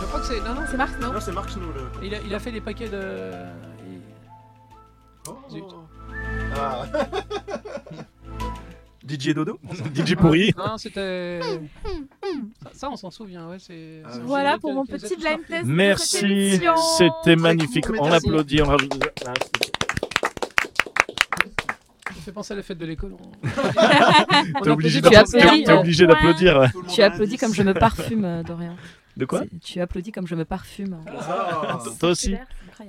[0.00, 0.40] Je crois que c'est.
[0.40, 1.12] Non, non, C'est Mark Snow.
[1.12, 1.72] Non, c'est Mark Snow.
[1.74, 2.06] Le...
[2.06, 3.30] il a, il a fait des paquets de.
[5.28, 5.38] Oh.
[5.50, 5.64] Zut.
[6.56, 6.82] Ah.
[9.08, 9.58] DJ Dodo
[9.94, 10.52] DJ pourri.
[10.56, 11.40] Non, c'était.
[12.62, 13.58] Ça, ça, on s'en souvient, ouais.
[13.58, 15.64] c'est- un Voilà pour mon petit blind test.
[15.64, 16.60] Merci,
[16.98, 17.86] c'était magnifique.
[17.98, 18.92] On applaudit, on rajoute.
[19.26, 19.32] Ah,
[22.14, 23.14] Ça fait penser à la fête de l'école.
[23.18, 23.48] on-
[24.62, 26.58] T'es On obligé applaudit Tu d'appla- applaudis, t'es- t'es obligé d'applaudir.
[26.58, 26.68] ouais.
[26.92, 28.76] Tu applaudis comme je me parfume, euh, Dorian.
[29.16, 30.98] De quoi C'est- Tu applaudis comme je me parfume.
[31.06, 31.78] Ah.
[31.98, 32.36] Toi aussi.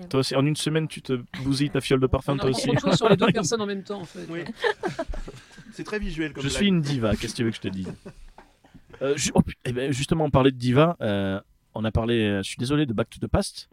[0.09, 2.69] Toi aussi, en une semaine, tu te bousilles ta fiole de parfum, On toi aussi.
[2.77, 4.25] choses sur les deux personnes en même temps, en fait.
[4.29, 4.41] Oui.
[5.73, 6.57] C'est très visuel comme Je blague.
[6.57, 7.93] suis une diva, qu'est-ce que tu veux que je te dise
[9.01, 10.95] Euh, oh, eh ben, Justement, on parlait de diva.
[11.01, 11.39] euh,
[11.73, 13.69] on a parlé, euh, je suis désolé, de Back to the Past.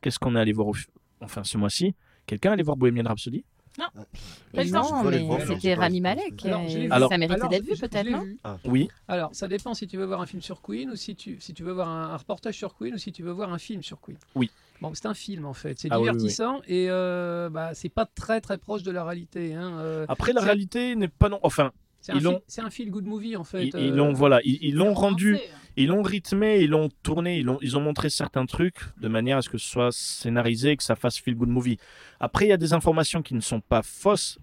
[0.00, 0.74] Qu'est-ce qu'on est allé voir au,
[1.20, 1.94] enfin, ce mois-ci?
[2.26, 3.44] Quelqu'un est allé voir Bohemian Rhapsody?
[3.76, 4.82] Pas Non.
[4.82, 6.44] Faut aller mais c'était Rami Malek.
[6.44, 6.90] Et vu.
[6.90, 8.22] Alors- ça méritait d'être vu peut-être, non?
[8.22, 8.38] Vu.
[8.64, 8.88] Oui.
[9.06, 11.54] Alors, ça dépend si tu veux voir un film sur Queen ou si tu, si
[11.54, 13.82] tu veux voir un, un reportage sur Queen ou si tu veux voir un film
[13.82, 14.16] sur Queen.
[14.34, 14.50] Oui.
[14.80, 16.16] Bon, c'est un film en fait, c'est Ah oui, oui, oui.
[16.18, 19.54] divertissant et euh, bah, c'est pas très très proche de la réalité.
[19.54, 19.78] Hein.
[19.80, 21.40] euh, Après, la réalité n'est pas non.
[21.42, 23.66] Enfin, C'est un, Ils l'ont- c'est un feel good movie en fait.
[23.66, 25.50] Ils euh, ils l'ont voilà, ils ils l'ont rendu, Français.
[25.76, 29.38] ils l'ont rythmé, ils l'ont tourné, ils ont, ils ont montré certains trucs de manière
[29.38, 31.78] à ce que ce soit scénarisé, que ça fasse feel good movie.
[32.20, 34.38] Après, il y a des informations qui ne sont pas fausses,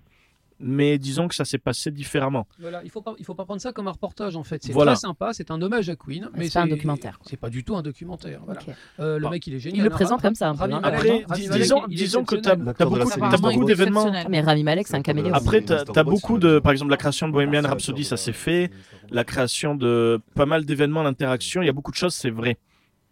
[0.60, 2.48] mais disons que ça s'est passé différemment.
[2.60, 4.64] Voilà, il faut pas, il faut pas prendre ça comme un reportage en fait.
[4.64, 4.94] C'est Voilà.
[4.94, 7.64] très sympa, c'est un hommage à Queen, mais c'est pas un documentaire, C'est pas du
[7.64, 8.42] tout un documentaire.
[8.46, 8.62] Voilà.
[9.00, 9.80] Euh, le Bah, mec, il est génial.
[9.80, 10.60] Il le présente comme ça un peu.
[10.62, 10.82] Rami hein.
[10.84, 11.50] Après, dis-
[11.90, 14.12] disons, que tu as, beaucoup, d'événements.
[14.30, 15.34] Mais Rami Malek, c'est un caméléon.
[15.34, 18.72] Après, tu as, beaucoup de, par exemple, la création de Bohemian Rhapsody, ça s'est fait.
[19.12, 22.58] La création de pas mal d'événements, l'interaction, il y a beaucoup de choses, c'est vrai.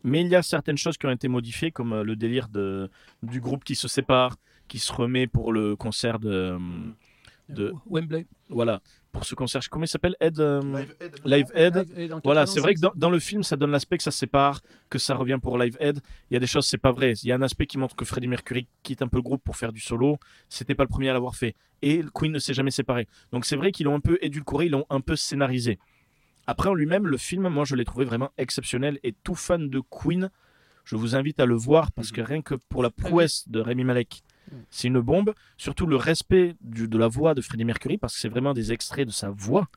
[0.04, 2.90] Mais il y a certaines choses qui ont été modifiées, comme euh, le délire de,
[3.22, 4.36] du groupe qui se sépare,
[4.68, 6.58] qui se remet pour le concert de.
[7.50, 8.26] De Wembley.
[8.50, 9.62] voilà, pour ce concert.
[9.70, 10.62] Comment il s'appelle Ed euh,
[11.26, 11.86] Live Aid.
[11.96, 12.94] Live en Voilà, c'est vrai que 85.
[13.00, 15.58] dans, dans le film, ça donne l'aspect que ça se sépare, que ça revient pour
[15.58, 16.00] Live Aid.
[16.30, 17.14] Il y a des choses, c'est pas vrai.
[17.24, 19.44] Il y a un aspect qui montre que Freddie Mercury quitte un peu le groupe
[19.44, 20.18] pour faire du solo.
[20.50, 21.56] C'était pas le premier à l'avoir fait.
[21.82, 23.08] Et Queen ne s'est jamais séparé.
[23.32, 25.80] Donc c'est vrai qu'ils l'ont un peu édulcoré, ils l'ont un peu scénarisé.
[26.46, 29.00] Après, en lui-même, le film, moi, je l'ai trouvé vraiment exceptionnel.
[29.04, 30.30] Et tout fan de Queen,
[30.84, 33.86] je vous invite à le voir parce que rien que pour la prouesse de Rémi
[33.86, 34.24] Malek,
[34.70, 35.34] c'est une bombe.
[35.58, 38.72] Surtout le respect du- de la voix de Freddie Mercury parce que c'est vraiment des
[38.72, 39.68] extraits de sa voix.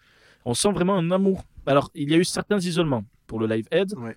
[0.44, 1.44] On sent vraiment un amour.
[1.66, 4.16] Alors, il y a eu certains isolements pour le Live Aid, Ouais.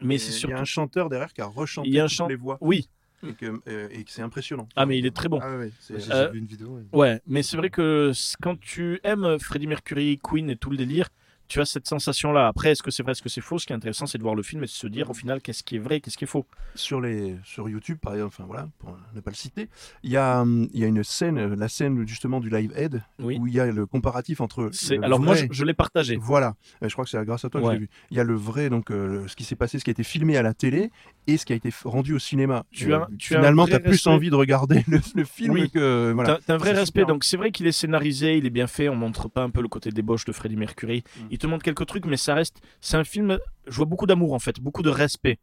[0.00, 0.56] mais c'est Il y surtout.
[0.56, 2.56] a un chanteur derrière qui a rechanté Il y a un toutes chant- les voix.
[2.62, 2.88] Oui,
[3.26, 4.66] Et que, euh, que c'est impressionnant.
[4.76, 5.38] ah, mais il est très bon.
[5.42, 5.70] Ah ouais,
[6.10, 6.80] Euh, vu une vidéo.
[6.92, 8.12] Ouais, mais c'est vrai que
[8.42, 11.08] quand tu aimes Freddie Mercury, Queen et tout le délire,
[11.48, 12.46] tu as cette sensation-là.
[12.48, 13.58] Après, est-ce que c'est vrai, est-ce que c'est faux?
[13.58, 15.40] Ce qui est intéressant, c'est de voir le film et de se dire au final
[15.42, 16.46] qu'est-ce qui est vrai, qu'est-ce qui est faux.
[16.74, 19.68] sur, les, sur YouTube, par exemple, enfin voilà, pour ne pas le citer,
[20.02, 23.02] il y a, hum, y a une scène, euh, la scène justement du Live Aid,
[23.18, 23.36] Oui.
[23.40, 24.70] où il y a le comparatif entre.
[24.90, 26.16] Le Alors moi, je, je l'ai partagé.
[26.16, 27.74] Voilà, Euh, je crois que c'est grâce à toi que Ouais.
[27.74, 27.90] j'ai vu.
[28.10, 30.04] Il y a le vrai, donc euh, ce qui s'est passé, ce qui a été
[30.04, 30.90] filmé à la télé
[31.26, 32.64] et ce qui a été rendu au cinéma.
[32.70, 34.10] Tu as- tu as finalement, tu as plus respect.
[34.10, 35.70] envie de regarder le, le film Oui.
[35.70, 36.12] que.
[36.14, 36.38] Voilà.
[36.46, 37.00] T'as un vrai respect.
[37.02, 37.06] super.
[37.06, 38.88] Donc c'est vrai qu'il est scénarisé, il est bien fait.
[38.88, 41.04] On montre pas un peu le côté débauche de Freddie Mercury.
[41.16, 41.22] Mm.
[41.42, 42.60] Te montre quelques trucs, mais ça reste.
[42.80, 43.38] C'est un film.
[43.66, 45.38] Je vois beaucoup d'amour en fait, beaucoup de respect.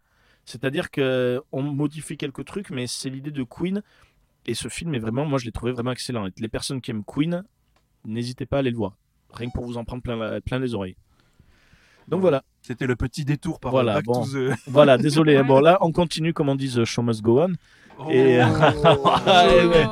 [0.45, 3.81] C'est-à-dire que on modifie quelques trucs, mais c'est l'idée de Queen.
[4.45, 6.25] Et ce film est vraiment, moi je l'ai trouvé vraiment excellent.
[6.25, 7.43] Et les personnes qui aiment Queen,
[8.05, 8.95] n'hésitez pas à aller le voir.
[9.33, 10.95] Rien que pour vous en prendre plein, la- plein les oreilles.
[12.07, 14.23] Donc voilà, C'était le petit détour par Voilà, Back bon.
[14.23, 15.35] to the- voilà, désolé.
[15.35, 15.43] hein.
[15.47, 17.53] Bon là, on continue comme on dit The Show Must Go On.
[18.09, 19.85] Et- Ouais, ouais.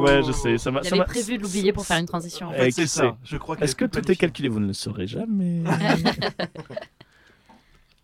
[0.00, 0.80] Ouais, je sais, ça m'a.
[0.80, 2.48] Prévu de l'oublier pour faire une transition.
[2.48, 3.16] En fait, c'est ça.
[3.24, 4.48] Je crois Est-ce que tout est calculé?
[4.48, 5.62] Vous ne le saurez jamais.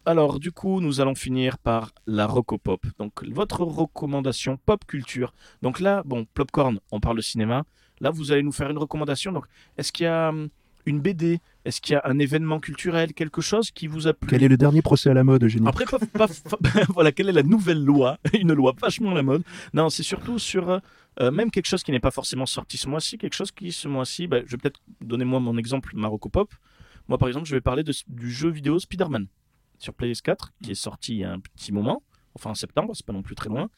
[0.06, 2.86] Alors, du coup, nous allons finir par la Rocopop.
[2.98, 5.34] Donc, votre recommandation pop culture.
[5.60, 7.64] Donc là, bon, Popcorn, on parle de cinéma.
[8.00, 9.32] Là, vous allez nous faire une recommandation.
[9.32, 9.44] Donc,
[9.76, 10.48] est-ce qu'il y a hum,
[10.86, 14.26] une BD Est-ce qu'il y a un événement culturel Quelque chose qui vous a plu?
[14.30, 15.68] Quel est le dernier procès à la mode, Eugénie?
[15.68, 18.16] Après, pas- pas- pas- voilà, quelle est la nouvelle loi?
[18.32, 19.42] Une loi vachement à la mode.
[19.74, 20.78] Non, c'est surtout sur euh,
[21.20, 23.86] euh, même quelque chose qui n'est pas forcément sorti ce mois-ci, quelque chose qui, ce
[23.86, 26.54] mois-ci, bah, je vais peut-être donner moi mon exemple Marocco Pop.
[27.06, 29.26] Moi, par exemple, je vais parler de- du jeu vidéo Spider-Man
[29.78, 32.02] sur PS4, qui est sorti il y a un petit moment,
[32.34, 33.68] enfin en septembre, c'est pas non plus très loin.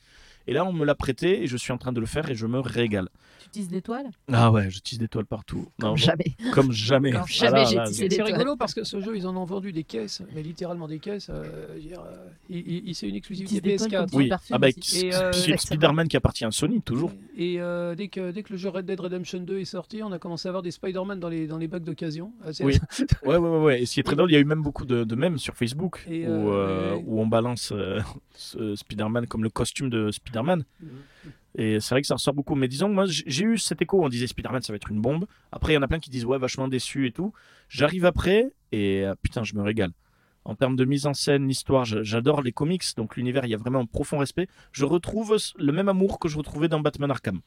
[0.51, 2.35] Et là, on me l'a prêté et je suis en train de le faire et
[2.35, 3.09] je me régale.
[3.39, 4.11] Tu utilises des toiles?
[4.33, 5.59] Ah ouais, je tisse des toiles partout.
[5.59, 6.37] Non, Comme bon, jamais.
[6.53, 7.13] Comme jamais.
[7.13, 8.33] Comme Ah jamais là j'ai C'est des c'est toiles.
[8.33, 11.31] rigolo parce que ce jeu, ils en ont vendu des caisses, mais littéralement des caisses.
[11.31, 11.77] euh, euh,
[12.49, 14.11] il- il- il- c'est une exclusivité Utilise des toiles PS4.
[14.11, 17.13] comme Oui, parfum ah bah, euh, Sp- Spider-Man qui appartient à Sony, toujours.
[17.39, 20.11] Et euh, dès, que, dès que le jeu Red Dead Redemption 2 est sorti, on
[20.11, 22.33] a commencé à avoir des Spider-Man dans les, dans les bacs d'occasion.
[22.45, 22.77] Ah, Oui.
[23.25, 23.83] Ouais, ouais, ouais, ouais.
[23.83, 25.39] Et ce qui est très drôle, il y a eu même beaucoup de, de mèmes
[25.39, 27.05] sur Facebook où, euh, euh, ouais.
[27.07, 28.01] où on balance euh,
[28.35, 30.40] ce Spider-Man comme le costume de Spider-Man.
[31.57, 32.55] Et c'est vrai que ça ressort beaucoup.
[32.55, 34.05] Mais disons, moi, j'ai eu cet écho.
[34.05, 35.27] On disait Spider-Man, ça va être une bombe.
[35.53, 37.33] Après, il y en a plein qui disent, ouais, vachement déçu et tout.
[37.69, 39.91] J'arrive après et euh, putain, je me régale.
[40.45, 42.85] En termes de mise en scène, l'histoire, j'adore les comics.
[42.97, 44.49] Donc, l'univers, il y a vraiment un profond respect.
[44.73, 47.41] Je retrouve le même amour que je retrouvais dans Batman Arkham.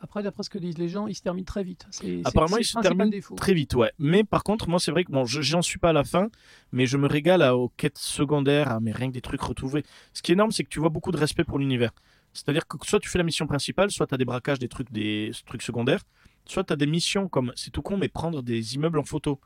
[0.00, 1.86] Après, d'après ce que disent les gens, il se termine très vite.
[2.24, 3.34] Apparemment, il se termine défaut.
[3.34, 3.92] très vite, ouais.
[3.98, 6.28] Mais par contre, moi, c'est vrai que bon, je- j'en suis pas à la fin,
[6.70, 9.84] mais je me régale à- aux quêtes secondaires, à mais rien que des trucs retrouvés.
[10.14, 11.90] Ce qui est énorme, c'est que tu vois beaucoup de respect pour l'univers.
[12.32, 14.90] C'est-à-dire que soit tu fais la mission principale, soit tu as des braquages, des trucs,
[14.90, 16.02] des trucs secondaires,
[16.46, 19.40] soit tu as des missions comme, c'est tout con, mais prendre des immeubles en photo.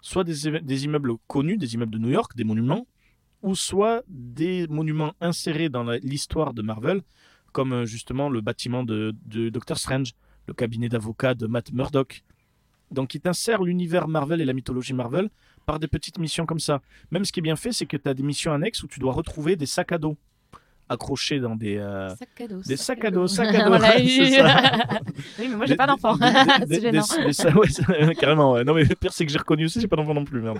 [0.00, 2.88] Soit des, immeubles connus, des immeubles de New York, des monuments,
[3.42, 7.02] ou soit des monuments insérés dans l'histoire de Marvel,
[7.52, 10.14] comme euh, justement le bâtiment de, de Doctor Strange,
[10.48, 12.24] le cabinet d'avocat de Matt Murdock.
[12.90, 15.30] Donc, il t'insère l'univers Marvel et la mythologie Marvel
[15.66, 16.82] par des petites missions comme ça.
[17.12, 18.98] Même ce qui est bien fait, c'est que tu as des missions annexes où tu
[18.98, 20.18] dois retrouver des sacs à dos
[20.88, 22.60] accrochés dans des, euh, Sac à dos.
[22.66, 23.26] des sac sacs à dos.
[23.26, 23.72] Sacs à dos,
[25.38, 26.16] oui, mais moi j'ai pas d'enfant.
[26.68, 27.02] C'est gênant.
[27.02, 28.64] des- ouais, carrément, ouais.
[28.64, 30.58] Non, mais le pire, c'est que j'ai reconnu aussi, j'ai pas d'enfant non plus, merde.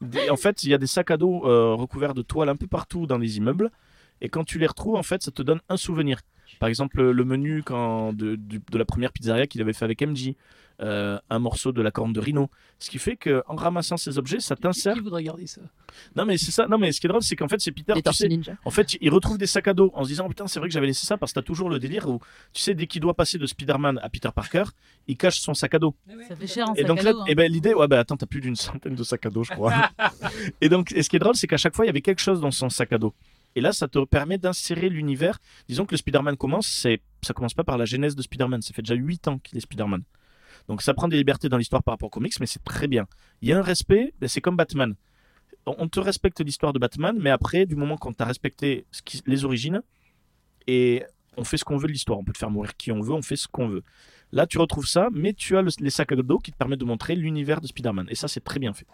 [0.00, 2.56] Des- en fait, il y a des sacs à dos euh, recouverts de toiles un
[2.56, 3.70] peu partout dans les immeubles.
[4.20, 6.20] Et quand tu les retrouves, en fait, ça te donne un souvenir.
[6.58, 8.38] Par exemple, le menu quand de,
[8.72, 10.34] la première pizzeria qu'il avait fait avec MJ,
[10.82, 12.50] euh, un morceau de la corne de Rhino.
[12.78, 14.92] Ce qui fait que en ramassant ces objets, ça t'insère.
[14.92, 15.62] Qui voudrait garder ça?
[16.14, 16.66] Non mais c'est ça.
[16.66, 17.94] Non mais ce qui est drôle, c'est qu'en fait c'est Peter.
[17.94, 18.52] Les tu sais, Ninja.
[18.62, 20.74] en fait, il retrouve des sacs à dos en se disant putain c'est vrai que
[20.74, 22.20] j'avais laissé ça parce que t'as toujours le délire où
[22.52, 24.64] tu sais dès qu'il doit passer de Spider-Man à Peter Parker,
[25.06, 25.94] il cache son sac à dos.
[26.28, 27.24] Ça fait cher en Et sac donc à là, dos, hein.
[27.28, 29.52] eh ben, l'idée, ouais, bah attends, t'as plus d'une centaine de sacs à dos, je
[29.52, 29.72] crois.
[30.60, 32.20] et donc, et ce qui est drôle, c'est qu'à chaque fois, il y avait quelque
[32.20, 33.14] chose dans son sac à dos.
[33.56, 35.38] Et là, ça te permet d'insérer l'univers.
[35.66, 38.62] Disons que le Spider-Man commence, c'est, ça commence pas par la genèse de Spider-Man.
[38.62, 40.02] Ça fait déjà 8 ans qu'il est Spider-Man.
[40.68, 43.06] Donc ça prend des libertés dans l'histoire par rapport aux comics, mais c'est très bien.
[43.40, 44.94] Il y a un respect, ben, c'est comme Batman.
[45.66, 48.86] On te respecte l'histoire de Batman, mais après, du moment qu'on t'a respecté
[49.26, 49.80] les origines,
[50.68, 51.02] et
[51.36, 52.18] on fait ce qu'on veut de l'histoire.
[52.18, 53.82] On peut te faire mourir qui on veut, on fait ce qu'on veut.
[54.32, 56.80] Là, tu retrouves ça, mais tu as le- les sacs à dos qui te permettent
[56.80, 58.06] de montrer l'univers de Spider-Man.
[58.10, 58.86] Et ça, c'est très bien fait.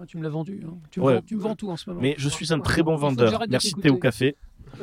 [0.00, 0.62] Ah, Tu me l'as vendu.
[0.66, 0.74] hein.
[0.90, 1.14] Tu, me Ouais.
[1.16, 2.00] vends, tu me vends tout en ce moment.
[2.02, 3.42] Mais je suis un très bon vendeur.
[3.48, 3.74] Merci.
[3.74, 4.36] Théo Café.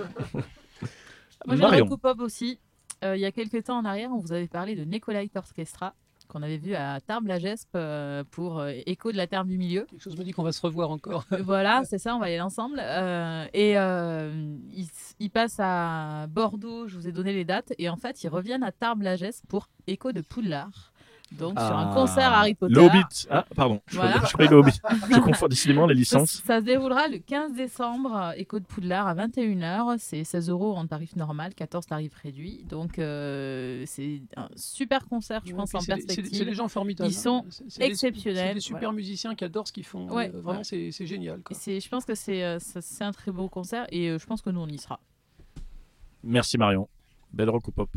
[1.46, 1.86] Moi, j'ai un Marion.
[1.86, 2.60] Reco Pop aussi.
[3.04, 5.94] Euh, il y a quelques temps en arrière, on vous avait parlé de Nicolite Orchestra,
[6.28, 9.86] qu'on avait vu à Tarbes-la-Gespe euh, pour euh, Écho de la Terre du Milieu.
[9.90, 11.24] Quelque chose me dit qu'on va se revoir encore.
[11.44, 12.78] voilà, c'est ça, on va y aller ensemble.
[12.82, 14.88] Euh, et euh, ils,
[15.20, 18.64] ils passent à Bordeaux, je vous ai donné les dates, et en fait, ils reviennent
[18.64, 20.92] à Tarbes-la-Gespe pour Écho de Poudlard.
[21.32, 21.94] Donc, sur un Ah.
[21.94, 22.74] concert Harry Potter.
[22.74, 23.28] Le Hobbit.
[23.30, 23.82] Ah, pardon.
[23.88, 24.22] Je, Voilà.
[24.26, 24.80] je croyais le Hobbit.
[25.12, 26.42] Je confonds décidément les licences.
[26.46, 29.96] ça se déroulera le 15 décembre, Écho de Poudlard à 21h.
[30.00, 32.64] C'est 16 euros en tarif normal, 14 tarif réduit.
[32.70, 36.30] Donc euh, c'est un super concert, je pense, en perspective.
[36.32, 37.10] C'est des gens formidables.
[37.10, 37.66] Ils sont hein.
[37.80, 38.48] Exceptionnels.
[38.50, 38.96] C'est des super Voilà.
[38.96, 40.08] musiciens qui adorent ce qu'ils font.
[40.10, 40.64] Ouais, Euh, Vraiment, ouais.
[40.64, 41.40] c'est c'est génial.
[41.42, 41.56] quoi.
[41.64, 44.50] Je pense que c'est euh, ça- c'est un très beau concert et je pense que
[44.50, 45.00] nous on y sera.
[46.24, 46.90] Merci Marion.
[47.32, 47.90] Belle rock pop?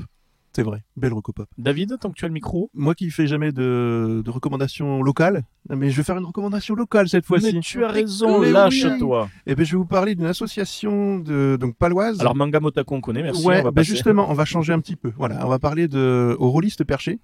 [0.54, 1.48] C'est vrai, belle recopop.
[1.56, 2.70] David, tant que tu as le micro.
[2.74, 7.08] Moi qui fais jamais de, de recommandations locales, mais je vais faire une recommandation locale
[7.08, 7.54] cette fois-ci.
[7.54, 8.52] Mais tu as raison, Mais oui.
[8.52, 9.30] lâche-toi.
[9.46, 12.20] Eh ben, je vais vous parler d'une association de donc paloise.
[12.20, 13.46] Alors Manga Motako, on connaît, merci.
[13.46, 15.10] ouais, on va ben justement, on va changer un petit peu.
[15.16, 17.18] Voilà, on va parler de au Rôliste Perché,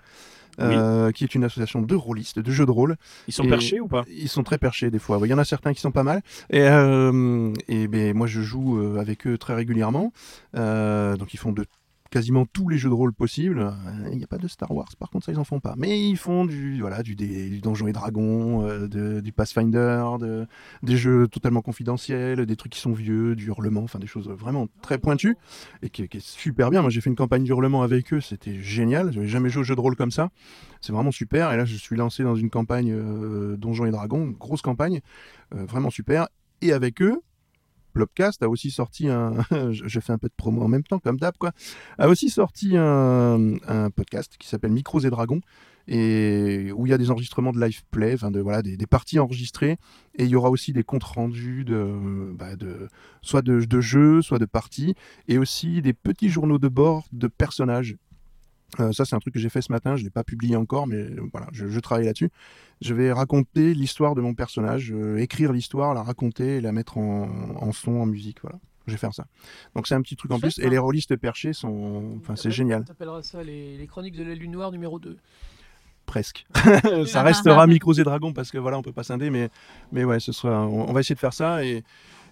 [0.61, 2.97] euh, qui est une association de rôlistes, de jeux de rôle.
[3.29, 4.05] Ils sont Et- perchés ou pas?
[4.11, 5.21] Ils sont très perchés des fois.
[5.23, 6.23] Il y en a certains qui sont pas mal.
[6.51, 10.13] Et, euh, et ben moi, je joue euh, avec eux très régulièrement.
[10.57, 11.65] Euh, donc ils font de
[12.11, 13.61] quasiment tous les jeux de rôle possibles.
[13.61, 15.75] Euh, Il n'y a pas de Star Wars, par contre, ça ils en font pas.
[15.77, 20.47] Mais ils font du voilà du, des, du et Dragons, euh, du Pathfinder, de-
[20.83, 24.69] des jeux totalement confidentiels, des trucs qui sont vieux, du hurlement, enfin des choses vraiment
[24.83, 25.37] très pointues
[25.83, 26.81] et qui, qui est super bien.
[26.83, 29.13] Moi, j'ai fait une campagne du hurlement avec eux, c'était génial.
[29.13, 30.31] J'avais jamais joué au jeu de rôle comme ça.
[30.81, 31.53] C'est vraiment super.
[31.53, 35.01] Et là, je suis lancé dans une campagne euh, Donjons et Dragons, grosse campagne,
[35.55, 36.29] euh, vraiment super.
[36.63, 37.21] Et avec eux,
[38.41, 39.35] A aussi sorti un.
[39.71, 41.53] je fais un peu de promo en même temps, comme d'hab, quoi.
[41.99, 43.57] A aussi sorti un,
[43.95, 45.41] podcast qui s'appelle Micros et Dragons.
[45.91, 49.19] Et où il y a des enregistrements de live play, enfin de, voilà, des, parties
[49.19, 49.79] enregistrées.
[50.17, 52.51] Et il y aura aussi des comptes rendus de, bah,
[53.23, 54.95] soit de jeux, soit de parties.
[55.29, 57.97] Et aussi des petits journaux de bord de personnages.
[58.81, 59.97] Euh, ça, c'est un truc que j'ai fait ce matin.
[59.97, 62.31] Je ne l'ai pas publié encore, mais euh, voilà, je, je travaille là-dessus.
[62.81, 66.99] Je vais raconter l'histoire de mon personnage, euh, écrire l'histoire, la raconter et la mettre
[66.99, 68.41] en, en son, en musique.
[68.43, 69.27] Voilà, je vais faire ça.
[69.75, 70.53] Donc c'est un petit truc en plus.
[70.53, 70.63] ça.
[70.63, 74.35] Et les rôlistes perchés sont, enfin c'est génial, T'appelleras ça les, les chroniques de la
[74.35, 75.17] Lune Noire numéro 2.
[76.07, 76.47] presque.
[77.07, 79.49] ça restera micros et dragons parce que voilà, on peut pas scinder, mais
[79.93, 80.67] mais ouais, ce sera.
[80.67, 81.83] On, on va essayer de faire ça et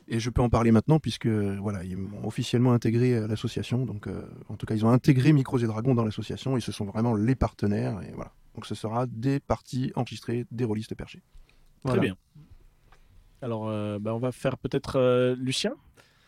[0.09, 3.85] et je peux en parler maintenant puisque voilà, ils m'ont officiellement intégré à l'association.
[3.87, 6.73] Donc euh, en tout cas, ils ont intégré Micros et Dragons dans l'association et ce
[6.73, 8.33] sont vraiment les partenaires et voilà.
[8.55, 11.23] Donc ce sera des parties enregistrées des rôlistes perchés.
[11.85, 11.99] Voilà.
[12.01, 12.17] Très bien.
[13.43, 15.75] Alors, euh, bah, on va faire peut-être euh, Lucien,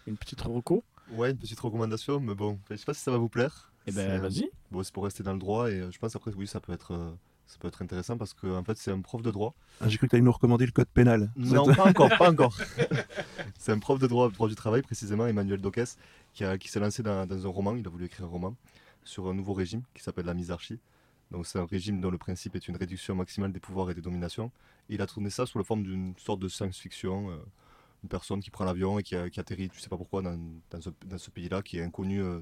[0.06, 0.84] une petite reco.
[1.12, 3.72] Ouais, une petite recommandation, mais bon, je sais pas si ça va vous plaire.
[3.86, 4.50] Eh ben, C'est- vas-y.
[4.70, 6.72] Bon, c'est pour rester dans le droit et euh, je pense après, oui, ça peut
[6.72, 7.10] être, euh,
[7.48, 9.54] ça peut être intéressant parce qu'en en fait, c'est un prof de droit.
[9.80, 11.32] Ah, J'ai cru que tu allais nous recommander le code pénal.
[11.36, 12.56] Non, pas encore, pas encore.
[13.58, 15.80] c'est un prof de droit, droit du travail, précisément, Emmanuel Doques,
[16.34, 17.74] qui, a- qui s'est lancé dans, dans un roman.
[17.74, 18.54] Il a voulu écrire un roman
[19.04, 20.78] sur un nouveau régime qui s'appelle la misarchie.
[21.30, 24.00] Donc, c'est un régime dont le principe est une réduction maximale des pouvoirs et des
[24.02, 24.50] dominations.
[24.88, 27.30] Et il a tourné ça sous la forme d'une sorte de science-fiction.
[27.30, 27.36] euh,
[28.04, 30.38] une personne qui prend l'avion et qui, qui atterrit, tu sais pas pourquoi, dans,
[30.70, 32.40] dans ce, dans ce pays-là qui est inconnu euh,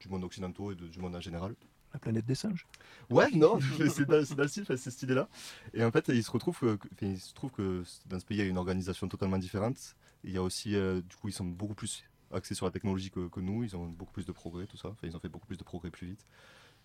[0.00, 1.54] du monde occidental et de- du monde en général.
[1.94, 2.66] La planète des singes.
[3.08, 3.58] Ouais, non,
[3.88, 5.28] c'est dans, c'est dans le style, enfin, c'est cette idée-là.
[5.72, 8.40] Et en fait, il se retrouve que, il se trouve que dans ce pays, il
[8.40, 9.94] y a une organisation totalement différente.
[10.24, 13.10] Il y a aussi, euh, du coup, ils sont beaucoup plus axés sur la technologie
[13.10, 13.62] que, que nous.
[13.62, 14.88] Ils ont beaucoup plus de progrès, tout ça.
[14.88, 16.26] Enfin, ils ont fait beaucoup plus de progrès plus vite.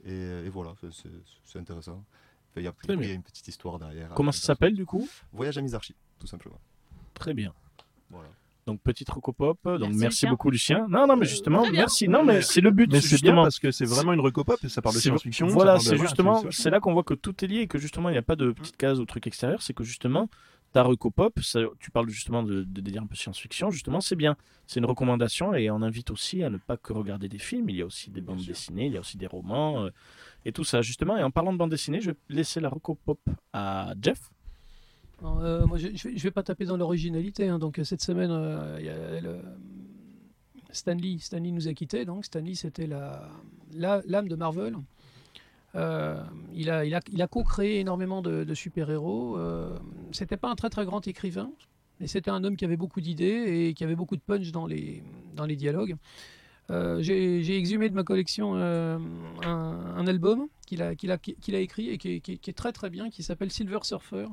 [0.06, 0.76] Et, et voilà,
[1.44, 2.04] c'est intéressant.
[2.52, 4.10] Enfin, il y a, il y a une petite histoire derrière.
[4.16, 5.08] Comment ça s'appelle du coup?
[5.34, 6.60] Voyage à Misarchie, tout simplement.
[7.14, 7.54] Très bien.
[8.10, 8.30] Voilà.
[8.70, 9.58] Donc petite recopop.
[9.64, 10.30] Donc merci, Merci, Lucien.
[10.30, 10.86] beaucoup Lucien.
[10.90, 11.82] Non non mais justement Très bien.
[11.82, 12.08] merci.
[12.08, 13.44] Non mais c'est le but Mais c'est bien justement.
[13.44, 15.48] parce que c'est vraiment une recopop et ça parle de science-fiction.
[15.48, 18.10] Voilà, c'est justement, c'est- c'est là qu'on voit que tout est lié et que justement
[18.10, 20.30] il n'y a pas de petite case ou truc extérieur, c'est que justement
[20.72, 24.16] ta reco pop, ça- tu parles justement de, de délire un peu science-fiction, justement, c'est
[24.16, 24.36] bien.
[24.68, 27.70] C'est une recommandation et on invite aussi à ne pas que regarder des films.
[27.72, 29.90] Il y a aussi des bandes dessinées, il y a aussi des romans euh,
[30.46, 31.18] et tout ça, justement.
[31.18, 33.20] Et en parlant de bande dessinée, je vais laisser la reco pop
[33.52, 34.20] à Jeff.
[35.24, 37.48] Euh, moi, je ne vais, pas taper dans l'originalité.
[37.48, 37.60] hein.
[37.60, 39.42] Donc, euh, cette semaine, euh,
[40.72, 42.06] Stanley, Stanley nous a quittés.
[42.06, 43.30] Donc, Stanley, c'était la,
[43.74, 44.78] la- l'âme de Marvel.
[45.76, 49.38] Il a, co-créé énormément de, super-héros.
[50.12, 51.52] C'était pas un très très grand écrivain,
[52.00, 54.66] mais c'était un homme qui avait beaucoup d'idées et qui avait beaucoup de punch dans
[54.66, 55.04] les,
[55.56, 55.96] dialogues.
[56.70, 60.92] J'ai exhumé de ma collection un, album qu'il a,
[61.60, 64.26] écrit et qui qui est très très bien, qui s'appelle Silver Surfer,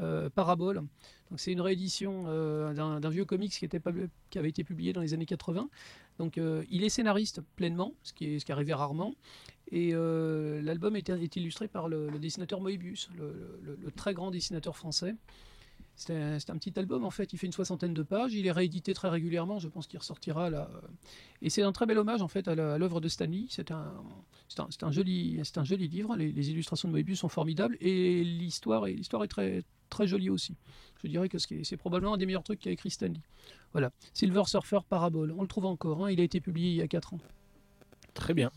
[0.00, 0.82] euh, Parabole.
[1.36, 5.68] C'est une réédition euh, d'un vieux comics qui, avait été publié dans les années 80.
[6.18, 9.14] Donc euh, il est scénariste pleinement, ce qui, est, arrivait rarement.
[9.70, 15.14] Et l'album est, illustré par le, dessinateur Moebius, le très grand dessinateur français.
[15.98, 18.94] C'est un, petit album en fait, il fait une soixantaine de pages, il est réédité
[18.94, 20.70] très régulièrement, je pense qu'il ressortira là.
[21.42, 23.46] Et c'est un très bel hommage en fait à l'œuvre de Stanley.
[23.48, 23.92] C'est un,
[24.58, 26.14] un, un joli, un joli livre.
[26.16, 30.54] Les, illustrations de Moebius sont formidables et l'histoire est, l'histoire est très, très jolie aussi.
[31.02, 33.20] Je dirais que c'est probablement un des meilleurs trucs qu'a écrit Stanley.
[33.72, 36.06] Voilà, Silver Surfer Parabole, on le trouve encore.
[36.06, 37.18] hein, il a été publié il y a 4 ans.
[38.14, 38.52] Très bien.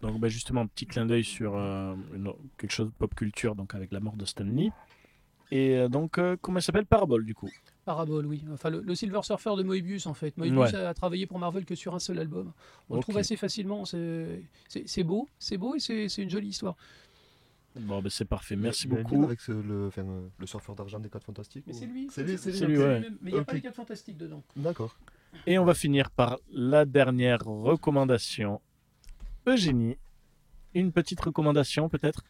[0.00, 1.94] Donc bah, justement, petit clin d'œil sur euh,
[2.58, 4.72] quelque chose de pop culture, donc avec la mort de Stanley.
[5.54, 6.86] Et euh, donc, euh, comment elle s'appelle?
[6.86, 7.50] Parabole du coup
[7.84, 8.42] Parabole, oui.
[8.52, 10.34] Enfin, le, le Silver Surfer de Moebius, en fait.
[10.38, 10.74] Moebius Ouais.
[10.74, 12.52] a travaillé pour Marvel que sur un seul album.
[12.88, 13.84] On le trouve assez facilement.
[13.84, 16.74] C'est beau, c'est beau et c'est une jolie histoire.
[17.74, 18.54] Bon, bah, c'est parfait.
[18.56, 19.24] Merci Il y a un beaucoup.
[19.24, 20.04] Avec ce- le, enfin,
[20.38, 22.08] le surfeur d'argent des 4 Fantastiques Mais ou- c'est lui.
[22.10, 22.66] C'est lui, c'est lui.
[22.74, 23.00] lui, ouais.
[23.22, 24.42] Mais il n'y a pas les 4 fantastiques dedans.
[24.56, 24.96] D'accord.
[25.46, 28.60] Et on va finir par la dernière recommandation.
[29.46, 29.96] Eugénie,
[30.74, 32.22] une petite recommandation peut-être?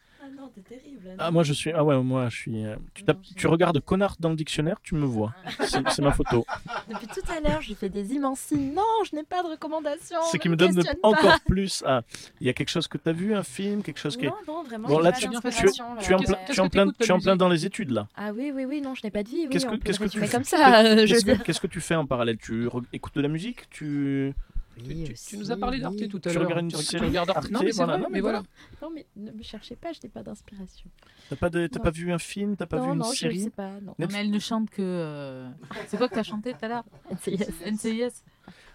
[0.42, 1.14] Non, t'es terrible.
[1.18, 4.16] Ah moi je suis ah ouais moi je suis euh, tu, tapes- tu regardes connard
[4.20, 5.32] dans le dictionnaire tu me vois
[5.64, 6.44] c'est c'est ma photo
[6.88, 8.72] Depuis tout à l'heure, je fais des immenses signes.
[8.74, 10.18] Non, je n'ai pas de recommandation.
[10.30, 12.02] ce qui me donne encore plus ah
[12.40, 14.28] il y a quelque chose que tu as vu un film quelque chose qui est
[14.28, 14.88] Non, non, vraiment.
[14.88, 16.24] bon j'ai là pas tu, tu, d'inspiration, tu es en là.
[16.24, 17.66] plein Qu'est-ce tu es en que plein t'écoutes tu es en plein musique dans les
[17.66, 19.42] études là Ah oui, oui, oui, non, je n'ai pas de vie.
[19.44, 20.80] Oui, qu'est-ce que on peut qu'est-ce que tu résumer fais comme ça.
[20.80, 21.42] euh, je veux qu'est-ce que, dire.
[21.44, 22.38] qu'est-ce que tu fais en parallèle?
[22.38, 23.68] Tu re- écoutes de la musique?
[23.70, 24.34] Tu
[24.76, 26.44] Tu, tu nous as parlé d'Arte tout à Tu l'heure.
[26.48, 27.50] regardes une tu, regardes Arte.
[27.50, 28.42] Non, mais c'est voilà, vrai, non, mais mais voilà.
[28.80, 30.90] Non, mais ne me cherchez pas, je n'ai pas d'inspiration.
[31.28, 33.40] t'as pas de- pas vu un film t'as pas non, vu une non, je série
[33.42, 33.80] sais pas.
[33.80, 33.94] Non.
[33.98, 34.80] Non, mais elle ne chante que.
[34.82, 35.48] euh,
[35.86, 37.44] C'est quoi que t'as chanté tout à l'heure NCIS.
[37.70, 38.22] NCIS.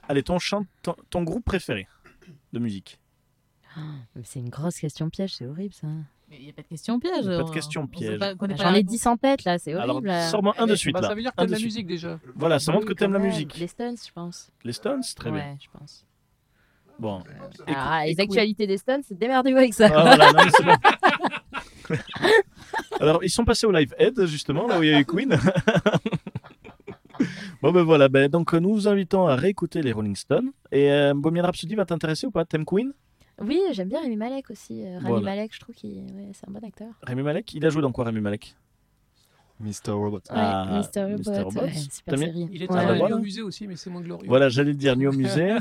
[0.07, 1.88] allez ton chant ton, ton groupe préféré
[2.53, 2.99] de musique
[4.15, 5.88] Mais C'est une grosse question piège, c'est horrible ça.
[6.29, 7.25] Mais il n'y a pas de question piège.
[7.25, 8.19] Pas de on- question piège.
[8.19, 8.91] pas J'en ai réponse.
[8.91, 10.11] 10 en tête là, c'est horrible.
[10.29, 12.19] sors-moi un de Eh, suite là Ça veut dire que t'aimes la musique déjà.
[12.35, 14.51] voilà ça montre que t'aimes la musique Les Stones, je pense.
[14.65, 16.05] les Stones très bien Ouais, je pense.
[16.99, 17.23] bon
[17.67, 19.89] Ah, les actualités des Stones, c'est démerdez-vous avec ça.
[19.95, 20.17] Ah.
[22.99, 25.29] Alors, ils sont passés au Live Aid, justement, là où il y a eu Queen.
[27.61, 30.51] bon, ben voilà, ben, donc nous vous invitons à réécouter les Rolling Stones.
[30.71, 32.43] Et euh, Bohemian Rhapsody va t'intéresser ou pas?
[32.43, 32.91] T'aimes Queen?
[33.41, 34.84] Oui, j'aime bien Rémi Malek aussi.
[34.85, 35.22] Euh, Voilà.
[35.22, 36.89] Malek, je trouve qu'il ouais, c'est un bon acteur.
[37.03, 38.55] Rémi Malek Il a joué dans quoi, Rémi Malek?
[39.59, 39.91] Mr.
[39.91, 40.19] Robot.
[40.29, 41.03] Ah, ouais, Mr.
[41.11, 41.41] Robot, Mr.
[41.43, 41.61] Robot.
[41.61, 42.47] ouais, super série.
[42.51, 43.15] Il est Ouais, Ah, bah allé voilà.
[43.15, 44.27] au musée aussi, mais c'est moins glorieux.
[44.27, 45.55] Voilà, j'allais le dire, Nuit au musée.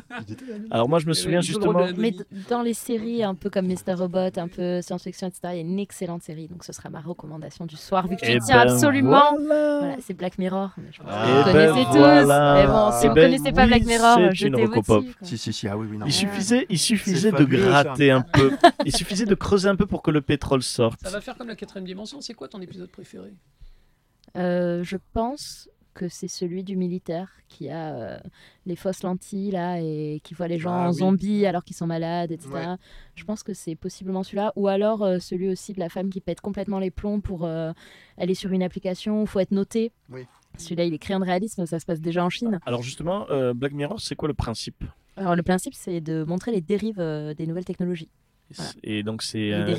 [0.70, 1.86] Alors, moi, je me souviens justement.
[1.96, 2.14] Mais
[2.50, 3.94] dans les séries un peu comme Mr.
[3.94, 6.46] Robot, un peu science-fiction, etc., il y a une excellente série.
[6.48, 9.36] Donc ce sera ma recommandation du soir, vu que Eh tu tiens ben, absolument.
[9.38, 9.78] voilà.
[9.80, 10.70] Voilà, c'est Black Mirror.
[10.76, 12.28] Mais je pense que Eh vous ben, connaissez tous.
[12.28, 15.04] Mais bon, si Eh vous ben, connaissez pas oui, Black Mirror, jetez une vous recopop.
[15.22, 16.06] Si, si, si, ah oui, oui, non.
[16.06, 18.52] Il suffisait, il suffisait de gratter un peu.
[18.84, 21.00] Il suffisait de creuser un peu pour que le pétrole sorte.
[21.02, 22.20] Ça va faire comme la quatrième dimension.
[22.20, 23.32] C'est quoi ton épisode préféré?
[24.36, 28.18] Euh, je pense que c'est celui du militaire qui a euh,
[28.66, 30.98] les fausses lentilles là et qui voit les gens Ah en oui.
[30.98, 32.50] zombies alors qu'ils sont malades, etc.
[32.52, 32.64] Ouais.
[33.14, 34.52] Je pense que c'est possiblement celui-là.
[34.56, 37.72] Ou alors euh, celui aussi de la femme qui pète complètement les plombs pour euh,
[38.18, 39.90] aller sur une application où il faut être noté.
[40.10, 40.26] Oui.
[40.58, 42.60] Celui-là, il est créé de réalisme, ça se passe déjà en Chine.
[42.66, 44.84] Alors, justement, euh, Black Mirror, c'est quoi le principe?
[45.16, 48.10] Alors le principe, c'est de montrer les dérives euh, des nouvelles technologies,
[48.54, 48.70] Voilà.
[48.84, 49.52] Et donc, c'est.
[49.52, 49.76] euh.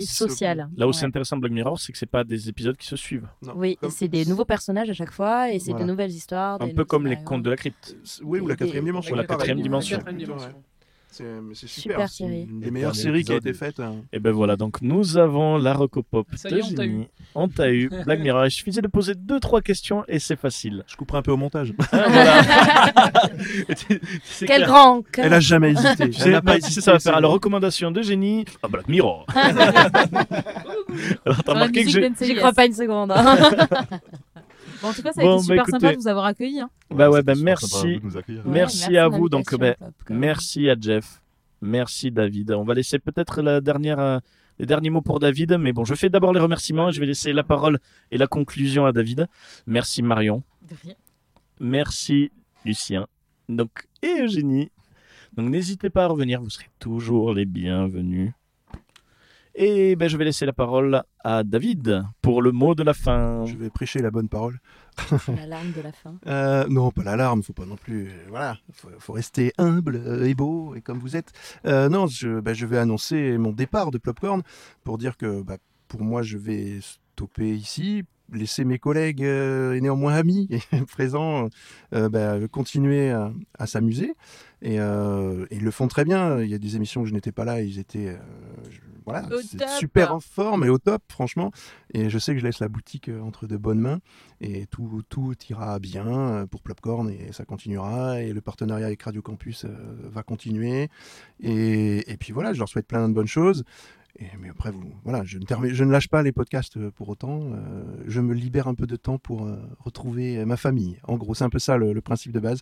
[0.76, 2.96] Là où c'est intéressant de Black Mirror, c'est que c'est pas des épisodes qui se
[2.96, 3.28] suivent.
[3.44, 5.86] Non, Oui, comme- c'est des nouveaux personnages à chaque fois et c'est Voilà.
[5.86, 6.62] de nouvelles histoires.
[6.62, 7.96] Un peu comme les contes de la crypte.
[8.24, 9.14] Oui, ou la quatrième dimension.
[9.14, 10.00] Ou la quatrième la dimension.
[11.16, 11.50] Dimension.
[11.54, 12.10] C'est Super super.
[12.10, 12.44] C'est série.
[12.50, 13.80] une des meilleures séries qui a été faite.
[13.80, 13.96] hein.
[14.14, 16.64] Et ben voilà, donc nous avons la Recopop Ça y est,
[17.36, 17.90] on t'a eu.
[18.06, 18.46] Black Mirror.
[18.46, 20.84] Il suffisait de poser deux trois questions et c'est facile.
[20.88, 21.74] Je couperai un peu au montage.
[21.92, 23.12] Ah,
[24.40, 24.68] Quel clair.
[24.68, 25.02] grand.
[25.18, 25.96] Elle a jamais hésité.
[25.96, 26.82] Tu Elle sais, n'a pas bah, hésité.
[26.82, 28.46] ça va faire la recommandation d'Eugénie.
[28.64, 29.26] Ah, Black Mirror.
[31.26, 32.26] Alors t'as remarqué que musique j'ai.
[32.26, 33.14] J'y crois pas une seconde.
[34.82, 36.60] Bon, en tout cas, ça a Bon, été bah, super sympa de vous avoir accueillis.
[36.62, 36.70] hein.
[36.90, 37.76] Bah ouais, bah merci.
[37.86, 39.30] Ouais, Merci merci à vous.
[39.30, 39.76] Donc, même.
[40.10, 41.22] Merci à Jeff.
[41.62, 42.52] Merci David.
[42.52, 44.20] On va laisser peut-être la dernière, euh,
[44.60, 45.58] les derniers mots pour David.
[45.60, 46.92] Mais bon, je fais d'abord les remerciements.
[46.92, 47.80] Je vais laisser la parole
[48.12, 49.28] et la conclusion à David.
[49.66, 50.44] Merci Marion.
[50.70, 50.96] De rien.
[51.60, 52.32] Merci
[52.66, 53.08] Lucien.
[53.50, 54.70] Donc, et Eugénie.
[55.36, 58.32] Donc n'hésitez pas à revenir, vous serez toujours les bienvenus.
[59.60, 63.44] Et ben, je vais laisser la parole à David pour le mot de la fin.
[63.48, 64.60] Je vais prêcher la bonne parole.
[65.36, 66.16] L'alarme de la fin.
[66.28, 68.08] Euh, non, pas l'alarme, faut pas non plus.
[68.10, 71.32] euh, voilà, faut, faut rester humble euh, et beau et comme vous êtes.
[71.66, 74.44] Euh, non, je, bah, je vais annoncer mon départ de Plopcorn
[74.84, 75.58] pour dire que bah,
[75.88, 81.50] pour moi, je vais stopper ici, laisser mes collègues euh, et néanmoins amis et présents
[81.96, 84.14] euh, bah, continuer à, à s'amuser.
[84.62, 86.42] Et, euh, et ils le font très bien.
[86.42, 88.18] Il y a des émissions où je n'étais pas là, ils étaient euh,
[88.70, 89.28] je- voilà,
[89.80, 91.52] super en forme et au top, franchement.
[91.94, 94.00] Et je sais que je laisse la boutique euh, entre de bonnes mains.
[94.42, 98.22] Et tout, tout ira bien euh, pour Plopcorn et ça continuera.
[98.22, 99.70] Et le partenariat avec Radio Campus euh,
[100.12, 100.90] va continuer.
[101.40, 103.64] Et, et puis voilà je leur souhaite plein de bonnes choses.
[104.20, 107.08] Et, mais après vous voilà je ne, termine- je ne lâche pas les podcasts pour
[107.10, 107.40] autant.
[107.44, 111.00] Euh, je me libère un peu de temps pour euh, retrouver ma famille.
[111.04, 112.60] En gros c'est un peu ça le, le principe de base.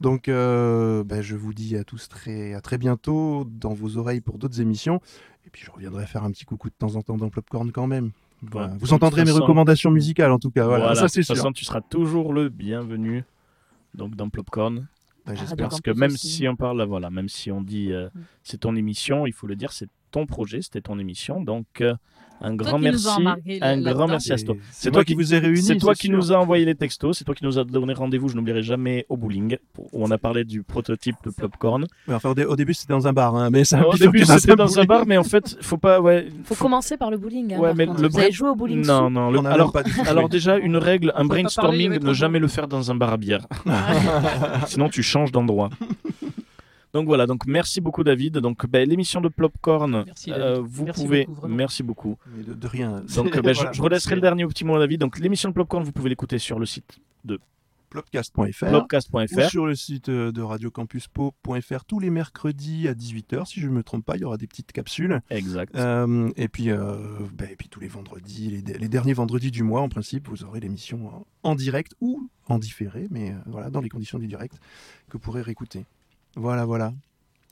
[0.00, 4.20] Donc euh, ben, je vous dis à tous très, à très bientôt dans vos oreilles
[4.20, 5.00] pour d'autres émissions
[5.46, 7.86] et puis je reviendrai faire un petit coucou de temps en temps dans Plopcorn quand
[7.86, 8.10] même
[8.42, 8.68] Voilà.
[8.72, 11.26] Ouais, vous entendrez mes façon- recommandations musicales en tout cas voilà, Voilà, ça c'est de
[11.26, 13.24] toute sûr façon, tu seras toujours le bienvenu
[13.94, 14.86] donc dans Plopcorn.
[15.26, 15.48] Ben, j'espère.
[15.50, 16.28] Radio Parce que même aussi.
[16.28, 18.08] si on parle, voilà, même si on dit euh,
[18.42, 21.40] c'est ton émission, il faut le dire, c'est ton projet, c'était ton émission.
[21.42, 21.94] Donc euh,
[22.40, 23.08] un grand merci,
[23.62, 24.54] un grand merci à toi.
[24.70, 27.24] C'est toi qui vous ai réunis C'est toi qui nous a envoyé les textos, c'est
[27.24, 30.44] toi qui nous a donné rendez-vous, je n'oublierai jamais au bowling, où on a parlé
[30.44, 31.86] du prototype de Popcorn.
[32.10, 34.56] Enfin, au, dé- au début, c'était dans un bar, hein, mais ça Au début, c'était
[34.56, 36.00] dans un bar, mais en fait, faut pas.
[36.00, 37.54] Ouais, Faut commencer par le bowling.
[37.54, 39.44] hein, Ouais, mais le Vous vrai- avez joué au bowling Non, non.
[39.46, 39.72] alors,
[40.06, 43.46] alors déjà, une règle, un brainstorming, ne jamais le faire dans un bar à bière.
[44.66, 45.70] Sinon, tu changes d'endroit.
[46.94, 48.38] Donc voilà, donc merci beaucoup David.
[48.38, 50.66] Donc ben, l'émission de Plopcorn, Merci, euh, David.
[50.70, 51.54] vous Merci pouvie beaucoup, vraiment.
[51.56, 52.16] merci beaucoup.
[52.36, 53.02] Mais de, de rien.
[53.16, 53.72] Donc ben, je- Voilà.
[53.72, 55.00] je, relaisserai le dernier petit mot à David.
[55.00, 57.00] Donc l'émission de Plopcorn, vous pouvez l'écouter sur le site
[57.90, 59.48] Plopcast.fr ou plopcast.fr.
[59.50, 63.84] sur le site euh, de radiocampuspo.fr tous les mercredis à 18h, si je ne me
[63.84, 65.20] trompe pas, il y aura des petites capsules.
[65.30, 65.76] Exact.
[65.76, 66.96] Euh, et, puis, euh,
[67.32, 70.42] ben, et puis tous les vendredis, les, les derniers vendredis du mois, en principe, vous
[70.42, 74.26] aurez l'émission en, en direct ou en différé, mais euh, voilà, dans les conditions du
[74.26, 74.54] direct,
[75.08, 75.84] que vous pourrez réécouter.
[76.36, 76.92] Voilà, voilà.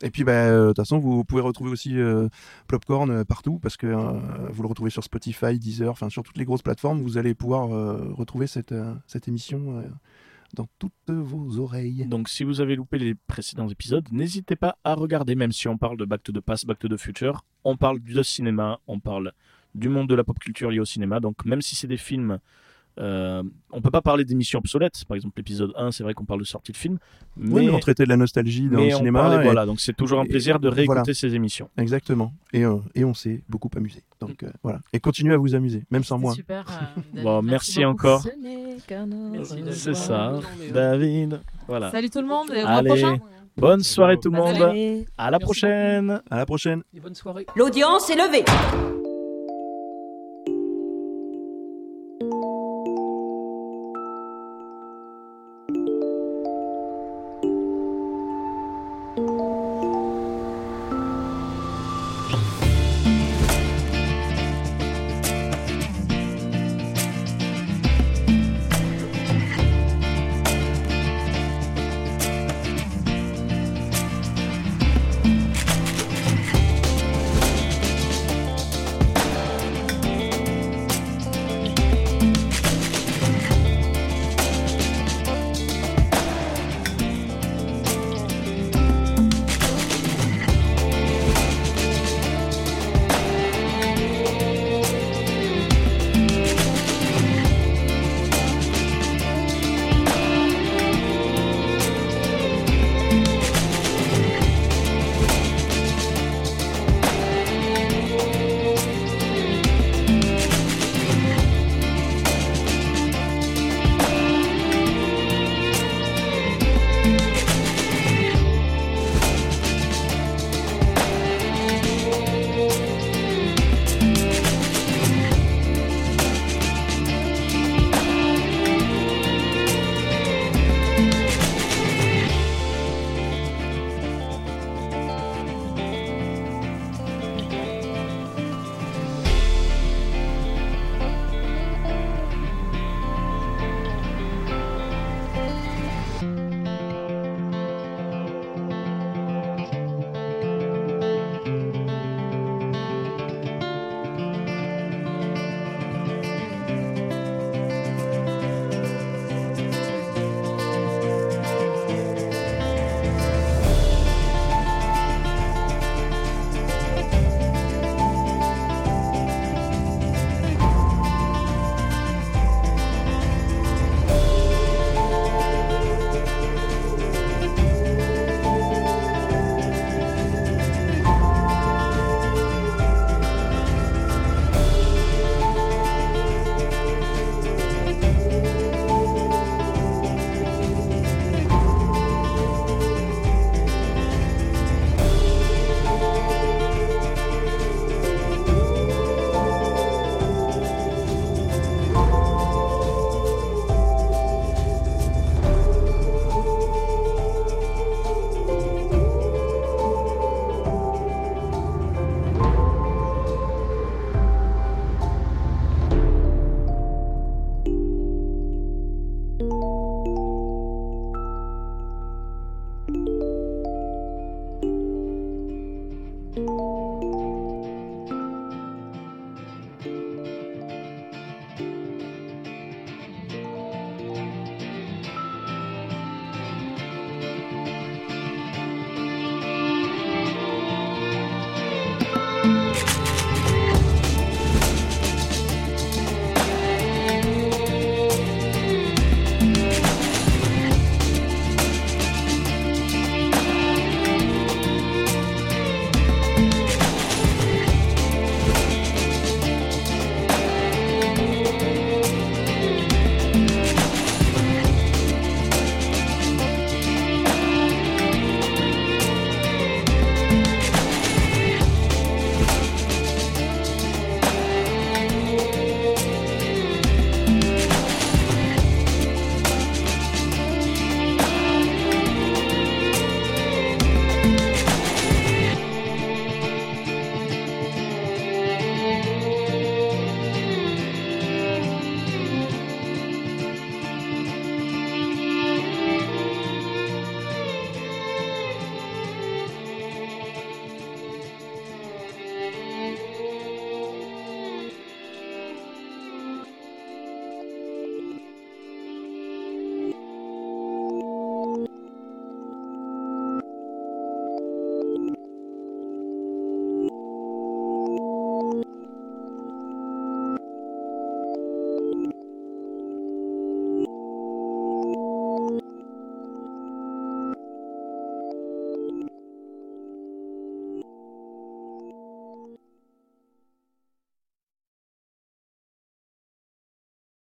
[0.03, 2.29] Et puis, ben, euh, de toute façon, vous pouvez retrouver aussi euh,
[2.67, 4.19] Plopcorn euh, partout, parce que euh,
[4.51, 7.69] vous le retrouvez sur Spotify, Deezer, enfin sur toutes les grosses plateformes, vous allez pouvoir
[8.17, 8.75] retrouver cette,
[9.07, 9.85] cette émission
[10.55, 12.07] dans toutes vos oreilles.
[12.07, 15.79] Donc si vous avez loupé les précédents épisodes, n'hésitez pas à regarder, même si on
[15.79, 18.99] parle de Back to the Past, Back to the Future, on parle de cinéma, on
[18.99, 19.33] parle
[19.75, 22.39] du monde de la pop culture lié au cinéma, donc même si c'est des films,
[23.01, 23.43] euh,
[23.73, 26.45] on peut pas parler d'émissions obsolètes, par exemple l'épisode 1, c'est vrai qu'on parle de
[26.45, 26.99] sortie de film,
[27.37, 29.21] mais, Oui, mais on traitait de la nostalgie dans mais le on cinéma.
[29.21, 31.15] parlait- et- voilà, donc c'est toujours un et- plaisir de réécouter voilà.
[31.15, 31.69] ces émissions.
[31.79, 32.33] Exactement.
[32.53, 34.03] Et, euh, et on s'est beaucoup amusé.
[34.21, 34.81] Donc euh, voilà.
[34.93, 36.35] Et continuez à vous amuser, même sans moi.
[36.35, 36.65] Super.
[37.17, 38.23] euh, Bon, merci encore.
[39.73, 40.41] C'est ça,
[40.73, 41.41] David.
[41.67, 41.91] Voilà.
[41.91, 43.19] Salut tout le monde et au Allez, prochain.
[43.57, 44.61] bonne soirée tout le monde.
[44.63, 45.07] Allez.
[45.17, 46.21] À la Merci prochaine.
[46.31, 46.83] À la prochaine.
[46.95, 47.47] Et bonne soirée.
[47.57, 48.45] L'audience est levée.